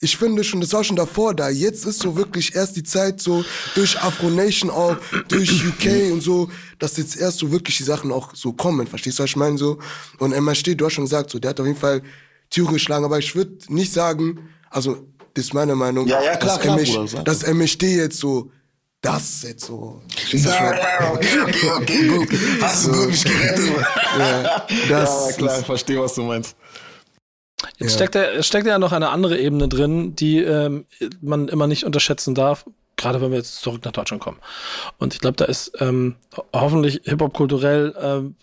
ich 0.00 0.16
finde 0.16 0.44
schon, 0.44 0.60
das 0.60 0.72
war 0.72 0.84
schon 0.84 0.94
davor 0.94 1.34
da. 1.34 1.48
Jetzt 1.48 1.84
ist 1.84 1.98
so 2.00 2.16
wirklich 2.16 2.54
erst 2.54 2.76
die 2.76 2.84
Zeit 2.84 3.20
so 3.20 3.44
durch 3.74 4.00
Afro 4.00 4.30
Nation 4.30 4.70
auch, 4.70 4.96
durch 5.26 5.50
UK 5.66 6.12
und 6.12 6.20
so, 6.20 6.48
dass 6.78 6.96
jetzt 6.98 7.16
erst 7.16 7.38
so 7.38 7.50
wirklich 7.50 7.78
die 7.78 7.82
Sachen 7.82 8.12
auch 8.12 8.34
so 8.34 8.52
kommen. 8.52 8.86
Verstehst 8.86 9.18
du, 9.18 9.24
was 9.24 9.30
ich 9.30 9.36
meine? 9.36 9.58
So. 9.58 9.78
Und 10.18 10.34
steht, 10.56 10.80
du 10.80 10.86
hast 10.86 10.92
schon 10.92 11.04
gesagt, 11.04 11.30
so, 11.30 11.40
der 11.40 11.50
hat 11.50 11.58
auf 11.58 11.66
jeden 11.66 11.78
Fall 11.78 12.02
Türen 12.48 12.74
geschlagen, 12.74 13.04
aber 13.04 13.18
ich 13.18 13.34
würde 13.34 13.58
nicht 13.68 13.92
sagen, 13.92 14.48
also, 14.70 15.04
ist 15.38 15.54
meine 15.54 15.74
Meinung, 15.74 16.06
Ja, 16.06 16.22
ja, 16.22 16.36
klar, 16.36 16.56
dass, 16.56 16.60
klar, 16.60 16.76
MH, 16.78 16.84
Bruder, 16.92 17.08
sag. 17.08 17.24
dass 17.24 17.42
MHD 17.46 17.82
jetzt 17.82 18.18
so, 18.18 18.50
das 19.00 19.22
ist 19.30 19.44
jetzt 19.44 19.64
so. 19.66 20.02
Ja, 20.32 20.74
ja, 20.74 21.12
okay, 21.12 21.40
okay, 21.46 21.70
okay, 21.76 22.08
gut. 22.16 22.28
Hast 22.60 22.86
du 22.86 22.92
gut 22.92 23.06
mich 23.10 23.24
gerettet. 23.24 23.70
Ja, 24.18 24.66
das 24.88 25.30
ja, 25.30 25.36
klar, 25.36 25.58
ich 25.60 25.66
verstehe, 25.66 26.00
was 26.00 26.14
du 26.14 26.22
meinst. 26.22 26.56
Jetzt 27.78 27.90
Ja. 27.92 28.06
steckt, 28.06 28.14
ja, 28.14 28.42
steckt 28.42 28.66
ja 28.66 28.78
noch 28.78 28.92
eine 28.92 29.08
andere 29.10 29.38
Ebene 29.38 29.68
drin, 29.68 30.14
die 30.16 30.38
ähm, 30.38 30.84
man 31.20 31.48
immer 31.48 31.66
nicht 31.66 31.84
unterschätzen 31.84 32.34
darf, 32.34 32.64
gerade 32.96 33.20
wenn 33.20 33.30
wir 33.30 33.38
jetzt 33.38 33.56
zurück 33.60 33.84
nach 33.84 33.92
Deutschland 33.92 34.22
kommen. 34.22 34.38
Und 34.98 35.14
ich 35.14 35.20
glaube, 35.20 35.36
da 35.36 35.44
ist 35.44 35.72
ähm, 35.80 36.16
ho- 36.36 36.44
hoffentlich 36.52 37.00
Hip-Hop 37.04 37.34
kulturell 37.34 37.94
ähm, 38.00 38.36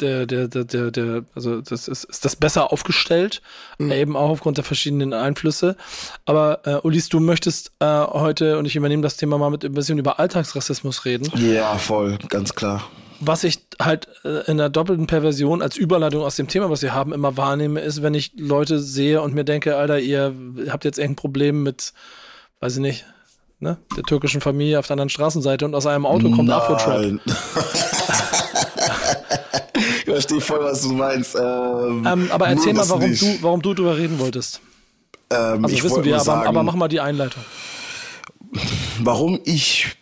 der, 0.00 0.26
der, 0.26 0.48
der, 0.48 0.64
der, 0.64 0.90
der 0.90 1.24
also 1.34 1.60
das 1.60 1.88
ist, 1.88 2.04
ist 2.04 2.24
das 2.24 2.36
besser 2.36 2.72
aufgestellt, 2.72 3.42
mhm. 3.78 3.92
eben 3.92 4.16
auch 4.16 4.30
aufgrund 4.30 4.56
der 4.56 4.64
verschiedenen 4.64 5.12
Einflüsse. 5.12 5.76
Aber 6.24 6.60
äh, 6.64 6.86
Ulis, 6.86 7.08
du 7.08 7.20
möchtest 7.20 7.72
äh, 7.80 7.86
heute, 7.86 8.58
und 8.58 8.64
ich 8.64 8.76
übernehme 8.76 9.02
das 9.02 9.16
Thema 9.16 9.38
mal 9.38 9.50
mit 9.50 9.64
ein 9.64 9.72
bisschen 9.72 9.98
über 9.98 10.18
Alltagsrassismus 10.18 11.04
reden. 11.04 11.30
Ja, 11.36 11.76
voll, 11.76 12.18
ganz 12.28 12.54
klar. 12.54 12.88
Was 13.20 13.44
ich 13.44 13.58
halt 13.80 14.08
äh, 14.24 14.50
in 14.50 14.58
der 14.58 14.68
doppelten 14.68 15.06
Perversion 15.06 15.60
als 15.60 15.76
Überleitung 15.76 16.22
aus 16.22 16.36
dem 16.36 16.48
Thema, 16.48 16.70
was 16.70 16.82
wir 16.82 16.94
haben, 16.94 17.12
immer 17.12 17.36
wahrnehme, 17.36 17.80
ist, 17.80 18.02
wenn 18.02 18.14
ich 18.14 18.32
Leute 18.38 18.78
sehe 18.78 19.20
und 19.20 19.34
mir 19.34 19.44
denke, 19.44 19.76
Alter, 19.76 19.98
ihr 19.98 20.34
habt 20.70 20.84
jetzt 20.84 20.98
irgendein 20.98 21.16
Problem 21.16 21.62
mit, 21.62 21.92
weiß 22.60 22.76
ich 22.76 22.80
nicht, 22.80 23.06
ne, 23.58 23.76
der 23.96 24.04
türkischen 24.04 24.40
Familie 24.40 24.78
auf 24.78 24.86
der 24.86 24.94
anderen 24.94 25.08
Straßenseite 25.10 25.64
und 25.64 25.74
aus 25.74 25.86
einem 25.86 26.06
Auto 26.06 26.30
kommt 26.30 26.48
Afro-Trap. 26.48 27.20
ich 30.18 30.26
verstehe 30.26 30.40
voll, 30.40 30.64
was 30.64 30.82
du 30.82 30.92
meinst. 30.92 31.34
Ähm, 31.34 32.06
ähm, 32.06 32.30
aber 32.30 32.48
erzähl 32.48 32.72
mal, 32.72 32.88
warum 32.88 33.14
du, 33.14 33.38
warum 33.42 33.62
du 33.62 33.74
drüber 33.74 33.96
reden 33.96 34.18
wolltest. 34.18 34.60
Ähm, 35.30 35.64
also 35.64 35.82
wissen 35.84 36.04
wir, 36.04 36.14
aber, 36.16 36.24
sagen, 36.24 36.46
aber 36.46 36.62
mach 36.62 36.74
mal 36.74 36.88
die 36.88 37.00
Einleitung. 37.00 37.44
Warum 39.00 39.40
ich 39.44 39.96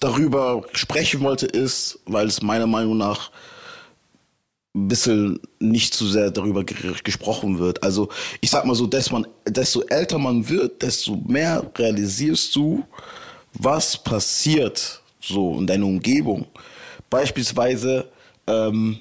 darüber 0.00 0.62
sprechen 0.72 1.20
wollte, 1.20 1.46
ist, 1.46 1.98
weil 2.06 2.26
es 2.26 2.42
meiner 2.42 2.66
Meinung 2.66 2.96
nach 2.96 3.30
ein 4.74 4.88
bisschen 4.88 5.40
nicht 5.58 5.94
zu 5.94 6.06
sehr 6.06 6.30
darüber 6.30 6.62
gesprochen 6.64 7.58
wird. 7.58 7.82
Also 7.82 8.08
ich 8.40 8.50
sag 8.50 8.64
mal 8.64 8.74
so, 8.74 8.86
dass 8.86 9.10
man, 9.10 9.26
desto 9.46 9.82
älter 9.82 10.18
man 10.18 10.48
wird, 10.48 10.82
desto 10.82 11.16
mehr 11.26 11.68
realisierst 11.76 12.54
du, 12.54 12.84
was 13.54 13.96
passiert 13.96 15.00
so 15.20 15.58
in 15.58 15.66
deiner 15.66 15.86
Umgebung. 15.86 16.46
Beispielsweise, 17.08 18.08
ähm, 18.46 18.98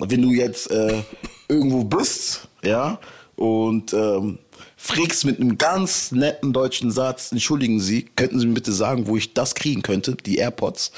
wenn 0.00 0.22
du 0.22 0.30
jetzt 0.30 0.70
äh, 0.70 1.02
irgendwo 1.48 1.84
bist, 1.84 2.48
ja, 2.62 2.98
und 3.36 3.92
ähm, 3.92 4.38
fragst 4.76 5.24
mit 5.24 5.40
einem 5.40 5.58
ganz 5.58 6.12
netten 6.12 6.52
deutschen 6.52 6.90
Satz, 6.90 7.32
entschuldigen 7.32 7.80
Sie, 7.80 8.04
könnten 8.16 8.38
Sie 8.38 8.46
mir 8.46 8.54
bitte 8.54 8.72
sagen, 8.72 9.06
wo 9.06 9.16
ich 9.16 9.34
das 9.34 9.54
kriegen 9.54 9.82
könnte, 9.82 10.14
die 10.14 10.36
AirPods? 10.36 10.92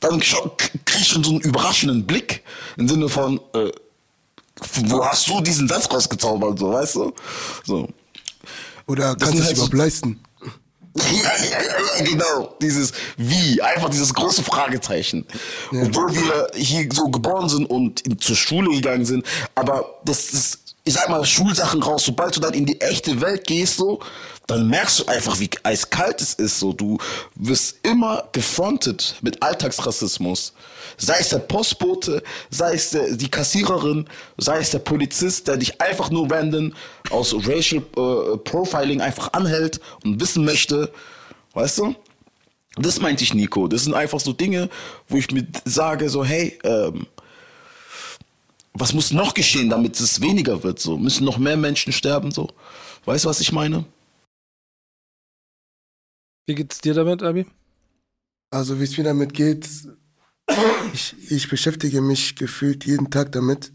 Dann 0.00 0.20
krieg 0.20 1.00
ich 1.00 1.08
schon 1.08 1.24
so 1.24 1.30
einen 1.30 1.40
überraschenden 1.40 2.06
Blick 2.06 2.42
im 2.76 2.88
Sinne 2.88 3.08
von, 3.08 3.40
äh, 3.54 3.70
wo 4.84 5.04
hast 5.04 5.28
du 5.28 5.40
diesen 5.40 5.68
Satz 5.68 5.90
rausgezaubert, 5.90 6.58
so, 6.58 6.72
weißt 6.72 6.94
du? 6.96 7.12
So. 7.64 7.88
Oder 8.86 9.16
kannst 9.16 9.34
du 9.34 9.38
es 9.38 9.46
halt 9.46 9.56
überhaupt 9.56 9.74
leisten? 9.74 10.20
genau, 12.04 12.54
dieses 12.60 12.92
Wie, 13.16 13.60
einfach 13.60 13.90
dieses 13.90 14.12
große 14.12 14.42
Fragezeichen. 14.42 15.26
Ja. 15.72 15.82
Obwohl 15.82 16.14
wir 16.14 16.48
hier 16.54 16.88
so 16.92 17.08
geboren 17.08 17.48
sind 17.48 17.66
und 17.66 18.00
in, 18.02 18.18
zur 18.18 18.36
Schule 18.36 18.70
gegangen 18.70 19.04
sind, 19.04 19.24
aber 19.54 19.98
das 20.04 20.32
ist, 20.32 20.58
ich 20.84 20.94
sag 20.94 21.08
mal, 21.08 21.24
Schulsachen 21.24 21.82
raus, 21.82 22.04
sobald 22.04 22.36
du 22.36 22.40
dann 22.40 22.54
in 22.54 22.66
die 22.66 22.80
echte 22.80 23.20
Welt 23.20 23.46
gehst, 23.46 23.76
so, 23.76 24.00
dann 24.46 24.68
merkst 24.68 25.00
du 25.00 25.06
einfach, 25.06 25.40
wie 25.40 25.50
eiskalt 25.62 26.20
es 26.20 26.34
ist, 26.34 26.60
so, 26.60 26.72
du 26.72 26.98
wirst 27.34 27.78
immer 27.82 28.28
gefrontet 28.32 29.16
mit 29.20 29.42
Alltagsrassismus. 29.42 30.52
Sei 30.96 31.16
es 31.20 31.28
der 31.28 31.40
Postbote, 31.40 32.22
sei 32.50 32.74
es 32.74 32.90
der, 32.90 33.16
die 33.16 33.28
Kassiererin, 33.28 34.08
sei 34.38 34.58
es 34.58 34.70
der 34.70 34.78
Polizist, 34.78 35.48
der 35.48 35.56
dich 35.58 35.80
einfach 35.80 36.10
nur 36.10 36.30
random 36.30 36.72
aus 37.10 37.34
Racial 37.34 37.82
äh, 37.96 38.38
Profiling 38.38 39.00
einfach 39.00 39.32
anhält 39.32 39.80
und 40.04 40.20
wissen 40.20 40.44
möchte, 40.44 40.92
weißt 41.52 41.78
du? 41.78 41.94
Das 42.76 43.00
meinte 43.00 43.24
ich, 43.24 43.34
Nico. 43.34 43.68
Das 43.68 43.84
sind 43.84 43.94
einfach 43.94 44.20
so 44.20 44.32
Dinge, 44.32 44.68
wo 45.08 45.16
ich 45.16 45.30
mir 45.30 45.46
sage, 45.64 46.08
so, 46.10 46.24
hey, 46.24 46.58
ähm, 46.64 47.06
was 48.74 48.92
muss 48.92 49.12
noch 49.12 49.32
geschehen, 49.32 49.70
damit 49.70 49.98
es 49.98 50.20
weniger 50.20 50.62
wird? 50.62 50.78
So 50.78 50.98
müssen 50.98 51.24
noch 51.24 51.38
mehr 51.38 51.56
Menschen 51.56 51.92
sterben? 51.92 52.30
So, 52.30 52.50
weißt 53.06 53.24
du, 53.24 53.28
was 53.28 53.40
ich 53.40 53.52
meine? 53.52 53.86
Wie 56.46 56.54
geht's 56.54 56.80
dir 56.80 56.94
damit, 56.94 57.22
Abi? 57.22 57.46
Also 58.50 58.78
wie 58.78 58.84
es 58.84 58.96
mir 58.96 59.04
damit 59.04 59.32
geht, 59.34 59.66
ich, 60.92 61.14
ich 61.30 61.48
beschäftige 61.48 62.00
mich 62.00 62.36
gefühlt 62.36 62.84
jeden 62.84 63.10
Tag 63.10 63.32
damit. 63.32 63.72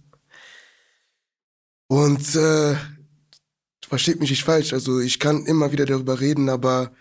Und 1.88 2.36
äh, 2.36 2.76
versteht 3.92 4.22
mich 4.22 4.30
nicht 4.30 4.46
falsch, 4.46 4.72
also 4.72 5.02
ich 5.02 5.20
kann 5.20 5.46
immer 5.46 5.74
wieder 5.74 5.86
darüber 5.86 6.22
reden, 6.22 6.48
aber 6.48 6.94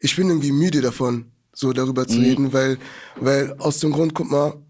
ich 0.00 0.16
bin 0.16 0.28
irgendwie 0.28 0.50
müde 0.50 0.80
davon, 0.80 1.30
so 1.52 1.72
darüber 1.72 2.08
zu 2.08 2.18
mhm. 2.18 2.24
reden, 2.24 2.52
weil, 2.52 2.78
weil 3.20 3.54
aus 3.58 3.78
dem 3.78 3.92
Grund, 3.92 4.14
guck 4.14 4.28
mal, 4.28 4.60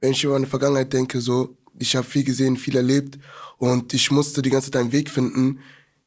wenn 0.00 0.12
ich 0.12 0.24
über 0.24 0.36
eine 0.36 0.46
Vergangenheit 0.46 0.92
denke, 0.94 1.20
so, 1.20 1.58
ich 1.78 1.94
habe 1.96 2.06
viel 2.06 2.24
gesehen, 2.24 2.56
viel 2.56 2.76
erlebt 2.76 3.18
und 3.58 3.92
ich 3.92 4.10
musste 4.10 4.40
die 4.40 4.48
ganze 4.48 4.70
Zeit 4.70 4.80
einen 4.80 4.92
Weg 4.92 5.10
finden, 5.10 5.60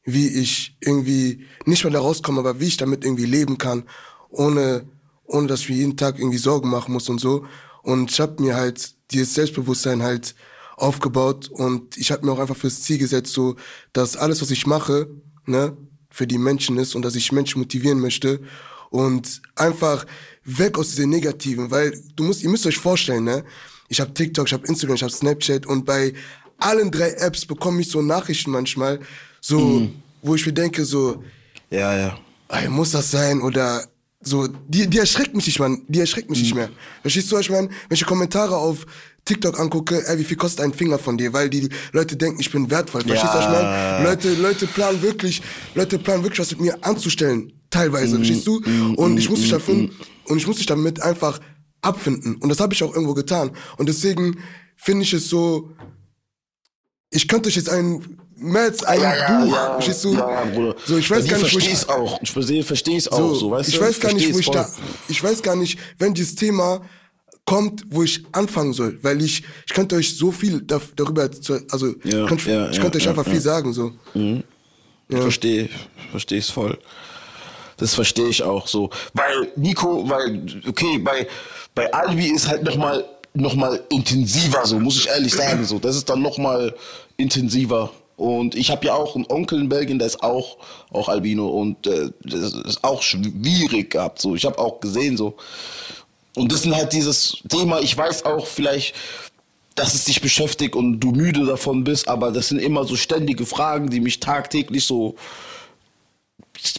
wie 0.04 0.28
ich 0.28 0.76
irgendwie 0.80 1.46
nicht 1.66 1.84
mal 1.84 1.92
da 1.92 2.00
rauskomme, 2.00 2.40
aber 2.40 2.60
wie 2.60 2.68
ich 2.68 2.78
damit 2.78 3.06
irgendwie 3.06 3.26
leben 3.26 3.60
kann, 3.60 3.84
ohne, 4.30 4.86
ohne 5.26 5.48
dass 5.48 5.62
ich 5.62 5.70
mir 5.70 5.76
jeden 5.76 5.98
Tag 5.98 6.18
irgendwie 6.18 6.40
Sorgen 6.40 6.70
machen 6.70 6.94
muss 6.94 7.10
und 7.10 7.20
so. 7.20 7.46
Und 7.86 8.12
ich 8.12 8.20
habe 8.20 8.42
mir 8.42 8.56
halt 8.56 8.96
dieses 9.12 9.36
Selbstbewusstsein 9.36 10.02
halt 10.02 10.34
aufgebaut 10.76 11.50
und 11.50 11.96
ich 11.98 12.12
habe 12.12 12.26
mir 12.26 12.32
auch 12.32 12.40
einfach 12.40 12.58
fürs 12.58 12.82
Ziel 12.82 12.98
gesetzt, 12.98 13.32
so 13.32 13.56
dass 13.94 14.18
alles, 14.18 14.42
was 14.42 14.50
ich 14.50 14.66
mache, 14.66 15.08
ne, 15.46 15.78
für 16.10 16.26
die 16.26 16.40
Menschen 16.40 16.78
ist 16.78 16.96
und 16.96 17.04
dass 17.04 17.16
ich 17.16 17.32
Menschen 17.32 17.60
motivieren 17.60 18.00
möchte 18.00 18.42
und 18.90 19.44
einfach 19.56 20.06
weg 20.44 20.80
aus 20.80 20.90
diesen 20.90 21.12
Negativen, 21.12 21.70
weil 21.70 21.98
du 22.16 22.24
musst, 22.24 22.42
ihr 22.42 22.50
müsst 22.50 22.66
euch 22.66 22.80
vorstellen, 22.80 23.24
ne, 23.24 23.46
ich 23.88 24.02
habe 24.02 24.14
TikTok, 24.14 24.48
ich 24.48 24.54
habe 24.54 24.66
Instagram, 24.66 24.96
ich 24.96 25.04
habe 25.04 25.14
Snapchat 25.14 25.68
und 25.68 25.86
bei 25.86 26.14
allen 26.58 26.90
drei 26.90 27.12
Apps 27.12 27.46
bekomme 27.46 27.82
ich 27.82 27.90
so 27.90 28.02
Nachrichten 28.02 28.50
manchmal, 28.50 29.00
so, 29.42 29.60
mhm. 29.60 30.02
wo 30.24 30.34
ich 30.34 30.46
mir 30.46 30.54
denke, 30.54 30.86
so, 30.86 31.24
ja, 31.70 31.96
ja, 31.96 32.18
ey, 32.50 32.68
muss 32.68 32.92
das 32.92 33.12
sein 33.12 33.42
oder 33.42 33.88
so, 34.26 34.48
die, 34.48 34.88
die 34.88 34.98
erschreckt 34.98 35.36
mich 35.36 35.46
nicht, 35.46 35.60
man. 35.60 35.84
Die 35.88 36.00
erschreckt 36.00 36.30
mich 36.30 36.40
mhm. 36.40 36.44
nicht 36.44 36.56
mehr. 36.56 36.70
Verstehst 37.02 37.32
du, 37.32 37.36
was 37.36 37.44
ich 37.44 37.52
meine? 37.52 37.70
Wenn 37.70 37.96
ich 37.96 38.06
Kommentare 38.06 38.58
auf 38.58 38.86
TikTok 39.24 39.60
angucke, 39.60 40.04
ey, 40.08 40.18
wie 40.18 40.24
viel 40.24 40.36
kostet 40.36 40.66
ein 40.66 40.74
Finger 40.74 40.98
von 40.98 41.18
dir? 41.18 41.32
Weil 41.32 41.50
die 41.50 41.70
Leute 41.92 42.18
denken, 42.18 42.40
ich 42.40 42.52
bin 42.52 42.70
wertvoll. 42.70 43.02
Verstehst 43.02 43.34
du, 43.34 43.38
was 43.38 43.46
ich 43.46 43.52
meine? 43.52 44.04
Leute, 44.04 44.34
Leute 44.34 44.68
planen 44.68 45.02
wirklich, 45.02 45.44
Leute 45.76 46.00
planen 46.00 46.24
wirklich, 46.24 46.40
was 46.40 46.52
mit 46.52 46.62
mir 46.62 46.84
anzustellen. 46.84 47.54
Teilweise, 47.70 48.16
mhm. 48.16 48.26
verstehst 48.26 48.48
du? 48.48 48.62
Mhm. 48.66 48.96
Und 48.96 49.18
ich 49.18 49.30
muss 49.30 49.42
mich 49.42 49.52
mhm. 49.68 49.92
und 50.26 50.38
ich 50.38 50.48
muss 50.48 50.58
mich 50.58 50.66
damit 50.66 51.02
einfach 51.02 51.40
abfinden. 51.82 52.38
Und 52.38 52.50
das 52.50 52.60
habe 52.60 52.74
ich 52.74 52.84
auch 52.84 52.94
irgendwo 52.94 53.14
getan. 53.14 53.52
Und 53.78 53.88
deswegen 53.88 54.40
finde 54.76 55.04
ich 55.04 55.14
es 55.14 55.30
so, 55.30 55.72
ich 57.12 57.28
könnte 57.28 57.48
euch 57.48 57.56
jetzt 57.56 57.70
ein 57.70 58.18
als 58.54 58.84
ein 58.84 59.02
ja, 59.02 59.16
ja, 59.16 59.40
Buch, 59.40 59.54
ja, 59.54 59.74
verstehst 59.74 60.04
du? 60.04 60.74
So, 60.86 60.98
ich 60.98 61.10
weiß 61.10 61.28
gar 61.28 61.38
nicht, 61.38 61.54
wo 61.54 61.60
ich 61.60 61.90
auch. 61.90 62.22
Ich 62.22 62.32
verstehe, 62.32 62.64
verstehe 62.64 62.98
es 62.98 63.08
auch, 63.08 63.18
so, 63.18 63.36
so 63.36 63.52
weißt 63.52 63.70
ich 63.70 63.80
weiß 63.80 64.00
gar 64.00 64.14
nicht, 64.14 64.34
wo 64.34 64.40
ich 64.40 64.50
da, 64.50 64.70
ich 65.08 65.24
weiß 65.24 65.42
gar 65.42 65.56
nicht, 65.56 65.80
wenn 65.98 66.14
dieses 66.14 66.36
Thema 66.36 66.82
kommt, 67.46 67.84
wo 67.90 68.04
ich 68.04 68.24
anfangen 68.32 68.74
soll, 68.74 69.00
weil 69.04 69.22
ich, 69.22 69.44
ich 69.66 69.74
könnte 69.74 69.96
euch 69.96 70.18
so 70.18 70.32
viel 70.32 70.62
da, 70.62 70.82
darüber, 70.96 71.30
also, 71.72 71.96
ich 72.04 72.12
könnte, 72.28 72.70
ich 72.72 72.80
könnte 72.80 72.98
euch 72.98 73.08
einfach 73.08 73.26
viel 73.26 73.42
sagen, 73.42 73.72
so. 73.74 73.92
Mhm. 74.14 74.44
Ich 75.08 75.18
verstehe, 75.18 75.70
verstehe 76.12 76.40
es 76.40 76.50
voll. 76.50 76.78
Das 77.78 77.94
verstehe 77.94 78.28
ich 78.28 78.42
auch 78.42 78.68
so. 78.68 78.90
Weil, 79.14 79.52
Nico, 79.56 80.10
weil, 80.10 80.46
okay, 80.68 80.98
bei, 80.98 81.28
bei 81.76 81.94
Albi 81.94 82.28
ist 82.28 82.48
halt 82.48 82.64
nochmal, 82.64 83.06
noch 83.34 83.54
mal 83.54 83.84
intensiver, 83.90 84.66
so, 84.66 84.80
muss 84.80 84.98
ich 84.98 85.08
ehrlich 85.08 85.34
sagen, 85.34 85.64
so. 85.66 85.78
Das 85.78 85.96
ist 85.96 86.10
dann 86.10 86.22
nochmal 86.22 86.74
intensiver. 87.18 87.92
Und 88.18 88.56
ich 88.56 88.72
habe 88.72 88.86
ja 88.86 88.94
auch 88.94 89.16
einen 89.16 89.26
Onkel 89.28 89.60
in 89.60 89.70
Belgien, 89.70 90.00
der 90.00 90.08
ist 90.08 90.24
auch, 90.24 90.58
auch 90.92 91.10
Albino 91.10 91.48
und 91.48 91.86
äh, 91.86 92.12
das 92.24 92.54
ist 92.54 92.84
auch 92.84 93.02
schwierig 93.02 93.92
gehabt. 93.92 94.22
So. 94.22 94.36
Ich 94.36 94.46
habe 94.46 94.58
auch 94.58 94.80
gesehen 94.80 95.18
so. 95.18 95.36
Und 96.36 96.52
das 96.52 96.66
ist 96.66 96.74
halt 96.74 96.94
dieses 96.94 97.38
Thema, 97.50 97.80
ich 97.80 97.98
weiß 97.98 98.26
auch 98.26 98.48
vielleicht, 98.48 98.94
dass 99.76 99.94
es 99.94 100.06
dich 100.06 100.22
beschäftigt 100.22 100.76
und 100.76 101.00
du 101.02 101.12
müde 101.12 101.46
davon 101.46 101.84
bist, 101.84 102.08
aber 102.08 102.32
das 102.32 102.48
sind 102.48 102.60
immer 102.60 102.86
so 102.86 102.96
ständige 102.96 103.46
Fragen, 103.46 103.90
die 103.90 104.00
mich 104.00 104.22
tagtäglich 104.22 104.86
so 104.86 105.16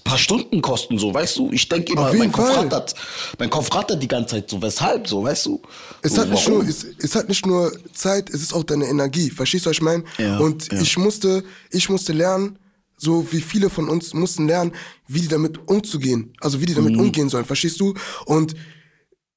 paar 0.04 0.18
Stunden 0.18 0.62
kosten, 0.62 0.98
so, 0.98 1.12
weißt 1.12 1.38
du? 1.38 1.50
Ich 1.52 1.68
denke 1.68 1.92
immer, 1.92 2.12
mein 2.12 2.32
Kopf, 2.32 2.56
rattert, 2.56 2.94
mein 3.38 3.50
Kopf 3.50 3.74
rattert 3.74 4.02
die 4.02 4.08
ganze 4.08 4.36
Zeit 4.36 4.50
so, 4.50 4.60
weshalb, 4.60 5.06
so, 5.08 5.24
weißt 5.24 5.46
du? 5.46 5.62
Es, 6.02 6.14
so, 6.14 6.22
hat, 6.22 6.30
nicht 6.30 6.48
nur, 6.48 6.62
es, 6.62 6.86
es, 6.98 7.14
hat 7.14 7.28
nicht 7.28 7.46
nur 7.46 7.72
Zeit, 7.92 8.30
es 8.30 8.42
ist 8.42 8.52
auch 8.52 8.64
deine 8.64 8.86
Energie, 8.86 9.30
verstehst 9.30 9.66
du, 9.66 9.70
was 9.70 9.76
ich 9.76 9.82
meine? 9.82 10.04
Ja, 10.18 10.38
Und 10.38 10.72
ja. 10.72 10.80
ich 10.80 10.96
musste, 10.98 11.44
ich 11.70 11.88
musste 11.88 12.12
lernen, 12.12 12.58
so 12.96 13.26
wie 13.30 13.40
viele 13.40 13.70
von 13.70 13.88
uns 13.88 14.14
mussten 14.14 14.46
lernen, 14.46 14.72
wie 15.06 15.20
die 15.20 15.28
damit 15.28 15.68
umzugehen, 15.68 16.32
also 16.40 16.60
wie 16.60 16.66
die 16.66 16.74
damit 16.74 16.94
mhm. 16.94 17.00
umgehen 17.00 17.28
sollen, 17.28 17.44
verstehst 17.44 17.80
du? 17.80 17.94
Und 18.24 18.54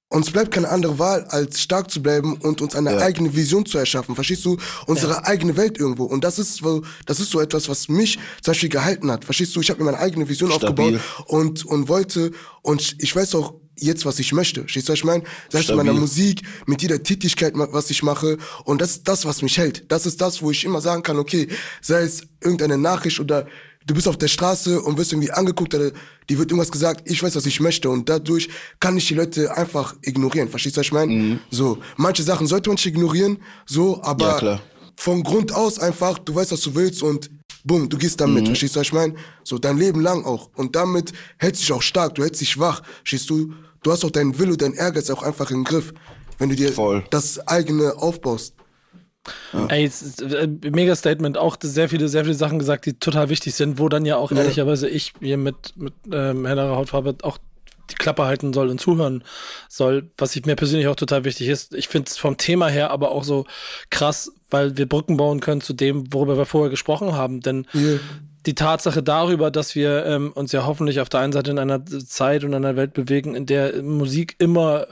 uns 0.10 0.32
bleibt 0.32 0.52
keine 0.52 0.70
andere 0.70 0.98
Wahl, 0.98 1.24
als 1.26 1.62
stark 1.62 1.92
zu 1.92 2.02
bleiben 2.02 2.38
und 2.38 2.62
uns 2.62 2.76
eine 2.76 2.92
ja. 2.94 2.98
eigene 2.98 3.36
Vision 3.36 3.66
zu 3.66 3.78
erschaffen. 3.78 4.16
Verstehst 4.16 4.44
du? 4.44 4.58
Unsere 4.88 5.14
ja. 5.14 5.26
eigene 5.26 5.56
Welt 5.56 5.78
irgendwo. 5.78 6.06
Und 6.06 6.24
das 6.24 6.40
ist, 6.40 6.56
so, 6.56 6.82
das 7.06 7.20
ist 7.20 7.30
so 7.30 7.40
etwas, 7.40 7.70
was 7.70 7.88
mich 7.88 8.18
zum 8.42 8.52
Beispiel 8.52 8.70
gehalten 8.70 9.12
hat. 9.12 9.24
Verstehst 9.24 9.56
du? 9.56 9.62
Ich 9.62 9.70
habe 9.70 9.80
mir 9.80 9.92
meine 9.92 10.00
eigene 10.00 10.28
Vision 10.28 10.52
Stabil. 10.52 10.96
aufgebaut 10.96 11.26
und, 11.28 11.66
und 11.66 11.88
wollte, 11.90 12.32
und 12.64 12.96
ich 13.00 13.16
weiß 13.16 13.36
auch, 13.36 13.54
jetzt, 13.76 14.06
was 14.06 14.18
ich 14.20 14.34
möchte. 14.34 14.62
Verstehst 14.62 14.90
du, 14.90 14.94
was 14.94 15.00
ich 15.00 15.06
meine? 15.06 15.24
Das 15.52 15.62
heißt, 15.62 15.70
mit 15.70 15.78
meiner 15.78 15.94
Musik, 15.94 16.42
mit 16.66 16.82
jeder 16.82 17.02
Tätigkeit, 17.02 17.54
was 17.56 17.92
ich 17.92 18.02
mache. 18.02 18.38
Und 18.66 18.82
das 18.82 18.92
ist 18.92 19.08
das, 19.08 19.26
was 19.26 19.44
mich 19.44 19.58
hält. 19.58 19.92
Das 19.92 20.08
ist 20.08 20.20
das, 20.22 20.42
wo 20.42 20.50
ich 20.52 20.66
immer 20.66 20.82
sagen 20.82 21.04
kann, 21.04 21.18
okay, 21.18 21.48
sei 21.82 22.02
es 22.02 22.24
irgendeine 22.42 22.78
Nachricht 22.78 23.20
oder 23.20 23.48
du 23.90 23.96
bist 23.96 24.08
auf 24.08 24.18
der 24.18 24.28
Straße 24.28 24.80
und 24.82 24.98
wirst 24.98 25.12
irgendwie 25.12 25.32
angeguckt 25.32 25.74
oder 25.74 25.92
die 26.30 26.38
wird 26.38 26.52
irgendwas 26.52 26.72
gesagt, 26.72 27.10
ich 27.10 27.22
weiß, 27.24 27.36
was 27.36 27.46
ich 27.48 27.60
möchte. 27.60 27.90
Und 27.90 28.08
dadurch 28.08 28.48
kann 28.80 28.96
ich 28.98 29.08
die 29.08 29.16
Leute 29.16 29.56
einfach 29.58 29.96
ignorieren. 30.04 30.48
Verstehst 30.48 30.78
du, 30.78 30.80
was 30.80 30.88
ich 30.88 30.92
meine? 30.92 31.40
So, 31.50 31.80
manche 31.98 32.22
Sachen 32.22 32.46
sollte 32.46 32.70
man 32.70 32.76
nicht 32.76 32.86
ignorieren, 32.86 33.40
so, 33.66 34.02
aber 34.04 34.44
Ja, 34.44 34.62
von 34.96 35.24
Grund 35.24 35.54
aus 35.54 35.80
einfach, 35.80 36.20
du 36.20 36.36
weißt, 36.36 36.52
was 36.52 36.62
du 36.62 36.76
willst 36.76 37.02
und 37.02 37.32
bumm, 37.64 37.90
du 37.90 37.98
gehst 37.98 38.22
damit, 38.22 38.46
verstehst 38.46 38.76
du, 38.76 38.80
was 38.80 38.88
ich 38.88 38.94
meine? 38.94 39.16
So, 39.44 39.58
dein 39.58 39.78
Leben 39.78 40.02
lang 40.02 40.24
auch. 40.24 40.50
Und 40.56 40.76
damit 40.76 41.12
hältst 41.38 41.62
du 41.62 41.66
dich 41.66 41.74
auch 41.74 41.82
stark, 41.82 42.14
du 42.16 42.22
hältst 42.24 42.42
dich 42.42 42.60
wach, 42.60 42.84
verstehst 42.98 43.30
du? 43.30 43.54
Du 43.82 43.92
hast 43.92 44.06
auch 44.06 44.12
deinen 44.12 44.38
Wille, 44.38 44.56
deinen 44.56 44.76
Ehrgeiz 44.76 45.10
auch 45.10 45.24
einfach 45.24 45.50
im 45.52 45.64
Griff, 45.64 45.94
wenn 46.38 46.50
du 46.50 46.56
dir 46.56 46.72
Voll. 46.74 47.04
das 47.10 47.40
eigene 47.48 47.98
aufbaust. 47.98 48.54
Ey, 49.68 49.86
es 49.86 50.02
ist, 50.02 50.22
äh, 50.22 50.48
mega 50.72 50.96
Statement, 50.96 51.38
auch 51.38 51.58
sehr 51.62 51.90
viele, 51.90 52.08
sehr 52.08 52.24
viele 52.24 52.36
Sachen 52.36 52.60
gesagt, 52.60 52.86
die 52.86 52.94
total 52.94 53.30
wichtig 53.30 53.56
sind, 53.56 53.80
wo 53.80 53.90
dann 53.90 54.06
ja 54.06 54.18
auch 54.18 54.32
ehrlicherweise 54.32 54.88
ich 54.90 55.14
hier 55.20 55.38
mit, 55.38 55.76
mit 55.76 55.94
ähm, 56.12 56.46
hellerer 56.46 56.76
Hautfarbe 56.76 57.18
auch 57.24 57.38
die 57.90 57.96
Klappe 57.96 58.26
halten 58.26 58.54
soll 58.54 58.70
und 58.70 58.80
zuhören 58.80 59.24
soll, 59.68 60.10
was 60.18 60.36
ich 60.36 60.46
mir 60.46 60.56
persönlich 60.56 60.88
auch 60.88 60.96
total 60.96 61.24
wichtig 61.26 61.48
ist. 61.48 61.74
Ich 61.74 61.88
finde 61.88 62.08
es 62.10 62.18
vom 62.18 62.38
Thema 62.38 62.68
her 62.70 62.92
aber 62.92 63.12
auch 63.12 63.24
so 63.24 63.46
krass, 63.90 64.32
weil 64.50 64.78
wir 64.78 64.88
Brücken 64.88 65.18
bauen 65.18 65.40
können 65.40 65.62
zu 65.62 65.74
dem, 65.74 66.14
worüber 66.14 66.38
wir 66.38 66.46
vorher 66.46 66.70
gesprochen 66.70 67.14
haben. 67.14 67.42
Denn 67.42 67.66
die 68.46 68.56
Tatsache 68.56 69.04
darüber, 69.04 69.52
dass 69.52 69.76
wir 69.76 70.06
ähm, 70.06 70.32
uns 70.32 70.52
ja 70.54 70.66
hoffentlich 70.66 71.02
auf 71.02 71.10
der 71.10 71.20
einen 71.20 71.34
Seite 71.34 71.52
in 71.52 71.60
einer 71.60 71.86
Zeit 71.86 72.44
und 72.44 72.54
einer 72.54 72.78
Welt 72.78 72.94
bewegen, 72.94 73.36
in 73.36 73.46
der 73.46 73.84
Musik 73.84 74.36
immer 74.40 74.88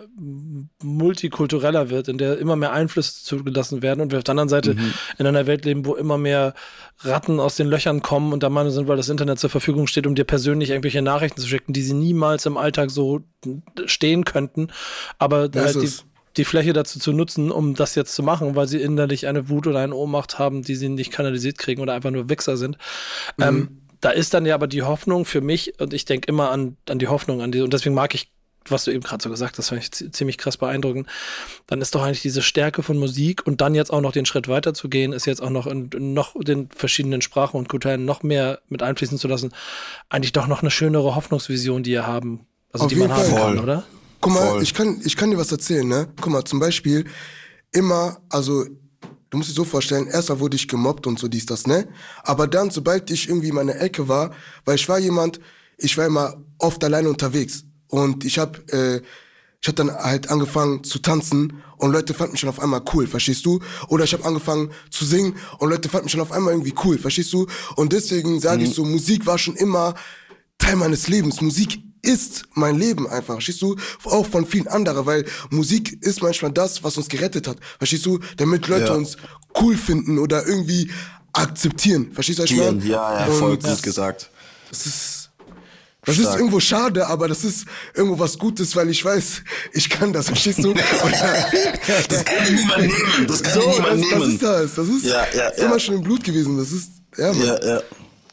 multikultureller 0.83 1.89
wird, 1.89 2.09
in 2.09 2.17
der 2.17 2.37
immer 2.39 2.55
mehr 2.57 2.73
Einflüsse 2.73 3.23
zugelassen 3.23 3.81
werden 3.81 4.01
und 4.01 4.11
wir 4.11 4.17
auf 4.17 4.25
der 4.25 4.33
anderen 4.33 4.49
Seite 4.49 4.75
in 5.17 5.25
einer 5.25 5.47
Welt 5.47 5.63
leben, 5.63 5.85
wo 5.85 5.95
immer 5.95 6.17
mehr 6.17 6.53
Ratten 6.99 7.39
aus 7.39 7.55
den 7.55 7.67
Löchern 7.67 8.01
kommen 8.01 8.33
und 8.33 8.43
der 8.43 8.49
Meinung 8.49 8.71
sind, 8.71 8.87
weil 8.87 8.97
das 8.97 9.09
Internet 9.09 9.39
zur 9.39 9.49
Verfügung 9.49 9.87
steht, 9.87 10.07
um 10.07 10.15
dir 10.15 10.25
persönlich 10.25 10.71
irgendwelche 10.71 11.01
Nachrichten 11.01 11.39
zu 11.39 11.47
schicken, 11.47 11.71
die 11.71 11.83
sie 11.83 11.93
niemals 11.93 12.45
im 12.45 12.57
Alltag 12.57 12.91
so 12.91 13.21
stehen 13.85 14.25
könnten, 14.25 14.69
aber 15.19 15.47
Das 15.47 15.75
halt 15.75 15.83
die, 15.83 15.89
die 16.37 16.45
Fläche 16.45 16.73
dazu 16.73 16.99
zu 16.99 17.11
nutzen, 17.11 17.51
um 17.51 17.73
das 17.73 17.95
jetzt 17.95 18.15
zu 18.15 18.23
machen, 18.23 18.55
weil 18.55 18.67
sie 18.67 18.79
innerlich 18.79 19.27
eine 19.27 19.49
Wut 19.49 19.67
oder 19.67 19.79
eine 19.79 19.95
Ohnmacht 19.95 20.39
haben, 20.39 20.61
die 20.61 20.75
sie 20.75 20.89
nicht 20.89 21.11
kanalisiert 21.11 21.57
kriegen 21.57 21.81
oder 21.81 21.93
einfach 21.93 22.11
nur 22.11 22.29
Wichser 22.29 22.55
sind. 22.57 22.77
Ähm, 23.41 23.81
da 23.99 24.11
ist 24.11 24.33
dann 24.33 24.45
ja 24.45 24.55
aber 24.55 24.67
die 24.67 24.83
Hoffnung 24.83 25.25
für 25.25 25.41
mich, 25.41 25.79
und 25.79 25.93
ich 25.93 26.05
denke 26.05 26.27
immer 26.27 26.51
an, 26.51 26.77
an 26.87 26.99
die 26.99 27.07
Hoffnung, 27.07 27.41
an 27.41 27.51
die, 27.51 27.61
und 27.61 27.73
deswegen 27.73 27.95
mag 27.95 28.13
ich, 28.13 28.31
was 28.69 28.83
du 28.83 28.91
eben 28.91 29.01
gerade 29.01 29.23
so 29.23 29.29
gesagt 29.29 29.57
hast, 29.57 29.69
fand 29.69 29.81
ich 29.81 29.91
zi- 29.91 30.11
ziemlich 30.11 30.37
krass 30.37 30.57
beeindruckend. 30.57 31.07
Dann 31.67 31.81
ist 31.81 31.95
doch 31.95 32.03
eigentlich 32.03 32.21
diese 32.21 32.41
Stärke 32.41 32.83
von 32.83 32.97
Musik 32.97 33.47
und 33.47 33.61
dann 33.61 33.73
jetzt 33.75 33.91
auch 33.91 34.01
noch 34.01 34.11
den 34.11 34.25
Schritt 34.25 34.49
weiter 34.49 34.73
zu 34.73 34.89
gehen, 34.89 35.13
ist 35.13 35.25
jetzt 35.25 35.41
auch 35.41 35.49
noch 35.49 35.67
in, 35.67 35.89
noch 36.13 36.35
den 36.37 36.69
verschiedenen 36.69 37.21
Sprachen 37.21 37.57
und 37.57 37.69
Kulturen 37.69 38.03
noch 38.03 38.23
mehr 38.23 38.59
mit 38.67 38.83
einfließen 38.83 39.17
zu 39.17 39.29
lassen, 39.29 39.51
eigentlich 40.09 40.33
doch 40.33 40.47
noch 40.47 40.61
eine 40.61 40.69
schönere 40.69 41.15
Hoffnungsvision, 41.15 41.81
die 41.81 41.91
ihr 41.91 42.05
haben, 42.05 42.45
also 42.73 42.85
Auf 42.85 42.91
die 42.91 42.97
man 42.97 43.13
haben 43.13 43.31
Fall. 43.31 43.55
kann, 43.55 43.59
oder? 43.59 43.83
Guck 44.21 44.33
mal, 44.33 44.47
Voll. 44.49 44.63
ich 44.63 44.73
kann, 44.73 45.01
ich 45.03 45.15
kann 45.15 45.31
dir 45.31 45.37
was 45.37 45.51
erzählen, 45.51 45.87
ne? 45.87 46.07
Guck 46.19 46.31
mal, 46.31 46.43
zum 46.43 46.59
Beispiel, 46.59 47.05
immer, 47.71 48.17
also, 48.29 48.65
du 49.29 49.37
musst 49.37 49.49
dir 49.49 49.53
so 49.53 49.63
vorstellen, 49.63 50.07
erstmal 50.07 50.39
wurde 50.39 50.55
ich 50.55 50.67
gemobbt 50.67 51.07
und 51.07 51.19
so 51.19 51.27
dies, 51.27 51.45
das, 51.45 51.67
ne? 51.67 51.87
Aber 52.23 52.47
dann, 52.47 52.71
sobald 52.71 53.11
ich 53.11 53.29
irgendwie 53.29 53.49
in 53.49 53.55
meiner 53.55 53.79
Ecke 53.79 54.07
war, 54.07 54.31
weil 54.65 54.75
ich 54.75 54.87
war 54.89 54.99
jemand, 54.99 55.39
ich 55.77 55.97
war 55.97 56.05
immer 56.05 56.41
oft 56.57 56.83
alleine 56.83 57.09
unterwegs. 57.09 57.63
Und 57.89 58.25
ich 58.25 58.39
hab, 58.39 58.57
äh, 58.73 59.01
ich 59.61 59.67
hab 59.67 59.75
dann 59.75 59.91
halt 59.91 60.29
angefangen 60.29 60.83
zu 60.83 60.99
tanzen 60.99 61.61
und 61.77 61.91
Leute 61.91 62.13
fanden 62.13 62.33
mich 62.33 62.41
schon 62.41 62.49
auf 62.49 62.59
einmal 62.59 62.81
cool, 62.93 63.07
verstehst 63.07 63.45
du? 63.45 63.59
Oder 63.87 64.03
ich 64.03 64.13
habe 64.13 64.25
angefangen 64.25 64.71
zu 64.89 65.05
singen 65.05 65.35
und 65.59 65.69
Leute 65.69 65.89
fanden 65.89 66.05
mich 66.05 66.11
schon 66.11 66.21
auf 66.21 66.31
einmal 66.31 66.53
irgendwie 66.53 66.75
cool, 66.83 66.97
verstehst 66.97 67.33
du? 67.33 67.47
Und 67.75 67.93
deswegen 67.93 68.39
sage 68.39 68.63
ich 68.63 68.73
so, 68.73 68.83
Musik 68.85 69.25
war 69.25 69.37
schon 69.37 69.55
immer 69.55 69.95
Teil 70.57 70.75
meines 70.75 71.07
Lebens. 71.07 71.41
Musik 71.41 71.79
ist 72.07 72.43
mein 72.53 72.77
Leben 72.79 73.07
einfach, 73.07 73.33
verstehst 73.35 73.61
du? 73.61 73.75
Auch 74.05 74.25
von 74.25 74.45
vielen 74.45 74.67
anderen, 74.67 75.05
weil 75.05 75.25
Musik 75.49 75.97
ist 76.01 76.21
manchmal 76.21 76.51
das, 76.51 76.83
was 76.83 76.97
uns 76.97 77.07
gerettet 77.09 77.47
hat, 77.47 77.57
verstehst 77.77 78.05
du? 78.05 78.19
Damit 78.37 78.67
Leute 78.67 78.85
Ja. 78.85 78.93
uns 78.93 79.17
cool 79.61 79.75
finden 79.75 80.17
oder 80.19 80.45
irgendwie 80.47 80.89
akzeptieren, 81.33 82.11
verstehst 82.13 82.39
du, 82.39 82.43
was 82.43 82.51
ich 82.51 82.57
meine? 82.57 82.83
Ja, 82.85 83.19
ja, 83.19 83.25
voll 83.31 83.51
Und 83.51 83.63
gut 83.63 83.83
gesagt. 83.83 84.29
Das 84.69 84.85
ist, 84.85 85.29
das 86.05 86.15
ist 86.17 86.23
Stark. 86.23 86.39
irgendwo 86.39 86.59
schade, 86.59 87.07
aber 87.07 87.27
das 87.27 87.43
ist 87.43 87.65
irgendwo 87.93 88.17
was 88.19 88.37
Gutes, 88.39 88.75
weil 88.75 88.89
ich 88.89 89.03
weiß, 89.03 89.41
ich 89.73 89.89
kann 89.89 90.13
das, 90.13 90.27
verstehst 90.27 90.63
du? 90.63 90.73
Das 92.09 92.25
kann 92.25 92.45
dir 92.45 92.51
niemand 92.53 92.81
nehmen. 92.81 93.27
Das 93.27 93.43
kann 93.43 93.53
so, 93.53 93.69
niemand 93.69 94.01
das, 94.03 94.09
das 94.09 94.19
nehmen. 94.19 94.31
ist 94.33 94.43
das, 94.43 94.75
das 94.75 94.87
ist 94.87 95.05
Ja, 95.05 95.25
ja, 95.35 95.37
ja. 95.57 95.65
immer 95.65 95.79
schon 95.79 95.95
im 95.95 96.03
Blut 96.03 96.23
gewesen, 96.23 96.57
das 96.57 96.71
ist, 96.71 96.91
ja, 97.17 97.33
Mann. 97.33 97.45
Ja, 97.45 97.65
ja. 97.75 97.81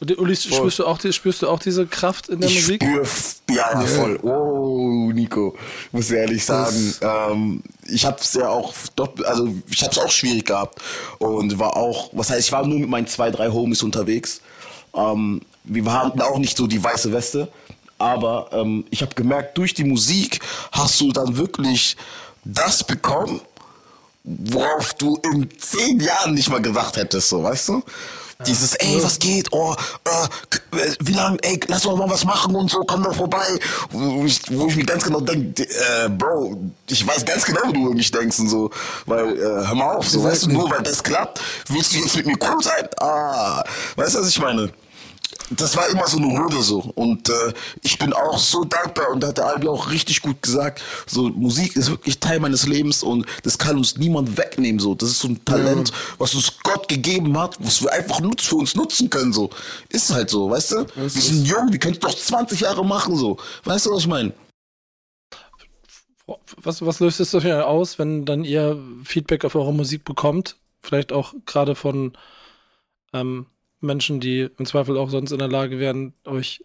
Und, 0.01 0.17
Ulis, 0.17 0.43
spürst 0.43 0.79
du 0.79 0.85
auch 0.85 0.97
die, 0.97 1.13
spürst 1.13 1.41
du 1.41 1.47
auch 1.47 1.59
diese 1.59 1.85
Kraft 1.85 2.27
in 2.29 2.41
der 2.41 2.49
Ich 2.49 2.55
Musik? 2.61 2.83
spür, 2.83 3.05
ja, 3.49 3.79
ja, 3.79 3.81
voll. 3.81 4.19
Oh, 4.23 5.11
Nico, 5.13 5.55
muss 5.91 6.09
ehrlich 6.09 6.43
sagen, 6.43 6.95
ähm, 7.01 7.63
ich 7.87 8.05
hab's 8.05 8.33
ja 8.33 8.49
auch, 8.49 8.73
also 9.25 9.53
ich 9.69 9.83
hab's 9.83 9.97
auch 9.97 10.09
schwierig 10.09 10.45
gehabt 10.45 10.81
und 11.19 11.59
war 11.59 11.77
auch, 11.77 12.09
was 12.13 12.29
heißt, 12.29 12.47
ich 12.47 12.51
war 12.51 12.65
nur 12.65 12.79
mit 12.79 12.89
meinen 12.89 13.07
zwei, 13.07 13.29
drei 13.29 13.49
Homies 13.49 13.83
unterwegs. 13.83 14.41
Ähm, 14.95 15.41
wir 15.63 15.91
hatten 15.91 16.21
auch 16.21 16.37
nicht 16.37 16.57
so 16.57 16.67
die 16.67 16.83
weiße 16.83 17.11
Weste, 17.11 17.49
aber 17.97 18.49
ähm, 18.51 18.85
ich 18.89 19.01
habe 19.01 19.13
gemerkt, 19.15 19.57
durch 19.57 19.73
die 19.73 19.83
Musik 19.83 20.39
hast 20.71 20.99
du 21.01 21.11
dann 21.11 21.37
wirklich 21.37 21.95
das 22.43 22.83
bekommen, 22.83 23.41
worauf 24.23 24.93
du 24.95 25.17
in 25.17 25.49
zehn 25.59 25.99
Jahren 25.99 26.33
nicht 26.33 26.49
mal 26.49 26.61
gedacht 26.61 26.97
hättest, 26.97 27.29
so, 27.29 27.43
weißt 27.43 27.69
du? 27.69 27.83
Dieses, 28.45 28.75
ey, 28.75 29.01
was 29.01 29.17
geht? 29.17 29.47
Oh, 29.51 29.73
äh, 30.03 30.77
äh, 30.77 30.95
wie 30.99 31.13
lang, 31.13 31.37
ey, 31.41 31.57
lass 31.67 31.83
doch 31.83 31.95
mal 31.95 32.09
was 32.09 32.25
machen 32.25 32.53
und 32.53 32.69
so, 32.69 32.83
komm 32.85 33.01
doch 33.03 33.15
vorbei. 33.15 33.59
Wo 33.91 34.25
ich, 34.25 34.41
wo 34.49 34.67
ich 34.67 34.75
mir 34.75 34.85
ganz 34.85 35.05
genau 35.05 35.21
denke, 35.21 35.63
äh, 35.63 36.09
Bro, 36.09 36.57
ich 36.89 37.07
weiß 37.07 37.25
ganz 37.25 37.45
genau, 37.45 37.61
wie 37.67 37.73
du 37.73 37.85
über 37.85 37.95
mich 37.95 38.11
denkst 38.11 38.39
und 38.39 38.49
so. 38.49 38.69
Weil, 39.05 39.37
äh, 39.37 39.41
hör 39.41 39.75
mal 39.75 39.95
auf, 39.95 40.09
so, 40.09 40.21
weißt 40.21 40.47
du, 40.47 40.49
nur 40.49 40.69
weil 40.69 40.83
das 40.83 41.01
klappt, 41.01 41.39
willst 41.69 41.93
du 41.93 41.99
jetzt 41.99 42.15
mit 42.17 42.25
mir 42.25 42.37
cool 42.41 42.61
sein? 42.61 42.87
Ah, 42.99 43.63
weißt 43.95 44.15
du, 44.15 44.19
was 44.19 44.27
ich 44.27 44.39
meine? 44.39 44.69
Das 45.51 45.77
war 45.77 45.87
immer 45.89 46.07
so 46.07 46.17
eine 46.17 46.37
Hürde 46.37 46.61
so. 46.61 46.79
Und 46.95 47.29
äh, 47.29 47.53
ich 47.83 47.99
bin 47.99 48.13
auch 48.13 48.37
so 48.37 48.63
dankbar 48.63 49.11
und 49.11 49.21
da 49.21 49.27
hat 49.27 49.37
der 49.37 49.47
Albi 49.47 49.67
auch 49.67 49.91
richtig 49.91 50.21
gut 50.21 50.41
gesagt, 50.41 50.81
so 51.05 51.29
Musik 51.29 51.75
ist 51.75 51.89
wirklich 51.89 52.19
Teil 52.19 52.39
meines 52.39 52.65
Lebens 52.65 53.03
und 53.03 53.25
das 53.43 53.57
kann 53.57 53.77
uns 53.77 53.97
niemand 53.97 54.37
wegnehmen. 54.37 54.79
So. 54.79 54.95
Das 54.95 55.09
ist 55.09 55.19
so 55.19 55.27
ein 55.27 55.43
Talent, 55.45 55.91
was 56.17 56.33
uns 56.33 56.51
Gott 56.63 56.87
gegeben 56.87 57.37
hat, 57.37 57.57
was 57.59 57.81
wir 57.81 57.91
einfach 57.91 58.19
nutz, 58.19 58.43
für 58.43 58.55
uns 58.55 58.75
nutzen 58.75 59.09
können. 59.09 59.33
So. 59.33 59.49
Ist 59.89 60.11
halt 60.11 60.29
so, 60.29 60.49
weißt 60.49 60.71
du? 60.71 60.85
Wir 60.95 61.09
sind 61.09 61.45
jung, 61.45 61.71
wir 61.71 61.79
können 61.79 61.93
es 61.93 61.99
doch 61.99 62.13
20 62.13 62.61
Jahre 62.61 62.83
machen. 62.83 63.15
so. 63.15 63.37
Weißt 63.63 63.85
du, 63.85 63.91
was 63.91 64.01
ich 64.01 64.07
meine? 64.07 64.33
Was, 66.57 66.83
was 66.83 66.99
löst 66.99 67.19
es 67.19 67.29
viel 67.29 67.51
aus, 67.53 67.99
wenn 67.99 68.25
dann 68.25 68.43
ihr 68.43 68.81
Feedback 69.03 69.45
auf 69.45 69.53
eure 69.53 69.73
Musik 69.73 70.05
bekommt? 70.05 70.57
Vielleicht 70.81 71.11
auch 71.11 71.35
gerade 71.45 71.75
von 71.75 72.13
ähm, 73.13 73.45
Menschen, 73.85 74.19
die 74.19 74.49
im 74.57 74.65
Zweifel 74.65 74.97
auch 74.97 75.09
sonst 75.09 75.31
in 75.31 75.39
der 75.39 75.47
Lage 75.47 75.79
wären, 75.79 76.13
euch 76.25 76.63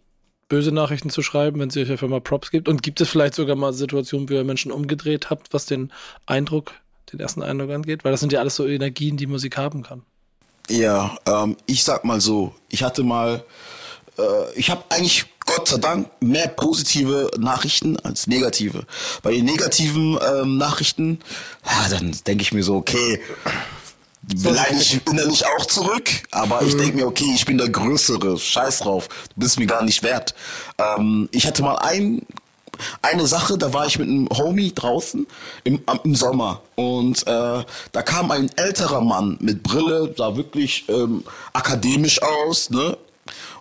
böse 0.49 0.73
Nachrichten 0.73 1.11
zu 1.11 1.23
schreiben, 1.23 1.61
wenn 1.61 1.71
sie 1.71 1.81
euch 1.81 1.91
einfach 1.91 2.09
mal 2.09 2.21
Props 2.21 2.51
gibt. 2.51 2.69
Und 2.69 2.83
gibt 2.83 3.01
es 3.01 3.09
vielleicht 3.09 3.35
sogar 3.35 3.57
mal 3.57 3.73
Situationen, 3.73 4.29
wo 4.29 4.35
ihr 4.35 4.45
Menschen 4.45 4.73
umgedreht 4.73 5.31
habt, 5.31 5.55
was 5.55 5.65
den 5.65 5.93
Eindruck, 6.27 6.73
den 7.13 7.21
ersten 7.21 7.43
Eindruck 7.43 7.71
angeht? 7.71 8.05
Weil 8.05 8.13
das 8.13 8.21
sind 8.21 8.33
ja 8.33 8.41
alles 8.41 8.57
so 8.57 8.67
Energien, 8.67 9.17
die 9.17 9.27
Musik 9.27 9.57
haben 9.57 9.83
kann. 9.83 10.03
Ja, 10.69 11.17
ähm, 11.27 11.57
ich 11.67 11.85
sag 11.85 12.05
mal 12.05 12.21
so, 12.21 12.55
ich 12.69 12.83
hatte 12.83 13.03
mal, 13.03 13.45
äh, 14.19 14.53
ich 14.55 14.71
habe 14.71 14.85
eigentlich 14.91 15.27
Gott 15.47 15.69
sei 15.69 15.79
Dank 15.79 16.09
mehr 16.21 16.49
positive 16.49 17.31
Nachrichten 17.39 17.99
als 18.01 18.27
negative. 18.27 18.87
Bei 19.23 19.33
den 19.33 19.45
negativen 19.45 20.19
ähm, 20.33 20.59
Nachrichten, 20.59 21.21
ja, 21.65 21.89
dann 21.89 22.17
denke 22.27 22.43
ich 22.43 22.53
mir 22.53 22.63
so, 22.63 22.77
okay, 22.77 23.21
leide 24.35 24.77
ich 24.77 25.01
innerlich 25.07 25.45
auch 25.47 25.67
zurück, 25.67 26.09
aber 26.31 26.63
ich 26.63 26.77
denke 26.77 26.97
mir, 26.97 27.07
okay, 27.07 27.31
ich 27.35 27.45
bin 27.45 27.59
der 27.59 27.69
Größere, 27.69 28.39
scheiß 28.39 28.81
drauf, 28.81 29.09
du 29.09 29.41
bist 29.41 29.59
mir 29.59 29.67
gar 29.67 29.83
nicht 29.83 30.03
wert. 30.03 30.35
Ähm, 30.79 31.29
ich 31.33 31.47
hatte 31.47 31.63
mal 31.63 31.77
ein, 31.77 32.23
eine 33.03 33.27
Sache, 33.27 33.59
da 33.59 33.73
war 33.73 33.87
ich 33.87 33.99
mit 33.99 34.09
einem 34.09 34.29
Homie 34.31 34.73
draußen 34.75 35.27
im, 35.65 35.83
im 36.05 36.15
Sommer 36.15 36.63
und 36.77 37.27
äh, 37.27 37.65
da 37.93 38.03
kam 38.03 38.31
ein 38.31 38.51
älterer 38.57 39.01
Mann 39.01 39.37
mit 39.41 39.63
Brille, 39.63 40.15
sah 40.17 40.37
wirklich 40.37 40.89
ähm, 40.89 41.25
akademisch 41.53 42.23
aus, 42.23 42.71
ne? 42.71 42.97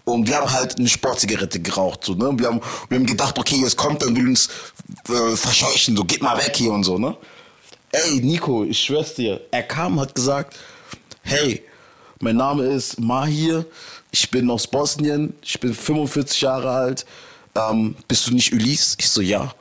Und 0.06 0.28
wir 0.28 0.38
haben 0.38 0.52
halt 0.52 0.80
eine 0.80 0.88
Sportzigarette 0.88 1.60
geraucht, 1.60 2.04
so, 2.06 2.14
ne? 2.14 2.32
Wir 2.38 2.48
haben, 2.48 2.62
wir 2.88 2.98
haben 2.98 3.06
gedacht, 3.06 3.38
okay, 3.38 3.58
jetzt 3.58 3.78
kommt 3.78 4.02
er 4.02 4.10
und 4.10 4.16
will 4.16 4.30
uns 4.30 4.50
äh, 5.10 5.36
verscheuchen, 5.36 5.96
so, 5.96 6.04
geht 6.04 6.22
mal 6.22 6.38
weg 6.38 6.56
hier 6.56 6.72
und 6.72 6.84
so, 6.84 6.98
ne? 6.98 7.16
Ey, 7.92 8.22
Nico, 8.22 8.64
ich 8.64 8.80
schwör's 8.80 9.16
dir, 9.16 9.42
er 9.50 9.64
kam, 9.64 10.00
hat 10.00 10.14
gesagt, 10.14 10.56
hey, 11.24 11.64
mein 12.20 12.36
Name 12.36 12.66
ist 12.66 13.00
Mahir, 13.00 13.66
ich 14.12 14.30
bin 14.30 14.50
aus 14.52 14.68
Bosnien, 14.68 15.34
ich 15.42 15.60
bin 15.60 15.74
45 15.74 16.42
Jahre 16.42 16.70
alt, 16.70 17.06
ähm, 17.56 17.96
bist 18.08 18.28
du 18.28 18.34
nicht 18.34 18.54
Ulis? 18.54 18.96
Ich 19.00 19.10
so, 19.10 19.22
ja. 19.22 19.54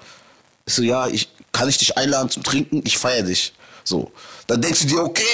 Ich 0.67 0.75
so, 0.75 0.83
ja, 0.83 1.09
ich, 1.09 1.29
kann 1.53 1.71
ich 1.71 1.79
dich 1.79 1.97
einladen 1.97 2.29
zum 2.29 2.43
Trinken? 2.43 2.83
Ich 2.85 2.99
feiere 2.99 3.23
dich. 3.23 3.55
So. 3.83 4.13
Dann 4.47 4.61
denkst 4.61 4.83
du 4.83 4.87
dir, 4.89 5.03
okay, 5.03 5.25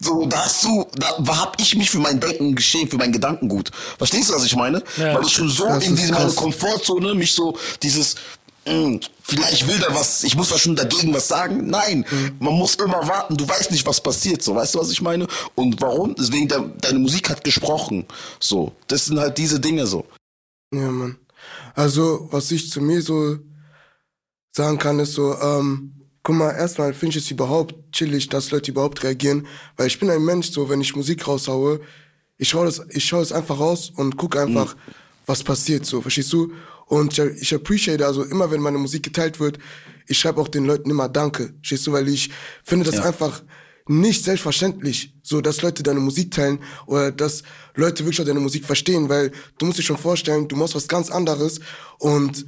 so, 0.00 0.26
da 0.26 0.44
hast 0.44 0.64
du, 0.64 0.84
da 0.96 1.36
hab 1.36 1.60
ich 1.60 1.76
mich 1.76 1.90
für 1.90 1.98
mein 1.98 2.18
Denken 2.18 2.56
geschehen, 2.56 2.88
für 2.88 2.96
mein 2.96 3.12
Gedankengut. 3.12 3.70
Verstehst 3.98 4.30
du, 4.30 4.34
was 4.34 4.44
ich 4.44 4.56
meine? 4.56 4.82
Ja. 4.96 5.14
Weil 5.14 5.24
ich 5.24 5.32
schon 5.32 5.48
so 5.48 5.66
in 5.66 5.78
ist 5.80 5.88
diese 5.90 6.12
meine 6.12 6.24
krass. 6.26 6.36
Komfortzone 6.36 7.14
mich 7.14 7.32
so, 7.32 7.56
dieses, 7.82 8.16
vielleicht 8.64 9.66
will 9.66 9.78
der 9.78 9.94
was, 9.94 10.22
ich 10.24 10.36
muss 10.36 10.50
da 10.50 10.58
schon 10.58 10.76
dagegen 10.76 11.12
was 11.12 11.28
sagen. 11.28 11.66
Nein, 11.66 12.04
Mhm. 12.10 12.36
man 12.38 12.54
muss 12.54 12.74
immer 12.76 13.06
warten, 13.08 13.36
du 13.36 13.48
weißt 13.48 13.70
nicht, 13.70 13.86
was 13.86 14.00
passiert, 14.00 14.42
so, 14.42 14.54
weißt 14.54 14.74
du, 14.74 14.78
was 14.78 14.90
ich 14.90 15.02
meine? 15.02 15.26
Und 15.54 15.80
warum? 15.80 16.14
Deswegen, 16.14 16.48
de, 16.48 16.60
deine 16.80 16.98
Musik 16.98 17.28
hat 17.30 17.42
gesprochen, 17.44 18.06
so. 18.38 18.72
Das 18.86 19.06
sind 19.06 19.18
halt 19.18 19.36
diese 19.38 19.58
Dinge 19.58 19.86
so. 19.86 20.04
Ja, 20.72 20.90
Mann. 20.90 21.16
Also, 21.74 22.28
was 22.30 22.50
ich 22.50 22.70
zu 22.70 22.80
mir 22.80 23.02
so 23.02 23.38
sagen 24.52 24.78
kann, 24.78 24.98
ist 25.00 25.14
so, 25.14 25.34
ähm, 25.40 25.92
guck 26.22 26.36
mal, 26.36 26.50
erstmal 26.52 26.92
finde 26.94 27.18
ich 27.18 27.24
es 27.24 27.30
überhaupt 27.30 27.74
chillig, 27.92 28.28
dass 28.28 28.50
Leute 28.50 28.70
überhaupt 28.70 29.02
reagieren, 29.02 29.46
weil 29.76 29.86
ich 29.88 29.98
bin 29.98 30.10
ein 30.10 30.24
Mensch, 30.24 30.50
so, 30.50 30.68
wenn 30.68 30.80
ich 30.80 30.94
Musik 30.94 31.26
raushaue, 31.26 31.80
ich 32.38 32.48
schaue 32.50 32.66
das, 32.66 32.82
ich 32.90 33.04
schaue 33.04 33.22
es 33.22 33.32
einfach 33.32 33.58
raus 33.58 33.92
und 33.96 34.16
gucke 34.16 34.40
einfach, 34.40 34.76
was 35.26 35.42
passiert, 35.42 35.86
so, 35.86 36.00
verstehst 36.00 36.32
du? 36.32 36.52
Und 36.86 37.18
ich, 37.18 37.42
ich 37.42 37.54
appreciate, 37.54 38.04
also 38.06 38.22
immer 38.24 38.50
wenn 38.50 38.60
meine 38.60 38.78
Musik 38.78 39.02
geteilt 39.02 39.40
wird, 39.40 39.58
ich 40.06 40.18
schreibe 40.18 40.40
auch 40.40 40.48
den 40.48 40.64
Leuten 40.66 40.90
immer 40.90 41.08
Danke, 41.08 41.54
verstehst 41.60 41.86
du, 41.86 41.92
weil 41.92 42.08
ich 42.08 42.30
finde 42.64 42.90
das 42.90 43.00
einfach 43.00 43.42
nicht 43.88 44.24
selbstverständlich, 44.24 45.14
so 45.22 45.40
dass 45.40 45.62
Leute 45.62 45.82
deine 45.82 46.00
Musik 46.00 46.30
teilen 46.30 46.58
oder 46.86 47.10
dass 47.10 47.42
Leute 47.74 48.04
wirklich 48.04 48.20
auch 48.20 48.24
deine 48.26 48.40
Musik 48.40 48.64
verstehen, 48.64 49.08
weil 49.08 49.32
du 49.58 49.66
musst 49.66 49.78
dich 49.78 49.86
schon 49.86 49.96
vorstellen, 49.98 50.48
du 50.48 50.56
machst 50.56 50.74
was 50.74 50.86
ganz 50.86 51.10
anderes 51.10 51.60
und 51.98 52.46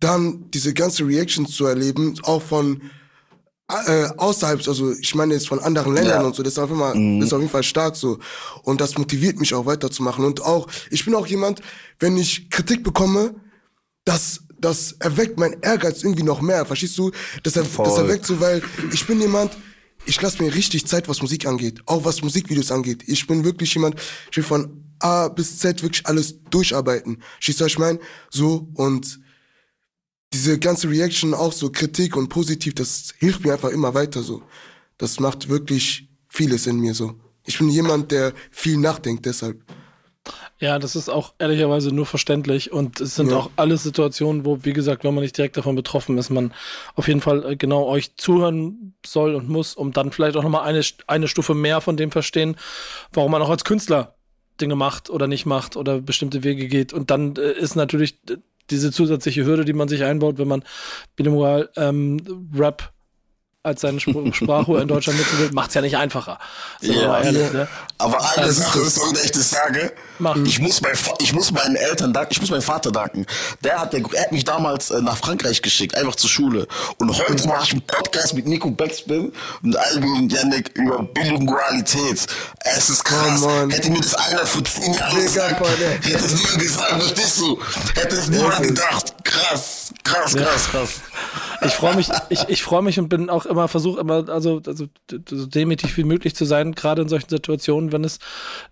dann 0.00 0.50
diese 0.50 0.74
ganze 0.74 1.06
Reaction 1.06 1.46
zu 1.46 1.66
erleben, 1.66 2.14
auch 2.22 2.42
von 2.42 2.82
äh, 3.86 4.08
außerhalb, 4.16 4.66
also 4.66 4.92
ich 4.98 5.14
meine 5.14 5.34
jetzt 5.34 5.48
von 5.48 5.60
anderen 5.60 5.94
Ländern 5.94 6.22
Ja. 6.22 6.26
und 6.26 6.34
so, 6.34 6.42
das 6.42 6.54
ist 6.54 6.58
auf, 6.58 6.70
immer, 6.70 6.88
das 6.88 7.28
ist 7.28 7.32
auf 7.32 7.40
jeden 7.40 7.52
Fall 7.52 7.62
stark 7.62 7.94
so. 7.96 8.18
Und 8.64 8.80
das 8.80 8.98
motiviert 8.98 9.38
mich 9.38 9.54
auch 9.54 9.64
weiterzumachen. 9.66 10.24
Und 10.24 10.42
auch, 10.42 10.66
ich 10.90 11.04
bin 11.04 11.14
auch 11.14 11.26
jemand, 11.26 11.60
wenn 12.00 12.16
ich 12.16 12.50
Kritik 12.50 12.82
bekomme, 12.82 13.34
das, 14.04 14.40
das 14.58 14.92
erweckt 14.92 15.38
mein 15.38 15.60
Ehrgeiz 15.60 16.02
irgendwie 16.02 16.22
noch 16.22 16.40
mehr, 16.40 16.64
verstehst 16.66 16.96
du? 16.98 17.10
Das, 17.42 17.56
er, 17.56 17.62
das 17.62 17.96
erweckt 17.96 18.26
so, 18.26 18.40
weil 18.40 18.62
ich 18.92 19.06
bin 19.06 19.20
jemand, 19.20 19.56
ich 20.06 20.20
lasse 20.20 20.42
mir 20.42 20.54
richtig 20.54 20.86
Zeit, 20.86 21.08
was 21.08 21.22
Musik 21.22 21.46
angeht, 21.46 21.80
auch 21.86 22.04
was 22.04 22.22
Musikvideos 22.22 22.72
angeht. 22.72 23.04
Ich 23.06 23.26
bin 23.26 23.44
wirklich 23.44 23.74
jemand, 23.74 24.00
ich 24.30 24.36
will 24.36 24.44
von 24.44 24.84
A 24.98 25.28
bis 25.28 25.58
Z 25.58 25.82
wirklich 25.82 26.06
alles 26.06 26.42
durcharbeiten. 26.50 27.22
Schießt 27.40 27.62
euch 27.62 27.78
mein? 27.78 27.98
So 28.30 28.68
und 28.74 29.20
diese 30.32 30.58
ganze 30.58 30.88
Reaction, 30.88 31.34
auch 31.34 31.52
so 31.52 31.70
Kritik 31.70 32.16
und 32.16 32.28
positiv, 32.28 32.74
das 32.74 33.14
hilft 33.18 33.44
mir 33.44 33.52
einfach 33.52 33.70
immer 33.70 33.94
weiter 33.94 34.22
so. 34.22 34.42
Das 34.98 35.18
macht 35.18 35.48
wirklich 35.48 36.08
vieles 36.28 36.66
in 36.66 36.78
mir 36.78 36.94
so. 36.94 37.18
Ich 37.46 37.58
bin 37.58 37.68
jemand, 37.68 38.12
der 38.12 38.32
viel 38.50 38.76
nachdenkt, 38.76 39.26
deshalb. 39.26 39.64
Ja, 40.60 40.78
das 40.78 40.94
ist 40.94 41.08
auch 41.08 41.32
ehrlicherweise 41.38 41.90
nur 41.90 42.04
verständlich 42.04 42.70
und 42.70 43.00
es 43.00 43.14
sind 43.16 43.30
Ja. 43.30 43.38
auch 43.38 43.50
alle 43.56 43.78
Situationen, 43.78 44.44
wo, 44.44 44.58
wie 44.62 44.74
gesagt, 44.74 45.04
wenn 45.04 45.14
man 45.14 45.22
nicht 45.24 45.36
direkt 45.38 45.56
davon 45.56 45.74
betroffen 45.74 46.18
ist, 46.18 46.28
man 46.28 46.52
auf 46.94 47.08
jeden 47.08 47.22
Fall 47.22 47.52
äh, 47.52 47.56
genau 47.56 47.86
euch 47.86 48.14
zuhören 48.16 48.94
soll 49.04 49.34
und 49.34 49.48
muss, 49.48 49.74
um 49.74 49.92
dann 49.92 50.12
vielleicht 50.12 50.36
auch 50.36 50.42
nochmal 50.42 50.64
eine, 50.64 50.82
eine 51.06 51.28
Stufe 51.28 51.54
mehr 51.54 51.80
von 51.80 51.96
dem 51.96 52.10
verstehen, 52.10 52.56
warum 53.12 53.32
man 53.32 53.40
auch 53.40 53.48
als 53.48 53.64
Künstler 53.64 54.14
Dinge 54.60 54.76
macht 54.76 55.08
oder 55.08 55.26
nicht 55.26 55.46
macht 55.46 55.76
oder 55.76 56.02
bestimmte 56.02 56.44
Wege 56.44 56.68
geht. 56.68 56.92
Und 56.92 57.10
dann 57.10 57.36
äh, 57.36 57.52
ist 57.52 57.74
natürlich 57.74 58.18
äh, 58.28 58.36
diese 58.68 58.92
zusätzliche 58.92 59.46
Hürde, 59.46 59.64
die 59.64 59.72
man 59.72 59.88
sich 59.88 60.04
einbaut, 60.04 60.36
wenn 60.36 60.46
man 60.48 60.62
bilingual 61.16 61.70
ähm, 61.76 62.50
Rap 62.54 62.92
als 63.62 63.82
seine 63.82 63.98
Sp 64.00 64.16
Sprache 64.32 64.78
in 64.80 64.88
Deutschland 64.88 65.18
nutzen 65.18 65.38
will, 65.38 65.50
macht's 65.52 65.74
ja 65.74 65.82
nicht 65.82 65.96
einfacher. 65.96 66.38
Ja. 66.80 67.20
ehrlich, 67.20 67.42
Ja. 67.42 67.50
ne? 67.52 67.68
Aber 67.98 68.18
eine 68.36 68.46
ist 68.46 68.56
Sache 68.56 68.78
das. 68.78 68.96
ist, 68.96 69.02
wenn 69.02 69.22
ich 69.24 69.32
das 69.32 69.50
sage, 69.50 69.92
Mach. 70.18 70.34
ich 70.36 70.58
muss, 70.60 70.80
mein, 70.80 70.92
ich 71.20 71.34
muss 71.34 71.50
meinen 71.52 71.76
Eltern 71.76 72.14
danken, 72.14 72.32
ich 72.32 72.40
muss 72.40 72.48
meinem 72.48 72.62
Vater 72.62 72.90
danken. 72.90 73.26
Der 73.62 73.78
hat, 73.80 73.92
der, 73.92 74.00
er 74.14 74.22
hat 74.22 74.32
mich 74.32 74.44
damals 74.44 74.90
äh, 74.90 75.02
nach 75.02 75.18
Frankreich 75.18 75.60
geschickt, 75.60 75.94
einfach 75.94 76.16
zur 76.16 76.30
Schule. 76.30 76.66
Und 76.96 77.10
heute 77.18 77.46
mache 77.48 77.64
ich 77.64 77.72
einen 77.72 77.82
Podcast 77.82 78.32
mit 78.32 78.46
Nico 78.46 78.70
Backspin 78.70 79.30
und 79.62 79.76
Albi 79.76 80.06
und 80.08 80.32
Yannick 80.32 80.70
über 80.76 81.02
Bilingualität. 81.02 82.26
Es 82.60 82.88
ist 82.88 83.04
krass. 83.04 83.42
Oh. 83.42 83.70
Hätte 83.70 83.90
mir 83.90 84.00
das 84.00 84.14
einer 84.14 84.46
vor 84.46 84.64
zehn 84.64 84.94
Jahren 84.94 85.16
gesagt, 85.22 85.60
hätte 86.02 86.16
es 86.24 86.32
niemand 86.34 86.58
gesagt, 86.60 86.90
verstehst 87.02 87.38
du? 87.40 87.58
Hätte 87.94 88.16
es 88.16 88.28
niemand 88.28 88.62
gedacht. 88.62 89.14
Krass, 89.24 89.92
krass, 90.02 90.34
krass, 90.34 90.68
krass. 90.70 90.90
Ich 91.62 91.72
freue 91.72 91.96
mich, 91.96 92.08
ich, 92.28 92.48
ich 92.48 92.62
freue 92.62 92.82
mich 92.82 92.98
und 92.98 93.08
bin 93.08 93.28
auch 93.28 93.46
immer, 93.46 93.68
versuche 93.68 94.00
immer, 94.00 94.28
also, 94.28 94.62
also 94.66 94.86
so 95.28 95.46
demütig 95.46 95.96
wie 95.96 96.04
möglich 96.04 96.34
zu 96.34 96.44
sein, 96.44 96.74
gerade 96.74 97.02
in 97.02 97.08
solchen 97.08 97.28
Situationen, 97.28 97.92
wenn 97.92 98.04
es, 98.04 98.18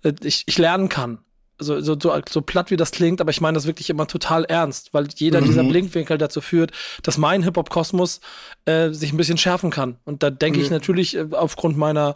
äh, 0.03 0.12
ich, 0.22 0.45
ich 0.47 0.59
lernen 0.59 0.89
kann. 0.89 1.18
So, 1.61 1.80
so, 1.80 1.97
so, 2.01 2.16
so 2.28 2.41
platt 2.41 2.70
wie 2.70 2.76
das 2.76 2.93
klingt, 2.93 3.20
aber 3.20 3.30
ich 3.30 3.41
meine 3.41 3.57
das 3.57 3.66
wirklich 3.66 3.91
immer 3.91 4.07
total 4.07 4.45
ernst, 4.45 4.95
weil 4.95 5.09
jeder 5.16 5.41
dieser 5.41 5.64
Blinkwinkel 5.64 6.16
dazu 6.16 6.41
führt, 6.41 6.70
dass 7.03 7.18
mein 7.18 7.43
Hip-Hop-Kosmos 7.43 8.20
äh, 8.64 8.91
sich 8.91 9.12
ein 9.12 9.16
bisschen 9.16 9.39
schärfen 9.39 9.70
kann. 9.70 9.97
Und 10.05 10.22
da 10.22 10.30
denke 10.30 10.61
ich 10.61 10.70
natürlich 10.70 11.16
äh, 11.16 11.26
aufgrund 11.32 11.76
meiner 11.76 12.14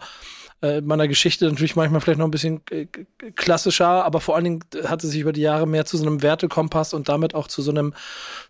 äh, 0.63 0.81
meiner 0.81 1.09
Geschichte 1.09 1.45
natürlich 1.47 1.77
manchmal 1.77 2.01
vielleicht 2.01 2.19
noch 2.19 2.27
ein 2.27 2.31
bisschen 2.31 2.61
äh, 2.71 2.87
klassischer, 3.35 4.05
aber 4.05 4.21
vor 4.21 4.37
allen 4.37 4.45
Dingen 4.45 4.61
hat 4.85 5.03
es 5.05 5.11
sich 5.11 5.21
über 5.21 5.33
die 5.33 5.41
Jahre 5.41 5.67
mehr 5.67 5.85
zu 5.85 5.97
so 5.97 6.07
einem 6.07 6.23
Wertekompass 6.23 6.95
und 6.95 7.09
damit 7.09 7.35
auch 7.35 7.49
zu 7.49 7.63
so 7.63 7.71
einem 7.73 7.93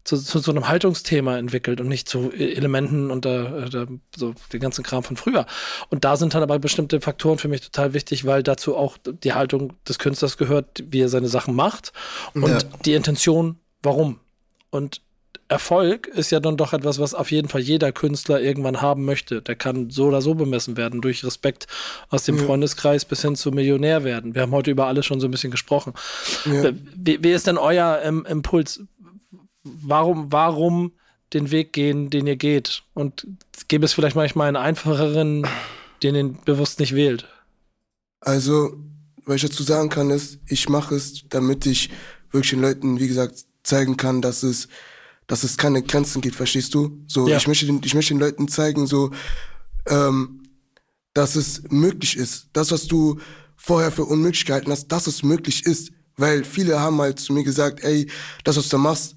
zu, 0.04 0.16
zu 0.18 0.38
so 0.40 0.50
einem 0.50 0.68
Haltungsthema 0.68 1.38
entwickelt 1.38 1.80
und 1.80 1.88
nicht 1.88 2.08
zu 2.08 2.30
äh, 2.32 2.52
Elementen 2.54 3.10
und 3.10 3.24
äh, 3.26 3.64
äh, 3.66 3.86
so 4.16 4.34
den 4.52 4.60
ganzen 4.60 4.84
Kram 4.84 5.02
von 5.02 5.16
früher. 5.16 5.46
Und 5.90 6.04
da 6.04 6.16
sind 6.16 6.34
dann 6.34 6.42
aber 6.42 6.58
bestimmte 6.58 7.00
Faktoren 7.00 7.38
für 7.38 7.48
mich 7.48 7.62
total 7.62 7.94
wichtig, 7.94 8.24
weil 8.24 8.42
dazu 8.42 8.76
auch 8.76 8.98
die 9.04 9.32
Haltung 9.32 9.72
des 9.88 9.98
Künstlers 9.98 10.36
gehört, 10.36 10.82
wie 10.86 11.00
er 11.00 11.08
seine 11.08 11.28
Sachen 11.28 11.54
macht 11.54 11.92
und 12.34 12.46
Ja. 12.48 12.58
die 12.84 12.92
Intention, 12.94 13.56
warum. 13.82 14.20
Und 14.70 15.00
Erfolg 15.52 16.06
ist 16.06 16.30
ja 16.30 16.40
dann 16.40 16.56
doch 16.56 16.72
etwas, 16.72 16.98
was 16.98 17.12
auf 17.12 17.30
jeden 17.30 17.48
Fall 17.48 17.60
jeder 17.60 17.92
Künstler 17.92 18.40
irgendwann 18.40 18.80
haben 18.80 19.04
möchte. 19.04 19.42
Der 19.42 19.54
kann 19.54 19.90
so 19.90 20.06
oder 20.06 20.22
so 20.22 20.34
bemessen 20.34 20.78
werden, 20.78 21.02
durch 21.02 21.24
Respekt 21.26 21.66
aus 22.08 22.24
dem 22.24 22.38
Freundeskreis 22.38 23.04
bis 23.04 23.20
hin 23.20 23.36
zu 23.36 23.52
Millionär 23.52 24.02
werden. 24.02 24.34
Wir 24.34 24.40
haben 24.40 24.52
heute 24.52 24.70
über 24.70 24.86
alles 24.86 25.04
schon 25.04 25.20
so 25.20 25.28
ein 25.28 25.30
bisschen 25.30 25.50
gesprochen. 25.50 25.92
Ja. 26.46 26.70
Wie, 26.96 27.22
wie 27.22 27.32
ist 27.32 27.46
denn 27.46 27.58
euer 27.58 28.00
ähm, 28.02 28.24
Impuls? 28.26 28.80
Warum, 29.62 30.32
warum 30.32 30.92
den 31.34 31.50
Weg 31.50 31.74
gehen, 31.74 32.08
den 32.08 32.26
ihr 32.26 32.36
geht? 32.36 32.82
Und 32.94 33.26
gäbe 33.68 33.84
es 33.84 33.92
vielleicht 33.92 34.16
manchmal 34.16 34.48
einen 34.48 34.56
einfacheren, 34.56 35.46
den 36.02 36.14
ihr 36.14 36.34
bewusst 36.46 36.80
nicht 36.80 36.94
wählt? 36.94 37.28
Also, 38.20 38.72
was 39.26 39.36
ich 39.36 39.42
dazu 39.42 39.64
sagen 39.64 39.90
kann, 39.90 40.08
ist, 40.08 40.38
ich 40.46 40.70
mache 40.70 40.94
es, 40.94 41.28
damit 41.28 41.66
ich 41.66 41.90
wirklich 42.30 42.50
den 42.50 42.62
Leuten, 42.62 42.98
wie 42.98 43.08
gesagt, 43.08 43.44
zeigen 43.62 43.98
kann, 43.98 44.22
dass 44.22 44.42
es, 44.42 44.68
dass 45.26 45.44
es 45.44 45.56
keine 45.56 45.82
Grenzen 45.82 46.20
gibt, 46.20 46.36
verstehst 46.36 46.74
du? 46.74 47.02
So, 47.06 47.28
Ja. 47.28 47.36
ich 47.36 47.46
möchte 47.46 47.66
den, 47.66 47.80
ich 47.84 47.94
möchte 47.94 48.14
den 48.14 48.20
Leuten 48.20 48.48
zeigen, 48.48 48.86
so, 48.86 49.10
ähm, 49.86 50.42
dass 51.14 51.36
es 51.36 51.62
möglich 51.70 52.16
ist. 52.16 52.48
Das, 52.52 52.70
was 52.70 52.86
du 52.86 53.18
vorher 53.56 53.92
für 53.92 54.04
unmöglich 54.04 54.44
gehalten 54.44 54.70
hast, 54.70 54.88
dass 54.88 55.06
es 55.06 55.22
möglich 55.22 55.66
ist. 55.66 55.92
Weil 56.16 56.44
viele 56.44 56.80
haben 56.80 57.00
halt 57.00 57.18
zu 57.20 57.32
mir 57.32 57.42
gesagt, 57.44 57.82
ey, 57.84 58.08
das, 58.44 58.56
was 58.56 58.68
du 58.68 58.78
machst, 58.78 59.16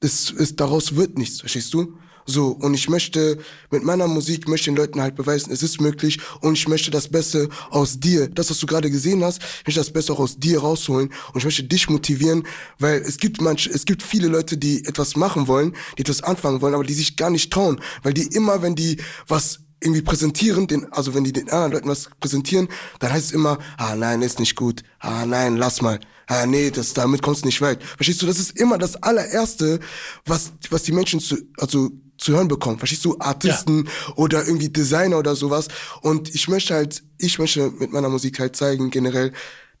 das 0.00 0.30
ist, 0.30 0.60
daraus 0.60 0.94
wird 0.94 1.18
nichts, 1.18 1.40
verstehst 1.40 1.72
du? 1.74 1.96
So, 2.26 2.48
und 2.48 2.74
ich 2.74 2.88
möchte, 2.88 3.38
mit 3.70 3.84
meiner 3.84 4.08
Musik 4.08 4.48
möchte 4.48 4.70
den 4.70 4.76
Leuten 4.76 5.00
halt 5.00 5.14
beweisen, 5.14 5.52
es 5.52 5.62
ist 5.62 5.80
möglich. 5.80 6.18
Und 6.40 6.54
ich 6.54 6.66
möchte 6.68 6.90
das 6.90 7.08
Beste 7.08 7.48
aus 7.70 8.00
dir, 8.00 8.28
das, 8.28 8.50
was 8.50 8.58
du 8.58 8.66
gerade 8.66 8.90
gesehen 8.90 9.22
hast, 9.22 9.40
ich 9.60 9.66
möchte 9.68 9.80
das 9.80 9.92
Beste 9.92 10.12
auch 10.12 10.18
aus 10.18 10.38
dir 10.38 10.60
rausholen. 10.60 11.08
Und 11.32 11.38
ich 11.38 11.44
möchte 11.44 11.62
dich 11.62 11.88
motivieren, 11.88 12.46
weil 12.78 12.98
es 12.98 13.18
gibt 13.18 13.40
manche, 13.40 13.70
es 13.70 13.84
gibt 13.84 14.02
viele 14.02 14.28
Leute, 14.28 14.56
die 14.56 14.84
etwas 14.84 15.16
machen 15.16 15.46
wollen, 15.46 15.74
die 15.96 16.02
etwas 16.02 16.22
anfangen 16.22 16.60
wollen, 16.60 16.74
aber 16.74 16.84
die 16.84 16.94
sich 16.94 17.16
gar 17.16 17.30
nicht 17.30 17.52
trauen, 17.52 17.80
weil 18.02 18.12
die 18.12 18.26
immer, 18.34 18.60
wenn 18.62 18.74
die 18.74 18.98
was 19.28 19.60
irgendwie 19.80 20.02
präsentieren, 20.02 20.66
den, 20.66 20.90
also 20.92 21.14
wenn 21.14 21.24
die 21.24 21.32
den 21.32 21.50
anderen 21.50 21.72
Leuten 21.72 21.88
was 21.88 22.08
präsentieren, 22.18 22.68
dann 22.98 23.12
heißt 23.12 23.26
es 23.26 23.32
immer, 23.32 23.58
ah 23.76 23.94
nein, 23.94 24.22
ist 24.22 24.40
nicht 24.40 24.56
gut, 24.56 24.82
ah 24.98 25.26
nein, 25.26 25.56
lass 25.56 25.82
mal, 25.82 26.00
ah 26.26 26.46
nee, 26.46 26.70
das, 26.70 26.94
damit 26.94 27.22
kommst 27.22 27.42
du 27.42 27.46
nicht 27.46 27.60
weit. 27.60 27.82
Verstehst 27.82 28.22
du, 28.22 28.26
das 28.26 28.38
ist 28.38 28.58
immer 28.58 28.78
das 28.78 29.02
allererste, 29.02 29.80
was, 30.24 30.52
was 30.70 30.82
die 30.82 30.92
Menschen 30.92 31.20
zu, 31.20 31.36
also 31.58 31.90
zu 32.18 32.32
hören 32.32 32.48
bekommen. 32.48 32.78
Verstehst 32.78 33.04
du, 33.04 33.16
Artisten 33.18 33.88
oder 34.16 34.46
irgendwie 34.46 34.68
Designer 34.68 35.18
oder 35.18 35.36
sowas. 35.36 35.68
Und 36.00 36.34
ich 36.34 36.48
möchte 36.48 36.74
halt, 36.74 37.02
ich 37.18 37.38
möchte 37.38 37.70
mit 37.78 37.92
meiner 37.92 38.08
Musik 38.08 38.38
halt 38.38 38.56
zeigen, 38.56 38.90
generell, 38.90 39.32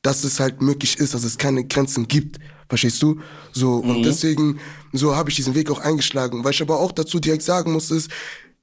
dass 0.02 0.24
es 0.24 0.40
halt 0.40 0.62
möglich 0.62 0.98
ist, 0.98 1.14
dass 1.14 1.24
es 1.24 1.38
keine 1.38 1.64
Grenzen 1.64 2.08
gibt. 2.08 2.38
Verstehst 2.68 3.00
du? 3.02 3.20
So, 3.52 3.76
und 3.76 4.02
deswegen, 4.02 4.58
so 4.92 5.14
habe 5.14 5.30
ich 5.30 5.36
diesen 5.36 5.54
Weg 5.54 5.70
auch 5.70 5.78
eingeschlagen. 5.78 6.42
Weil 6.44 6.50
ich 6.50 6.62
aber 6.62 6.80
auch 6.80 6.92
dazu 6.92 7.20
direkt 7.20 7.42
sagen 7.42 7.72
muss, 7.72 7.90
ist, 7.90 8.10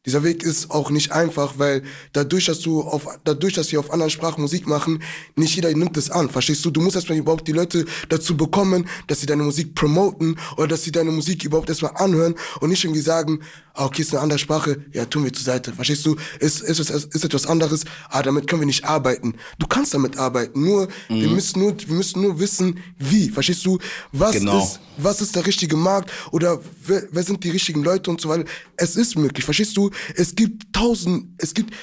Dieser 0.06 0.24
Weg 0.24 0.44
ist 0.44 0.70
auch 0.70 0.90
nicht 0.90 1.14
einfach, 1.14 1.54
weil 1.58 1.82
dadurch, 2.12 2.46
dass 2.48 2.60
du 2.60 2.82
auf, 2.82 3.08
dadurch, 3.24 3.54
dass 3.54 3.72
wir 3.72 3.80
auf 3.80 3.90
anderen 3.92 4.10
Sprachen 4.10 4.42
Musik 4.42 4.68
machen, 4.68 5.02
nicht 5.38 5.56
jeder 5.56 5.72
nimmt 5.74 5.96
es 5.96 6.10
an. 6.12 6.30
Verstehst 6.30 6.66
du? 6.66 6.72
Du 6.72 6.82
musst 6.82 6.98
erstmal 6.98 7.18
überhaupt 7.18 7.48
die 7.48 7.54
Leute 7.54 7.86
dazu 8.10 8.36
bekommen, 8.36 8.86
dass 9.08 9.22
sie 9.22 9.26
deine 9.28 9.44
Musik 9.44 9.76
promoten 9.76 10.38
oder 10.58 10.68
dass 10.68 10.84
sie 10.84 10.92
deine 10.92 11.12
Musik 11.12 11.46
überhaupt 11.46 11.70
erstmal 11.70 11.94
anhören 11.96 12.36
und 12.60 12.70
nicht 12.70 12.84
irgendwie 12.84 13.02
sagen, 13.02 13.40
ah, 13.76 13.86
okay, 13.86 14.02
ist 14.02 14.14
eine 14.14 14.22
andere 14.22 14.40
Sprache, 14.40 14.84
ja, 14.92 15.06
tun 15.06 15.24
wir 15.24 15.32
zur 15.32 15.46
Seite. 15.46 15.72
Verstehst 15.72 16.06
du? 16.06 16.18
Ist, 16.40 16.62
ist, 16.62 16.80
ist, 16.80 16.90
ist 17.16 17.24
etwas 17.24 17.46
anderes, 17.46 17.86
ah, 18.10 18.22
damit 18.22 18.48
können 18.48 18.62
wir 18.62 18.66
nicht 18.68 18.84
arbeiten. 18.84 19.36
Du 19.58 19.68
kannst 19.68 19.94
damit 19.94 20.18
arbeiten, 20.18 20.62
nur, 20.62 20.90
wir 21.08 21.30
müssen 21.30 21.60
nur, 21.62 21.76
wir 21.80 21.96
müssen 21.96 22.22
nur 22.22 22.40
wissen, 22.40 22.78
wie. 23.00 23.30
Verstehst 23.30 23.66
du? 23.66 23.80
Was 24.12 24.34
Genau. 24.34 24.62
ist, 24.62 24.80
was 24.98 25.22
ist 25.22 25.36
der 25.36 25.46
richtige 25.46 25.78
Markt 25.78 26.12
oder 26.32 26.60
wer, 26.86 27.04
wer 27.10 27.24
sind 27.24 27.42
die 27.44 27.50
richtigen 27.52 27.84
Leute 27.84 28.12
und 28.12 28.20
so 28.20 28.28
weiter. 28.30 28.44
Es 28.76 28.96
ist 28.98 29.16
möglich, 29.18 29.46
verstehst 29.46 29.78
du? 29.78 29.90
Es 30.16 30.36
gibt 30.36 30.74
tausend, 30.74 31.30
es 31.38 31.54
gibt 31.54 31.74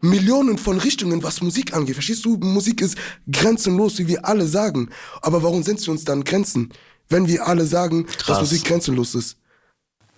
Millionen 0.00 0.58
von 0.58 0.78
Richtungen, 0.78 1.22
was 1.22 1.40
Musik 1.40 1.74
angeht. 1.74 1.94
Verstehst 1.94 2.24
du? 2.24 2.36
Musik 2.36 2.80
ist 2.80 2.96
grenzenlos, 3.30 3.98
wie 3.98 4.08
wir 4.08 4.24
alle 4.26 4.46
sagen. 4.46 4.90
Aber 5.20 5.42
warum 5.42 5.62
setzen 5.62 5.86
wir 5.86 5.92
uns 5.92 6.04
dann 6.04 6.24
Grenzen, 6.24 6.72
wenn 7.08 7.28
wir 7.28 7.46
alle 7.46 7.64
sagen, 7.66 8.06
dass 8.06 8.16
Krass. 8.18 8.40
Musik 8.40 8.64
grenzenlos 8.64 9.14
ist? 9.14 9.36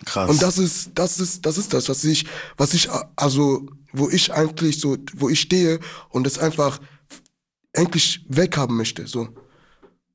Krass. 0.07 0.31
Und 0.31 0.41
das 0.43 0.59
ist, 0.59 0.91
das 0.95 1.21
ist, 1.21 1.45
das 1.45 1.59
ist 1.59 1.73
das, 1.75 1.89
was 1.89 2.03
ich, 2.05 2.27
was 2.57 2.73
ich, 2.73 2.89
also, 3.17 3.67
wo 3.93 4.09
ich 4.09 4.33
eigentlich 4.33 4.81
so, 4.81 4.97
wo 5.17 5.29
ich 5.29 5.41
stehe 5.41 5.81
und 6.09 6.27
es 6.27 6.39
einfach 6.39 6.81
endlich 7.73 8.25
weghaben 8.29 8.77
möchte, 8.77 9.07
so. 9.07 9.29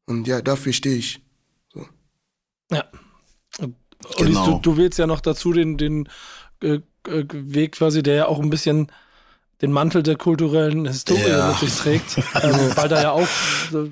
Und 0.05 0.27
ja, 0.27 0.41
dafür 0.41 0.73
stehe 0.73 0.95
ich. 0.97 1.21
Ja. 2.71 2.85
Und 3.59 3.75
Ulis, 4.19 4.27
Genau. 4.27 4.59
du, 4.59 4.71
du 4.71 4.77
wählst 4.77 4.97
ja 4.97 5.07
noch 5.07 5.21
dazu 5.21 5.53
den, 5.53 5.77
den 5.77 6.09
äh, 6.61 6.79
äh, 7.07 7.23
Weg 7.31 7.73
quasi, 7.73 8.03
der 8.03 8.15
ja 8.15 8.25
auch 8.27 8.39
ein 8.39 8.49
bisschen 8.49 8.91
den 9.61 9.73
Mantel 9.73 10.03
der 10.03 10.15
kulturellen 10.15 10.85
Historie 10.85 11.27
Ja. 11.27 11.49
mit 11.49 11.57
sich 11.59 11.75
trägt. 11.75 12.15
Also, 12.33 12.77
weil 12.77 12.87
da 12.87 13.01
ja 13.01 13.11
auch, 13.11 13.27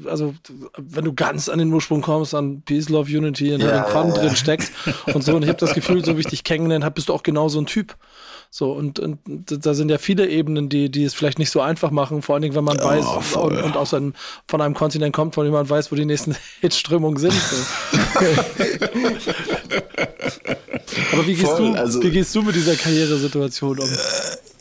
also 0.06 0.34
wenn 0.78 1.04
du 1.04 1.14
ganz 1.14 1.50
an 1.50 1.60
den 1.60 1.74
Ursprung 1.74 2.02
kommst, 2.02 2.34
an 2.34 2.62
Peace, 2.62 2.88
Love, 2.88 3.12
Unity 3.18 3.52
in 3.52 3.60
Ja, 3.60 3.82
Having 3.86 3.92
Fun 3.92 4.10
ja, 4.10 4.16
drin 4.22 4.36
steckt 4.38 4.72
und 5.14 5.26
so. 5.26 5.36
Und 5.36 5.42
ich 5.44 5.50
habe 5.50 5.60
das 5.60 5.74
Gefühl, 5.74 6.06
so 6.06 6.16
wie 6.16 6.22
ich 6.22 6.28
dich 6.28 6.46
kennengelernt 6.46 6.86
habe, 6.86 6.96
bist 6.96 7.10
du 7.10 7.14
auch 7.14 7.24
genau 7.24 7.50
so 7.50 7.60
ein 7.60 7.66
Typ. 7.66 7.98
So, 8.50 8.72
und, 8.72 8.98
und 8.98 9.20
da 9.46 9.74
sind 9.74 9.92
ja 9.92 9.98
viele 9.98 10.30
Ebenen, 10.30 10.70
die, 10.70 10.90
die 10.90 11.04
es 11.04 11.14
vielleicht 11.14 11.38
nicht 11.38 11.52
so 11.52 11.60
einfach 11.60 11.92
machen, 11.92 12.22
vor 12.22 12.36
allen 12.36 12.44
Dingen, 12.44 12.56
wenn 12.56 12.64
man 12.64 12.82
weiß 12.82 13.04
voll. 13.20 13.58
und, 13.58 13.62
und 13.62 13.76
aus 13.76 13.94
einem, 13.94 14.14
von 14.48 14.62
einem 14.62 14.74
Kontinent 14.74 15.14
kommt, 15.14 15.36
von 15.36 15.44
dem 15.44 15.52
man 15.52 15.70
weiß, 15.70 15.92
wo 15.92 15.98
die 15.98 16.06
nächsten 16.06 16.34
Hitströmungen 16.62 17.18
sind. 17.20 17.34
Aber 21.14 21.26
wie 21.28 21.34
gehst, 21.36 21.46
Voll, 21.52 21.72
du, 21.74 21.78
also- 21.78 22.02
wie 22.04 22.12
gehst 22.12 22.34
du 22.36 22.42
mit 22.42 22.56
dieser 22.56 22.76
Karrieresituation 22.76 23.80
um? 23.80 23.90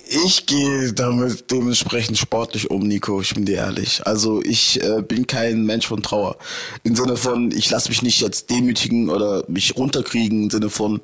Ich 0.09 0.47
gehe 0.47 0.93
damit 0.93 1.51
dementsprechend 1.51 2.17
sportlich 2.17 2.71
um, 2.71 2.87
Nico, 2.87 3.21
ich 3.21 3.35
bin 3.35 3.45
dir 3.45 3.57
ehrlich. 3.57 4.07
Also 4.07 4.41
ich 4.41 4.81
äh, 4.81 5.03
bin 5.03 5.27
kein 5.27 5.65
Mensch 5.65 5.89
von 5.89 6.01
Trauer. 6.01 6.37
Im 6.85 6.95
Sinne 6.95 7.17
von, 7.17 7.51
ich 7.51 7.69
lasse 7.71 7.89
mich 7.89 8.03
nicht 8.03 8.21
jetzt 8.21 8.49
demütigen 8.49 9.11
oder 9.11 9.43
mich 9.49 9.75
runterkriegen, 9.77 10.45
im 10.45 10.51
Sinne 10.51 10.71
von, 10.71 11.01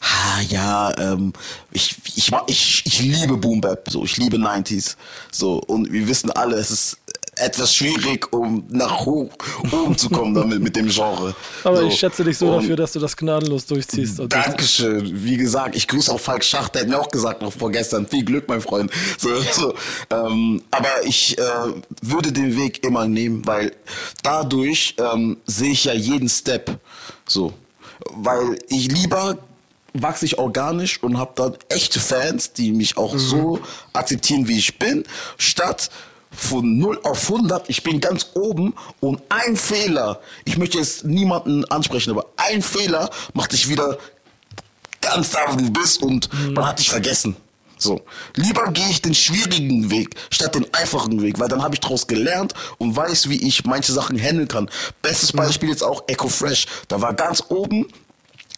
ah, 0.00 0.40
ja, 0.48 0.96
ähm, 0.96 1.32
ich, 1.72 1.96
ich, 2.14 2.30
ich, 2.46 2.82
ich 2.86 3.00
liebe 3.02 3.36
Boom 3.36 3.60
Bap, 3.60 3.88
so, 3.90 4.04
ich 4.04 4.16
liebe 4.16 4.36
90s. 4.36 4.94
So, 5.32 5.58
und 5.58 5.92
wir 5.92 6.06
wissen 6.06 6.30
alle, 6.30 6.54
es 6.56 6.70
ist 6.70 6.98
etwas 7.36 7.74
schwierig, 7.74 8.32
um 8.32 8.64
nach 8.68 9.04
hoch, 9.04 9.30
oben 9.70 9.96
zu 9.96 10.08
kommen 10.08 10.34
damit, 10.34 10.60
mit 10.60 10.74
dem 10.74 10.88
Genre. 10.88 11.34
Aber 11.64 11.78
so. 11.78 11.86
ich 11.88 11.98
schätze 11.98 12.24
dich 12.24 12.38
so 12.38 12.48
Und- 12.48 12.62
dafür, 12.62 12.76
dass 12.76 12.92
du 12.92 12.98
das 12.98 13.16
gnadenlos 13.16 13.66
durchziehst. 13.66 14.20
Dankeschön. 14.28 15.24
Wie 15.24 15.36
gesagt, 15.36 15.76
ich 15.76 15.86
grüße 15.86 16.12
auch 16.12 16.20
Falk 16.20 16.42
Schacht, 16.42 16.74
der 16.74 16.82
hat 16.82 16.88
mir 16.88 16.98
auch 16.98 17.08
gesagt 17.08 17.42
noch 17.42 17.52
vorgestern, 17.52 18.06
viel 18.06 18.24
Glück, 18.24 18.48
mein 18.48 18.60
Freund. 18.60 18.90
So, 19.18 19.28
so. 19.52 19.74
Ähm, 20.10 20.62
aber 20.70 20.88
ich 21.04 21.38
äh, 21.38 21.42
würde 22.02 22.32
den 22.32 22.56
Weg 22.56 22.84
immer 22.84 23.06
nehmen, 23.06 23.46
weil 23.46 23.72
dadurch 24.22 24.96
ähm, 24.98 25.36
sehe 25.46 25.72
ich 25.72 25.84
ja 25.84 25.92
jeden 25.92 26.28
Step. 26.28 26.78
So. 27.28 27.52
Weil 28.14 28.58
ich 28.68 28.90
lieber 28.90 29.38
wachse 30.02 30.26
ich 30.26 30.38
organisch 30.38 31.02
und 31.02 31.18
habe 31.18 31.32
dann 31.36 31.56
echte 31.68 32.00
Fans, 32.00 32.52
die 32.52 32.72
mich 32.72 32.96
auch 32.98 33.16
so 33.16 33.60
akzeptieren, 33.94 34.46
wie 34.46 34.58
ich 34.58 34.78
bin, 34.78 35.04
statt 35.38 35.90
von 36.36 36.78
0 36.78 37.00
auf 37.02 37.30
100, 37.30 37.68
ich 37.70 37.82
bin 37.82 38.00
ganz 38.00 38.30
oben 38.34 38.74
und 39.00 39.22
ein 39.28 39.56
Fehler, 39.56 40.20
ich 40.44 40.58
möchte 40.58 40.78
jetzt 40.78 41.04
niemanden 41.04 41.64
ansprechen, 41.66 42.10
aber 42.10 42.26
ein 42.36 42.62
Fehler 42.62 43.10
macht 43.32 43.52
dich 43.52 43.68
wieder 43.68 43.98
ganz 45.00 45.30
da, 45.30 45.40
wo 45.48 45.56
du 45.56 45.70
bist 45.70 46.02
und 46.02 46.28
man 46.54 46.66
hat 46.66 46.78
dich 46.78 46.90
vergessen. 46.90 47.36
So. 47.78 48.00
Lieber 48.34 48.70
gehe 48.72 48.88
ich 48.88 49.02
den 49.02 49.14
schwierigen 49.14 49.90
Weg 49.90 50.14
statt 50.30 50.54
den 50.54 50.72
einfachen 50.72 51.20
Weg, 51.20 51.38
weil 51.38 51.48
dann 51.48 51.62
habe 51.62 51.74
ich 51.74 51.80
daraus 51.80 52.06
gelernt 52.06 52.54
und 52.78 52.96
weiß, 52.96 53.28
wie 53.28 53.46
ich 53.46 53.64
manche 53.64 53.92
Sachen 53.92 54.18
handeln 54.18 54.48
kann. 54.48 54.70
Bestes 55.02 55.32
Beispiel 55.32 55.68
jetzt 55.68 55.82
auch 55.82 56.04
Echo 56.06 56.28
Fresh. 56.28 56.66
Da 56.88 57.02
war 57.02 57.12
ganz 57.12 57.44
oben, 57.48 57.86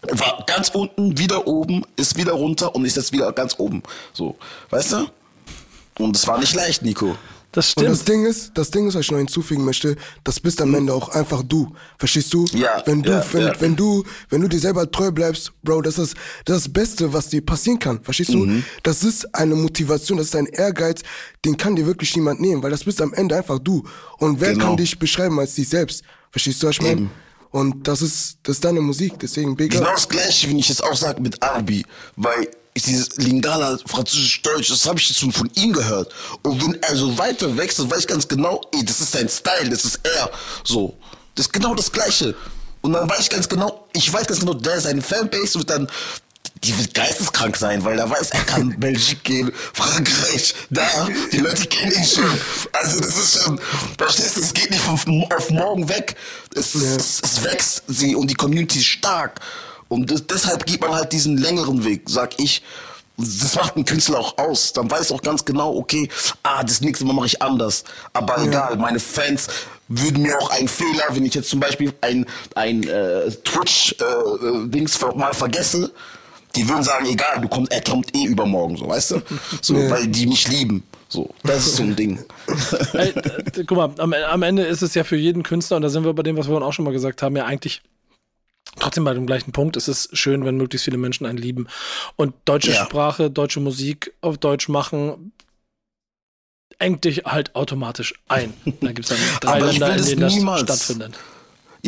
war 0.03 0.45
ganz 0.47 0.69
unten, 0.69 1.19
wieder 1.19 1.47
oben, 1.47 1.85
ist 1.97 2.17
wieder 2.17 2.33
runter 2.33 2.75
und 2.75 2.85
ist 2.85 2.97
jetzt 2.97 3.13
wieder 3.13 3.33
ganz 3.33 3.57
oben. 3.59 3.83
So. 4.13 4.37
Weißt 4.71 4.93
du? 4.93 5.07
Und 5.99 6.15
es 6.15 6.27
war 6.29 6.39
nicht 6.39 6.55
leicht, 6.55 6.83
Nico. 6.83 7.17
Das 7.53 7.75
Und 7.75 7.87
das 7.87 8.01
stimmt. 8.01 8.09
Ding 8.09 8.27
ist, 8.27 8.53
das 8.55 8.71
Ding 8.71 8.89
ist, 8.89 8.95
was 8.95 9.03
ich 9.03 9.11
noch 9.11 9.19
hinzufügen 9.19 9.65
möchte, 9.65 9.97
das 10.23 10.39
bist 10.39 10.61
am 10.61 10.75
Ende 10.75 10.93
auch 10.93 11.09
einfach 11.09 11.43
du. 11.43 11.73
Verstehst 11.99 12.33
du? 12.35 12.45
Ja, 12.53 12.83
Wenn 12.85 13.03
du, 13.03 13.11
ja, 13.11 13.25
wenn, 13.33 13.43
ja. 13.43 13.61
wenn 13.61 13.75
du, 13.77 14.05
wenn 14.29 14.43
du 14.43 14.49
dir 14.49 14.61
selber 14.61 14.91
treu 14.91 15.11
bleibst, 15.11 15.53
Bro, 15.63 15.83
das 15.83 15.99
ist 15.99 16.15
das, 16.45 16.69
Beste, 16.69 17.13
was 17.13 17.29
dir 17.29 17.45
passieren 17.45 17.79
kann. 17.79 18.03
Verstehst 18.03 18.35
du? 18.35 18.39
Mhm. 18.39 18.65
Das 18.83 19.03
ist 19.03 19.35
eine 19.35 19.55
Motivation, 19.55 20.19
das 20.19 20.29
ist 20.29 20.37
ein 20.37 20.47
Ehrgeiz, 20.47 21.01
den 21.45 21.57
kann 21.57 21.75
dir 21.75 21.87
wirklich 21.87 22.15
niemand 22.17 22.41
nehmen, 22.41 22.63
weil 22.63 22.71
das 22.71 22.85
bist 22.85 23.01
am 23.01 23.15
Ende 23.15 23.37
einfach 23.37 23.59
du. 23.59 23.83
Und 24.19 24.41
wer 24.41 24.53
Genau. 24.53 24.67
kann 24.67 24.77
dich 24.77 24.99
beschreiben 24.99 25.39
als 25.41 25.55
dich 25.55 25.69
selbst? 25.69 26.03
Verstehst 26.31 26.63
du, 26.63 26.67
was 26.67 26.77
ich 26.77 26.83
meine? 26.83 26.93
Eben. 27.01 27.11
Und 27.51 27.89
das 27.89 28.03
ist, 28.03 28.39
das 28.43 28.57
ist 28.57 28.65
deine 28.65 28.83
Musik, 28.83 29.15
deswegen 29.21 29.57
big 29.57 29.73
Genau 29.73 29.91
das 29.93 30.07
gleiche, 30.07 30.49
wenn 30.51 30.59
ich 30.59 30.69
jetzt 30.69 30.85
auch 30.85 30.95
sage 30.95 31.23
mit 31.23 31.43
Arabi, 31.43 31.85
weil 32.17 32.49
ich 32.79 32.85
dieses 32.85 33.17
Lingala, 33.17 33.79
Französisch-Deutsch, 33.87 34.71
das 34.71 34.87
habe 34.87 34.99
ich 34.99 35.09
jetzt 35.09 35.21
schon 35.21 35.33
von 35.33 35.51
ihm 35.55 35.73
gehört. 35.73 36.13
Und 36.43 36.63
wenn 36.63 36.83
er 36.83 36.97
so 36.97 37.17
weiter 37.19 37.57
wechselt, 37.57 37.91
weiß 37.91 38.01
ich 38.01 38.07
ganz 38.07 38.27
genau, 38.27 38.61
ey, 38.73 38.85
das 38.85 39.01
ist 39.01 39.13
sein 39.13 39.29
Style, 39.29 39.69
das 39.69 39.85
ist 39.85 40.01
er. 40.03 40.31
So. 40.65 40.97
Das 41.35 41.47
ist 41.47 41.53
genau 41.53 41.75
das 41.75 41.93
Gleiche. 41.93 42.35
Und 42.81 42.93
dann 42.93 43.09
weiß 43.09 43.21
ich 43.21 43.31
ganz 43.31 43.49
genau, 43.49 43.87
ich 43.93 44.13
weiß 44.13 44.27
ganz 44.27 44.41
genau, 44.41 44.55
der 44.55 44.81
seine 44.81 45.03
Fanbase 45.03 45.59
wird 45.59 45.71
dann, 45.71 45.89
die 46.65 46.77
wird 46.77 46.95
geisteskrank 46.95 47.57
sein, 47.57 47.85
weil 47.85 47.99
er 47.99 48.11
weiß, 48.11 48.31
er 48.31 48.45
kann 48.45 48.71
Belgik 48.81 49.23
gehen, 49.25 49.53
Frankreich, 49.73 50.55
da, 50.71 51.09
die 51.33 51.39
Leute 51.39 51.67
kennen 51.67 51.93
ihn 51.93 52.05
schon. 52.05 52.41
Also 52.73 53.01
das 53.01 53.17
ist 53.17 53.43
schon, 53.43 53.61
verstehst 53.97 54.37
du, 54.37 54.41
es 54.41 54.53
geht 54.55 54.71
nicht 54.71 54.83
von 54.83 55.27
auf 55.37 55.51
morgen 55.51 55.89
weg. 55.89 56.17
Es, 56.55 56.75
es, 56.75 57.21
es 57.23 57.45
wächst 57.45 57.85
sie 57.89 58.17
und 58.17 58.29
die 58.29 58.35
Community 58.35 58.79
ist 58.79 58.87
stark. 58.87 59.41
Und 59.89 60.11
das, 60.11 60.27
deshalb 60.27 60.67
geht 60.67 60.81
man 60.81 60.95
halt 60.95 61.13
diesen 61.13 61.37
längeren 61.37 61.85
Weg, 61.85 62.03
sag 62.07 62.39
ich. 62.39 62.63
Das 63.17 63.57
macht 63.57 63.75
einen 63.75 63.85
Künstler 63.85 64.21
auch 64.21 64.39
aus. 64.39 64.73
Dann 64.73 64.91
weiß 64.91 65.11
auch 65.11 65.23
ganz 65.23 65.45
genau, 65.45 65.75
okay, 65.75 66.09
ah, 66.45 66.63
das 66.63 66.81
nächste 66.81 67.05
Mal 67.05 67.15
mache 67.15 67.27
ich 67.27 67.43
anders. 67.43 67.83
Aber 68.13 68.41
egal, 68.45 68.77
meine 68.77 69.01
Fans 69.01 69.49
würden 69.89 70.23
mir 70.23 70.39
auch 70.39 70.51
einen 70.51 70.69
Fehler, 70.69 71.05
wenn 71.11 71.25
ich 71.25 71.35
jetzt 71.35 71.49
zum 71.51 71.59
Beispiel 71.59 71.93
ein, 72.01 72.27
ein 72.55 72.87
äh, 72.87 73.31
Twitch-Dings 73.31 74.97
ver 74.97 75.17
mal 75.17 75.35
vergesse, 75.35 75.91
die 76.55 76.69
würden 76.69 76.83
sagen, 76.83 77.07
egal, 77.07 77.41
du 77.41 77.49
kommst, 77.49 77.73
er 77.73 77.83
kommt 77.83 78.15
eh 78.15 78.25
übermorgen, 78.25 78.77
so, 78.77 78.89
weißt 78.89 79.11
du? 79.13 79.23
So, 79.63 79.75
weil 79.91 80.07
die 80.07 80.27
mich 80.27 80.49
lieben. 80.49 80.83
So, 81.09 81.31
das 81.43 81.67
ist 81.67 81.77
so 81.77 81.83
ein 81.83 81.97
Ding. 81.97 82.19
Ey, 82.93 83.15
guck 83.67 83.77
mal, 83.77 83.91
am, 83.99 84.13
am 84.13 84.43
Ende 84.43 84.65
ist 84.65 84.83
es 84.83 84.95
ja 84.95 85.05
für 85.05 85.17
jeden 85.17 85.43
Künstler, 85.43 85.77
und 85.77 85.83
da 85.83 85.89
sind 85.89 86.05
wir 86.05 86.13
bei 86.13 86.23
dem, 86.23 86.37
was 86.37 86.47
wir 86.47 86.53
vorhin 86.53 86.67
auch 86.69 86.73
schon 86.73 86.85
mal 86.85 86.93
gesagt 86.93 87.23
haben, 87.23 87.35
ja 87.37 87.47
eigentlich 87.47 87.83
trotzdem 88.81 89.05
bei 89.05 89.15
dem 89.15 89.27
gleichen 89.27 89.53
Punkt. 89.53 89.77
Es 89.77 89.89
ist 89.89 90.17
schön, 90.17 90.45
wenn 90.45 90.57
möglichst 90.57 90.85
viele 90.85 90.99
Menschen 90.99 91.27
einen 91.27 91.39
lieben. 91.39 91.67
Und 92.17 92.35
deutsche 92.45 92.73
Ja. 92.73 92.85
Sprache, 92.85 93.31
deutsche 93.31 93.61
Musik 93.61 94.13
auf 94.21 94.39
Deutsch 94.39 94.69
machen, 94.69 95.33
engt 96.79 97.05
dich 97.05 97.25
halt 97.25 97.55
automatisch 97.55 98.15
ein. 98.29 98.55
Da 98.81 98.93
gibt 98.93 99.01
es 99.01 99.09
dann 99.09 99.19
drei 99.41 99.61
Länder, 99.61 99.97
in 99.97 100.05
denen 100.05 100.21
das 100.21 100.35
niemals. 100.35 100.61
stattfindet. 100.63 101.19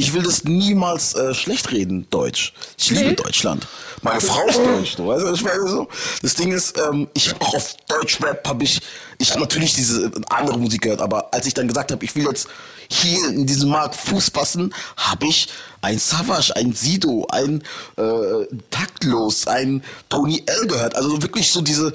Ich 0.01 0.15
will 0.15 0.23
das 0.23 0.45
niemals 0.45 1.13
äh, 1.13 1.35
schlecht 1.35 1.73
reden, 1.73 2.07
Deutsch. 2.09 2.55
Ich 2.79 2.89
liebe 2.89 3.13
Deutschland. 3.13 3.69
Meine 4.01 4.23
Frau 4.23 4.47
ist 4.47 4.57
Deutsch, 4.57 4.97
du 4.97 5.07
weißt, 5.07 5.27
ich 5.35 5.45
meine 5.45 5.69
so. 5.69 5.89
Das 6.23 6.35
Ding 6.35 6.53
ist, 6.53 6.79
ähm, 6.79 7.07
ich 7.13 7.29
habe 7.29 7.45
auch 7.45 7.55
auf 7.55 7.77
Deutschrap 7.87 8.49
habe 8.49 8.65
ich, 8.65 8.81
ich 9.19 9.31
habe 9.31 9.41
natürlich 9.41 9.75
diese 9.75 10.07
äh, 10.07 10.11
andere 10.31 10.59
Musik 10.59 10.81
gehört, 10.81 11.03
aber 11.03 11.35
als 11.35 11.47
ich 11.47 11.53
dann 11.53 11.69
gesagt 11.69 11.93
habe, 11.93 12.03
ich 12.03 12.17
will 12.17 12.25
jetzt 12.25 12.49
hier 12.89 13.29
in 13.29 13.45
diesem 13.45 13.69
Markt 13.69 13.95
Fuß 13.95 14.31
fassen, 14.31 14.73
habe 14.97 15.27
ich 15.27 15.49
ein 15.83 15.99
Savage, 15.99 16.57
ein 16.57 16.73
Sido, 16.73 17.27
ein 17.31 17.63
äh, 17.99 18.47
Taktlos, 18.71 19.49
ein 19.49 19.85
Tony 20.09 20.43
L 20.47 20.67
gehört. 20.67 20.97
Also 20.97 21.21
wirklich 21.21 21.51
so 21.51 21.61
diese, 21.61 21.93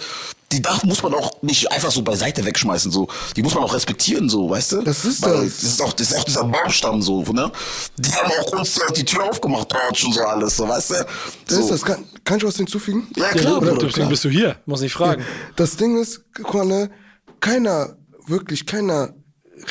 die 0.52 0.62
darf 0.62 0.84
muss 0.84 1.02
man 1.04 1.14
auch 1.14 1.42
nicht 1.42 1.72
einfach 1.72 1.92
so 1.92 2.02
beiseite 2.04 2.46
wegschmeißen, 2.46 2.92
so. 2.92 3.08
Die 3.36 3.42
muss 3.44 3.56
man 3.56 3.64
auch 3.64 3.74
respektieren, 3.74 4.30
so, 4.30 4.50
weißt 4.50 4.72
du? 4.74 4.82
Das 4.84 5.04
ist 5.04 5.22
Weil 5.24 5.46
das. 5.46 5.56
das 5.56 5.64
ist 5.64 5.82
auch, 5.82 5.94
das 5.94 6.12
ist 6.12 6.18
auch 6.18 6.24
dieser 6.24 6.44
Baumstamm 6.44 7.02
so, 7.02 7.22
ne? 7.24 7.52
Die 7.98 8.12
haben 8.12 8.32
auch 8.42 8.52
uns 8.60 8.80
die 8.96 9.04
Tür 9.04 9.24
aufgemacht, 9.30 9.74
Deutsch 9.74 10.06
und 10.06 10.14
so 10.14 10.22
alles, 10.22 10.56
so, 10.58 10.68
weißt 10.68 10.92
du? 10.92 10.94
Das 11.48 11.56
So. 11.58 11.62
ist 11.64 11.70
das, 11.72 11.82
kann, 11.84 12.06
kann 12.24 12.38
ich 12.38 12.44
was 12.44 12.58
hinzufügen? 12.58 13.08
Ja, 13.16 13.24
Ja, 13.26 13.30
klar, 13.32 13.54
du- 13.56 13.60
Bruder, 13.62 13.72
deswegen 13.76 13.94
klar. 13.94 14.10
bist 14.10 14.24
du 14.26 14.30
hier, 14.30 14.56
muss 14.66 14.82
ich 14.82 14.94
fragen. 14.94 15.26
Das 15.56 15.76
Ding 15.78 15.98
ist, 16.00 16.22
guck 16.36 16.54
mal, 16.54 16.66
ne, 16.66 16.92
keiner, 17.40 17.98
wirklich 18.28 18.66
keiner 18.66 19.14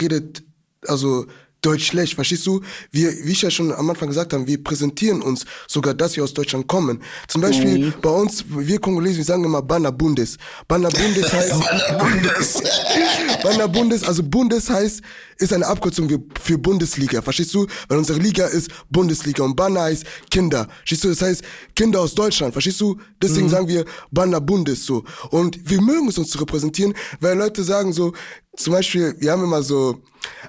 redet, 0.00 0.42
also 0.86 1.26
Deutsch 1.64 1.86
schlecht, 1.86 2.14
verstehst 2.14 2.46
du? 2.46 2.60
Wir, 2.90 3.10
wie 3.24 3.32
ich 3.32 3.42
ja 3.42 3.50
schon 3.50 3.72
am 3.72 3.88
Anfang 3.88 4.08
gesagt 4.08 4.32
habe, 4.32 4.46
wir 4.46 4.62
präsentieren 4.62 5.22
uns 5.22 5.44
sogar, 5.66 5.94
dass 5.94 6.16
wir 6.16 6.24
aus 6.24 6.34
Deutschland 6.34 6.66
kommen. 6.66 7.02
Zum 7.28 7.40
Beispiel 7.40 7.92
bei 8.02 8.10
uns, 8.10 8.44
wir 8.48 8.78
Kongolesen, 8.78 9.18
wir 9.18 9.24
sagen 9.24 9.44
immer 9.44 9.62
Banner 9.62 9.92
Bundes. 9.92 10.36
Banner 10.68 10.90
Bundes 10.90 11.32
heißt, 11.32 11.54
Banner 13.42 13.68
Bundes, 13.68 14.04
also 14.04 14.22
Bundes 14.22 14.68
heißt, 14.68 15.00
ist 15.38 15.52
eine 15.52 15.66
Abkürzung 15.66 16.08
für, 16.08 16.20
für 16.40 16.58
Bundesliga, 16.58 17.22
verstehst 17.22 17.54
du? 17.54 17.66
Weil 17.88 17.98
unsere 17.98 18.18
Liga 18.18 18.46
ist 18.46 18.70
Bundesliga 18.90 19.42
und 19.42 19.56
Banner 19.56 19.82
heißt 19.82 20.04
Kinder, 20.30 20.68
verstehst 20.78 21.04
du? 21.04 21.08
Das 21.08 21.22
heißt 21.22 21.42
Kinder 21.74 22.00
aus 22.00 22.14
Deutschland, 22.14 22.52
verstehst 22.52 22.80
du? 22.80 22.98
Deswegen 23.22 23.48
sagen 23.48 23.68
wir 23.68 23.84
Banner 24.10 24.40
Bundes 24.40 24.84
so. 24.84 25.04
Und 25.30 25.58
wir 25.68 25.80
mögen 25.80 26.08
es 26.08 26.18
uns 26.18 26.30
zu 26.30 26.38
repräsentieren, 26.38 26.94
weil 27.20 27.38
Leute 27.38 27.64
sagen 27.64 27.92
so, 27.92 28.12
zum 28.56 28.72
Beispiel, 28.72 29.14
wir 29.18 29.32
haben 29.32 29.44
immer 29.44 29.62
so 29.62 30.02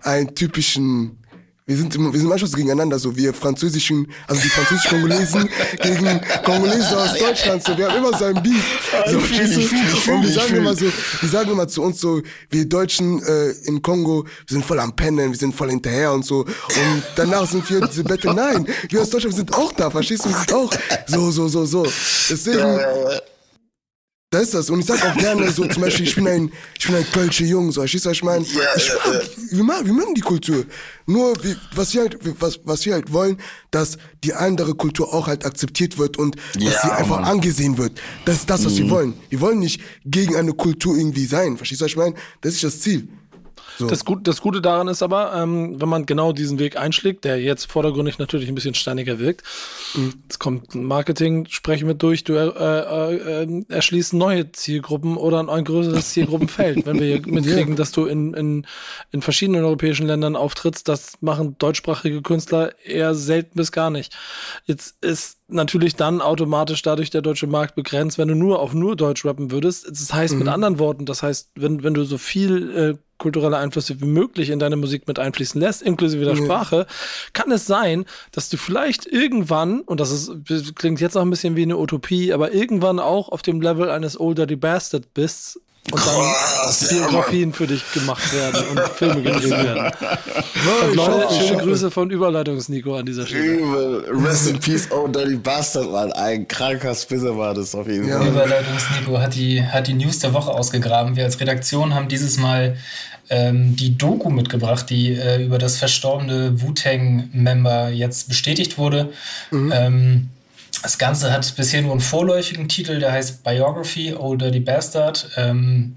einen 0.04 0.34
typischen 0.36 1.18
wir 1.68 1.76
sind, 1.78 1.96
immer- 1.96 2.14
wir 2.14 2.20
sind 2.20 2.30
manchmal 2.30 2.48
so 2.52 2.58
gegeneinander, 2.58 3.00
so 3.00 3.16
wir 3.16 3.34
französischen, 3.34 4.06
also 4.28 4.40
die 4.40 4.50
französischen 4.50 4.88
Kongolesen 4.92 5.50
gegen 5.82 6.22
Kongolesen 6.44 6.94
aus 6.96 7.18
Deutschland, 7.18 7.64
so 7.64 7.76
wir 7.76 7.90
haben 7.90 7.98
immer 8.06 8.16
so 8.16 8.26
ein 8.26 8.44
Beef. 8.44 8.64
So, 9.08 9.20
verstehst 9.20 9.56
du? 9.56 10.12
Und 10.14 10.22
wir 10.22 10.32
sagen 10.32 10.56
immer 10.58 10.76
so, 10.76 10.86
wir 11.22 11.30
sagen 11.30 11.50
immer 11.50 11.68
zu 11.68 11.82
uns 11.82 12.00
so, 12.00 12.22
wir 12.52 12.70
Deutschen 12.70 13.20
äh, 13.24 13.50
in 13.64 13.82
Kongo, 13.82 14.26
wir 14.26 14.54
sind 14.54 14.64
voll 14.64 14.80
am 14.80 14.96
Pennen, 14.96 15.32
wir 15.32 15.40
sind 15.40 15.56
voll 15.56 15.72
hinterher 15.72 16.14
und 16.14 16.24
so. 16.24 16.42
Und 16.42 17.04
danach 17.16 17.48
sind 17.50 17.68
wir 17.68 17.82
diese 17.88 18.04
Battle. 18.04 18.36
Nein, 18.36 18.68
wir 18.90 19.02
aus 19.02 19.10
Deutschland 19.10 19.36
sind 19.36 19.52
auch 19.56 19.72
da, 19.74 19.90
verstehst 19.90 20.24
du? 20.26 20.30
Wir 20.30 20.38
sind 20.38 20.54
auch 20.54 20.72
so, 21.08 21.32
so, 21.32 21.48
so, 21.48 21.66
so. 21.66 21.84
Deswegen, 22.30 22.80
da 24.36 24.42
ist 24.42 24.54
das. 24.54 24.70
Und 24.70 24.80
ich 24.82 24.86
sag 24.86 25.04
auch 25.06 25.16
gerne 25.18 25.50
so, 25.52 25.66
zum 25.66 25.82
Beispiel, 25.82 26.06
ich 26.08 26.16
bin 26.16 26.28
ein, 26.28 26.52
ich 26.78 26.86
bin 26.86 26.96
ein 26.96 27.06
Kölsche 27.12 27.46
Jung, 27.46 27.72
so, 27.72 27.82
verstehst 27.82 28.06
du, 28.06 28.10
was 28.10 28.18
ich 28.18 28.24
meine? 28.24 28.44
Ich 28.46 28.54
mag, 28.56 29.22
wir, 29.52 29.64
mag, 29.64 29.86
wir 29.86 29.94
mögen 29.94 30.14
die 30.14 30.22
Kultur. 30.22 30.66
Nur, 31.06 31.42
wir, 31.44 31.56
was 31.74 31.94
wir 31.94 32.02
halt, 32.02 32.18
was, 32.42 32.60
was 32.66 32.86
wir 32.86 32.94
halt 32.94 33.14
wollen, 33.14 33.38
dass 33.72 33.98
die 34.24 34.34
andere 34.34 34.76
Kultur 34.76 35.14
auch 35.14 35.28
halt 35.28 35.46
akzeptiert 35.46 35.98
wird 35.98 36.18
und 36.18 36.36
dass 36.56 36.64
Ja, 36.64 36.72
sie 36.84 36.92
einfach 36.92 37.22
Mann. 37.22 37.26
angesehen 37.32 37.78
wird. 37.78 38.00
Das 38.26 38.38
ist 38.38 38.50
das, 38.50 38.66
was 38.66 38.76
wir 38.78 38.90
wollen. 38.90 39.14
Wir 39.30 39.40
wollen 39.40 39.60
nicht 39.60 39.82
gegen 40.06 40.36
eine 40.36 40.54
Kultur 40.54 40.98
irgendwie 40.98 41.26
sein. 41.26 41.58
Verstehst 41.58 41.82
du, 41.82 41.86
was 41.86 41.92
ich 41.92 41.98
meine? 41.98 42.16
Das 42.42 42.54
ist 42.56 42.64
das 42.64 42.80
Ziel. 42.82 43.08
So. 43.78 43.88
Das, 43.88 44.06
Gut, 44.06 44.28
das 44.28 44.42
Gute 44.42 44.62
daran 44.62 44.88
ist 44.88 45.02
aber, 45.02 45.34
ähm, 45.36 45.80
wenn 45.82 45.90
man 45.90 46.06
genau 46.06 46.32
diesen 46.32 46.60
Weg 46.60 46.78
einschlägt, 46.78 47.26
der 47.26 47.42
jetzt 47.42 47.66
vordergründig 47.72 48.20
natürlich 48.20 48.48
ein 48.48 48.56
bisschen 48.56 48.76
steiniger 48.76 49.20
wirkt, 49.20 49.44
es 50.30 50.40
kommt 50.40 50.76
ein 50.76 50.84
Marketing-Sprech 50.84 51.84
mit 51.84 52.02
durch, 52.02 52.24
du 52.24 52.34
äh, 52.34 52.48
äh, 52.48 53.44
äh, 53.44 53.66
erschließt 53.70 54.14
neue 54.14 54.52
Zielgruppen 54.52 55.18
oder 55.18 55.48
ein 55.48 55.64
größeres 55.66 56.10
Zielgruppenfeld. 56.10 56.86
wenn 56.86 57.00
wir 57.00 57.08
hier 57.08 57.22
mitkriegen, 57.26 57.76
dass 57.76 57.92
du 57.92 58.06
in, 58.06 58.34
in, 58.34 58.68
in 59.12 59.22
verschiedenen 59.22 59.64
europäischen 59.64 60.08
Ländern 60.08 60.36
auftrittst, 60.36 60.88
das 60.88 61.14
machen 61.22 61.58
deutschsprachige 61.58 62.22
Künstler 62.22 62.74
eher 62.84 63.16
selten 63.16 63.58
bis 63.58 63.72
gar 63.72 63.90
nicht. 63.90 64.16
Jetzt 64.66 65.04
ist 65.04 65.35
natürlich 65.48 65.96
dann 65.96 66.22
automatisch 66.22 66.82
dadurch 66.82 67.10
der 67.10 67.22
deutsche 67.22 67.48
Markt 67.48 67.76
begrenzt, 67.76 68.18
wenn 68.18 68.28
du 68.28 68.36
nur 68.36 68.60
auf 68.60 68.74
nur 68.74 68.96
Deutsch 68.96 69.26
rappen 69.26 69.52
würdest. 69.52 69.88
Das 69.90 70.14
heißt 70.14 70.36
mit 70.36 70.48
anderen 70.48 70.80
Worten, 70.80 71.06
das 71.06 71.24
heißt, 71.24 71.52
wenn, 71.56 71.84
wenn 71.84 71.94
du 71.94 72.04
so 72.04 72.18
viel 72.18 72.72
äh, 72.72 72.98
kulturelle 73.18 73.58
Einflüsse 73.58 74.02
wie 74.02 74.06
möglich 74.06 74.50
in 74.50 74.60
deine 74.60 74.76
Musik 74.76 75.08
mit 75.08 75.20
einfließen 75.20 75.60
lässt, 75.62 75.82
inklusive 75.82 76.26
der 76.26 76.36
Sprache, 76.36 76.86
kann 77.34 77.52
es 77.52 77.66
sein, 77.66 78.06
dass 78.32 78.50
du 78.50 78.58
vielleicht 78.58 79.06
irgendwann, 79.06 79.82
und 79.82 80.00
das 80.00 80.12
ist, 80.12 80.32
das 80.50 80.76
klingt 80.76 81.00
jetzt 81.00 81.14
noch 81.14 81.22
ein 81.22 81.30
bisschen 81.30 81.56
wie 81.56 81.64
eine 81.64 81.78
Utopie, 81.78 82.34
aber 82.34 82.54
irgendwann 82.54 83.00
auch 83.00 83.30
auf 83.30 83.42
dem 83.42 83.62
Level 83.62 83.90
eines 83.90 84.20
Old 84.20 84.38
Dirty 84.38 84.58
Bastard 84.58 85.14
bist 85.14 85.62
und 85.92 86.02
dann 86.06 86.90
Biografien 86.90 87.54
für 87.54 87.68
dich 87.68 87.84
gemacht 87.94 88.34
werden 88.34 88.64
und 88.72 88.80
Filme 88.98 89.22
gedreht 89.22 89.52
werden. 89.52 89.92
Und 90.88 90.96
Leute, 90.96 91.34
schöne 91.34 91.62
Grüße 91.62 91.92
von 91.92 92.10
Überleitungs-Nico 92.10 92.96
an 92.96 93.06
dieser 93.06 93.26
Stelle. 93.28 93.44
Übel. 93.44 94.06
Rest 94.26 94.48
in 94.50 94.60
peace, 94.60 94.90
oh 94.92 95.08
dirty 95.08 95.36
bastard, 95.36 95.92
Mann. 95.92 96.12
Ein 96.14 96.48
kranker 96.48 96.96
Spitze 96.96 97.38
war 97.38 97.54
das 97.54 97.76
auf 97.76 97.88
jeden 97.88 98.08
Ja. 98.08 98.18
Fall. 98.18 98.30
Überleitungs-Nico 98.30 99.20
hat 99.20 99.36
die, 99.36 99.64
hat 99.64 99.88
die 99.88 99.94
News 99.94 100.20
der 100.20 100.34
Woche 100.34 100.52
ausgegraben. 100.52 101.16
Wir 101.16 101.26
als 101.26 101.40
Redaktion 101.40 101.94
haben 101.94 102.08
dieses 102.08 102.38
Mal 102.38 102.78
ähm, 103.30 103.76
die 103.76 103.98
Doku 103.98 104.30
mitgebracht, 104.30 104.90
die 104.90 105.14
äh, 105.14 105.44
über 105.44 105.58
das 105.60 105.78
verstorbene 105.78 106.62
Wu-Tang-Member 106.62 107.90
jetzt 107.90 108.28
bestätigt 108.28 108.78
wurde. 108.78 109.12
Ähm, 109.52 110.30
das 110.86 111.00
Ganze 111.00 111.32
hat 111.32 111.56
bisher 111.56 111.82
nur 111.82 111.94
einen 111.94 112.00
vorläufigen 112.00 112.70
Titel, 112.70 113.00
der 113.00 113.12
heißt 113.12 113.44
Biography, 113.44 114.14
Old 114.14 114.40
Dirty 114.40 114.60
Bastard. 114.60 115.32
Ähm, 115.36 115.96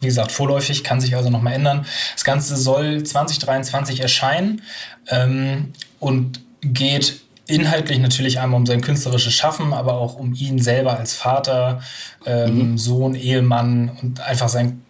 wie 0.00 0.06
gesagt, 0.06 0.32
vorläufig, 0.32 0.82
kann 0.82 1.00
sich 1.00 1.14
also 1.14 1.30
nochmal 1.30 1.52
ändern. 1.52 1.86
Das 2.14 2.24
Ganze 2.24 2.56
soll 2.56 3.04
2023 3.04 4.00
erscheinen 4.00 4.62
ähm, 5.08 5.72
und 6.00 6.40
geht 6.62 7.20
inhaltlich 7.46 8.00
natürlich 8.00 8.40
einmal 8.40 8.58
um 8.58 8.66
sein 8.66 8.80
künstlerisches 8.80 9.32
Schaffen, 9.32 9.72
aber 9.72 9.94
auch 9.94 10.16
um 10.16 10.34
ihn 10.34 10.58
selber 10.58 10.98
als 10.98 11.14
Vater, 11.14 11.80
ähm, 12.26 12.76
Sohn, 12.76 13.14
Ehemann 13.14 13.96
und 14.02 14.20
einfach 14.20 14.48
seinen 14.48 14.84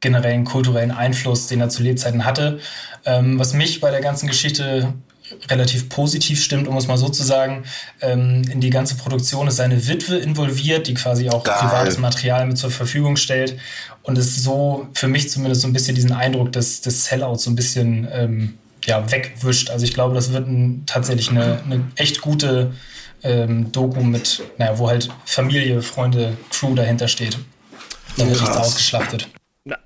generellen 0.00 0.46
kulturellen 0.46 0.90
Einfluss, 0.90 1.48
den 1.48 1.60
er 1.60 1.68
zu 1.68 1.82
Lebzeiten 1.82 2.24
hatte. 2.24 2.60
Ähm, 3.04 3.38
was 3.38 3.52
mich 3.52 3.82
bei 3.82 3.90
der 3.90 4.00
ganzen 4.00 4.26
Geschichte 4.26 4.94
relativ 5.48 5.88
positiv 5.88 6.42
stimmt, 6.42 6.68
um 6.68 6.76
es 6.76 6.86
mal 6.86 6.96
so 6.96 7.08
zu 7.08 7.22
sagen. 7.22 7.64
Ähm, 8.00 8.42
in 8.50 8.60
die 8.60 8.70
ganze 8.70 8.96
Produktion 8.96 9.48
ist 9.48 9.56
seine 9.56 9.88
Witwe 9.88 10.16
involviert, 10.16 10.86
die 10.86 10.94
quasi 10.94 11.28
auch 11.28 11.44
Geil. 11.44 11.56
privates 11.58 11.98
Material 11.98 12.46
mit 12.46 12.58
zur 12.58 12.70
Verfügung 12.70 13.16
stellt 13.16 13.56
und 14.02 14.18
es 14.18 14.42
so 14.42 14.88
für 14.94 15.08
mich 15.08 15.30
zumindest 15.30 15.62
so 15.62 15.68
ein 15.68 15.72
bisschen 15.72 15.94
diesen 15.94 16.12
Eindruck 16.12 16.52
des, 16.52 16.80
des 16.80 17.04
Sellouts 17.04 17.44
so 17.44 17.50
ein 17.50 17.56
bisschen 17.56 18.08
ähm, 18.12 18.58
ja, 18.84 19.10
wegwischt. 19.10 19.70
Also 19.70 19.84
ich 19.84 19.94
glaube, 19.94 20.14
das 20.14 20.32
wird 20.32 20.48
ein, 20.48 20.84
tatsächlich 20.86 21.30
eine, 21.30 21.60
eine 21.64 21.84
echt 21.96 22.20
gute 22.20 22.72
ähm, 23.22 23.70
Doku 23.72 24.02
mit, 24.02 24.42
naja, 24.58 24.78
wo 24.78 24.88
halt 24.88 25.10
Familie, 25.24 25.82
Freunde, 25.82 26.36
Crew 26.50 26.74
dahinter 26.74 27.08
steht. 27.08 27.38
Da 28.16 28.26
wird 28.26 28.40
nichts 28.40 28.56
ausgeschlachtet. 28.56 29.28
Ja, 29.64 29.76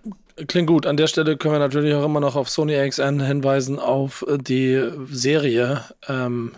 klingt 0.46 0.68
gut. 0.68 0.86
An 0.86 0.96
der 0.96 1.06
Stelle 1.06 1.36
können 1.36 1.54
wir 1.54 1.58
natürlich 1.58 1.94
auch 1.94 2.04
immer 2.04 2.20
noch 2.20 2.36
auf 2.36 2.48
Sony 2.48 2.76
XN 2.88 3.20
hinweisen, 3.20 3.78
auf 3.78 4.24
äh, 4.28 4.38
die 4.38 4.82
Serie 5.10 5.82
ähm, 6.08 6.52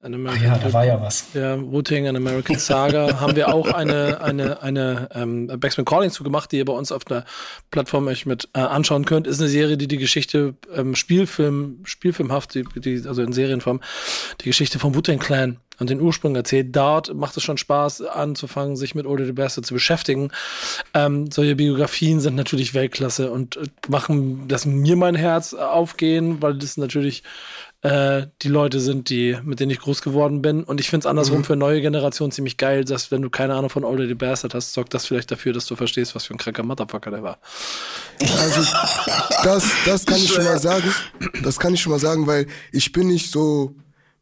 An 0.00 0.14
Ach 0.14 0.18
American 0.18 0.44
ja, 0.44 0.58
da 0.58 0.72
war 0.72 0.84
ja 0.84 1.00
was. 1.00 1.32
der 1.32 1.60
Wu-Tang 1.60 2.06
An 2.06 2.16
American 2.16 2.58
Saga 2.58 3.20
haben 3.20 3.36
wir 3.36 3.52
auch 3.52 3.72
eine, 3.72 4.20
eine, 4.20 4.62
eine 4.62 5.08
ähm, 5.12 5.46
Backspin 5.46 5.84
Calling 5.84 6.10
zu 6.10 6.24
gemacht, 6.24 6.52
die 6.52 6.58
ihr 6.58 6.64
bei 6.64 6.72
uns 6.72 6.92
auf 6.92 7.04
der 7.04 7.24
Plattform 7.70 8.06
euch 8.06 8.26
mit 8.26 8.48
äh, 8.54 8.60
anschauen 8.60 9.04
könnt. 9.04 9.26
Ist 9.26 9.40
eine 9.40 9.48
Serie, 9.48 9.76
die 9.76 9.88
die 9.88 9.98
Geschichte 9.98 10.54
ähm, 10.74 10.94
Spielfilm, 10.94 11.80
spielfilmhaft, 11.84 12.54
die, 12.54 12.64
die, 12.76 13.06
also 13.06 13.22
in 13.22 13.32
Serienform, 13.32 13.80
die 14.40 14.46
Geschichte 14.46 14.78
vom 14.78 14.94
Wu-Tang 14.94 15.18
Clan 15.18 15.58
und 15.78 15.90
den 15.90 16.00
Ursprung 16.00 16.34
erzählt. 16.36 16.74
Dort 16.74 17.14
macht 17.14 17.36
es 17.36 17.42
schon 17.42 17.58
Spaß, 17.58 18.02
anzufangen, 18.02 18.76
sich 18.76 18.94
mit 18.94 19.06
Older 19.06 19.26
the 19.26 19.32
Bastard 19.32 19.66
zu 19.66 19.74
beschäftigen. 19.74 20.30
Ähm, 20.94 21.30
solche 21.30 21.56
Biografien 21.56 22.20
sind 22.20 22.34
natürlich 22.34 22.74
Weltklasse 22.74 23.30
und 23.30 23.56
äh, 23.56 23.64
machen, 23.88 24.48
lassen 24.48 24.78
mir 24.78 24.96
mein 24.96 25.14
Herz 25.14 25.54
aufgehen, 25.54 26.42
weil 26.42 26.54
das 26.54 26.76
natürlich 26.76 27.22
äh, 27.82 28.26
die 28.42 28.48
Leute 28.48 28.80
sind, 28.80 29.08
die, 29.08 29.38
mit 29.44 29.60
denen 29.60 29.70
ich 29.70 29.78
groß 29.78 30.02
geworden 30.02 30.42
bin. 30.42 30.64
Und 30.64 30.80
ich 30.80 30.90
finde 30.90 31.04
es 31.04 31.06
andersrum 31.06 31.44
für 31.44 31.54
neue 31.54 31.80
Generationen 31.80 32.32
ziemlich 32.32 32.56
geil, 32.56 32.84
dass 32.84 33.12
wenn 33.12 33.22
du 33.22 33.30
keine 33.30 33.54
Ahnung 33.54 33.70
von 33.70 33.84
Older 33.84 34.08
the 34.08 34.14
Bastard 34.14 34.54
hast, 34.54 34.72
sorgt 34.72 34.94
das 34.94 35.06
vielleicht 35.06 35.30
dafür, 35.30 35.52
dass 35.52 35.66
du 35.66 35.76
verstehst, 35.76 36.14
was 36.14 36.24
für 36.24 36.34
ein 36.34 36.38
kranker 36.38 36.64
Motherfucker 36.64 37.10
der 37.10 37.22
war. 37.22 37.38
Also 38.20 38.66
das, 39.44 39.70
das 39.84 40.06
kann 40.06 40.16
ich 40.16 40.32
schon 40.32 40.44
mal 40.44 40.58
sagen. 40.58 40.92
Das 41.44 41.60
kann 41.60 41.72
ich 41.72 41.80
schon 41.80 41.92
mal 41.92 42.00
sagen, 42.00 42.26
weil 42.26 42.48
ich 42.72 42.90
bin 42.90 43.06
nicht 43.06 43.30
so 43.30 43.76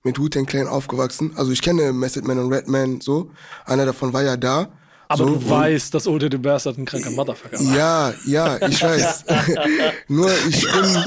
mit 0.07 0.19
Wu-Tang 0.19 0.47
Clan 0.47 0.69
aufgewachsen. 0.69 1.33
Also 1.37 1.51
ich 1.51 1.61
kenne 1.61 1.93
Method 1.93 2.27
Man 2.27 2.39
und 2.39 2.53
Redman 2.53 3.01
so. 3.01 3.31
Einer 3.65 3.85
davon 3.85 4.13
war 4.13 4.23
ja 4.23 4.37
da. 4.37 4.69
Aber 5.09 5.25
so, 5.25 5.35
du 5.35 5.51
weißt, 5.51 5.93
dass 5.93 6.07
Older 6.07 6.29
the 6.31 6.39
Bastard 6.39 6.79
ein 6.79 6.85
kranker 6.85 7.11
Motherfucker 7.11 7.59
war. 7.59 7.77
Ja, 7.77 8.15
ja, 8.25 8.69
ich 8.69 8.83
weiß. 8.83 9.25
Nur 10.09 10.31
ich 10.49 10.63
bin, 10.63 11.05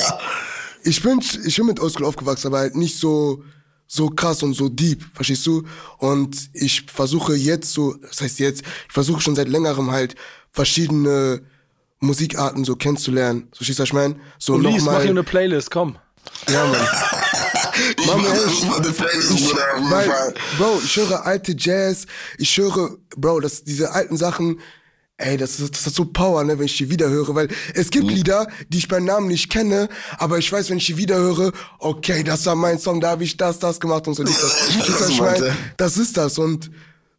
ich 0.84 1.02
bin, 1.02 1.22
ich 1.45 1.56
bin 1.56 1.66
mit 1.66 1.80
Oldschool 1.80 2.06
aufgewachsen, 2.06 2.47
aber 2.47 2.60
halt 2.60 2.76
nicht 2.76 2.97
so, 2.97 3.43
so 3.88 4.10
krass 4.10 4.43
und 4.43 4.54
so 4.54 4.70
deep, 4.70 5.04
verstehst 5.14 5.45
du? 5.47 5.64
Und 5.97 6.50
ich 6.54 6.84
versuche 6.84 7.36
jetzt 7.36 7.74
so, 7.74 7.95
das 7.95 8.22
heißt 8.22 8.39
jetzt, 8.39 8.62
ich 8.62 8.93
versuche 8.93 9.22
schon 9.22 9.36
seit 9.36 9.47
längerem 9.47 9.91
halt 9.91 10.16
verschiedene 10.52 11.41
Musikarten 12.00 12.66
so 12.66 12.76
kennenzulernen. 12.76 13.47
So 13.52 13.58
verstehst 13.58 13.80
du, 13.80 13.84
was 13.84 13.89
ich 13.89 13.93
meine? 13.93 14.16
So 14.38 14.54
Ulis, 14.56 14.84
mach 14.84 15.04
ihm 15.04 15.12
eine 15.12 15.24
Playlist, 15.24 15.72
komm. 15.72 15.97
Ja, 16.50 16.66
Mann. 16.66 16.88
Jeden 19.38 19.92
weil. 19.92 20.34
Bro, 20.58 20.82
ich 20.84 20.96
höre 20.98 21.26
alte 21.26 21.56
Jazz, 21.58 22.06
ich 22.38 22.58
höre, 22.58 22.98
Bro, 23.16 23.40
das, 23.42 23.64
diese 23.64 23.92
alten 23.92 24.18
Sachen, 24.18 24.60
ey, 25.18 25.38
das 25.38 25.58
das 25.58 25.88
ist 25.88 25.96
so 25.96 26.06
Power, 26.06 26.44
ne, 26.44 26.58
wenn 26.58 26.66
ich 26.66 26.78
die 26.78 26.90
wieder 26.90 27.10
höre, 27.10 27.36
weil 27.36 27.50
es 27.74 27.88
Mhm. 27.88 27.92
gibt 27.92 28.12
Lieder, 28.12 28.48
die 28.70 28.78
ich 28.78 28.88
beim 28.88 29.06
Namen 29.06 29.28
nicht 29.28 29.50
kenne, 29.50 29.90
aber 30.18 30.38
ich 30.38 30.52
weiß, 30.52 30.70
wenn 30.70 30.78
ich 30.78 30.86
die 30.86 30.98
wieder 30.98 31.18
höre, 31.18 31.52
okay, 31.80 32.24
das 32.24 32.46
war 32.46 32.56
mein 32.56 32.80
Song, 32.80 33.02
da 33.02 33.12
habe 33.12 33.24
ich 33.24 33.36
das, 33.38 33.60
das 33.60 33.80
gemacht 33.80 34.08
und 34.08 34.14
so. 34.16 34.24
Das, 34.24 34.40
das, 34.40 34.88
das, 35.00 35.10
ich 35.10 35.20
mein, 35.20 35.58
das 35.78 35.98
ist 35.98 36.16
das 36.18 36.38
und 36.38 36.72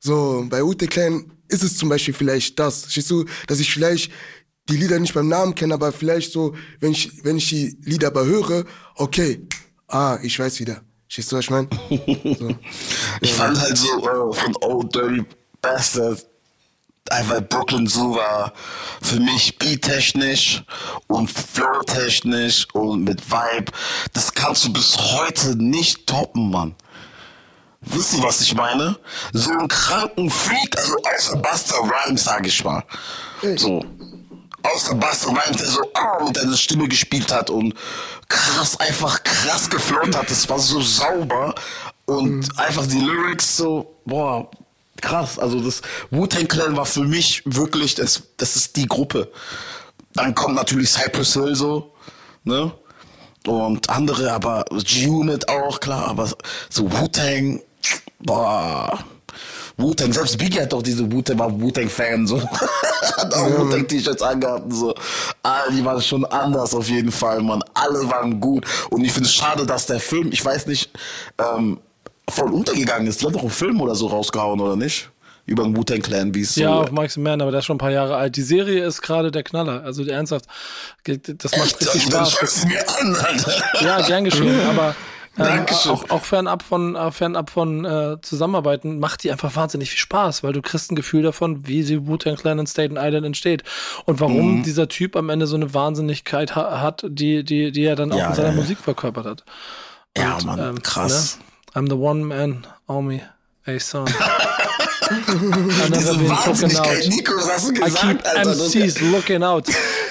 So, 0.03 0.47
bei 0.49 0.63
Ute 0.65 0.87
Klein 0.87 1.31
ist 1.49 1.63
es 1.63 1.77
zum 1.77 1.91
Beispiel 1.91 2.15
vielleicht 2.15 2.59
das. 2.59 2.83
Verstehst 2.83 3.11
du, 3.11 3.27
dass 3.49 3.61
ich 3.61 3.71
vielleicht 3.71 4.11
die 4.71 4.77
Lieder 4.79 4.99
nicht 4.99 5.13
beim 5.13 5.29
Namen 5.29 5.55
kenne, 5.55 5.75
aber 5.75 5.93
vielleicht 5.93 6.33
so, 6.33 6.55
wenn 6.79 6.93
ich, 6.93 7.23
wenn 7.25 7.37
ich 7.37 7.49
die 7.51 7.77
Lieder 7.83 8.07
aber 8.07 8.25
höre, 8.25 8.65
okay, 8.95 9.47
ah, 9.91 10.18
ich 10.22 10.38
weiß 10.38 10.61
wieder. 10.61 10.80
Verstehst 11.07 11.32
du, 11.32 11.36
was 11.36 11.45
ich 11.45 11.51
meine? 11.51 11.68
So. 12.38 12.57
Ich 13.20 13.34
fand 13.34 13.61
halt 13.61 13.76
so 13.76 13.99
äh, 13.99 14.34
von 14.34 14.57
Old 14.61 14.95
Dirty 14.95 15.24
Bastard 15.61 16.24
einfach 17.11 17.41
Brooklyn 17.49 17.86
Zoo 17.86 18.14
war 18.14 18.53
für 19.03 19.18
mich 19.20 19.59
beattechnisch 19.59 20.62
und 21.09 21.28
flow-technisch 21.28 22.68
und 22.72 23.05
mit 23.05 23.20
Vibe. 23.30 23.72
Das 24.12 24.32
kannst 24.32 24.64
du 24.64 24.72
bis 24.72 24.97
heute 24.97 25.57
nicht 25.57 26.07
toppen, 26.07 26.51
Mann. 26.51 26.74
Wisst 27.82 28.14
ihr, 28.14 28.22
was 28.22 28.41
ich 28.43 28.55
meine? 28.55 28.99
So 29.32 29.51
einen 29.51 29.68
kranken 29.68 30.30
Freak, 30.30 30.76
also 30.76 30.97
außer 30.97 31.36
Buster 31.38 31.76
Rhymes, 31.78 32.24
sag 32.24 32.47
ich 32.47 32.62
mal. 32.62 32.84
So. 33.57 33.82
Außer 34.63 34.95
Buster 34.95 35.29
Rhymes, 35.29 35.57
der 35.57 35.67
so 35.67 35.81
ah, 35.95 36.23
mit 36.25 36.37
seiner 36.37 36.57
Stimme 36.57 36.89
gespielt 36.89 37.33
hat 37.33 37.51
und 37.51 37.75
krass, 38.29 38.79
einfach 38.79 39.23
krass 39.23 39.69
geflowt 39.71 40.15
hat. 40.17 40.31
Das 40.31 40.49
war 40.49 40.59
so 40.59 40.81
sauber 40.81 41.55
und 42.07 42.59
einfach 42.59 42.87
die 42.87 43.01
Lyrics 43.01 43.57
so, 43.57 43.97
boah, 44.05 44.51
krass. 45.01 45.39
Also 45.39 45.61
das 45.61 45.83
Wu-Tang 46.11 46.49
Clan 46.49 46.77
war 46.77 46.87
für 46.87 47.05
mich 47.05 47.43
wirklich, 47.45 47.95
das, 47.95 48.23
das 48.37 48.57
ist 48.57 48.77
die 48.77 48.87
Gruppe. 48.87 49.31
Dann 50.15 50.35
kommt 50.35 50.57
natürlich 50.57 50.91
Cypress 50.91 51.35
Hill 51.35 51.55
so, 51.55 51.93
ne? 52.45 52.73
Und 53.47 53.89
andere, 53.89 54.33
aber 54.33 54.67
G-Unit 54.71 55.49
auch, 55.49 55.81
klar, 55.81 56.09
aber 56.09 56.31
so 56.69 56.91
Wu-Tang, 56.93 57.63
boah. 58.19 58.99
Wu-Tang, 59.81 60.12
selbst 60.12 60.39
Biggie 60.39 60.61
hat 60.61 60.72
doch 60.72 60.83
diese 60.83 61.11
Wu-Tang, 61.11 61.39
war 61.39 61.61
Wu-Tang-Fan, 61.61 62.26
so. 62.26 62.41
hat 63.16 63.35
auch 63.35 63.59
Wu-Tang-T-Shirts 63.59 64.22
angehabt, 64.22 64.64
und 64.64 64.72
so. 64.72 64.95
Ah, 65.43 65.62
die 65.70 65.85
waren 65.85 66.01
schon 66.03 66.24
anders 66.26 66.74
auf 66.74 66.89
jeden 66.89 67.12
Fall, 67.12 67.41
man. 67.43 67.62
Alle 67.74 68.09
waren 68.11 68.41
gut. 68.41 68.64
Und 68.91 69.05
ich 69.05 69.12
finde 69.12 69.28
es 69.28 69.35
schade, 69.35 69.66
dass 69.66 69.87
der 69.87 70.01
Film, 70.01 70.31
ich 70.33 70.45
weiß 70.45 70.66
nicht, 70.66 70.91
ähm, 71.39 71.78
voll 72.28 72.53
untergegangen 72.53 73.07
ist. 73.09 73.20
Die 73.22 73.26
hat 73.26 73.35
doch 73.35 73.41
einen 73.41 73.51
Film 73.51 73.81
oder 73.81 73.95
so 73.95 74.07
rausgehauen, 74.09 74.61
oder 74.61 74.76
nicht? 74.76 75.11
Über 75.47 75.64
den 75.64 75.76
Wu-Tang 75.76 76.01
Clan, 76.01 76.33
wie 76.35 76.43
es 76.43 76.55
Ja, 76.55 76.68
so. 76.68 76.81
auf 76.83 76.93
Mike's 76.93 77.16
Man, 77.16 77.41
aber 77.41 77.51
der 77.51 77.59
ist 77.61 77.66
schon 77.66 77.74
ein 77.76 77.78
paar 77.78 77.91
Jahre 77.91 78.14
alt. 78.16 78.37
Die 78.37 78.43
Serie 78.43 78.85
ist 78.87 79.03
gerade 79.03 79.33
der 79.33 79.43
Knaller. 79.43 79.83
Also 79.83 80.05
ernsthaft, 80.05 80.45
das 81.05 81.57
macht 81.57 81.81
richtig 81.81 81.95
ich, 82.05 82.09
dann 82.09 82.24
Spaß. 82.26 82.33
schau's 82.39 82.64
mir 82.66 82.89
an, 83.01 83.16
Alter. 83.16 83.53
Ja, 83.83 84.01
gern 84.07 84.24
geschehen, 84.24 84.61
aber 84.68 84.95
Dankeschön. 85.37 85.93
auch, 85.93 86.11
auch 86.11 86.24
fernab 86.24 86.62
von, 86.62 86.97
äh, 86.97 87.11
fernab 87.12 87.51
von 87.51 87.85
äh, 87.85 88.16
Zusammenarbeiten 88.20 88.99
macht 88.99 89.22
die 89.24 89.31
einfach 89.31 89.55
wahnsinnig 89.57 89.91
viel 89.91 89.99
Spaß, 89.99 90.43
weil 90.43 90.53
du 90.53 90.61
kriegst 90.61 90.91
ein 90.91 90.97
Gefühl 90.97 91.22
davon, 91.22 91.66
wie 91.66 91.83
sie 91.83 92.07
Wu-Tang 92.07 92.37
Clan 92.37 92.59
in 92.59 92.66
Staten 92.66 92.97
Island 92.99 93.24
entsteht 93.24 93.62
und 94.07 94.20
warum 94.20 94.59
Mhm. 94.59 94.62
dieser 94.64 94.89
Typ 94.89 95.16
am 95.16 95.31
Ende 95.31 95.47
so 95.47 95.57
eine 95.57 95.72
Wahnsinnigkeit 95.72 96.57
ha 96.57 96.81
hat, 96.81 97.05
die, 97.09 97.45
die, 97.45 97.70
die 97.72 97.85
er 97.85 97.97
dann 97.97 98.12
auch 98.12 98.18
Ja, 98.18 98.28
in 98.31 98.35
seiner 98.35 98.49
ja, 98.49 98.55
ja. 98.55 98.61
Musik 98.61 98.78
verkörpert 98.78 99.26
hat. 99.26 99.45
Ja, 100.18 100.35
Und, 100.37 100.47
Mann, 100.47 100.59
ähm, 100.59 100.83
krass. 100.83 101.39
Ne? 101.74 101.83
I'm 101.83 101.89
the 101.89 101.95
one 101.97 102.24
man 102.24 102.66
army, 102.89 103.22
a 103.66 103.78
son. 103.78 104.07
Diese 105.11 106.29
Wahnsinnigkeit. 106.29 107.09
Nico, 107.09 107.35
was 107.37 107.49
hast 107.51 107.69
du 107.69 107.73
I 107.73 107.85
gesagt, 107.85 108.25
keep 108.25 108.27
Alter? 108.27 108.55
MCs 108.55 109.01
looking 109.01 109.43
out. 109.43 109.67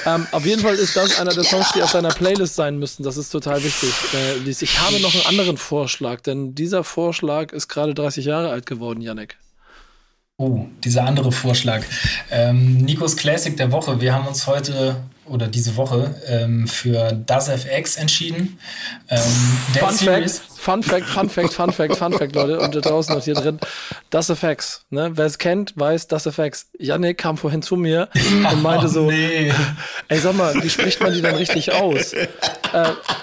Ähm, 0.05 0.27
auf 0.31 0.45
jeden 0.45 0.61
Fall 0.61 0.75
ist 0.75 0.95
das 0.95 1.19
einer 1.19 1.33
der 1.33 1.43
Songs, 1.43 1.71
die 1.73 1.81
auf 1.81 1.91
deiner 1.91 2.09
Playlist 2.09 2.55
sein 2.55 2.77
müssen. 2.77 3.03
Das 3.03 3.17
ist 3.17 3.29
total 3.29 3.63
wichtig. 3.63 3.93
Äh, 4.13 4.49
ich 4.49 4.79
habe 4.79 4.99
noch 4.99 5.13
einen 5.13 5.25
anderen 5.25 5.57
Vorschlag, 5.57 6.21
denn 6.21 6.55
dieser 6.55 6.83
Vorschlag 6.83 7.51
ist 7.53 7.67
gerade 7.67 7.93
30 7.93 8.25
Jahre 8.25 8.49
alt 8.49 8.65
geworden, 8.65 9.01
Yannick. 9.01 9.37
Oh, 10.37 10.67
dieser 10.83 11.03
andere 11.03 11.31
Vorschlag. 11.33 11.83
Ähm, 12.31 12.77
Nikos 12.77 13.17
Classic 13.17 13.55
der 13.57 13.73
Woche. 13.73 13.99
Wir 13.99 14.13
haben 14.13 14.25
uns 14.25 14.47
heute 14.47 14.95
oder 15.25 15.47
diese 15.47 15.75
Woche 15.75 16.15
ähm, 16.27 16.67
für 16.67 17.11
Das 17.25 17.49
FX 17.49 17.97
entschieden. 17.97 18.57
Ähm, 19.09 19.19
Fun. 19.77 19.93
Fact, 19.97 20.41
Fun 20.59 20.83
Fact, 20.83 21.05
Fun 21.05 21.29
Fact, 21.29 21.53
Fun 21.53 21.71
Fact, 21.71 21.95
Fun 21.95 22.13
Fact, 22.13 22.35
Leute. 22.35 22.59
Und 22.59 22.75
da 22.75 22.81
draußen 22.81 23.15
und 23.15 23.23
hier 23.23 23.33
drin. 23.35 23.59
Das 24.09 24.29
FX. 24.29 24.85
Ne? 24.89 25.11
Wer 25.13 25.25
es 25.25 25.37
kennt, 25.37 25.73
weiß 25.77 26.07
Das 26.07 26.25
FX. 26.25 26.67
Yannick 26.77 27.17
kam 27.17 27.37
vorhin 27.37 27.61
zu 27.61 27.75
mir 27.75 28.09
und 28.51 28.61
meinte 28.61 28.87
so, 28.89 29.05
Oh, 29.05 29.11
Nee. 29.11 29.53
Ey, 30.09 30.19
sag 30.19 30.35
mal, 30.35 30.53
wie 30.61 30.69
spricht 30.69 31.01
man 31.01 31.13
die 31.13 31.21
denn 31.21 31.35
richtig 31.35 31.71
aus? 31.73 32.13
äh, 32.13 32.25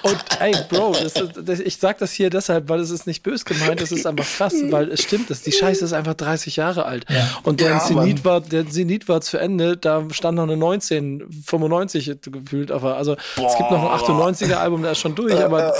und 0.02 0.16
ey, 0.40 0.54
Bro, 0.70 0.96
das, 1.02 1.14
das, 1.44 1.60
ich 1.60 1.76
sag 1.76 1.98
das 1.98 2.12
hier 2.12 2.30
deshalb, 2.30 2.68
weil 2.68 2.80
es 2.80 2.90
ist 2.90 3.06
nicht 3.06 3.22
bös 3.22 3.44
gemeint, 3.44 3.80
es 3.82 3.92
ist 3.92 4.06
einfach 4.06 4.24
krass, 4.26 4.54
weil 4.70 4.90
es 4.90 5.02
stimmt, 5.02 5.28
das, 5.30 5.42
die 5.42 5.52
Scheiße 5.52 5.84
ist 5.84 5.92
einfach 5.92 6.14
30 6.14 6.56
Jahre 6.56 6.86
alt. 6.86 7.04
Ja. 7.10 7.28
Und 7.42 7.60
der 7.60 7.70
Ja, 7.70 7.80
Zenit 7.80 8.24
war, 8.24 8.40
der 8.40 8.68
Zenit 8.68 9.08
war 9.08 9.20
zu 9.20 9.36
Ende, 9.36 9.76
da 9.76 10.04
stand 10.10 10.36
noch 10.36 10.44
eine 10.44 10.54
1995 10.54 12.18
gefühlt, 12.22 12.70
aber 12.70 12.96
also 12.96 13.14
es 13.14 13.56
gibt 13.56 13.70
noch 13.70 13.90
ein 14.08 14.16
98er 14.16 14.54
Album, 14.54 14.82
der 14.82 14.92
ist 14.92 14.98
schon 15.00 15.14
durch, 15.14 15.34
aber 15.34 15.74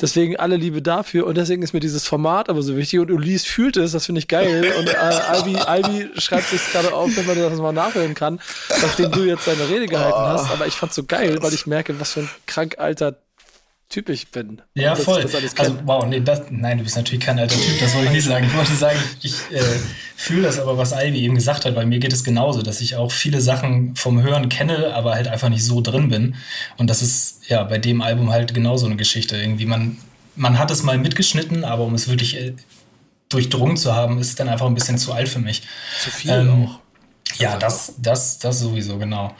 deswegen 0.00 0.36
alle 0.36 0.56
Liebe 0.56 0.82
dafür 0.98 1.26
und 1.26 1.36
deswegen 1.36 1.62
ist 1.62 1.72
mir 1.72 1.80
dieses 1.80 2.06
Format 2.06 2.48
aber 2.48 2.62
so 2.62 2.76
wichtig 2.76 3.00
und 3.00 3.10
Ulis 3.10 3.44
fühlt 3.44 3.76
es, 3.76 3.92
das 3.92 4.06
finde 4.06 4.20
ich 4.20 4.28
geil 4.28 4.72
und 4.78 4.88
äh, 4.88 4.96
Albi, 4.96 5.56
Albi 5.56 6.10
schreibt 6.18 6.48
sich 6.48 6.60
gerade 6.72 6.92
auf, 6.92 7.10
damit 7.14 7.36
man 7.36 7.50
das 7.50 7.58
mal 7.58 7.72
nachhören 7.72 8.14
kann, 8.14 8.40
nachdem 8.82 9.10
du 9.12 9.24
jetzt 9.24 9.46
deine 9.46 9.68
Rede 9.68 9.86
gehalten 9.86 10.18
hast, 10.18 10.50
aber 10.50 10.66
ich 10.66 10.74
fand's 10.74 10.94
so 10.94 11.04
geil, 11.04 11.38
weil 11.40 11.54
ich 11.54 11.66
merke, 11.66 11.98
was 12.00 12.12
für 12.12 12.20
ein 12.20 12.30
krank 12.46 12.78
alter 12.78 13.16
Typ 13.88 14.10
ich 14.10 14.30
bin. 14.30 14.60
Ja, 14.74 14.94
voll. 14.94 15.22
Also, 15.56 15.78
wow, 15.86 16.04
nee, 16.04 16.20
das, 16.20 16.42
nein, 16.50 16.76
du 16.76 16.84
bist 16.84 16.96
natürlich 16.96 17.24
kein 17.24 17.38
alter 17.38 17.56
Typ, 17.56 17.80
das 17.80 17.94
wollte 17.94 18.08
ich 18.08 18.12
nicht 18.12 18.26
sagen. 18.26 18.46
Ich 18.46 18.54
wollte 18.54 18.74
sagen, 18.74 18.98
ich 19.22 19.34
äh, 19.50 19.62
fühle 20.14 20.42
das 20.42 20.58
aber, 20.58 20.76
was 20.76 20.92
Ivy 20.92 21.18
eben 21.20 21.34
gesagt 21.34 21.64
hat, 21.64 21.74
weil 21.74 21.86
mir 21.86 21.98
geht 21.98 22.12
es 22.12 22.22
genauso, 22.22 22.60
dass 22.60 22.82
ich 22.82 22.96
auch 22.96 23.10
viele 23.10 23.40
Sachen 23.40 23.96
vom 23.96 24.22
Hören 24.22 24.50
kenne, 24.50 24.92
aber 24.92 25.14
halt 25.14 25.28
einfach 25.28 25.48
nicht 25.48 25.64
so 25.64 25.80
drin 25.80 26.10
bin. 26.10 26.34
Und 26.76 26.90
das 26.90 27.00
ist 27.00 27.40
ja 27.48 27.64
bei 27.64 27.78
dem 27.78 28.02
Album 28.02 28.30
halt 28.30 28.52
genauso 28.52 28.84
eine 28.84 28.96
Geschichte. 28.96 29.38
Irgendwie, 29.38 29.64
man, 29.64 29.96
man 30.38 30.58
hat 30.58 30.70
es 30.70 30.82
mal 30.82 30.98
mitgeschnitten, 30.98 31.64
aber 31.64 31.84
um 31.84 31.94
es 31.94 32.08
wirklich 32.08 32.36
äh, 32.36 32.54
durchdrungen 33.28 33.76
zu 33.76 33.94
haben, 33.94 34.18
ist 34.18 34.28
es 34.28 34.34
dann 34.36 34.48
einfach 34.48 34.66
ein 34.66 34.74
bisschen 34.74 34.98
zu 34.98 35.12
alt 35.12 35.28
für 35.28 35.40
mich. 35.40 35.62
Zu 36.02 36.10
viel 36.10 36.30
ähm, 36.30 36.66
auch. 36.66 36.80
Ja, 37.36 37.56
das, 37.56 37.94
das, 37.98 38.38
das 38.38 38.60
sowieso, 38.60 38.96
genau. 38.98 39.34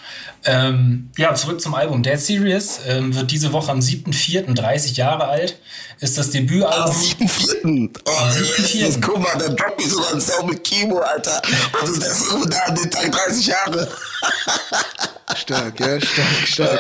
Ähm, 0.45 1.11
ja, 1.17 1.35
zurück 1.35 1.61
zum 1.61 1.75
Album. 1.75 2.03
Dead 2.03 2.21
Serious 2.21 2.81
ähm, 2.87 3.15
wird 3.15 3.31
diese 3.31 3.53
Woche 3.53 3.73
am 3.73 3.81
7.4. 3.81 4.55
30 4.55 4.97
Jahre 4.97 5.27
alt. 5.27 5.59
Ist 5.99 6.19
das 6.19 6.27
Am 6.27 6.33
Debütalbum. 6.33 6.95
7.4. 6.95 8.01
Oh, 8.05 8.89
ist, 8.89 9.03
guck 9.03 9.19
mal, 9.21 9.39
der 9.39 9.49
droppt 9.51 9.79
mich 9.79 9.89
sogar 9.89 10.13
ein 10.13 10.21
Song 10.21 10.51
mit 10.51 10.63
Kimo, 10.63 10.99
Alter. 10.99 11.41
Und 11.83 12.03
das 12.03 12.21
ist 12.21 12.53
der 12.53 12.69
an 12.69 12.75
den 12.75 12.91
Tag 12.91 13.11
30 13.11 13.47
Jahre. 13.47 13.89
Stark, 15.37 15.81
ja, 15.81 16.01
stark, 16.01 16.47
stark. 16.47 16.79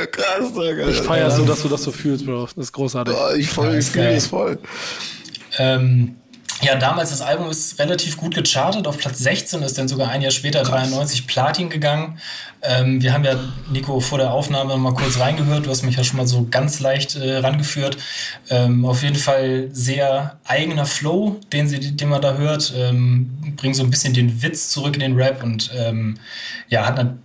Äh, 0.00 0.06
krass, 0.06 0.52
Digga. 0.52 0.88
Ich 0.88 0.98
feier 0.98 1.30
so, 1.30 1.44
dass 1.44 1.62
du 1.62 1.68
das 1.68 1.82
so 1.82 1.90
fühlst, 1.90 2.24
Bro. 2.24 2.48
Das 2.54 2.56
ist 2.56 2.72
großartig. 2.72 3.14
Oh, 3.14 3.34
ich 3.34 3.48
voll, 3.48 3.72
Ja, 3.72 3.78
ich 3.78 3.86
fühle 3.86 4.20
voll. 4.20 4.58
Ähm, 5.58 6.16
ja, 6.62 6.76
damals 6.76 7.08
das 7.10 7.22
Album 7.22 7.48
ist 7.48 7.78
relativ 7.78 8.18
gut 8.18 8.34
gechartet. 8.34 8.86
Auf 8.86 8.98
Platz 8.98 9.18
16 9.18 9.62
ist 9.62 9.78
dann 9.78 9.88
sogar 9.88 10.10
ein 10.10 10.20
Jahr 10.20 10.30
später 10.30 10.62
93 10.62 11.26
Platin 11.26 11.70
gegangen. 11.70 12.18
Ähm, 12.60 13.00
wir 13.00 13.14
haben 13.14 13.24
ja, 13.24 13.36
Nico, 13.72 14.00
vor 14.00 14.18
der 14.18 14.30
Aufnahme 14.32 14.76
mal 14.76 14.92
kurz 14.92 15.18
reingehört. 15.18 15.64
Du 15.64 15.70
hast 15.70 15.82
mich 15.82 15.96
ja 15.96 16.04
schon 16.04 16.18
mal 16.18 16.26
so 16.26 16.46
ganz 16.50 16.80
leicht 16.80 17.16
äh, 17.16 17.38
rangeführt. 17.38 17.96
Ähm, 18.50 18.84
auf 18.84 19.02
jeden 19.02 19.16
Fall 19.16 19.68
sehr 19.72 20.38
eigener 20.44 20.84
Flow, 20.84 21.40
den, 21.50 21.66
sie, 21.66 21.96
den 21.96 22.08
man 22.10 22.20
da 22.20 22.34
hört. 22.34 22.74
Ähm, 22.76 23.54
bringt 23.56 23.76
so 23.76 23.82
ein 23.82 23.90
bisschen 23.90 24.12
den 24.12 24.42
Witz 24.42 24.68
zurück 24.68 24.94
in 24.94 25.00
den 25.00 25.16
Rap 25.16 25.42
und 25.42 25.70
ähm, 25.74 26.18
ja, 26.68 26.86
hat 26.86 26.98
eine 26.98 27.16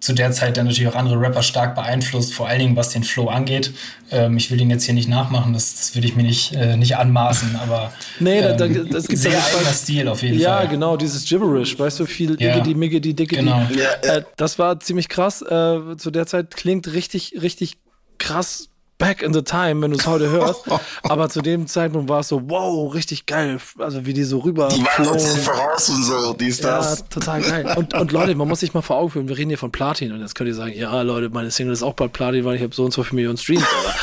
zu 0.00 0.12
der 0.12 0.30
Zeit 0.32 0.56
dann 0.56 0.66
natürlich 0.66 0.88
auch 0.88 0.94
andere 0.94 1.20
Rapper 1.20 1.42
stark 1.42 1.74
beeinflusst, 1.74 2.32
vor 2.32 2.46
allen 2.48 2.60
Dingen 2.60 2.76
was 2.76 2.90
den 2.90 3.02
Flow 3.02 3.26
angeht. 3.28 3.72
Ähm, 4.12 4.36
ich 4.36 4.50
will 4.50 4.60
ihn 4.60 4.70
jetzt 4.70 4.84
hier 4.84 4.94
nicht 4.94 5.08
nachmachen, 5.08 5.52
das, 5.52 5.74
das 5.74 5.94
würde 5.96 6.06
ich 6.06 6.14
mir 6.14 6.22
nicht, 6.22 6.54
äh, 6.54 6.76
nicht 6.76 6.96
anmaßen, 6.96 7.56
aber 7.56 7.92
Nee, 8.20 8.40
da- 8.40 8.52
da- 8.52 8.66
ähm, 8.66 8.88
das 8.90 9.08
gibt 9.08 9.20
sehr 9.20 9.32
auf 9.32 9.34
jeden 9.36 9.42
Fall- 9.50 9.58
eigener 9.60 9.72
Stil 9.74 10.08
auf 10.08 10.22
jeden 10.22 10.38
Ja, 10.38 10.58
Fall. 10.58 10.68
genau, 10.68 10.96
dieses 10.96 11.24
Gibberish, 11.28 11.78
weißt 11.78 11.98
du, 12.00 12.06
viel 12.06 12.40
Ja. 12.40 12.54
Diggity, 12.54 12.74
Miggity, 12.76 13.14
Diggity. 13.14 13.42
Genau. 13.42 13.58
Ja, 13.70 13.88
ja. 14.04 14.14
Äh, 14.18 14.22
das 14.36 14.58
war 14.58 14.78
ziemlich 14.80 15.08
krass. 15.08 15.42
Äh, 15.42 15.96
zu 15.96 16.10
der 16.12 16.26
Zeit 16.26 16.54
klingt 16.54 16.92
richtig, 16.92 17.34
richtig 17.42 17.78
krass 18.18 18.68
back 18.98 19.22
in 19.22 19.32
the 19.32 19.42
time, 19.42 19.80
wenn 19.80 19.92
du 19.92 19.96
es 19.96 20.06
heute 20.06 20.28
hörst. 20.28 20.62
Aber 21.04 21.28
zu 21.28 21.40
dem 21.40 21.66
Zeitpunkt 21.66 22.08
war 22.08 22.20
es 22.20 22.28
so, 22.28 22.42
wow, 22.50 22.92
richtig 22.92 23.26
geil. 23.26 23.58
Also 23.78 24.04
wie 24.04 24.12
die 24.12 24.24
so 24.24 24.38
rüber 24.40 24.68
Die 24.68 24.82
waren 24.84 25.06
uns 25.06 25.36
voraus 25.38 25.88
und 25.88 26.02
so, 26.04 26.32
dies, 26.34 26.58
Ja, 26.60 26.78
das. 26.78 27.08
total 27.08 27.40
geil. 27.42 27.74
Und, 27.76 27.94
und 27.94 28.12
Leute, 28.12 28.34
man 28.34 28.48
muss 28.48 28.60
sich 28.60 28.74
mal 28.74 28.82
vor 28.82 28.96
Augen 28.96 29.10
führen, 29.10 29.28
wir 29.28 29.38
reden 29.38 29.50
hier 29.50 29.58
von 29.58 29.70
Platin 29.70 30.12
und 30.12 30.20
jetzt 30.20 30.34
könnt 30.34 30.48
ihr 30.48 30.54
sagen, 30.54 30.72
ja 30.74 31.00
Leute, 31.02 31.30
meine 31.30 31.50
Single 31.50 31.72
ist 31.72 31.82
auch 31.82 31.94
bald 31.94 32.12
Platin, 32.12 32.44
weil 32.44 32.56
ich 32.56 32.62
habe 32.62 32.74
so 32.74 32.84
und 32.84 32.92
so 32.92 33.02
viele 33.04 33.16
Millionen 33.16 33.38
Streams. 33.38 33.62
Aber 33.62 33.94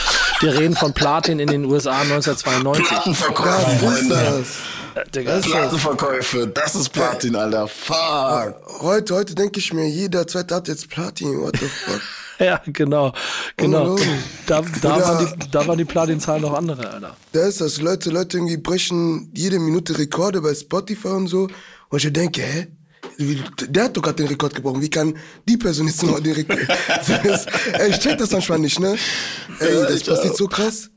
wir 0.42 0.60
reden 0.60 0.76
von 0.76 0.94
Platin 0.94 1.40
in 1.40 1.48
den 1.48 1.66
USA 1.66 1.92
1992. 2.02 2.88
Plattenverkäufe, 2.88 4.10
das? 4.10 4.48
Äh, 4.96 5.10
Digga, 5.14 5.34
ist 5.36 5.46
das? 5.46 5.52
Plattenverkäufe, 5.52 6.48
das 6.48 6.76
ist 6.76 6.90
Platin, 6.90 7.36
Alter. 7.36 7.68
Fuck. 7.68 8.56
Heute, 8.82 9.16
heute 9.16 9.36
denke 9.36 9.60
ich 9.60 9.74
mir, 9.74 9.88
jeder 9.90 10.26
zweite 10.26 10.56
hat 10.56 10.68
jetzt 10.70 10.90
Platin. 10.90 11.42
What 11.42 11.58
the 11.60 11.68
fuck? 11.68 12.02
Ja, 12.40 12.62
genau. 12.66 13.14
genau. 13.58 13.92
Ungelogen. 13.92 14.24
Da, 14.46 14.62
da, 14.82 14.96
Oder- 14.96 15.06
waren 15.06 15.40
die, 15.40 15.52
da 15.52 15.68
waren 15.68 15.78
die 15.78 15.86
Platin-Zahlen 15.86 16.42
noch 16.42 16.54
andere, 16.54 16.90
Alter. 16.90 17.16
Da 17.32 17.48
ist 17.48 17.62
das. 17.62 17.82
Leute, 17.82 18.10
Leute 18.10 18.38
irgendwie 18.38 18.58
brechen 18.58 19.32
jede 19.34 19.60
Minute 19.60 19.98
Rekorde 19.98 20.42
bei 20.42 20.54
Spotify 20.54 21.10
und 21.10 21.28
so. 21.28 21.48
Und 21.90 22.04
ich 22.04 22.12
denke, 22.12 22.42
hä? 22.42 22.68
Der 23.70 23.86
hat 23.86 23.96
doch 23.96 24.02
gerade 24.02 24.16
den 24.18 24.28
Rekord 24.28 24.56
gebrochen. 24.56 24.82
Wie 24.82 24.90
kann 24.90 25.16
die 25.48 25.58
Person 25.58 25.88
jetzt 25.88 26.04
noch 26.04 26.20
den 26.20 26.34
Rekord? 26.34 26.60
Ey, 27.74 27.90
ich 27.90 28.00
check 28.00 28.18
das 28.18 28.32
manchmal 28.32 28.60
nicht, 28.60 28.80
ne? 28.80 28.98
Ey, 29.60 29.74
das 29.88 30.04
passiert 30.04 30.36
so 30.36 30.48
krass. 30.48 30.90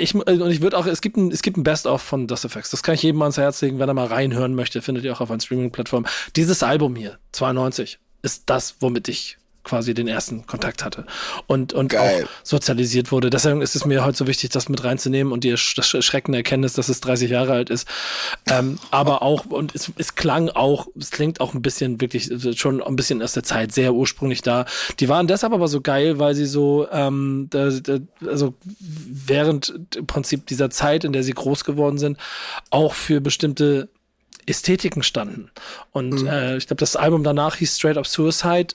Ich, 0.00 0.14
und 0.14 0.50
ich 0.50 0.62
würde 0.62 0.76
auch, 0.78 0.86
es 0.86 1.00
gibt 1.00 1.16
ein, 1.16 1.30
es 1.30 1.42
gibt 1.42 1.56
ein 1.56 1.62
Best-of 1.62 2.02
von 2.02 2.26
Dust 2.26 2.44
Effects. 2.44 2.70
Das 2.70 2.82
kann 2.82 2.94
ich 2.94 3.02
jedem 3.02 3.20
ans 3.22 3.36
Herz 3.36 3.60
legen, 3.62 3.78
wenn 3.78 3.88
er 3.88 3.94
mal 3.94 4.06
reinhören 4.06 4.54
möchte. 4.54 4.80
Findet 4.82 5.04
ihr 5.04 5.12
auch 5.12 5.20
auf 5.20 5.30
einer 5.30 5.40
Streaming-Plattform. 5.40 6.06
Dieses 6.34 6.62
Album 6.62 6.96
hier, 6.96 7.18
92, 7.32 7.98
ist 8.22 8.44
das, 8.46 8.76
womit 8.80 9.08
ich 9.08 9.36
quasi 9.66 9.94
den 9.94 10.06
ersten 10.06 10.46
Kontakt 10.46 10.84
hatte 10.84 11.04
und, 11.48 11.72
und 11.72 11.88
Geil. 11.88 12.24
auch 12.24 12.28
sozialisiert 12.44 13.10
wurde. 13.10 13.30
Deswegen 13.30 13.60
ist 13.60 13.74
es 13.74 13.84
mir 13.84 14.04
heute 14.04 14.16
so 14.16 14.26
wichtig, 14.28 14.50
das 14.50 14.68
mit 14.68 14.84
reinzunehmen 14.84 15.32
und 15.32 15.42
die 15.42 15.50
das 15.50 15.92
erschreckende 15.92 16.38
Erkenntnis, 16.38 16.74
dass 16.74 16.88
es 16.88 17.00
30 17.00 17.30
Jahre 17.30 17.52
alt 17.52 17.68
ist. 17.68 17.88
Ähm, 18.48 18.78
aber 18.92 19.22
auch, 19.22 19.46
und 19.46 19.74
es, 19.74 19.90
es 19.96 20.14
klang 20.14 20.48
auch, 20.50 20.86
es 20.98 21.10
klingt 21.10 21.40
auch 21.40 21.52
ein 21.52 21.62
bisschen 21.62 22.00
wirklich 22.00 22.30
schon 22.58 22.80
ein 22.80 22.96
bisschen 22.96 23.22
aus 23.22 23.32
der 23.32 23.42
Zeit 23.42 23.72
sehr 23.72 23.92
ursprünglich 23.92 24.42
da. 24.42 24.66
Die 25.00 25.08
waren 25.08 25.26
deshalb 25.26 25.52
aber 25.52 25.66
so 25.66 25.80
geil, 25.80 26.20
weil 26.20 26.34
sie 26.36 26.46
so, 26.46 26.86
ähm, 26.92 27.48
da, 27.50 27.70
da, 27.70 27.98
also 28.24 28.54
während 28.70 29.74
im 29.96 30.06
Prinzip 30.06 30.46
dieser 30.46 30.70
Zeit, 30.70 31.02
in 31.02 31.12
der 31.12 31.24
sie 31.24 31.32
groß 31.32 31.64
geworden 31.64 31.98
sind, 31.98 32.18
auch 32.70 32.94
für 32.94 33.20
bestimmte 33.20 33.88
Ästhetiken 34.46 35.02
standen. 35.02 35.50
Und 35.90 36.24
äh, 36.26 36.56
ich 36.56 36.68
glaube, 36.68 36.80
das 36.80 36.96
Album 36.96 37.24
danach 37.24 37.56
hieß 37.56 37.76
Straight 37.76 37.98
Up 37.98 38.06
Suicide. 38.06 38.74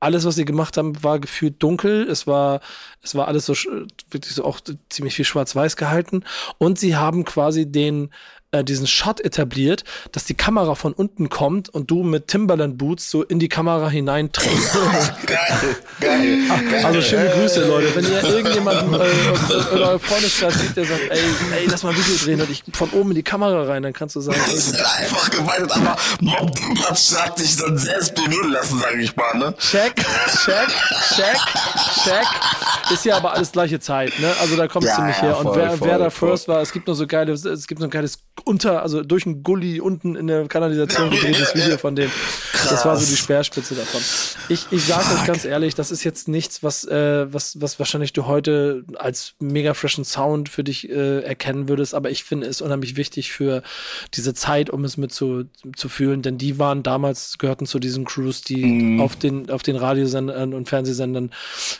Alles, 0.00 0.24
was 0.26 0.34
sie 0.36 0.44
gemacht 0.44 0.76
haben, 0.76 1.02
war 1.02 1.18
gefühlt 1.18 1.62
dunkel. 1.62 2.08
Es 2.08 2.26
war, 2.26 2.60
es 3.02 3.14
war 3.14 3.28
alles 3.28 3.46
so 3.46 3.54
sch- 3.54 3.88
wirklich 4.10 4.34
so 4.34 4.44
auch 4.44 4.60
ziemlich 4.90 5.14
viel 5.16 5.24
schwarz-weiß 5.24 5.76
gehalten. 5.76 6.24
Und 6.58 6.78
sie 6.78 6.96
haben 6.96 7.24
quasi 7.24 7.70
den 7.70 8.10
äh, 8.52 8.62
diesen 8.64 8.86
Shot 8.86 9.20
etabliert, 9.20 9.84
dass 10.12 10.24
die 10.24 10.34
Kamera 10.34 10.74
von 10.74 10.92
unten 10.92 11.28
kommt 11.28 11.68
und 11.68 11.90
du 11.90 12.02
mit 12.02 12.28
Timberland 12.28 12.78
Boots 12.78 13.10
so 13.10 13.22
in 13.22 13.38
die 13.38 13.48
Kamera 13.48 13.88
hineintrittst. 13.88 14.74
Geil, 15.26 15.76
geil, 16.00 16.38
geil. 16.70 16.84
Also 16.84 17.02
schöne 17.02 17.28
Grüße, 17.30 17.66
Leute. 17.66 17.94
Wenn 17.94 18.04
ihr 18.04 18.22
irgendjemanden 18.36 18.94
äh, 18.94 19.74
in 19.74 19.82
eurem 19.82 20.00
Freundeskreis 20.00 20.54
sieht, 20.60 20.76
der 20.76 20.84
sagt, 20.84 21.00
ey, 21.10 21.18
ey, 21.56 21.66
lass 21.66 21.82
mal 21.82 21.90
ein 21.90 21.96
Video 21.96 22.16
drehen 22.24 22.40
und 22.40 22.50
ich 22.50 22.62
von 22.72 22.90
oben 22.90 23.10
in 23.10 23.16
die 23.16 23.22
Kamera 23.22 23.64
rein, 23.64 23.82
dann 23.82 23.92
kannst 23.92 24.16
du 24.16 24.20
sagen, 24.20 24.38
ey, 24.46 24.54
Das 24.54 24.66
ist 24.68 24.80
einfach 24.80 25.30
gemeint, 25.30 25.70
aber 25.72 25.96
das 26.88 27.20
hat 27.20 27.38
dich 27.38 27.56
dann 27.56 27.76
selbst 27.78 28.14
berühren 28.14 28.52
lassen, 28.52 28.78
sag 28.78 28.94
ich 28.96 29.14
mal, 29.16 29.34
ne? 29.38 29.54
check, 29.58 29.96
check, 30.44 30.68
check, 31.14 31.36
check. 32.04 32.26
Ist 32.92 33.04
ja 33.04 33.16
aber 33.16 33.32
alles 33.32 33.52
gleiche 33.52 33.80
Zeit, 33.80 34.18
ne? 34.20 34.32
Also 34.40 34.56
da 34.56 34.68
kommt 34.68 34.84
es 34.84 34.90
Ja, 34.90 34.96
ziemlich 34.96 35.16
ja, 35.16 35.22
her. 35.22 35.38
Und 35.38 35.44
voll, 35.44 35.56
wer, 35.56 35.70
voll, 35.72 35.88
wer 35.88 35.98
da 35.98 36.10
voll. 36.10 36.28
first 36.30 36.46
war, 36.48 36.60
es 36.62 36.72
gibt 36.72 36.86
nur 36.86 36.94
so 36.94 37.06
geile, 37.06 37.32
es 37.32 37.66
gibt 37.66 37.80
so 37.80 37.86
ein 37.86 37.90
geiles 37.90 38.18
unter, 38.44 38.82
also 38.82 39.02
durch 39.02 39.26
einen 39.26 39.42
Gully 39.42 39.80
unten 39.80 40.14
in 40.14 40.26
der 40.26 40.46
Kanalisation 40.46 41.10
gedrehtes 41.10 41.54
Video 41.54 41.78
von 41.78 41.96
dem. 41.96 42.10
Das 42.52 42.84
war 42.84 42.96
so 42.96 43.06
die 43.06 43.16
Speerspitze 43.16 43.74
davon. 43.74 44.00
Ich, 44.48 44.66
ich 44.70 44.84
sage 44.84 45.14
euch 45.14 45.24
ganz 45.24 45.44
ehrlich, 45.44 45.74
das 45.74 45.90
ist 45.90 46.04
jetzt 46.04 46.28
nichts, 46.28 46.62
was, 46.62 46.84
äh, 46.84 47.32
was, 47.32 47.60
was 47.60 47.78
wahrscheinlich 47.78 48.12
du 48.12 48.26
heute 48.26 48.84
als 48.96 49.34
mega 49.40 49.74
freshen 49.74 50.04
Sound 50.04 50.48
für 50.48 50.64
dich 50.64 50.88
äh, 50.88 51.20
erkennen 51.20 51.68
würdest, 51.68 51.94
aber 51.94 52.10
ich 52.10 52.24
finde 52.24 52.46
es 52.46 52.60
unheimlich 52.60 52.96
wichtig 52.96 53.32
für 53.32 53.62
diese 54.14 54.34
Zeit, 54.34 54.70
um 54.70 54.84
es 54.84 54.96
mit 54.96 55.12
zu, 55.12 55.44
zu 55.74 55.88
fühlen, 55.88 56.22
denn 56.22 56.38
die 56.38 56.58
waren 56.58 56.82
damals, 56.82 57.38
gehörten 57.38 57.66
zu 57.66 57.78
diesen 57.78 58.04
Crews, 58.04 58.42
die 58.42 58.98
auf 59.00 59.16
den, 59.16 59.50
auf 59.50 59.62
den 59.62 59.76
Radiosendern 59.76 60.54
und 60.54 60.68
Fernsehsendern 60.68 61.30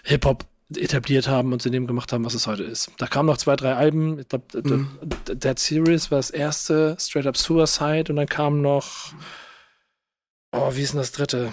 Hip-Hop 0.05 0.45
etabliert 0.75 1.29
haben 1.29 1.53
und 1.53 1.63
zu 1.63 1.71
dem 1.71 1.87
gemacht 1.87 2.13
haben, 2.13 2.25
was 2.25 2.35
es 2.35 2.47
heute 2.47 2.65
ist. 2.65 2.91
Da 2.99 3.07
kamen 3.07 3.27
noch 3.29 3.37
zwei, 3.37 3.55
drei 3.57 3.75
Alben. 3.75 4.19
Ich 4.19 4.29
glaube, 4.29 4.45
Dead 5.29 5.59
Series 5.59 6.11
war 6.11 6.19
das 6.19 6.31
erste, 6.31 6.97
Straight 6.99 7.27
Up 7.27 7.37
Suicide 7.37 8.07
und 8.11 8.17
dann 8.17 8.27
kam 8.29 8.63
noch, 8.63 9.13
oh, 10.53 10.75
wie 10.75 10.83
ist 10.83 10.93
denn 10.93 11.01
das 11.01 11.13
dritte? 11.13 11.53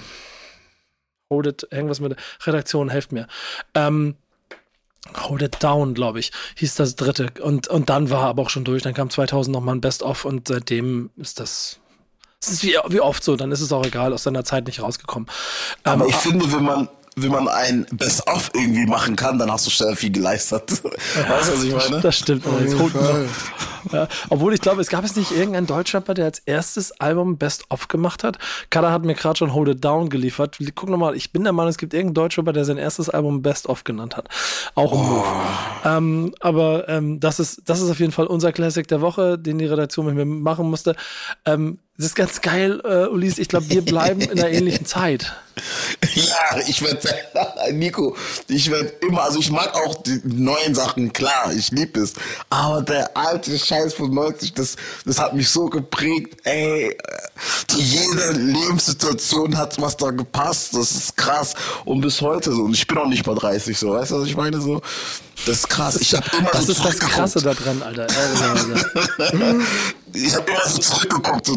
Hold 1.30 1.48
It, 1.48 1.68
irgendwas 1.72 2.00
mit 2.00 2.16
Redaktion, 2.46 2.90
helft 2.90 3.12
mir. 3.12 3.28
Ähm, 3.76 4.16
Hold 5.28 5.42
It 5.42 5.58
Down, 5.62 5.94
glaube 5.94 6.20
ich, 6.20 6.32
hieß 6.56 6.76
das 6.76 6.96
dritte. 6.96 7.32
Und, 7.42 7.68
und 7.68 7.90
dann 7.90 8.10
war 8.10 8.24
aber 8.24 8.42
auch 8.42 8.50
schon 8.50 8.64
durch. 8.64 8.84
Dann 8.84 8.94
kam 8.94 9.10
2000 9.10 9.54
nochmal 9.54 9.76
ein 9.76 9.82
Best-of 9.82 10.26
und 10.26 10.48
seitdem 10.48 11.12
ist 11.18 11.40
das. 11.40 11.80
Es 12.42 12.50
ist 12.50 12.64
wie, 12.64 12.78
wie 12.88 13.00
oft 13.00 13.24
so, 13.24 13.36
dann 13.36 13.52
ist 13.52 13.62
es 13.62 13.72
auch 13.72 13.86
egal, 13.86 14.14
aus 14.14 14.24
seiner 14.24 14.44
Zeit 14.44 14.66
nicht 14.66 14.82
rausgekommen. 14.82 15.30
Aber 15.84 16.06
Ähm, 16.06 16.10
ich 16.10 16.16
finde, 16.16 16.52
wenn 16.52 16.64
man, 16.64 16.90
wenn 17.16 17.32
man 17.32 17.48
ein 17.48 17.86
Best-of 17.92 18.52
irgendwie 18.54 18.86
machen 18.86 19.16
kann, 19.16 19.38
dann 19.38 19.52
hast 19.52 19.66
du 19.66 19.72
schnell 19.72 19.96
viel 19.96 20.12
geleistet. 20.12 20.70
Weißt 20.84 21.50
du, 21.50 21.54
was 21.54 21.64
ich 21.64 21.74
meine? 21.74 22.02
Das 22.02 22.18
stimmt. 22.18 22.44
Ja, 23.92 24.08
obwohl 24.30 24.54
ich 24.54 24.62
glaube, 24.62 24.82
es 24.82 24.88
gab 24.88 25.04
es 25.04 25.16
nicht 25.16 25.32
irgendeinen 25.32 25.68
Deutschrapper, 25.68 26.14
der 26.14 26.26
als 26.26 26.40
erstes 26.40 26.92
Album 27.00 27.38
Best 27.38 27.66
of 27.70 27.88
gemacht 27.88 28.24
hat. 28.24 28.38
Kada 28.70 28.92
hat 28.92 29.04
mir 29.04 29.14
gerade 29.14 29.38
schon 29.38 29.54
Hold 29.54 29.70
It 29.70 29.84
Down 29.84 30.10
geliefert. 30.10 30.58
Guck 30.76 30.90
nochmal, 30.90 31.16
ich 31.16 31.32
bin 31.32 31.44
der 31.44 31.54
Meinung, 31.54 31.70
es 31.70 31.78
gibt 31.78 31.94
irgendeinen 31.94 32.16
Deutschrapper, 32.16 32.54
der 32.54 32.66
sein 32.66 32.78
erstes 32.78 33.10
Album 33.10 33.42
Best 33.42 33.68
of 33.68 33.84
genannt 33.84 34.16
hat. 34.16 34.30
Auch 34.76 34.94
im 34.94 35.00
Move. 35.00 35.26
Ähm, 35.86 36.36
aber 36.40 36.88
ähm, 36.88 37.20
das, 37.20 37.40
ist, 37.40 37.64
das 37.66 37.82
ist 37.82 37.90
auf 37.90 38.00
jeden 38.00 38.12
Fall 38.12 38.28
unser 38.28 38.52
Classic 38.52 38.88
der 38.88 39.02
Woche, 39.02 39.38
den 39.38 39.58
die 39.58 39.66
Redaktion 39.66 40.06
mit 40.06 40.16
mir 40.16 40.26
machen 40.26 40.70
musste. 40.70 40.96
Ähm, 41.46 41.80
das 41.98 42.08
ist 42.08 42.16
ganz 42.16 42.42
geil, 42.42 42.82
äh, 42.84 43.08
Ulis. 43.08 43.38
Ich 43.38 43.50
glaube, 43.50 43.70
wir 43.70 43.84
bleiben 43.84 44.22
in 44.22 44.32
einer 44.32 44.50
ähnlichen 44.50 44.86
Zeit. 44.86 45.34
Ja, 46.16 46.60
ich 46.68 46.82
werde, 46.82 47.08
Nico, 47.74 48.18
ich 48.48 48.72
werde 48.72 48.92
immer, 49.08 49.22
also 49.24 49.40
ich 49.40 49.52
mag 49.52 49.76
auch 49.76 50.02
die 50.02 50.20
neuen 50.24 50.74
Sachen, 50.74 51.14
klar, 51.14 51.54
ich 51.54 51.70
liebe 51.70 52.00
es. 52.00 52.14
Aber 52.50 52.82
der 52.82 53.16
alte 53.16 53.58
Scheiß 53.58 53.94
von 53.94 54.12
90, 54.12 54.54
das, 54.54 54.76
das 55.06 55.20
hat 55.20 55.36
mich 55.36 55.50
so 55.50 55.68
geprägt, 55.68 56.40
ey. 56.44 56.98
Jede 57.76 58.32
Lebenssituation 58.32 59.56
hat 59.56 59.80
was 59.80 59.96
da 59.96 60.10
gepasst, 60.10 60.76
das 60.76 60.92
ist 60.92 61.18
krass. 61.18 61.54
Und 61.86 62.02
bis 62.02 62.20
heute 62.22 62.52
so. 62.52 62.64
Und 62.64 62.74
ich 62.74 62.88
bin 62.88 62.98
auch 62.98 63.08
nicht 63.08 63.26
mal 63.28 63.36
30, 63.36 63.78
so, 63.78 63.92
weißt 63.92 64.12
du, 64.12 64.22
was 64.22 64.28
ich 64.28 64.36
meine? 64.36 64.60
So, 64.60 64.82
das 65.46 65.58
ist 65.58 65.70
krass. 65.70 65.96
Ich 66.02 66.14
habe 66.14 66.26
immer 66.38 66.50
Das 66.52 66.66
so 66.66 66.72
ist 66.74 66.84
das. 66.86 67.00
Krasse 67.00 67.42
daran, 67.42 67.82
Alter. 67.84 68.08
Ich 70.16 70.36
habe 70.36 70.52
immer 70.52 70.68
so 70.68 70.78
zurückgeguckt, 70.78 71.50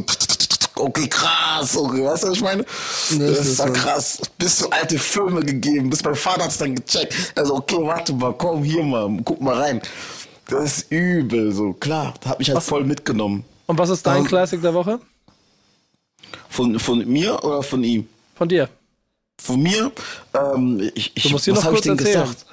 okay, 0.76 1.07
krass, 1.09 1.76
okay, 1.76 2.05
weißt 2.05 2.22
du, 2.24 2.28
was 2.28 2.37
ich 2.37 2.43
meine? 2.43 2.64
Das, 2.64 3.11
ist 3.11 3.47
ist 3.49 3.59
ja 3.59 3.68
krass. 3.70 4.20
Bis 4.39 4.59
so 4.59 4.70
alte 4.70 4.99
Filme 4.99 5.43
gegeben, 5.43 5.91
bis 5.91 6.03
mein 6.03 6.14
Vater 6.14 6.45
hat's 6.45 6.57
dann 6.59 6.74
gecheckt. 6.74 7.14
Also, 7.34 7.55
okay, 7.57 7.76
warte 7.80 8.14
mal, 8.14 8.32
komm 8.32 8.64
hier 8.64 8.82
mal, 8.82 9.09
guck 9.24 9.41
mal 9.43 9.55
rein. 9.61 9.82
Das 10.49 10.78
ist 10.78 10.93
übel, 10.93 11.53
so, 11.53 11.72
klar, 11.74 12.14
hat 12.24 12.39
mich 12.39 12.49
halt 12.51 12.62
voll 12.62 12.84
mitgenommen. 12.84 13.45
Und 13.66 13.76
was 13.78 13.91
ist 13.91 14.07
dein 14.07 14.18
Ähm, 14.22 14.26
Classic 14.26 14.62
der 14.62 14.72
Woche? 14.74 15.01
Von, 16.49 16.78
von 16.78 17.07
mir 17.07 17.43
oder 17.45 17.62
von 17.62 17.82
ihm? 17.84 18.09
Von 18.37 18.49
dir. 18.49 18.68
Von 19.39 19.61
mir, 19.62 19.93
ähm, 20.32 20.91
ich, 20.95 21.12
ich, 21.14 21.22
Du 21.24 21.28
musst 21.30 21.45
hier 21.45 21.55
was 21.55 21.64
noch 21.64 21.66
hab 21.66 21.72
ich 21.78 21.82
kurz 21.82 21.84
denn 21.84 21.99
erzählen. 21.99 22.22
gesagt? 22.22 22.47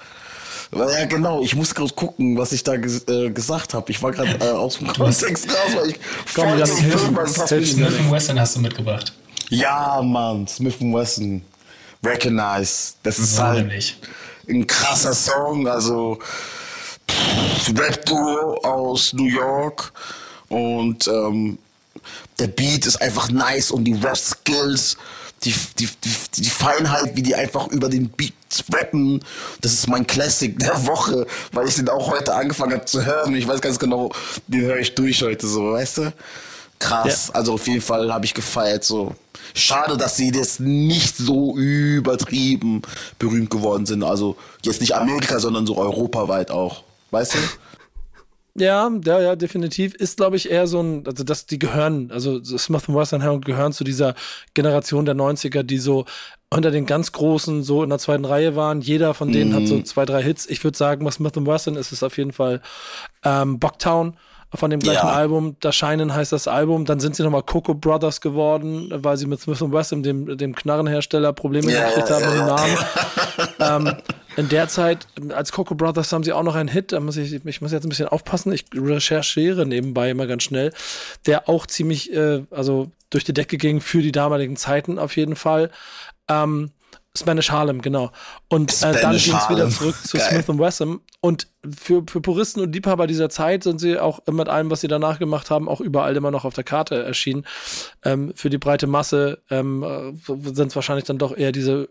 Ja, 0.76 1.06
genau. 1.06 1.42
Ich 1.42 1.56
muss 1.56 1.74
gerade 1.76 1.94
gucken, 1.94 2.38
was 2.38 2.52
ich 2.52 2.64
da 2.64 2.76
ges 2.78 3.08
äh, 3.08 3.30
gesagt 3.30 3.74
habe. 3.74 3.92
Ich 3.92 4.02
war 4.02 4.12
gerade 4.12 4.38
äh, 4.44 4.50
aus 4.52 4.78
dem 4.78 4.88
Kontext 4.88 5.48
raus, 5.50 5.76
weil 5.76 5.90
ich 5.92 6.00
Komm, 6.34 6.50
voll. 6.50 6.58
Das 6.60 6.74
mich- 6.82 6.84
mir. 6.84 6.98
Smith 7.92 8.12
Wesson 8.12 8.40
hast 8.40 8.56
du 8.56 8.60
mitgebracht. 8.62 9.14
Ja, 9.50 10.02
Mann, 10.04 10.48
Smith 10.48 10.76
Wesson. 10.80 11.44
Recognize. 12.04 12.94
Das 13.04 13.18
ist 13.20 13.36
So 13.36 13.44
halt 13.44 13.60
nämlich. 13.60 13.98
ein 14.50 14.66
krasser 14.68 15.14
Song. 15.14 15.68
Also 15.68 16.20
Rap-Duo 17.76 18.58
aus 18.64 19.14
New 19.14 19.26
York. 19.28 19.92
Und 20.50 21.08
ähm, 21.08 21.58
der 22.40 22.48
Beat 22.48 22.86
ist 22.86 23.02
einfach 23.02 23.30
nice 23.32 23.72
und 23.72 23.86
die 23.86 23.94
Rap-Skills, 23.94 24.98
die, 25.44 25.54
die, 25.80 25.89
die, 26.04 26.41
die 26.41 26.50
Feinheit, 26.50 27.16
wie 27.16 27.22
die 27.22 27.36
einfach 27.36 27.68
über 27.68 27.89
den 27.89 28.10
Beat 28.10 28.34
rappen, 28.72 29.24
das 29.62 29.74
ist 29.74 29.88
mein 29.88 30.06
Classic 30.08 30.58
der 30.58 30.86
Woche, 30.86 31.26
weil 31.52 31.68
ich 31.68 31.76
den 31.76 31.89
auch 31.89 32.12
heute 32.12 32.34
angefangen 32.34 32.74
habe 32.74 32.86
zu 32.86 33.06
hören. 33.06 33.36
Ich 33.36 33.48
weiß 33.48 33.62
ganz 33.62 33.80
genau, 33.80 34.12
den 34.48 34.62
höre 34.62 34.78
ich 34.78 34.96
durch 34.96 35.22
heute 35.22 35.48
so, 35.48 35.72
weißt 35.72 35.98
du? 35.98 36.14
Krass. 36.80 37.32
Also 37.32 37.54
auf 37.54 37.68
jeden 37.68 37.82
Fall 37.82 38.12
habe 38.14 38.26
ich 38.26 38.34
gefeiert. 38.34 38.84
So 38.84 39.16
schade, 39.54 39.98
dass 39.98 40.18
sie 40.18 40.32
das 40.32 40.60
nicht 40.60 41.16
so 41.18 41.58
übertrieben 41.58 42.82
berühmt 43.20 43.50
geworden 43.50 43.86
sind. 43.86 44.04
Also 44.04 44.36
jetzt 44.64 44.82
nicht 44.82 44.96
Amerika, 44.96 45.39
sondern 45.39 45.66
so 45.66 45.78
europaweit 45.78 46.52
auch. 46.52 46.84
Weißt 47.12 47.36
du? 47.36 47.38
Ja, 48.56 48.91
ja, 49.04 49.20
ja, 49.20 49.36
definitiv. 49.36 49.95
Ist, 49.95 50.18
glaube 50.18 50.36
ich, 50.36 50.51
eher 50.51 50.68
so 50.68 50.80
ein, 50.80 51.04
also 51.08 51.24
dass 51.24 51.47
die 51.47 51.58
gehören, 51.58 52.12
also 52.12 52.43
so 52.43 52.58
Smith 52.58 52.88
Wesson 52.88 53.22
Herren 53.22 53.41
gehören 53.41 53.74
zu 53.74 53.84
dieser 53.84 54.14
Generation 54.54 55.06
der 55.06 55.16
90er, 55.16 55.64
die 55.64 55.80
so 55.80 56.06
unter 56.51 56.70
den 56.70 56.86
ganz 56.86 57.12
Großen 57.12 57.64
so 57.64 57.82
in 57.84 57.89
der 57.89 57.97
zweiten 57.97 58.26
Reihe 58.26 58.56
waren. 58.56 58.82
Jeder 58.82 59.16
von 59.16 59.32
denen 59.32 59.56
hat 59.56 59.66
so 59.68 59.82
zwei, 59.82 60.06
drei 60.06 60.22
Hits. 60.22 60.45
Ich 60.47 60.64
würde 60.64 60.78
sagen, 60.78 61.04
was 61.04 61.16
Smith 61.16 61.34
Wesson 61.36 61.76
ist, 61.76 61.91
ist 61.91 62.04
auf 62.04 62.16
jeden 62.18 62.32
Fall 62.32 62.62
ähm, 63.24 63.58
Bucktown 63.58 64.18
von 64.54 64.70
dem 64.70 64.80
gleichen 64.80 65.08
Ja. 65.08 65.14
Album. 65.14 65.56
Das 65.62 65.76
Scheinen 65.76 66.14
heißt 66.14 66.32
das 66.32 66.47
Album. 66.47 66.86
Dann 66.86 66.99
sind 66.99 67.16
sie 67.16 67.24
nochmal 67.24 67.41
Coco 67.41 67.74
Brothers 67.74 68.22
geworden, 68.22 68.89
weil 68.93 69.18
sie 69.18 69.26
mit 69.26 69.41
Smith 69.41 69.62
Wesson, 69.62 70.04
dem, 70.04 70.38
dem 70.38 70.54
Knarrenhersteller, 70.54 71.34
Probleme 71.34 71.72
Ja, 71.72 71.88
gekriegt 71.88 72.10
ja, 72.10 72.16
haben 72.18 72.26
mit 72.30 72.38
dem. 72.38 72.45
Namen. 72.45 73.88
ähm, 73.89 73.95
in 74.36 74.50
der 74.50 74.68
Zeit, 74.68 75.08
als 75.30 75.52
Coco 75.52 75.76
Brothers 75.76 76.12
haben 76.12 76.24
sie 76.24 76.34
auch 76.34 76.44
noch 76.44 76.56
einen 76.56 76.70
Hit, 76.70 76.92
da 76.92 77.00
muss 77.00 77.18
ich, 77.18 77.34
ich 77.34 77.62
muss 77.62 77.72
jetzt 77.72 77.86
ein 77.86 77.90
bisschen 77.90 78.08
aufpassen, 78.08 78.52
ich 78.52 78.66
recherchiere 78.74 79.66
nebenbei 79.66 80.10
immer 80.10 80.28
ganz 80.28 80.44
schnell, 80.44 80.74
der 81.26 81.50
auch 81.50 81.66
ziemlich, 81.66 82.12
äh, 82.14 82.44
also 82.52 82.92
durch 83.10 83.24
die 83.24 83.34
Decke 83.34 83.58
ging 83.58 83.82
für 83.82 84.02
die 84.02 84.12
damaligen 84.12 84.56
Zeiten 84.56 84.98
auf 84.98 85.16
jeden 85.16 85.36
Fall. 85.36 85.70
Ähm, 86.28 86.72
Spanish 87.16 87.52
Harlem, 87.52 87.82
genau. 87.82 88.12
Und 88.50 88.72
äh, 88.82 89.00
dann 89.00 89.18
ging 89.18 89.36
es 89.36 89.50
wieder 89.50 89.70
zurück 89.70 89.96
zu 90.04 90.18
Geil. 90.18 90.44
Smith 90.44 90.60
Wesson. 90.60 91.02
Und 91.22 91.48
für, 91.72 92.03
für 92.09 92.22
Puristen 92.22 92.61
und 92.61 92.74
Liebhaber 92.74 93.07
dieser 93.07 93.30
Zeit 93.30 93.64
sind 93.64 93.80
sie 93.80 93.97
auch 93.97 94.20
mit 94.30 94.49
allem, 94.49 94.70
was 94.70 94.82
sie 94.82 94.88
danach 94.88 95.20
gemacht 95.20 95.49
haben, 95.49 95.70
auch 95.70 95.80
überall 95.80 96.16
immer 96.16 96.32
noch 96.32 96.43
auf 96.43 96.53
der 96.53 96.64
Karte 96.64 97.03
erschienen. 97.03 97.45
Ähm, 98.03 98.34
für 98.36 98.49
die 98.49 98.57
breite 98.57 98.88
Masse 98.88 99.39
ähm, 99.49 100.20
sind 100.26 100.68
es 100.68 100.76
wahrscheinlich 100.76 101.05
dann 101.05 101.18
doch 101.18 101.36
eher 101.36 101.51
diese, 101.51 101.88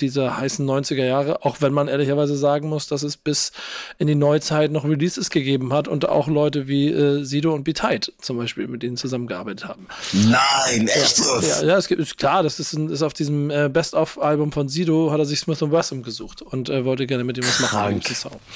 diese 0.00 0.38
heißen 0.38 0.66
90er 0.66 1.04
Jahre, 1.04 1.44
auch 1.44 1.60
wenn 1.60 1.72
man 1.72 1.88
ehrlicherweise 1.88 2.36
sagen 2.36 2.68
muss, 2.68 2.86
dass 2.86 3.02
es 3.02 3.16
bis 3.16 3.52
in 3.98 4.06
die 4.06 4.14
Neuzeit 4.14 4.70
noch 4.70 4.84
Releases 4.84 5.28
gegeben 5.28 5.72
hat 5.72 5.86
und 5.88 6.08
auch 6.08 6.28
Leute 6.28 6.66
wie 6.66 6.88
äh, 6.88 7.22
Sido 7.24 7.54
und 7.54 7.64
Beteid 7.64 8.12
zum 8.20 8.38
Beispiel 8.38 8.68
mit 8.68 8.82
denen 8.82 8.96
zusammengearbeitet 8.96 9.68
haben. 9.68 9.86
Nein, 10.12 10.88
echt? 10.88 11.18
Ja, 11.18 11.62
ja, 11.64 11.76
es 11.76 11.88
gibt, 11.88 12.00
ist 12.00 12.16
klar, 12.16 12.42
das 12.42 12.58
ist, 12.58 12.72
ein, 12.72 12.88
ist 12.88 13.02
auf 13.02 13.12
diesem 13.12 13.50
äh, 13.50 13.68
Best-of-Album 13.68 14.52
von 14.52 14.68
Sido, 14.68 15.10
hat 15.10 15.18
er 15.18 15.26
sich 15.26 15.40
Smith 15.40 15.60
Wesson 15.60 16.02
gesucht 16.02 16.40
und 16.40 16.70
äh, 16.70 16.84
wollte 16.86 17.06
gerne 17.06 17.24
mit 17.24 17.36
ihm 17.36 17.44
was 17.44 17.60
machen. 17.60 18.00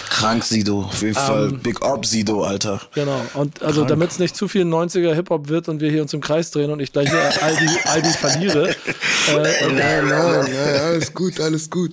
Krank 0.08 0.44
Sido, 0.54 0.82
auf 0.82 1.02
jeden 1.02 1.14
Fall. 1.14 1.48
Ähm, 1.48 1.60
Big 1.60 1.82
Up 1.82 2.06
Sido, 2.06 2.44
Alter. 2.44 2.80
Genau. 2.94 3.20
Und 3.34 3.62
also 3.62 3.84
damit 3.84 4.12
es 4.12 4.18
nicht 4.18 4.36
zu 4.36 4.46
viel 4.46 4.64
90er 4.64 5.12
Hip-Hop 5.14 5.48
wird 5.48 5.68
und 5.68 5.80
wir 5.80 5.90
hier 5.90 6.02
uns 6.02 6.14
im 6.14 6.20
Kreis 6.20 6.50
drehen 6.52 6.70
und 6.70 6.80
ich 6.80 6.92
gleich 6.92 7.10
Aldi, 7.12 7.68
Aldi 7.84 8.08
verliere. 8.10 8.74
Äh, 9.26 9.72
nein, 9.72 10.06
nein, 10.06 10.50
nein, 10.52 10.80
alles 10.82 11.14
gut, 11.14 11.40
alles 11.40 11.70
gut. 11.70 11.92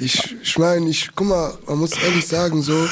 Ich, 0.00 0.34
ich 0.42 0.58
meine, 0.58 0.90
ich, 0.90 1.10
guck 1.14 1.28
mal, 1.28 1.56
man 1.68 1.78
muss 1.78 1.92
ehrlich 2.02 2.26
sagen, 2.26 2.62
so, 2.62 2.88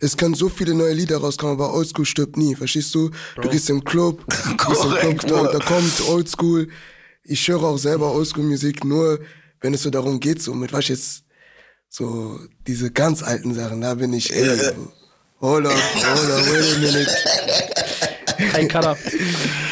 es 0.00 0.16
können 0.16 0.34
so 0.34 0.48
viele 0.48 0.74
neue 0.74 0.94
Lieder 0.94 1.18
rauskommen, 1.18 1.54
aber 1.54 1.72
Oldschool 1.72 2.04
stirbt 2.04 2.36
nie, 2.36 2.56
verstehst 2.56 2.92
du? 2.92 3.10
Du 3.40 3.48
gehst 3.48 3.70
im 3.70 3.84
Club, 3.84 4.24
gehst 4.66 4.84
im 5.02 5.16
Club 5.16 5.52
da, 5.52 5.58
da 5.58 5.64
kommt 5.64 6.08
Oldschool. 6.08 6.68
Ich 7.22 7.46
höre 7.46 7.62
auch 7.62 7.78
selber 7.78 8.12
Oldschool-Musik, 8.12 8.84
nur 8.84 9.20
wenn 9.60 9.74
es 9.74 9.84
so 9.84 9.90
darum 9.90 10.18
geht, 10.18 10.42
so 10.42 10.52
mit 10.52 10.72
was 10.72 10.88
jetzt 10.88 11.22
so 11.90 12.38
diese 12.68 12.90
ganz 12.92 13.22
alten 13.22 13.52
Sachen, 13.52 13.80
da 13.80 13.94
bin 13.94 14.12
ich, 14.12 14.32
ey, 14.32 14.46
hold 15.40 15.66
up, 15.66 15.72
hold 15.72 16.30
up, 16.30 16.46
wait 16.46 16.76
a 16.76 16.78
minute. 16.78 17.10
Ein 18.54 18.68
Cutter. 18.68 18.96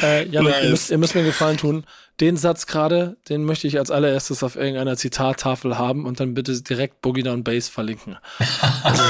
Äh, 0.03 0.29
Janik, 0.29 0.53
nice. 0.53 0.65
ihr, 0.65 0.71
müsst, 0.71 0.91
ihr 0.91 0.99
müsst 0.99 1.15
mir 1.15 1.21
einen 1.21 1.31
Gefallen 1.31 1.57
tun. 1.57 1.85
Den 2.21 2.37
Satz 2.37 2.67
gerade, 2.67 3.17
den 3.29 3.45
möchte 3.45 3.69
ich 3.69 3.79
als 3.79 3.93
allererstes 3.93 4.43
auf 4.43 4.57
irgendeiner 4.57 4.97
Zitattafel 4.97 5.79
haben 5.79 6.05
und 6.05 6.19
dann 6.19 6.35
bitte 6.35 6.61
direkt 6.63 7.01
Boogie 7.01 7.23
Down 7.23 7.45
Bass 7.45 7.69
verlinken. 7.69 8.17
Also, 8.83 9.03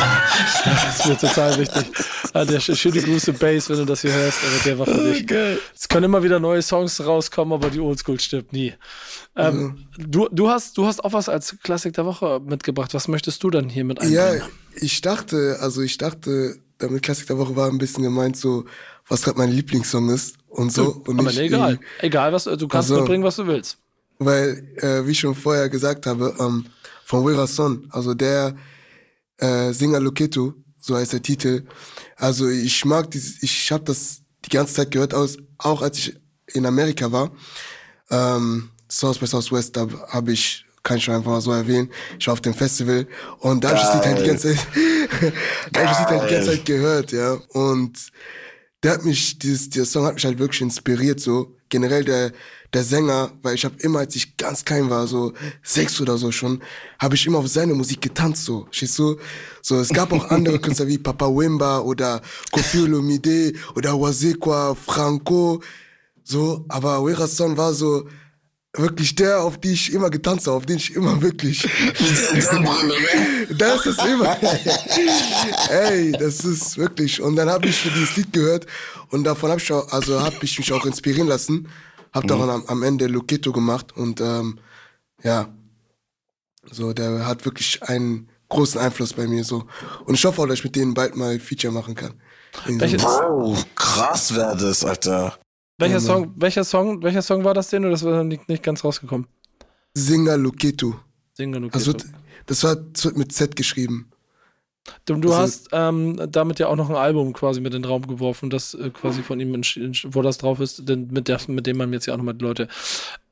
das 0.65 0.99
ist 0.99 1.07
mir 1.07 1.19
total 1.19 1.59
wichtig. 1.59 1.87
Ah, 2.35 2.45
der 2.45 2.61
schöne 2.61 3.01
Grüße 3.01 3.33
Bass, 3.33 3.71
wenn 3.71 3.79
du 3.79 3.85
das 3.87 4.03
hier 4.03 4.13
hörst, 4.13 4.39
aber 4.45 4.65
der 4.65 4.79
war 4.79 4.87
für 4.87 5.13
dich. 5.13 5.23
Okay. 5.23 5.59
Es 5.75 5.89
können 5.89 6.05
immer 6.05 6.23
wieder 6.23 6.39
neue 6.39 6.61
Songs 6.61 7.05
rauskommen, 7.05 7.55
aber 7.55 7.71
die 7.71 7.81
Oldschool 7.81 8.21
stirbt 8.21 8.53
nie. 8.53 8.75
Ähm, 9.37 9.57
mhm. 9.57 9.89
du, 9.97 10.29
du, 10.31 10.51
hast, 10.51 10.77
du 10.77 10.85
hast 10.85 11.03
auch 11.03 11.13
was 11.15 11.31
als 11.31 11.57
Klassik 11.63 11.95
der 11.95 12.05
Woche 12.05 12.41
mitgebracht. 12.45 12.93
Was 12.93 13.09
möchtest 13.09 13.43
du 13.43 13.49
dann 13.49 13.71
hier 13.71 13.85
mit 13.85 14.01
einbringen? 14.01 14.39
Ja, 14.39 14.47
ich 14.75 15.01
dachte, 15.01 15.59
also 15.61 15.81
ich 15.81 15.97
dachte, 15.97 16.57
damit 16.79 17.03
Klassik 17.03 17.27
der 17.27 17.39
Woche 17.39 17.55
war 17.57 17.69
ein 17.69 17.79
bisschen 17.79 18.03
gemeint 18.03 18.37
so, 18.37 18.65
was 19.09 19.23
gerade 19.23 19.39
mein 19.39 19.51
Lieblingssong 19.51 20.11
ist 20.11 20.37
und 20.49 20.73
so. 20.73 21.03
Und 21.07 21.19
aber 21.19 21.29
nicht, 21.29 21.39
egal. 21.39 21.79
Egal, 22.01 22.33
was 22.33 22.45
du 22.45 22.57
kannst 22.57 22.75
also, 22.75 22.97
mitbringen, 22.97 23.25
was 23.25 23.37
du 23.37 23.47
willst. 23.47 23.79
Weil, 24.19 24.75
äh, 24.77 25.07
wie 25.07 25.13
ich 25.13 25.21
schon 25.21 25.35
vorher 25.35 25.69
gesagt 25.69 26.07
habe, 26.07 26.35
ähm, 26.39 26.67
von 27.05 27.27
Wera 27.27 27.47
Son, 27.47 27.89
also 27.91 28.15
der 28.15 28.57
äh, 29.39 29.73
Singer 29.73 30.01
Loketo, 30.01 30.55
so 30.79 30.97
heißt 30.97 31.13
der 31.13 31.23
Titel. 31.23 31.65
Also 32.17 32.49
ich 32.49 32.85
mag 32.85 33.11
dieses, 33.11 33.43
ich 33.43 33.71
habe 33.73 33.85
das 33.85 34.23
die 34.45 34.51
ganze 34.51 34.75
Zeit 34.75 34.91
gehört, 34.91 35.15
aus, 35.15 35.39
auch 35.59 35.83
als 35.83 35.99
ich 35.99 36.17
in 36.49 36.67
Amerika 36.67 37.11
war. 37.13 37.31
Ähm, 38.11 38.71
South 38.91 39.19
by 39.19 39.27
Southwest, 39.27 39.77
da 39.77 39.87
habe 40.09 40.33
ich, 40.33 40.65
kann 40.89 40.97
ich 40.97 41.05
schon 41.05 41.15
einfach 41.15 41.33
mal 41.33 41.41
so 41.43 41.53
erwähnen, 41.53 41.91
ich 42.19 42.27
war 42.27 42.33
auf 42.33 42.41
dem 42.41 42.55
Festival 42.55 43.07
und 43.41 43.63
da 43.63 43.69
habe 43.69 43.79
ich 43.79 43.85
das 43.85 43.95
Lied 43.95 44.07
halt 44.07 44.21
die 44.21 44.27
ganze 44.27 44.55
Zeit, 44.55 44.67
da 45.73 45.81
habe 45.81 45.91
ich 45.91 45.99
das 45.99 45.99
Lied 45.99 46.09
halt 46.09 46.31
die 46.31 46.35
ganze 46.35 46.51
Zeit 46.51 46.65
gehört, 46.65 47.13
ja. 47.13 47.35
Und 47.53 48.11
der 48.83 48.93
hat 48.93 49.05
mich, 49.05 49.39
dieses, 49.39 49.69
dieser 49.69 49.85
Song 49.85 50.07
hat 50.07 50.15
mich 50.15 50.25
halt 50.25 50.39
wirklich 50.39 50.63
inspiriert, 50.63 51.21
so. 51.21 51.55
Generell 51.69 52.05
der, 52.05 52.33
der 52.73 52.83
Sänger, 52.83 53.33
weil 53.43 53.55
ich 53.55 53.67
habe 53.67 53.75
immer, 53.81 53.99
als 53.99 54.17
ich 54.17 54.39
ganz 54.39 54.65
klein 54.65 54.89
war, 54.89 55.07
so 55.07 55.35
sechs 55.63 56.01
oder 56.01 56.17
so 56.17 56.33
schon, 56.33 56.63
habe 56.99 57.15
ich 57.15 57.27
immer 57.27 57.41
auf 57.41 57.49
seine 57.49 57.75
Musik 57.75 58.01
getanzt, 58.01 58.47
so. 58.47 58.67
Schießt 58.71 58.99
du? 58.99 59.19
So, 59.61 59.79
es 59.79 59.91
gab 59.91 60.11
auch 60.15 60.31
andere 60.31 60.59
Künstler 60.63 60.87
wie 60.87 60.97
Papa 60.97 61.27
Wimba 61.27 61.81
oder 61.81 62.23
Kofi 62.51 62.81
Olomide 62.81 63.53
oder 63.75 63.93
Wazekwa, 64.01 64.75
Franco, 64.75 65.63
so. 66.25 66.65
Aber 66.71 67.05
Wera 67.05 67.27
Son 67.27 67.59
war 67.59 67.75
so, 67.75 68.09
wirklich 68.79 69.15
der, 69.15 69.41
auf 69.43 69.59
die 69.59 69.73
ich 69.73 69.93
immer 69.93 70.11
getanzt 70.11 70.47
habe, 70.47 70.57
auf 70.57 70.67
den 70.67 70.77
ich 70.77 70.95
immer 70.95 71.21
wirklich. 71.21 71.69
das 73.59 73.87
ist 73.87 74.05
immer. 74.05 74.37
Ey, 75.71 76.13
das 76.13 76.45
ist 76.45 76.79
wirklich. 76.79 77.21
Und 77.21 77.37
dann 77.37 77.49
habe 77.49 77.67
ich 77.69 77.83
dieses 77.83 78.17
Lied 78.17 78.33
gehört 78.33 78.67
und 79.11 79.25
davon 79.25 79.51
habe 79.51 79.61
ich 79.61 79.73
auch, 79.73 79.91
also 79.93 80.21
habe 80.21 80.37
ich 80.43 80.59
mich 80.59 80.73
auch 80.73 80.85
inspirieren 80.85 81.29
lassen. 81.29 81.69
Hab 82.13 82.25
mhm. 82.25 82.29
daran 82.29 82.51
am, 82.51 82.65
am 82.67 82.83
Ende 82.83 83.07
Loketo 83.07 83.53
gemacht 83.53 83.97
und 83.97 84.21
ähm, 84.21 84.59
ja, 85.23 85.49
so 86.71 86.93
der 86.93 87.27
hat 87.27 87.45
wirklich 87.45 87.83
einen 87.83 88.29
großen 88.49 88.81
Einfluss 88.81 89.13
bei 89.13 89.27
mir 89.27 89.45
so. 89.45 89.65
Und 90.05 90.15
ich 90.15 90.25
hoffe 90.25 90.43
auch, 90.43 90.47
dass 90.47 90.59
ich 90.59 90.65
mit 90.65 90.77
denen 90.77 90.95
bald 90.95 91.17
mal 91.17 91.39
Feature 91.39 91.73
machen 91.73 91.95
kann. 91.95 92.15
Wow, 93.03 93.65
krass 93.75 94.35
wäre 94.35 94.57
das, 94.57 94.85
Alter. 94.85 95.39
Welcher 95.79 96.01
Song, 96.01 96.35
welcher 96.37 96.65
Song, 96.65 97.03
welcher 97.03 97.23
Song 97.23 97.45
war 97.45 97.55
das 97.55 97.71
denn? 97.71 97.85
Oder 97.85 97.93
das 97.93 98.05
war 98.05 98.25
nicht, 98.25 98.49
nicht 98.49 98.63
ganz 98.63 98.85
rausgekommen? 98.85 99.29
Singer 99.95 100.37
Luketu. 100.37 100.95
Singer 101.35 101.61
Luketu. 101.61 101.79
Also, 101.79 101.95
das, 102.47 102.65
war, 102.65 102.77
das 102.77 103.05
wird 103.05 103.17
mit 103.17 103.33
Z 103.33 103.55
geschrieben. 103.55 104.11
Du, 105.05 105.15
du 105.17 105.29
also, 105.33 105.43
hast 105.43 105.69
ähm, 105.73 106.21
damit 106.31 106.59
ja 106.59 106.67
auch 106.67 106.77
noch 106.77 106.89
ein 106.91 106.97
Album 106.97 107.33
quasi 107.33 107.61
mit 107.61 107.75
in 107.75 107.83
den 107.83 107.89
Raum 107.89 108.07
geworfen, 108.07 108.51
das 108.51 108.75
äh, 108.75 108.91
quasi 108.91 109.23
von 109.23 109.39
ihm, 109.39 109.53
wo 109.53 110.23
das 110.23 110.39
drauf 110.39 110.61
ist, 110.61 110.89
denn 110.89 111.09
mit, 111.09 111.29
der, 111.29 111.39
mit 111.47 111.67
dem 111.67 111.77
man 111.77 111.93
jetzt 111.93 112.07
ja 112.07 112.15
auch 112.15 112.19
nochmal 112.19 112.35
die 112.35 112.45
Leute 112.45 112.69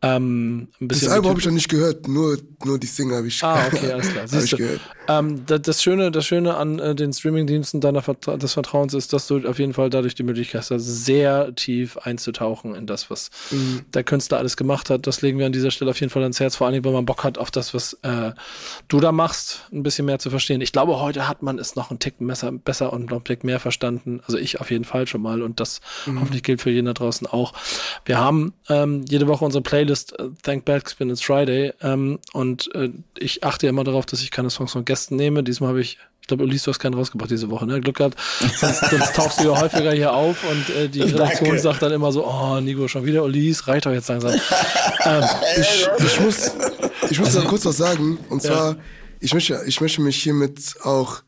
ähm. 0.03 0.68
Das 0.80 1.09
Album 1.09 1.30
habe 1.30 1.40
ich 1.40 1.47
noch 1.47 1.53
nicht 1.53 1.68
gehört, 1.68 2.07
nur, 2.07 2.38
nur 2.64 2.78
die 2.78 2.86
Single 2.86 3.16
habe 3.16 3.28
ich, 3.28 3.42
ah, 3.42 3.66
okay, 3.72 3.92
alles 3.92 4.12
klar. 4.12 4.28
Siehst 4.28 4.57
gehört. 4.57 4.80
Ähm, 5.09 5.47
das, 5.47 5.62
das, 5.62 5.82
Schöne, 5.82 6.11
das 6.11 6.26
Schöne 6.26 6.57
an 6.57 6.78
äh, 6.78 6.94
den 6.94 7.12
Streamingdiensten 7.12 7.80
deiner 7.80 8.03
Vertra 8.03 8.36
des 8.36 8.53
Vertrauens 8.53 8.92
ist, 8.94 9.12
dass 9.12 9.26
du 9.26 9.47
auf 9.49 9.59
jeden 9.59 9.72
Fall 9.72 9.88
dadurch 9.88 10.14
die 10.14 10.22
Möglichkeit 10.22 10.68
hast, 10.70 10.84
sehr 10.84 11.55
tief 11.55 11.97
einzutauchen 11.99 12.74
in 12.74 12.86
das, 12.86 13.11
was 13.11 13.30
mhm. 13.51 13.84
der 13.94 14.05
Künstler 14.05 14.38
alles 14.38 14.57
gemacht 14.57 14.90
hat. 14.90 15.07
Das 15.07 15.22
legen 15.22 15.38
wir 15.38 15.47
an 15.47 15.53
dieser 15.53 15.70
Stelle 15.70 15.90
auf 15.90 16.01
jeden 16.01 16.11
Fall 16.11 16.22
ans 16.22 16.40
Herz, 16.40 16.57
vor 16.57 16.66
allem, 16.66 16.84
wenn 16.84 16.92
man 16.92 17.07
Bock 17.07 17.24
hat 17.24 17.38
auf 17.38 17.51
das, 17.51 17.72
was 17.72 17.94
äh, 18.03 18.32
du 18.88 19.01
da 19.01 19.12
machst, 19.12 19.66
ein 19.72 19.82
bisschen 19.82 20.05
mehr 20.07 20.18
zu 20.18 20.30
verstehen. 20.30 20.61
Ich 20.61 20.72
glaube, 20.72 21.01
heute 21.01 21.28
hat 21.28 21.42
man 21.42 21.59
es 21.59 21.74
noch 21.74 21.90
einen 21.90 22.01
Tick 22.01 22.14
besser, 22.18 22.53
besser 22.53 22.92
und 22.92 23.07
noch 23.07 23.18
einen 23.18 23.24
Tick 23.24 23.44
mehr 23.44 23.61
verstanden. 23.61 24.20
Also 24.26 24.38
ich 24.38 24.61
auf 24.61 24.70
jeden 24.70 24.84
Fall 24.84 25.07
schon 25.07 25.22
mal 25.22 25.42
und 25.42 25.61
das 25.61 25.80
mhm. 26.05 26.20
hoffentlich 26.20 26.42
gilt 26.42 26.61
für 26.61 26.70
jeden 26.70 26.86
da 26.86 26.92
draußen 26.92 27.26
auch. 27.26 27.55
Wir 28.05 28.18
haben 28.18 28.53
ähm, 28.68 29.05
jede 29.09 29.26
Woche 29.26 29.44
unsere 29.44 29.62
Playlist 29.62 29.86
uh, 29.91 30.30
Thank 30.43 30.64
Backspin 30.64 31.11
It's 31.11 31.22
Friday 31.22 31.72
ähm, 31.80 32.18
und 32.32 32.74
äh, 32.74 32.91
ich 33.18 33.45
achte 33.45 33.66
ja 33.66 33.70
immer 33.70 33.84
darauf, 33.84 34.07
dass 34.07 34.22
ich 34.22 34.30
keine 34.30 34.51
Songs 34.51 34.72
von 34.72 34.84
Gästen 34.84 35.16
nehme. 35.16 35.43
Diesmal 35.43 35.70
habe 35.70 35.80
ich 35.80 35.99
ich 36.20 36.28
glaube, 36.28 36.43
Ulis, 36.43 36.64
du 36.64 36.72
hast 36.72 36.80
keinen 36.80 36.95
rausgebracht 36.95 37.30
diese 37.30 37.51
Woche, 37.51 37.66
ne? 37.66 37.80
Glück 37.80 37.99
gehabt. 37.99 38.18
Sonst, 38.57 38.91
sonst 38.91 39.14
tauchst 39.14 39.39
du 39.39 39.45
ja 39.45 39.61
häufiger 39.61 39.92
hier 39.92 40.13
auf 40.13 40.42
und 40.50 40.75
äh, 40.75 40.88
die 40.88 41.03
Redaktion 41.03 41.57
sagt 41.57 41.83
dann 41.83 41.92
immer 41.92 42.11
so, 42.11 42.26
oh, 42.26 42.58
Nico, 42.58 42.88
schon 42.88 43.04
wieder 43.04 43.22
Ulis, 43.22 43.68
reicht 43.68 43.87
doch 43.87 43.92
jetzt 43.92 44.08
langsam. 44.08 44.33
ähm, 45.04 45.25
ich, 45.57 45.88
ich, 46.04 46.21
muss, 46.21 46.50
ich 47.11 47.21
muss 47.21 47.29
also, 47.29 47.42
noch 47.42 47.49
kurz 47.49 47.64
was 47.64 47.76
sagen. 47.76 48.18
Und 48.29 48.42
zwar, 48.42 48.72
ja. 48.72 48.76
ich, 49.21 49.34
möchte, 49.34 49.63
ich 49.68 49.80
möchte 49.80 50.00
mich 50.00 50.21
hiermit 50.21 50.75
auch 50.83 51.22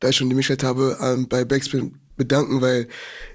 da 0.00 0.08
ich 0.08 0.16
schon 0.16 0.28
die 0.28 0.34
Möglichkeit 0.34 0.66
habe, 0.66 0.98
ähm, 1.00 1.28
bei 1.28 1.44
Backspin 1.44 1.99
bedanken, 2.20 2.60
weil 2.60 2.86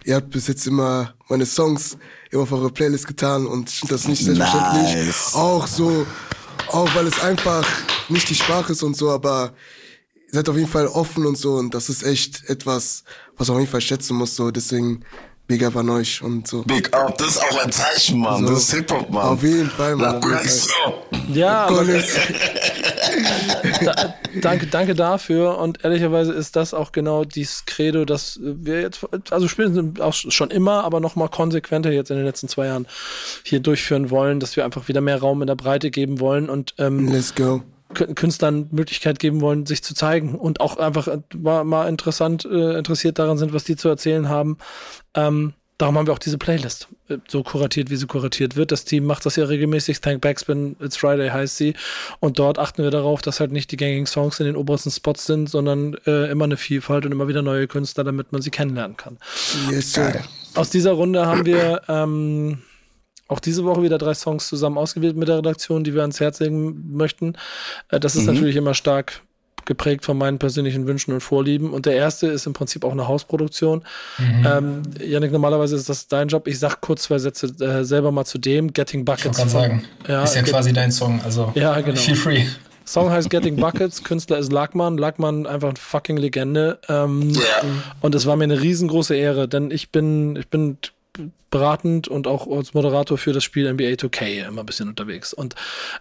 ihr 0.06 0.16
habt 0.16 0.30
bis 0.30 0.48
jetzt 0.48 0.68
immer 0.68 1.16
meine 1.28 1.48
Songs 1.48 1.98
immer 2.30 2.44
auf 2.44 2.52
eure 2.52 2.70
Playlist 2.70 3.08
getan 3.08 3.48
und 3.48 3.70
ich 3.70 3.80
finde 3.80 3.96
das 3.96 4.08
nicht 4.08 4.24
selbstverständlich. 4.24 5.08
Nice. 5.08 5.34
Auch 5.34 5.66
so, 5.66 6.06
auch 6.68 6.94
weil 6.96 7.08
es 7.08 7.20
einfach 7.20 7.68
nicht 8.10 8.30
die 8.30 8.36
Sprache 8.36 8.74
ist 8.74 8.84
und 8.84 8.96
so, 8.96 9.10
aber 9.10 9.54
ihr 10.28 10.34
seid 10.36 10.50
auf 10.50 10.56
jeden 10.56 10.70
Fall 10.70 10.88
offen 10.88 11.26
und 11.26 11.38
so 11.38 11.56
und 11.56 11.74
das 11.74 11.90
ist 11.90 12.04
echt 12.04 12.48
etwas, 12.48 13.04
was 13.38 13.48
man 13.48 13.58
auf 13.58 13.62
jeden 13.62 13.72
Fall 13.72 13.82
schätzen 13.82 14.16
muss, 14.16 14.36
so 14.36 14.52
deswegen 14.52 15.04
Big 15.48 15.64
Up 15.64 15.76
an 15.76 15.90
euch 15.90 16.24
und 16.24 16.48
so. 16.48 16.64
Big 16.64 16.92
Up, 16.94 17.18
das 17.20 17.36
ist 17.36 17.44
auch 17.44 17.64
ein 17.64 17.72
Zeichen, 17.72 18.20
Mann. 18.20 18.48
So, 18.48 18.54
das 18.54 18.64
ist 18.64 18.74
Hip-Hop, 18.74 19.12
Mann. 19.12 19.24
Auf 19.24 19.44
jeden 19.44 19.70
Fall, 19.70 19.96
Mann. 19.96 20.20
Ja, 21.32 21.66
aber 21.68 21.84
da, 23.84 24.16
danke, 24.42 24.66
danke 24.68 24.96
dafür. 24.96 25.60
Und 25.60 25.84
ehrlicherweise 25.84 26.34
ist 26.34 26.56
das 26.56 26.74
auch 26.74 26.92
genau 26.92 27.26
dieses 27.26 27.66
Credo, 27.66 28.06
dass 28.06 28.40
wir 28.42 28.82
jetzt, 28.82 29.06
also 29.30 29.48
spielen 29.48 30.00
auch 30.00 30.14
schon 30.14 30.50
immer, 30.50 30.84
aber 30.84 31.00
noch 31.00 31.16
mal 31.16 31.28
konsequenter 31.28 31.92
jetzt 31.92 32.10
in 32.10 32.18
den 32.18 32.26
letzten 32.26 32.48
zwei 32.48 32.66
Jahren 32.66 32.88
hier 33.44 33.60
durchführen 33.60 34.10
wollen, 34.10 34.40
dass 34.40 34.56
wir 34.56 34.66
einfach 34.66 34.88
wieder 34.88 35.02
mehr 35.02 35.20
Raum 35.20 35.42
in 35.42 35.48
der 35.48 35.56
Breite 35.56 35.92
geben 35.92 36.20
wollen. 36.20 36.50
Und 36.50 36.74
ähm, 36.80 37.08
Let's 37.08 37.36
go 37.36 37.62
Künstlern 37.96 38.68
Möglichkeit 38.72 39.20
geben 39.20 39.42
wollen, 39.42 39.66
sich 39.66 39.84
zu 39.84 39.96
zeigen 39.96 40.36
und 40.36 40.62
auch 40.62 40.78
einfach 40.78 41.08
mal, 41.36 41.64
mal 41.64 41.88
interessant, 41.88 42.46
äh, 42.46 42.78
interessiert 42.78 43.20
daran 43.20 43.38
sind, 43.38 43.54
was 43.54 43.64
die 43.64 43.76
zu 43.76 43.90
erzählen 43.90 44.30
haben. 44.30 44.58
Ähm, 45.16 45.54
darum 45.78 45.98
haben 45.98 46.08
wir 46.08 46.14
auch 46.14 46.20
diese 46.20 46.38
Playlist 46.38 46.88
äh, 47.10 47.18
so 47.28 47.44
kuratiert, 47.44 47.90
wie 47.90 47.96
sie 47.96 48.08
kuratiert 48.08 48.56
wird. 48.56 48.72
Das 48.72 48.86
Team 48.86 49.06
macht 49.06 49.26
das 49.26 49.36
ja 49.36 49.46
regelmäßig. 49.46 50.02
Thank 50.02 50.22
Backspin, 50.22 50.76
It's 50.82 50.98
Friday 50.98 51.30
heißt 51.30 51.58
sie. 51.58 51.74
Und 52.20 52.40
dort 52.40 52.60
achten 52.60 52.84
wir 52.84 52.92
darauf, 52.92 53.22
dass 53.22 53.40
halt 53.40 53.52
nicht 53.52 53.72
die 53.72 53.78
gängigen 53.78 54.06
Songs 54.06 54.40
in 54.40 54.46
den 54.46 54.56
obersten 54.56 54.92
Spots 54.92 55.26
sind, 55.26 55.50
sondern 55.50 55.96
äh, 56.06 56.30
immer 56.30 56.46
eine 56.46 56.58
Vielfalt 56.58 57.06
und 57.06 57.12
immer 57.12 57.28
wieder 57.28 57.42
neue 57.42 57.68
Künstler, 57.68 58.04
damit 58.04 58.32
man 58.32 58.42
sie 58.42 58.52
kennenlernen 58.52 58.98
kann. 58.98 59.18
Yes, 59.70 59.94
sir. 59.94 60.22
Aus 60.54 60.70
dieser 60.70 60.94
Runde 60.94 61.26
haben 61.26 61.46
wir 61.46 61.82
ähm, 61.90 62.60
auch 63.28 63.40
diese 63.40 63.66
Woche 63.66 63.82
wieder 63.82 63.98
drei 63.98 64.14
Songs 64.14 64.48
zusammen 64.48 64.78
ausgewählt 64.78 65.16
mit 65.16 65.28
der 65.28 65.38
Redaktion, 65.40 65.84
die 65.84 65.94
wir 65.94 66.02
ans 66.02 66.20
Herz 66.20 66.40
legen 66.40 66.92
möchten. 66.96 67.34
Äh, 67.90 68.00
das 68.00 68.16
ist 68.16 68.26
Mhm. 68.28 68.34
natürlich 68.34 68.56
immer 68.56 68.74
stark 68.74 69.22
geprägt 69.66 70.06
von 70.06 70.16
meinen 70.16 70.38
persönlichen 70.38 70.86
Wünschen 70.86 71.12
und 71.12 71.22
Vorlieben. 71.22 71.74
Und 71.74 71.88
der 71.88 71.96
erste 71.96 72.28
ist 72.28 72.46
im 72.46 72.54
Prinzip 72.54 72.86
auch 72.86 72.92
eine 72.92 73.08
Hausproduktion. 73.08 73.84
Ähm, 74.20 74.84
Janik, 75.04 75.32
normalerweise 75.32 75.76
ist 75.76 75.90
das 75.90 76.08
dein 76.08 76.28
Job. 76.28 76.48
Ich 76.48 76.60
sag 76.60 76.82
kurz 76.82 77.02
zwei 77.04 77.18
Sätze 77.18 77.48
äh, 77.66 77.84
selber 77.84 78.12
mal 78.12 78.26
zu 78.26 78.38
dem. 78.38 78.74
Getting 78.74 79.00
Ich 79.00 79.06
Buckets. 79.06 79.38
gerade 79.38 79.50
von- 79.50 79.62
sagen, 79.62 79.84
Ja, 80.08 80.24
ist 80.24 80.36
ja 80.36 80.42
Get- 80.42 80.52
quasi 80.52 80.72
dein 80.72 80.92
Song, 80.92 81.20
also 81.24 81.52
Ja, 81.56 81.82
genau. 81.82 81.98
feel 82.00 82.16
free. 82.16 82.44
Song 82.86 83.10
heißt 83.10 83.32
Getting 83.32 83.56
Buckets, 83.56 84.04
Künstler 84.04 84.38
ist 84.38 84.52
Lackmann. 84.54 85.00
Lackmann 85.00 85.48
einfach 85.48 85.70
eine 85.70 85.78
fucking 85.80 86.18
Legende. 86.18 86.78
Ähm, 86.88 87.34
Und 88.02 88.14
es 88.14 88.28
war 88.28 88.36
mir 88.36 88.44
eine 88.44 88.62
riesengroße 88.62 89.16
Ehre, 89.16 89.48
denn 89.48 89.72
ich 89.72 89.90
bin, 89.92 90.36
ich 90.36 90.48
bin 90.50 90.78
beratend 91.50 92.08
und 92.08 92.28
auch 92.28 92.48
als 92.48 92.74
Moderator 92.74 93.18
für 93.18 93.32
das 93.32 93.44
Spiel 93.44 93.72
NBA 93.72 93.94
2K 93.94 94.48
immer 94.48 94.62
ein 94.62 94.66
bisschen 94.66 94.90
unterwegs 94.90 95.34
und 95.34 95.56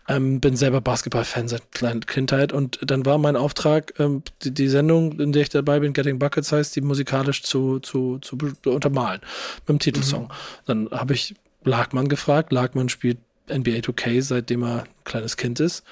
ähm, 0.08 0.40
bin 0.40 0.56
selber 0.56 0.80
Basketball-Fan 0.80 1.48
seit 1.48 1.70
kleiner 1.72 2.00
Kindheit 2.00 2.52
und 2.52 2.78
dann 2.82 3.06
war 3.06 3.18
mein 3.18 3.36
Auftrag, 3.36 3.94
ähm, 4.00 4.22
die, 4.42 4.52
die 4.52 4.68
Sendung, 4.68 5.20
in 5.20 5.32
der 5.32 5.42
ich 5.42 5.50
dabei 5.50 5.80
bin, 5.80 5.92
Getting 5.92 6.18
Buckets 6.18 6.50
heißt, 6.50 6.74
die 6.74 6.80
musikalisch 6.80 7.42
zu, 7.42 7.78
zu, 7.78 8.18
zu 8.18 8.36
untermalen 8.64 9.20
mit 9.60 9.68
dem 9.68 9.78
Titelsong. 9.78 10.32
Dann 10.66 10.90
habe 10.90 11.14
ich 11.14 11.34
Lagmann 11.64 12.08
gefragt. 12.08 12.52
Lagmann 12.52 12.88
spielt 12.88 13.18
NBA 13.48 13.78
2K, 13.80 14.22
seitdem 14.22 14.62
er 14.62 14.82
ein 14.82 14.88
kleines 15.04 15.36
Kind 15.36 15.60
ist, 15.60 15.84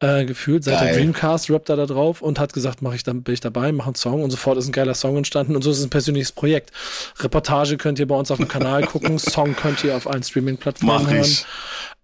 äh, 0.00 0.24
gefühlt. 0.24 0.64
Seit 0.64 0.80
der 0.80 0.88
Geil. 0.88 0.96
Dreamcast 0.96 1.50
rappt 1.50 1.68
er 1.68 1.76
da 1.76 1.86
drauf 1.86 2.20
und 2.20 2.38
hat 2.38 2.52
gesagt, 2.52 2.82
mach 2.82 2.94
ich 2.94 3.04
dann, 3.04 3.22
bin 3.22 3.34
ich 3.34 3.40
dabei, 3.40 3.70
mach 3.72 3.86
einen 3.86 3.94
Song 3.94 4.22
und 4.22 4.30
sofort 4.30 4.58
ist 4.58 4.66
ein 4.66 4.72
geiler 4.72 4.94
Song 4.94 5.16
entstanden 5.16 5.54
und 5.54 5.62
so 5.62 5.70
ist 5.70 5.78
es 5.78 5.84
ein 5.84 5.90
persönliches 5.90 6.32
Projekt. 6.32 6.72
Reportage 7.20 7.76
könnt 7.76 7.98
ihr 7.98 8.08
bei 8.08 8.16
uns 8.16 8.30
auf 8.30 8.38
dem 8.38 8.48
Kanal 8.48 8.82
gucken, 8.86 9.18
Song 9.18 9.54
könnt 9.54 9.84
ihr 9.84 9.96
auf 9.96 10.08
allen 10.08 10.22
Streaming-Plattformen 10.22 11.08
hören. 11.08 11.36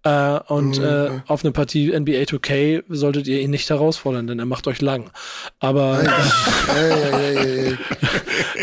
Äh, 0.05 0.39
und 0.51 0.79
äh, 0.79 1.21
auf 1.27 1.43
eine 1.43 1.53
Partie 1.53 1.87
NBA 1.97 2.23
2K 2.23 2.83
solltet 2.89 3.27
ihr 3.27 3.39
ihn 3.39 3.51
nicht 3.51 3.69
herausfordern, 3.69 4.27
denn 4.27 4.39
er 4.39 4.45
macht 4.45 4.67
euch 4.67 4.81
lang. 4.81 5.09
Aber 5.59 6.01
Ey, 6.75 6.91
ey, 6.91 7.37
ey, 7.37 7.77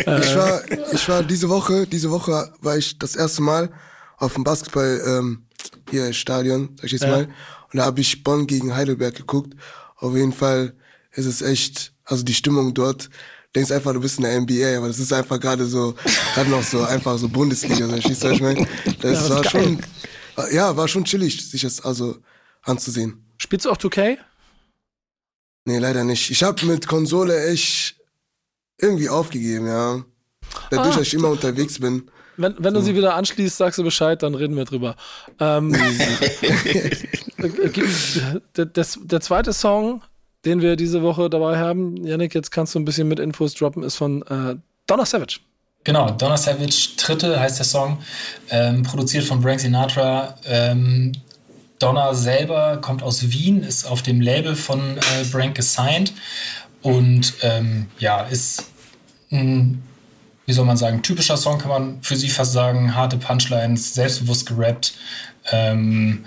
ey. 0.05 0.21
Ich 0.21 0.37
war, 0.37 0.61
ich 0.93 1.09
war 1.09 1.23
diese 1.23 1.49
Woche, 1.49 1.87
diese 1.87 2.11
Woche 2.11 2.53
war 2.61 2.77
ich 2.77 2.99
das 2.99 3.17
erste 3.17 3.43
Mal 3.43 3.71
auf 4.19 4.35
dem 4.35 4.45
Basketball 4.45 5.01
ähm, 5.07 5.43
hier 5.91 6.13
Stadion, 6.13 6.71
sag 6.77 6.85
ich 6.87 6.93
jetzt 6.93 7.03
Ja. 7.05 7.11
mal. 7.11 7.25
Und 7.73 7.77
da 7.79 7.85
habe 7.85 8.01
ich 8.01 8.23
Bonn 8.25 8.47
gegen 8.47 8.75
Heidelberg 8.75 9.15
geguckt. 9.15 9.55
Auf 9.97 10.15
jeden 10.17 10.33
Fall 10.33 10.75
ist 11.13 11.27
es 11.27 11.43
echt, 11.43 11.93
also 12.05 12.23
die 12.25 12.35
Stimmung 12.35 12.75
dort. 12.75 13.11
Denkst 13.55 13.71
einfach, 13.73 13.93
du 13.93 14.01
bist 14.01 14.19
in 14.19 14.25
der 14.25 14.41
NBA, 14.41 14.77
aber 14.79 14.87
das 14.89 14.99
ist 15.01 15.13
einfach 15.13 15.41
gerade 15.41 15.67
so, 15.67 15.95
gerade 16.35 16.51
noch 16.51 16.63
so 16.63 16.83
einfach 16.85 17.19
so 17.19 17.29
Bundesliga, 17.29 17.87
so, 17.87 17.93
was 17.93 18.25
ich 18.33 18.41
meine? 18.41 18.67
Das, 18.85 18.97
das 19.01 19.23
ist 19.25 19.31
war 19.31 19.43
geil. 19.43 19.51
schon, 20.37 20.53
ja, 20.53 20.77
war 20.77 20.87
schon 20.89 21.05
chillig, 21.05 21.49
sich 21.51 21.63
das 21.63 21.81
also 21.81 22.19
anzusehen. 22.63 23.25
spielst 23.39 23.67
du 23.67 23.71
auch 23.71 23.77
2K? 23.77 24.19
Nee, 25.65 25.79
leider 25.79 26.05
nicht. 26.05 26.31
Ich 26.31 26.43
habe 26.43 26.65
mit 26.67 26.87
Konsole 26.87 27.47
echt 27.49 27.97
irgendwie 28.79 29.09
aufgegeben, 29.09 29.67
ja. 29.67 30.05
Dadurch, 30.71 30.95
Ah. 30.95 30.99
dass 30.99 31.07
ich 31.09 31.15
immer 31.15 31.29
unterwegs 31.29 31.79
bin. 31.79 32.11
Wenn, 32.41 32.55
wenn 32.59 32.73
du 32.73 32.81
sie 32.81 32.95
wieder 32.95 33.15
anschließt, 33.17 33.59
sagst 33.59 33.79
du 33.79 33.85
Bescheid, 33.85 34.23
dann 34.23 34.35
reden 34.35 34.57
wir 34.57 34.65
drüber. 34.65 34.97
Ähm, 35.39 35.75
äh, 35.75 36.91
der, 38.57 38.67
das, 38.67 38.99
der 39.03 39.21
zweite 39.21 39.53
Song, 39.53 40.03
den 40.47 40.63
wir 40.63 40.77
diese 40.77 41.03
Woche 41.03 41.29
dabei 41.29 41.59
haben, 41.59 41.97
Yannick, 42.07 42.35
jetzt 42.35 42.51
kannst 42.51 42.75
du 42.75 42.79
ein 42.79 42.87
bisschen 42.87 43.09
mit 43.09 43.19
Infos 43.21 43.55
droppen, 43.55 43.83
ist 43.83 43.97
von 43.97 44.23
äh, 44.23 44.57
Donna 44.87 45.05
Savage. 45.05 45.41
Genau, 45.85 46.11
Donna 46.11 46.39
Savage, 46.39 46.91
Dritte 46.97 47.39
heißt 47.39 47.59
der 47.59 47.67
Song, 47.67 47.99
ähm, 48.49 48.83
produziert 48.83 49.25
von 49.25 49.43
Frank 49.43 49.61
Sinatra. 49.61 50.35
Ähm, 50.45 51.13
Donna 51.79 52.15
selber 52.15 52.79
kommt 52.79 53.03
aus 53.03 53.31
Wien, 53.31 53.63
ist 53.63 53.87
auf 53.87 54.01
dem 54.03 54.21
Label 54.21 54.57
von 54.57 54.97
äh, 54.97 55.25
Brank 55.31 55.55
gesigned 55.55 56.15
und 56.81 57.35
ähm, 57.43 57.89
ja, 57.99 58.23
ist 58.23 58.65
ein, 59.31 59.83
wie 60.51 60.53
soll 60.53 60.65
man 60.65 60.77
sagen, 60.77 61.01
typischer 61.01 61.37
Song 61.37 61.59
kann 61.59 61.69
man 61.69 62.03
für 62.03 62.17
sie 62.17 62.29
fast 62.29 62.53
sagen, 62.53 62.97
harte 62.97 63.17
Punchlines, 63.19 63.95
selbstbewusst 63.95 64.47
gerappt. 64.47 64.95
Ähm, 65.53 66.27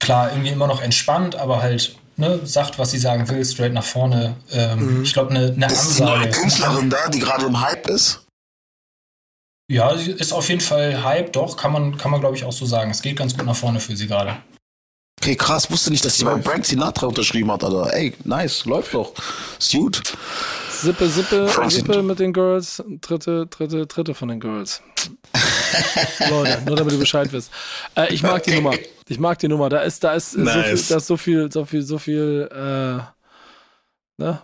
klar, 0.00 0.30
irgendwie 0.30 0.48
immer 0.48 0.66
noch 0.66 0.80
entspannt, 0.80 1.36
aber 1.36 1.60
halt 1.60 1.98
ne, 2.16 2.40
sagt, 2.44 2.78
was 2.78 2.92
sie 2.92 2.98
sagen 2.98 3.28
will, 3.28 3.44
straight 3.44 3.74
nach 3.74 3.84
vorne. 3.84 4.36
Ähm, 4.50 5.02
Ich 5.02 5.12
glaube, 5.12 5.32
eine, 5.32 5.52
eine 5.52 5.66
Ist 5.66 6.00
eine 6.00 6.10
neue 6.10 6.16
Ansage. 6.20 6.40
Künstlerin 6.40 6.88
da, 6.88 7.08
die 7.10 7.18
gerade 7.18 7.44
im 7.44 7.60
Hype 7.60 7.86
ist? 7.88 8.24
Ja, 9.70 9.94
sie 9.98 10.12
ist 10.12 10.32
auf 10.32 10.48
jeden 10.48 10.62
Fall 10.62 11.04
Hype, 11.04 11.34
doch, 11.34 11.58
kann 11.58 11.72
man, 11.72 11.98
kann 11.98 12.10
man 12.10 12.20
glaube 12.20 12.36
ich 12.36 12.44
auch 12.44 12.54
so 12.54 12.64
sagen. 12.64 12.90
Es 12.90 13.02
geht 13.02 13.18
ganz 13.18 13.36
gut 13.36 13.44
nach 13.44 13.54
vorne 13.54 13.80
für 13.80 13.94
sie 13.98 14.06
gerade. 14.06 14.38
Okay, 15.20 15.36
krass, 15.36 15.70
wusste 15.70 15.90
nicht, 15.90 16.06
dass 16.06 16.16
sie 16.16 16.24
bei 16.24 16.40
Frank 16.40 16.64
Sinatra 16.64 17.06
unterschrieben 17.06 17.52
hat, 17.52 17.62
Alter. 17.64 17.92
Ey, 17.92 18.14
nice, 18.24 18.64
läuft 18.64 18.94
doch. 18.94 19.12
Ist 19.58 19.72
gut. 19.72 20.16
Sippe, 20.80 21.08
Sippe, 21.08 21.50
Sippe 21.68 22.02
mit 22.02 22.18
den 22.18 22.32
Girls, 22.32 22.82
dritte, 23.00 23.46
dritte, 23.46 23.86
dritte 23.86 24.14
von 24.14 24.28
den 24.28 24.40
Girls. 24.40 24.82
Leute, 26.30 26.62
nur 26.66 26.76
damit 26.76 26.94
du 26.94 26.98
Bescheid 26.98 27.32
wisst. 27.32 27.50
Äh, 27.94 28.12
ich 28.12 28.22
mag 28.22 28.42
die 28.42 28.54
Nummer. 28.54 28.74
Ich 29.08 29.18
mag 29.18 29.38
die 29.38 29.48
Nummer. 29.48 29.68
Da 29.68 29.80
ist, 29.80 30.02
da 30.04 30.14
ist, 30.14 30.34
äh, 30.34 30.44
so, 30.44 30.50
viel, 30.50 30.62
Nice. 30.62 30.88
da 30.88 30.96
ist 30.96 31.06
so 31.06 31.16
viel, 31.16 31.52
so 31.52 31.64
viel, 31.64 31.82
so 31.82 31.98
viel, 31.98 32.48
äh, 32.52 34.22
ne? 34.22 34.42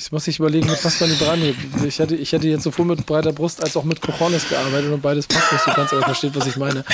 Ich 0.00 0.12
muss 0.12 0.26
nicht 0.26 0.38
überlegen, 0.38 0.66
mit 0.66 0.82
was 0.82 0.98
man 0.98 1.10
die 1.10 1.18
dran 1.18 1.40
hebt. 1.40 1.58
Ich 1.84 1.98
hätte, 1.98 2.16
ich 2.16 2.32
hätte 2.32 2.48
jetzt 2.48 2.62
sowohl 2.62 2.86
mit 2.86 3.04
breiter 3.04 3.32
Brust 3.32 3.62
als 3.62 3.76
auch 3.76 3.84
mit 3.84 4.00
Cojones 4.00 4.48
gearbeitet 4.48 4.90
und 4.90 5.02
beides 5.02 5.26
passt 5.26 5.52
nicht 5.52 5.62
so 5.62 5.72
ganz, 5.72 5.92
aber 5.92 6.02
versteht, 6.02 6.34
was 6.34 6.46
ich 6.46 6.56
meine. 6.56 6.84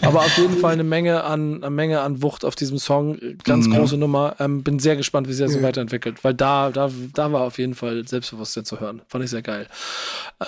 Aber 0.00 0.20
auf 0.20 0.38
jeden 0.38 0.56
Fall 0.56 0.72
eine 0.72 0.82
Menge 0.82 1.24
an, 1.24 1.62
eine 1.62 1.70
Menge 1.70 2.00
an 2.00 2.22
Wucht 2.22 2.42
auf 2.42 2.54
diesem 2.54 2.78
Song. 2.78 3.18
Ganz 3.44 3.68
große 3.68 3.98
Nummer. 3.98 4.36
Ähm, 4.38 4.62
bin 4.62 4.78
sehr 4.78 4.96
gespannt, 4.96 5.28
wie 5.28 5.34
sich 5.34 5.44
das 5.44 5.52
so 5.52 5.62
weiterentwickelt, 5.62 6.24
weil 6.24 6.32
da, 6.32 6.70
da, 6.70 6.90
da 7.12 7.32
war 7.32 7.42
auf 7.42 7.58
jeden 7.58 7.74
Fall 7.74 8.08
Selbstbewusstsein 8.08 8.64
zu 8.64 8.80
hören. 8.80 9.02
Fand 9.08 9.24
ich 9.24 9.30
sehr 9.30 9.42
geil. 9.42 9.66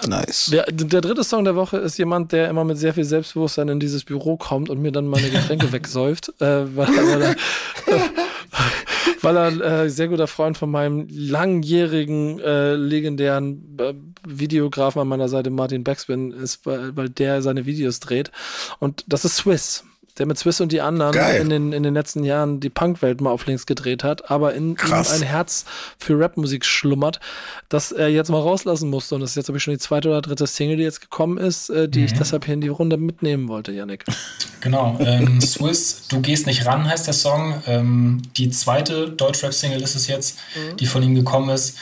Nice. 0.07 0.47
Der, 0.51 0.65
der 0.65 1.03
dritte 1.03 1.23
Song 1.23 1.45
der 1.45 1.55
Woche 1.55 1.77
ist 1.77 1.99
jemand, 1.99 2.33
der 2.33 2.49
immer 2.49 2.65
mit 2.65 2.79
sehr 2.79 2.95
viel 2.95 3.05
Selbstbewusstsein 3.05 3.69
in 3.69 3.79
dieses 3.79 4.05
Büro 4.05 4.39
kommt 4.39 4.71
und 4.71 4.81
mir 4.81 4.91
dann 4.91 5.07
meine 5.07 5.29
Getränke 5.29 5.71
wegsäuft, 5.73 6.31
äh, 6.41 6.77
weil, 6.77 6.89
weil 6.89 7.23
er, 7.23 7.37
weil 9.27 9.37
er 9.37 9.83
äh, 9.83 9.91
sehr 9.91 10.07
guter 10.07 10.29
Freund 10.29 10.57
von 10.57 10.71
meinem 10.71 11.09
langjährigen, 11.11 12.39
äh, 12.39 12.75
legendären 12.75 13.77
äh, 13.79 13.95
Videografen 14.25 15.01
an 15.01 15.09
meiner 15.09 15.29
Seite, 15.29 15.51
Martin 15.51 15.83
Backspin, 15.83 16.31
ist, 16.31 16.65
weil, 16.65 16.97
weil 16.97 17.09
der 17.09 17.43
seine 17.43 17.67
Videos 17.67 17.99
dreht. 17.99 18.31
Und 18.79 19.05
das 19.09 19.25
ist 19.25 19.37
Swiss. 19.37 19.85
Der 20.19 20.27
mit 20.27 20.39
Swiss 20.39 20.61
und 20.61 20.73
die 20.73 20.81
anderen 20.81 21.13
Geil. 21.13 21.41
in 21.43 21.51
den, 21.51 21.73
in 21.73 21.83
den 21.83 21.95
letzten 21.95 22.25
Jahren 22.25 22.59
die 22.61 22.71
Punkwelt 22.71 23.21
mal 23.21 23.31
auf 23.31 23.47
links 23.47 23.67
gedreht 23.67 24.03
hat, 24.03 24.31
aber 24.31 24.55
in 24.55 24.71
ihm 24.71 24.75
Krass. 24.77 25.13
ein 25.13 25.23
Herz 25.27 25.65
für 25.99 26.19
Rapmusik 26.19 26.65
schlummert, 26.65 27.21
das 27.69 27.93
er 27.93 28.09
jetzt 28.09 28.31
mal 28.31 28.41
rauslassen 28.41 28.89
musste. 28.89 29.15
Und 29.15 29.21
das 29.21 29.31
ist 29.31 29.37
jetzt, 29.37 29.49
habe 29.49 29.59
ich 29.59 29.65
schon 29.65 29.75
die 29.75 29.79
zweite 29.81 30.09
oder 30.09 30.23
dritte 30.23 30.47
Single, 30.47 30.77
die 30.79 30.83
jetzt 30.85 31.01
gekommen 31.01 31.37
ist, 31.39 31.69
äh, 31.71 31.89
die 31.89 32.05
ich 32.05 32.13
deshalb 32.15 32.45
hier 32.47 32.55
in 32.55 32.61
die 32.61 32.69
Runde 32.69 32.97
mitnehmen 32.97 33.49
wollte, 33.49 33.73
Yannick. 33.73 34.05
Genau, 34.61 34.97
ähm, 35.01 35.41
Swiss, 35.41 36.09
Du 36.09 36.21
gehst 36.21 36.47
nicht 36.47 36.65
ran 36.67 36.89
heißt 36.89 37.07
der 37.07 37.15
Song. 37.15 37.63
Ähm, 37.67 38.23
die 38.37 38.49
zweite 38.51 39.11
Deutschrap-Single 39.11 39.83
ist 39.83 39.95
es 39.97 40.07
jetzt, 40.07 40.39
die 40.81 40.87
von 40.87 41.03
ihm 41.03 41.15
gekommen 41.15 41.51
ist. 41.51 41.77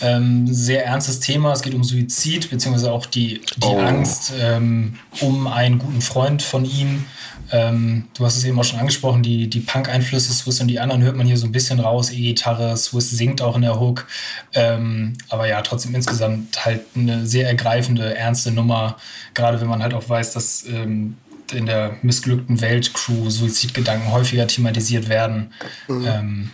Ähm, 0.00 0.46
sehr 0.52 0.84
ernstes 0.86 1.18
Thema. 1.20 1.52
Es 1.52 1.62
geht 1.62 1.74
um 1.74 1.82
Suizid, 1.82 2.50
beziehungsweise 2.50 2.92
auch 2.92 3.06
die, 3.06 3.40
die 3.56 3.66
Oh. 3.66 3.78
Angst 3.80 4.32
um 4.38 4.98
um 5.20 5.46
einen 5.48 5.78
guten 5.78 6.00
Freund 6.02 6.42
von 6.42 6.64
ihm. 6.64 7.04
Ähm, 7.50 8.08
du 8.16 8.24
hast 8.24 8.36
es 8.36 8.44
eben 8.44 8.58
auch 8.58 8.64
schon 8.64 8.78
angesprochen, 8.78 9.22
die, 9.22 9.48
die 9.48 9.60
Punk-Einflüsse 9.60 10.32
Swiss 10.32 10.60
und 10.60 10.68
die 10.68 10.80
anderen 10.80 11.02
hört 11.02 11.16
man 11.16 11.26
hier 11.26 11.36
so 11.36 11.46
ein 11.46 11.52
bisschen 11.52 11.80
raus. 11.80 12.10
E-Gitarre, 12.10 12.76
Swiss 12.76 13.10
singt 13.10 13.40
auch 13.42 13.56
in 13.56 13.62
der 13.62 13.80
Hook. 13.80 14.06
Ähm, 14.54 15.14
aber 15.28 15.48
ja, 15.48 15.62
trotzdem 15.62 15.94
insgesamt 15.94 16.64
halt 16.64 16.82
eine 16.94 17.26
sehr 17.26 17.46
ergreifende, 17.46 18.14
ernste 18.14 18.50
Nummer. 18.50 18.96
Gerade 19.34 19.60
wenn 19.60 19.68
man 19.68 19.82
halt 19.82 19.94
auch 19.94 20.08
weiß, 20.08 20.32
dass 20.32 20.66
ähm, 20.66 21.16
in 21.52 21.66
der 21.66 21.96
missglückten 22.02 22.60
Weltcrew 22.60 23.30
Suizidgedanken 23.30 24.12
häufiger 24.12 24.46
thematisiert 24.46 25.08
werden. 25.08 25.52
Ähm, 25.88 26.50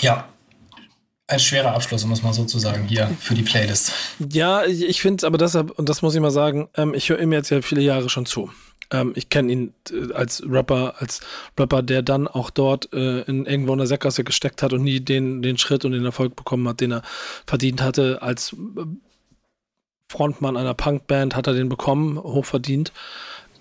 ja, 0.00 0.28
ein 1.30 1.38
schwerer 1.38 1.74
Abschluss, 1.74 2.04
muss 2.06 2.22
man 2.22 2.32
sozusagen 2.32 2.88
hier 2.88 3.08
für 3.20 3.34
die 3.34 3.42
Playlist. 3.42 3.92
Ja, 4.32 4.64
ich, 4.64 4.82
ich 4.82 5.00
finde 5.00 5.26
aber 5.26 5.38
deshalb, 5.38 5.70
und 5.70 5.88
das 5.88 6.02
muss 6.02 6.14
ich 6.14 6.20
mal 6.20 6.32
sagen, 6.32 6.68
ähm, 6.76 6.92
ich 6.92 7.08
höre 7.08 7.20
ihm 7.20 7.32
jetzt 7.32 7.50
ja 7.50 7.62
viele 7.62 7.82
Jahre 7.82 8.08
schon 8.08 8.26
zu. 8.26 8.50
Ähm, 8.90 9.12
ich 9.14 9.28
kenne 9.28 9.52
ihn 9.52 9.74
äh, 9.90 10.12
als 10.12 10.42
Rapper, 10.46 10.94
als 10.98 11.20
Rapper, 11.58 11.82
der 11.82 12.02
dann 12.02 12.28
auch 12.28 12.50
dort 12.50 12.92
äh, 12.92 13.22
in 13.22 13.46
irgendwo 13.46 13.72
in 13.72 13.78
der 13.78 13.86
Sackgasse 13.86 14.24
gesteckt 14.24 14.62
hat 14.62 14.72
und 14.72 14.82
nie 14.82 15.00
den, 15.00 15.42
den 15.42 15.58
Schritt 15.58 15.84
und 15.84 15.92
den 15.92 16.04
Erfolg 16.04 16.36
bekommen 16.36 16.68
hat, 16.68 16.80
den 16.80 16.92
er 16.92 17.02
verdient 17.46 17.82
hatte. 17.82 18.22
Als 18.22 18.52
äh, 18.52 18.82
Frontmann 20.08 20.56
einer 20.56 20.74
Punkband 20.74 21.36
hat 21.36 21.46
er 21.46 21.54
den 21.54 21.68
bekommen, 21.68 22.18
hochverdient. 22.18 22.92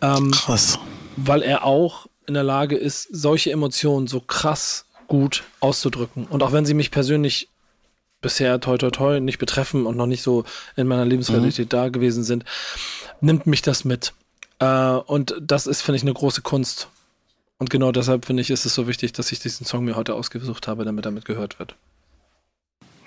Ähm, 0.02 0.32
Krass. 0.32 0.80
weil 1.18 1.42
er 1.42 1.66
auch 1.66 2.08
in 2.26 2.34
der 2.34 2.44
Lage 2.44 2.78
ist, 2.78 3.08
solche 3.12 3.52
Emotionen 3.52 4.08
so 4.08 4.22
krass 4.22 4.86
gut 5.08 5.44
auszudrücken. 5.60 6.26
Und 6.26 6.42
auch 6.42 6.54
wenn 6.54 6.66
sie 6.66 6.74
mich 6.74 6.92
persönlich 6.92 7.50
bisher 8.22 8.60
toi 8.60 8.78
toi 8.78 8.92
toi 8.92 9.20
nicht 9.20 9.40
betreffen 9.40 9.86
und 9.86 9.98
noch 9.98 10.06
nicht 10.06 10.22
so 10.22 10.46
in 10.76 10.88
meiner 10.88 11.06
Lebensrealität 11.06 11.74
da 11.74 11.90
gewesen 11.90 12.24
sind, 12.24 12.46
nimmt 13.22 13.48
mich 13.48 13.62
das 13.62 13.84
mit. 13.86 14.14
Äh, 14.60 14.66
und 14.66 15.36
das 15.42 15.68
ist, 15.68 15.82
finde 15.82 15.98
ich, 15.98 16.04
eine 16.04 16.14
große 16.14 16.42
Kunst. 16.42 16.90
Und 17.58 17.70
genau 17.70 17.92
deshalb 17.92 18.26
finde 18.26 18.42
ich, 18.42 18.50
ist 18.52 18.66
es 18.66 18.74
so 18.74 18.88
wichtig, 18.88 19.12
dass 19.14 19.32
ich 19.32 19.40
diesen 19.40 19.66
Song 19.66 19.84
mir 19.86 19.96
heute 19.96 20.14
ausgesucht 20.16 20.68
habe, 20.68 20.86
damit 20.86 21.06
damit 21.06 21.26
gehört 21.26 21.60
wird. 21.60 21.76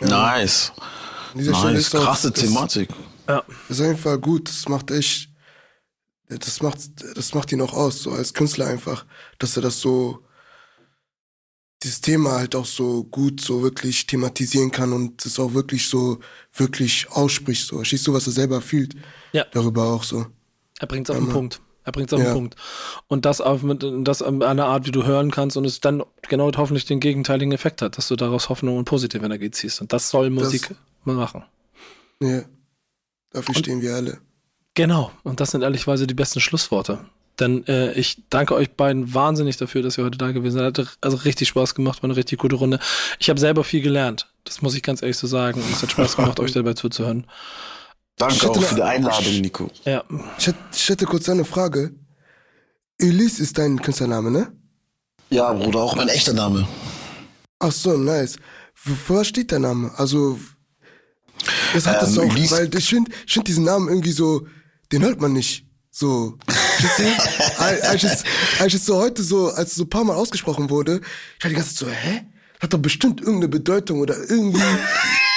Nice. 0.00 0.72
Stelle 1.30 1.50
Nice. 1.52 1.78
ist 1.86 1.94
auch- 1.96 2.04
Krasse 2.04 2.30
das- 2.30 2.42
Thematik. 2.42 2.90
Ja, 3.28 3.42
Das 3.68 3.78
ist 3.78 3.86
einfach 3.86 4.20
gut, 4.20 4.48
das 4.48 4.68
macht 4.68 4.90
echt, 4.90 5.28
das 6.28 6.60
macht, 6.60 6.78
das 7.16 7.32
macht 7.34 7.52
ihn 7.52 7.60
auch 7.62 7.72
aus, 7.72 8.02
so 8.02 8.10
als 8.10 8.34
Künstler 8.34 8.66
einfach, 8.66 9.06
dass 9.38 9.56
er 9.56 9.62
das 9.62 9.80
so, 9.80 10.24
dieses 11.82 12.00
Thema 12.00 12.32
halt 12.32 12.54
auch 12.54 12.66
so 12.66 13.04
gut 13.04 13.40
so 13.40 13.62
wirklich 13.62 14.06
thematisieren 14.06 14.70
kann 14.70 14.92
und 14.92 15.24
es 15.24 15.38
auch 15.38 15.54
wirklich 15.54 15.88
so, 15.88 16.18
wirklich 16.54 17.10
ausspricht, 17.10 17.66
so. 17.66 17.76
Verstehst 17.76 18.06
du, 18.06 18.12
was 18.12 18.26
er 18.26 18.32
selber 18.32 18.60
fühlt? 18.60 18.94
Ja. 19.32 19.44
Darüber 19.52 19.84
auch 19.84 20.02
so. 20.04 20.26
Er 20.82 20.86
bringt 20.88 21.08
es 21.08 21.14
auf 21.16 21.22
den. 21.22 21.28
Punkt. 21.32 21.60
Er 21.84 21.90
bringt 21.92 22.10
es 22.10 22.12
auf 22.12 22.20
den 22.20 22.26
Ja. 22.28 22.32
Punkt. 22.34 22.54
Und 23.08 23.24
das 23.24 23.40
auf 23.40 23.62
mit, 23.62 23.84
das 24.06 24.22
an 24.22 24.42
einer 24.42 24.66
Art, 24.66 24.86
wie 24.86 24.92
du 24.92 25.04
hören 25.04 25.30
kannst 25.32 25.56
und 25.56 25.64
es 25.64 25.80
dann 25.80 26.02
genau 26.28 26.50
hoffentlich 26.56 26.84
den 26.84 27.00
gegenteiligen 27.00 27.52
Effekt 27.52 27.82
hat, 27.82 27.96
dass 27.98 28.06
du 28.08 28.14
daraus 28.16 28.48
Hoffnung 28.48 28.76
und 28.76 28.84
positive 28.84 29.24
Energie 29.24 29.50
ziehst. 29.50 29.80
Und 29.80 29.92
das 29.92 30.08
soll 30.10 30.30
Musik 30.30 30.74
machen. 31.04 31.44
Ja. 32.20 32.42
Dafür 33.32 33.48
Und- 33.56 33.58
stehen 33.58 33.80
wir 33.82 33.94
alle. 33.96 34.18
Genau, 34.74 35.10
und 35.22 35.40
das 35.40 35.50
sind 35.50 35.62
ehrlichweise 35.62 36.06
die 36.06 36.14
besten 36.14 36.40
Schlussworte. 36.40 37.00
Denn 37.40 37.66
äh, 37.66 37.92
ich 37.94 38.22
danke 38.30 38.54
euch 38.54 38.70
beiden 38.70 39.12
wahnsinnig 39.12 39.56
dafür, 39.56 39.82
dass 39.82 39.98
ihr 39.98 40.04
heute 40.04 40.18
da 40.18 40.32
gewesen 40.32 40.58
seid. 40.58 40.78
Hat 40.78 40.98
also 41.00 41.16
richtig 41.18 41.48
Spaß 41.48 41.74
gemacht, 41.74 42.02
war 42.02 42.08
eine 42.08 42.16
richtig 42.16 42.38
gute 42.38 42.56
Runde. 42.56 42.78
Ich 43.18 43.28
habe 43.28 43.40
selber 43.40 43.64
viel 43.64 43.82
gelernt. 43.82 44.28
Das 44.44 44.62
muss 44.62 44.74
ich 44.74 44.82
ganz 44.82 45.02
ehrlich 45.02 45.16
so 45.18 45.26
sagen. 45.26 45.60
Und 45.60 45.70
es 45.72 45.82
hat 45.82 45.90
Spaß 45.90 46.16
gemacht, 46.16 46.40
euch 46.40 46.52
dabei 46.52 46.74
zuzuhören. 46.74 47.26
Danke 48.16 48.34
hätte 48.36 48.50
auch 48.50 48.62
für 48.62 48.74
die 48.76 48.82
Einladung, 48.82 49.40
Nico. 49.40 49.70
Ja, 49.84 50.04
Ich 50.38 50.46
hätte, 50.46 50.58
ich 50.74 50.88
hätte 50.88 51.04
kurz 51.06 51.28
eine 51.28 51.44
Frage. 51.44 51.92
Ulysse 53.00 53.42
ist 53.42 53.58
dein 53.58 53.80
Künstlername, 53.80 54.30
ne? 54.30 54.52
Ja, 55.30 55.52
Bruder, 55.52 55.80
auch 55.80 55.96
mein 55.96 56.08
echter 56.08 56.32
Name. 56.34 56.68
Ach 57.58 57.72
so, 57.72 57.96
nice. 57.96 58.36
Wofür 58.84 59.24
steht 59.24 59.50
der 59.50 59.58
Name? 59.60 59.92
Also, 59.96 60.38
das 61.72 61.86
hat 61.86 62.02
das 62.02 62.16
Ähm, 62.16 62.30
auch, 62.30 62.34
Ulysse- 62.34 62.50
weil 62.56 62.74
ich 62.74 62.88
finde 62.88 63.10
ich 63.26 63.32
find 63.32 63.48
diesen 63.48 63.64
Namen 63.64 63.88
irgendwie 63.88 64.12
so, 64.12 64.46
den 64.92 65.02
hört 65.02 65.20
man 65.20 65.32
nicht. 65.32 65.66
So. 65.90 66.36
Verstehst 66.48 67.18
du? 67.38 67.58
Als- 67.62 67.82
als, 67.82 68.04
es, 68.04 68.24
als 68.60 68.74
es 68.74 68.84
so 68.86 68.96
heute 68.98 69.22
so, 69.22 69.48
als 69.50 69.70
es 69.70 69.76
so 69.76 69.84
ein 69.84 69.90
paar 69.90 70.04
Mal 70.04 70.14
ausgesprochen 70.16 70.70
wurde, 70.70 71.00
ich 71.38 71.44
war 71.44 71.48
die 71.50 71.56
ganze 71.56 71.74
Zeit 71.74 71.88
so, 71.88 71.90
hä? 71.90 72.22
Hat 72.60 72.72
doch 72.72 72.78
bestimmt 72.78 73.20
irgendeine 73.20 73.48
Bedeutung 73.48 74.00
oder 74.00 74.16
irgendwie. 74.30 74.60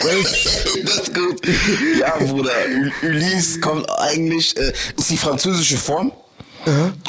Das 0.01 0.97
ist 0.97 1.13
gut. 1.13 1.41
Ja, 1.99 2.15
Bruder, 2.19 2.51
Ul- 2.67 2.91
Ulysse 3.03 3.59
kommt 3.59 3.89
eigentlich, 3.97 4.55
äh, 4.57 4.73
ist 4.97 5.09
die 5.09 5.17
französische 5.17 5.77
Form. 5.77 6.11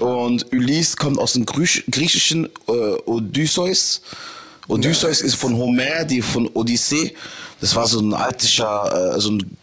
Und 0.00 0.52
Ulysse 0.52 0.96
kommt 0.96 1.18
aus 1.18 1.32
dem 1.32 1.46
Griech 1.46 1.84
griechischen 1.90 2.46
äh, 2.68 2.72
Odysseus. 3.06 4.02
Odysseus 4.68 5.22
ist 5.22 5.34
von 5.36 5.56
Homer, 5.56 6.04
die 6.04 6.20
von 6.20 6.48
Odyssee. 6.52 7.14
Das 7.60 7.74
war 7.74 7.86
so 7.86 8.00
ein 8.00 8.12
altischer, 8.12 9.14
äh, 9.16 9.20
so 9.20 9.30
ein 9.32 9.56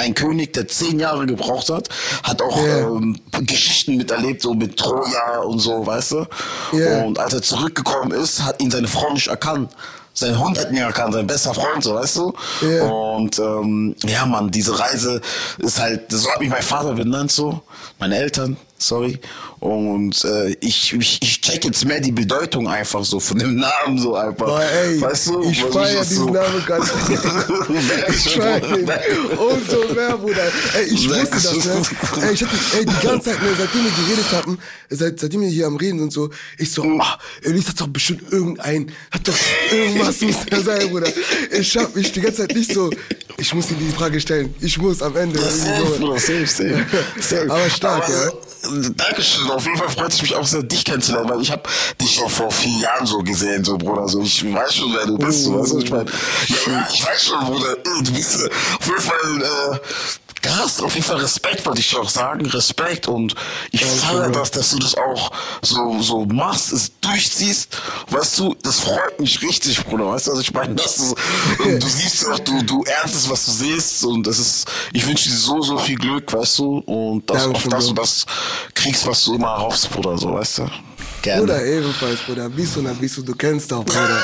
ein 0.00 0.14
König, 0.14 0.52
der 0.54 0.66
zehn 0.66 0.98
Jahre 0.98 1.26
gebraucht 1.26 1.70
hat, 1.70 1.88
hat 2.24 2.42
auch 2.42 2.56
Ja. 2.66 2.88
ähm, 2.88 3.16
Geschichten 3.46 3.98
miterlebt, 3.98 4.42
so 4.42 4.52
mit 4.52 4.76
Troja 4.76 5.38
und 5.44 5.60
so, 5.60 5.86
weißt 5.86 6.10
du? 6.10 6.26
Ja. 6.72 7.04
Und 7.04 7.20
als 7.20 7.34
er 7.34 7.40
zurückgekommen 7.42 8.10
ist, 8.10 8.42
hat 8.42 8.60
ihn 8.60 8.72
seine 8.72 8.88
Frau 8.88 9.12
nicht 9.12 9.28
erkannt. 9.28 9.70
Sein 10.20 10.38
Hund 10.38 10.58
hat 10.58 10.70
ihn 10.70 10.76
erkannt, 10.76 11.14
sein 11.14 11.26
bester 11.26 11.54
Freund, 11.54 11.82
so, 11.82 11.94
weißt 11.94 12.16
du? 12.16 12.34
Ja. 12.60 12.84
Und 12.84 13.38
ähm, 13.38 13.96
ja, 14.04 14.26
Mann, 14.26 14.50
diese 14.50 14.78
Reise 14.78 15.22
ist 15.56 15.80
halt, 15.80 16.12
so 16.12 16.30
hat 16.30 16.40
mich 16.40 16.50
mein 16.50 16.62
Vater 16.62 16.92
benannt, 16.92 17.32
so, 17.32 17.62
meine 17.98 18.18
Eltern, 18.18 18.58
sorry. 18.80 19.18
Und 19.60 20.24
äh, 20.24 20.56
ich, 20.60 20.94
ich, 20.94 21.18
ich 21.22 21.40
check 21.42 21.64
jetzt 21.66 21.84
mehr 21.84 22.00
die 22.00 22.12
Bedeutung 22.12 22.66
einfach 22.66 23.04
so 23.04 23.20
von 23.20 23.38
dem 23.38 23.56
Namen 23.56 23.98
so 23.98 24.14
einfach. 24.14 24.46
boah, 24.46 24.62
ey, 24.62 25.00
weißt 25.00 25.26
du? 25.28 25.42
ich 25.50 25.62
Was 25.64 25.74
feier 25.74 25.98
das 25.98 26.08
diesen 26.08 26.24
so- 26.28 26.30
Namen 26.32 26.64
ganz. 26.66 26.86
ich 28.08 28.36
feier 28.36 28.60
den. 28.60 28.88
Umso 29.38 29.94
mehr, 29.94 30.16
Bruder. 30.16 30.44
Ey, 30.74 30.84
ich 30.86 31.08
wusste 31.08 31.30
das, 31.30 31.64
ne? 31.66 31.82
Ey, 32.22 32.32
ich 32.34 32.42
hatte, 32.42 32.56
ey, 32.78 32.86
die 32.86 33.06
ganze 33.06 33.30
Zeit, 33.30 33.42
ne, 33.42 33.48
seitdem 33.58 33.84
wir 33.84 33.90
geredet 34.04 34.32
hatten, 34.32 34.58
seit, 34.88 35.20
seitdem 35.20 35.40
wir 35.42 35.48
hier 35.48 35.66
am 35.66 35.76
Reden 35.76 36.00
und 36.00 36.10
so, 36.12 36.30
ich 36.58 36.72
so, 36.72 36.82
ah, 37.00 37.18
Elise 37.42 37.68
hat 37.68 37.80
doch 37.80 37.88
bestimmt 37.88 38.32
irgendein, 38.32 38.90
hat 39.10 39.28
doch 39.28 39.34
irgendwas 39.70 40.20
muss 40.22 40.36
da 40.48 40.60
sein, 40.60 40.88
Bruder. 40.88 41.08
Ich 41.52 41.76
hab 41.76 41.94
mich 41.94 42.12
die 42.12 42.20
ganze 42.22 42.46
Zeit 42.46 42.56
nicht 42.56 42.72
so, 42.72 42.90
ich 43.36 43.52
muss 43.54 43.66
dir 43.66 43.74
die 43.74 43.90
Frage 43.92 44.20
stellen. 44.20 44.54
Ich 44.60 44.78
muss 44.78 45.02
am 45.02 45.16
Ende. 45.16 45.38
Safe. 45.38 45.98
Bruder, 45.98 46.18
safe, 46.18 46.46
safe, 46.46 46.86
safe. 47.20 47.42
Aber 47.50 47.68
stark, 47.68 48.08
ja. 48.08 48.30
Dankeschön. 48.62 49.50
Auf 49.50 49.64
jeden 49.64 49.78
Fall 49.78 49.88
freut 49.88 50.12
es 50.12 50.22
mich 50.22 50.34
auch 50.34 50.46
sehr, 50.46 50.62
dich 50.62 50.84
kennenzulernen, 50.84 51.28
weil 51.30 51.40
ich 51.40 51.50
habe 51.50 51.62
dich 52.00 52.14
schon 52.14 52.28
vor 52.28 52.50
vier 52.50 52.80
Jahren 52.80 53.06
so 53.06 53.18
gesehen, 53.18 53.64
so 53.64 53.78
Bruder. 53.78 54.06
So, 54.08 54.22
ich 54.22 54.52
weiß 54.52 54.74
schon, 54.74 54.94
wer 54.94 55.06
du 55.06 55.16
bist. 55.16 55.44
So, 55.44 55.58
weißt 55.58 55.72
du, 55.72 55.78
ich, 55.78 55.90
mein, 55.90 56.06
ja, 56.06 56.88
ich 56.92 57.06
weiß 57.06 57.24
schon, 57.24 57.44
Bruder. 57.46 57.76
Du 58.02 58.12
bist 58.12 58.42
äh, 58.42 58.50
auf 58.78 58.86
jeden 58.86 59.00
Fall. 59.00 59.42
Äh, 59.42 59.78
hast 60.48 60.82
auf 60.82 60.94
jeden 60.94 61.06
Fall 61.06 61.18
Respekt, 61.18 61.66
wollte 61.66 61.80
ich 61.80 61.96
auch 61.96 62.08
sagen. 62.08 62.46
Respekt 62.46 63.08
und 63.08 63.34
ich 63.70 63.84
feiere 63.84 64.30
das, 64.30 64.50
dass 64.50 64.70
du 64.70 64.78
das 64.78 64.94
auch 64.94 65.30
so, 65.62 66.00
so 66.00 66.24
machst, 66.24 66.72
es 66.72 66.92
durchziehst. 67.00 67.76
Weißt 68.08 68.38
du, 68.38 68.54
das 68.62 68.80
freut 68.80 69.20
mich 69.20 69.42
richtig, 69.42 69.84
Bruder. 69.84 70.06
Weißt 70.06 70.26
du, 70.26 70.30
also 70.32 70.42
ich 70.42 70.52
meine, 70.52 70.74
dass 70.74 70.96
du, 70.96 71.14
du 71.64 71.86
siehst 71.86 72.26
auch, 72.28 72.38
du, 72.38 72.62
du 72.62 72.84
erntest, 72.84 73.28
was 73.28 73.46
du 73.46 73.52
siehst 73.52 74.04
und 74.04 74.26
das 74.26 74.38
ist, 74.38 74.70
ich 74.92 75.06
wünsche 75.06 75.28
dir 75.28 75.36
so, 75.36 75.60
so 75.62 75.78
viel 75.78 75.96
Glück, 75.96 76.32
weißt 76.32 76.58
du, 76.58 76.78
und 76.78 77.28
dass, 77.28 77.42
Danke 77.42 77.56
auf 77.56 77.62
du 77.64 77.70
Bro. 77.70 77.92
das 77.92 78.26
kriegst, 78.74 79.06
was 79.06 79.24
du 79.24 79.34
immer 79.34 79.58
hoffst, 79.58 79.90
Bruder, 79.90 80.16
so, 80.16 80.32
weißt 80.34 80.58
du. 80.58 80.70
Gerne. 81.22 81.42
Bruder, 81.42 81.64
ebenfalls, 81.64 82.20
Bruder. 82.20 82.48
Bist 82.48 82.76
du, 82.76 82.82
dann 82.82 82.96
bist 82.96 83.16
du, 83.18 83.22
du 83.22 83.34
kennst 83.34 83.70
doch, 83.70 83.84
Bruder. 83.84 84.22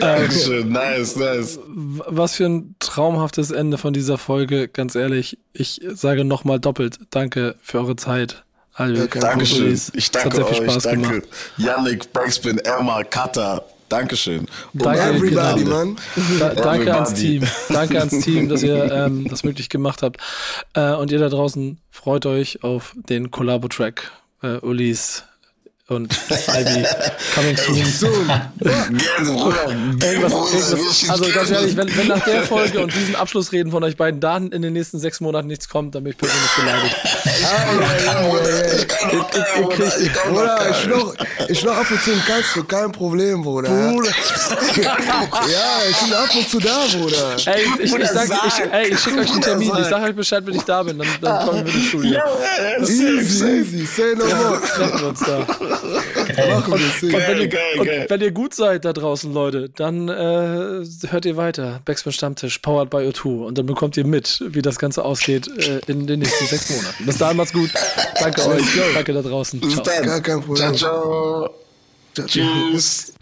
Dankeschön, 0.00 0.70
nice, 0.70 1.16
nice. 1.16 1.58
was 1.66 2.34
für 2.36 2.46
ein 2.46 2.76
traumhaftes 2.78 3.50
Ende 3.50 3.78
von 3.78 3.92
dieser 3.92 4.18
Folge. 4.18 4.68
Ganz 4.68 4.94
ehrlich, 4.94 5.38
ich 5.52 5.80
sage 5.92 6.24
nochmal 6.24 6.60
doppelt 6.60 6.98
Danke 7.10 7.56
für 7.62 7.78
eure 7.78 7.96
Zeit. 7.96 8.44
Ja, 8.78 9.06
kein 9.06 9.22
Dankeschön. 9.22 9.80
Ich 9.94 10.10
danke 10.10 10.36
sehr 10.36 10.46
viel 10.46 10.62
euch. 10.62 10.70
Spaß 10.70 10.82
danke. 10.84 11.08
gemacht. 11.08 11.28
Yannick, 11.56 12.12
Backspin, 12.12 12.58
Emma, 12.58 13.04
Kata. 13.04 13.64
Dankeschön. 13.94 14.46
Danke, 14.72 15.02
alle 15.02 15.16
Everybody, 15.18 15.62
Gnade. 15.62 15.64
man. 15.64 15.96
Da, 16.40 16.48
danke 16.54 16.92
ans. 16.94 17.14
Team. 17.14 17.44
Danke 17.68 17.98
ans 18.00 18.18
Team, 18.24 18.48
dass 18.48 18.64
ihr 18.64 18.90
ähm, 18.90 19.28
das 19.28 19.44
möglich 19.44 19.68
gemacht 19.68 20.02
habt. 20.02 20.20
Äh, 20.74 20.94
und 20.94 21.12
ihr 21.12 21.20
da 21.20 21.28
draußen 21.28 21.78
freut 21.90 22.26
euch 22.26 22.64
auf 22.64 22.92
den 23.08 23.30
Collabo-Track. 23.30 24.10
Äh, 24.42 24.58
Ulis 24.58 25.24
und 25.88 26.18
Albi 26.48 26.82
coming 27.34 27.56
soon. 27.58 27.84
So, 27.84 28.08
Gerne, 28.08 28.98
Bruder. 29.22 29.68
Irgendwas, 29.68 30.54
irgendwas, 30.54 31.10
also 31.10 31.24
ganz 31.30 31.50
ehrlich, 31.50 31.76
wenn, 31.76 31.94
wenn 31.94 32.06
nach 32.06 32.24
der 32.24 32.42
Folge 32.44 32.80
und 32.80 32.94
diesen 32.94 33.14
Abschlussreden 33.14 33.70
von 33.70 33.84
euch 33.84 33.94
beiden 33.98 34.18
dann 34.18 34.50
in 34.50 34.62
den 34.62 34.72
nächsten 34.72 34.98
sechs 34.98 35.20
Monaten 35.20 35.46
nichts 35.46 35.68
kommt, 35.68 35.94
dann 35.94 36.04
bin 36.04 36.12
ich 36.12 36.18
persönlich 36.18 36.50
beleidigt. 36.56 36.96
Ich 38.74 38.88
kann 38.88 39.16
noch, 39.16 39.30
Bruder. 39.30 40.00
Ich 40.00 40.14
noch, 40.14 40.24
Bruder, 40.24 40.70
ich 40.70 40.86
noch, 40.86 41.14
ich 41.48 41.68
ab 41.68 41.90
und 41.90 42.00
zu 42.00 42.12
im 42.12 42.24
Castro, 42.24 42.62
kein 42.64 42.92
Problem, 42.92 43.42
Bruder. 43.42 43.68
Bruder. 43.68 44.10
Ja, 44.74 45.78
ich 45.88 45.96
bin 45.98 46.12
ab 46.12 46.28
und 46.34 46.48
zu 46.48 46.58
da, 46.58 46.86
Bruder. 46.92 47.36
Ey, 47.46 47.62
ich, 47.62 47.80
ich, 47.80 47.90
Bruder, 47.90 48.06
sag, 48.06 48.28
ich, 48.46 48.72
ey, 48.72 48.88
ich 48.92 49.00
schicke 49.00 49.20
euch 49.20 49.30
einen 49.30 49.40
Termin. 49.40 49.72
Ich 49.78 49.86
sag. 49.86 50.02
euch 50.02 50.16
Bescheid, 50.16 50.46
wenn 50.46 50.54
ich 50.54 50.62
da 50.62 50.82
bin. 50.82 50.98
Dann, 50.98 51.08
dann 51.20 51.46
kommen 51.46 51.66
wir 51.66 51.74
ins 51.74 51.84
Studio. 51.84 52.20
Easy, 52.80 53.44
easy, 53.46 53.86
say 53.86 54.14
no 54.16 54.24
more. 54.26 54.60
Treffen 54.60 55.00
wir 55.00 55.08
uns 55.08 55.20
da. 55.20 55.46
Und 55.82 57.12
wenn, 57.12 57.38
ihr, 57.38 57.48
geil, 57.48 57.78
und 57.78 57.86
geil. 57.86 58.06
wenn 58.08 58.20
ihr 58.20 58.30
gut 58.32 58.54
seid 58.54 58.84
da 58.84 58.92
draußen, 58.92 59.32
Leute, 59.32 59.68
dann 59.68 60.08
äh, 60.08 60.84
hört 61.08 61.24
ihr 61.24 61.36
weiter. 61.36 61.80
Backspin 61.84 62.12
Stammtisch, 62.12 62.58
powered 62.58 62.90
by 62.90 62.98
O2. 62.98 63.46
Und 63.46 63.58
dann 63.58 63.66
bekommt 63.66 63.96
ihr 63.96 64.06
mit, 64.06 64.42
wie 64.46 64.62
das 64.62 64.78
Ganze 64.78 65.04
ausgeht 65.04 65.48
äh, 65.48 65.80
in 65.86 66.06
den 66.06 66.20
nächsten 66.20 66.46
sechs 66.46 66.70
Monaten. 66.70 67.06
Bis 67.06 67.18
dahin 67.18 67.36
macht's 67.36 67.52
gut. 67.52 67.70
Danke 68.18 68.46
euch. 68.46 68.64
Danke 68.94 69.12
da 69.12 69.22
draußen. 69.22 69.60
Bis 69.60 69.74
Ciao. 69.74 69.84
dann. 69.84 70.04
Gar 70.06 70.20
kein 70.20 70.40
Problem. 70.40 70.56
Ciao, 70.56 70.74
ciao. 70.74 71.50
Ciao, 72.14 72.26
ciao. 72.26 72.72
Tschüss. 72.72 73.12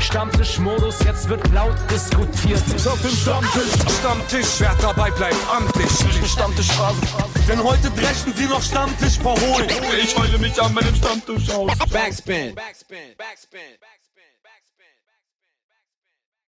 Stammtischmodus, 0.00 0.98
jetzt 1.04 1.28
wird 1.28 1.46
laut 1.52 1.76
diskutiert. 1.90 2.62
Auf 2.86 3.00
dem 3.02 3.10
Stammtisch, 3.10 3.72
Stammtisch, 3.98 4.60
wer 4.60 4.74
dabei 4.80 5.10
bleibt, 5.10 5.36
amtlich. 5.50 5.90
Stammtisch 6.30 6.70
Phase. 6.72 7.00
Denn 7.48 7.62
heute 7.62 7.90
dreschen 7.90 8.34
sie 8.34 8.46
noch 8.46 8.62
Stammtisch 8.62 9.18
verholen. 9.18 9.68
Ich 10.02 10.16
heule 10.16 10.38
mich 10.38 10.60
an 10.60 10.74
meinem 10.74 10.94
Stammtisch 10.94 11.50
aus. 11.50 11.72
Backspin. 11.90 12.54
Backspin. 12.54 13.14
Backspin. 13.16 13.60
Backspin. 13.80 14.07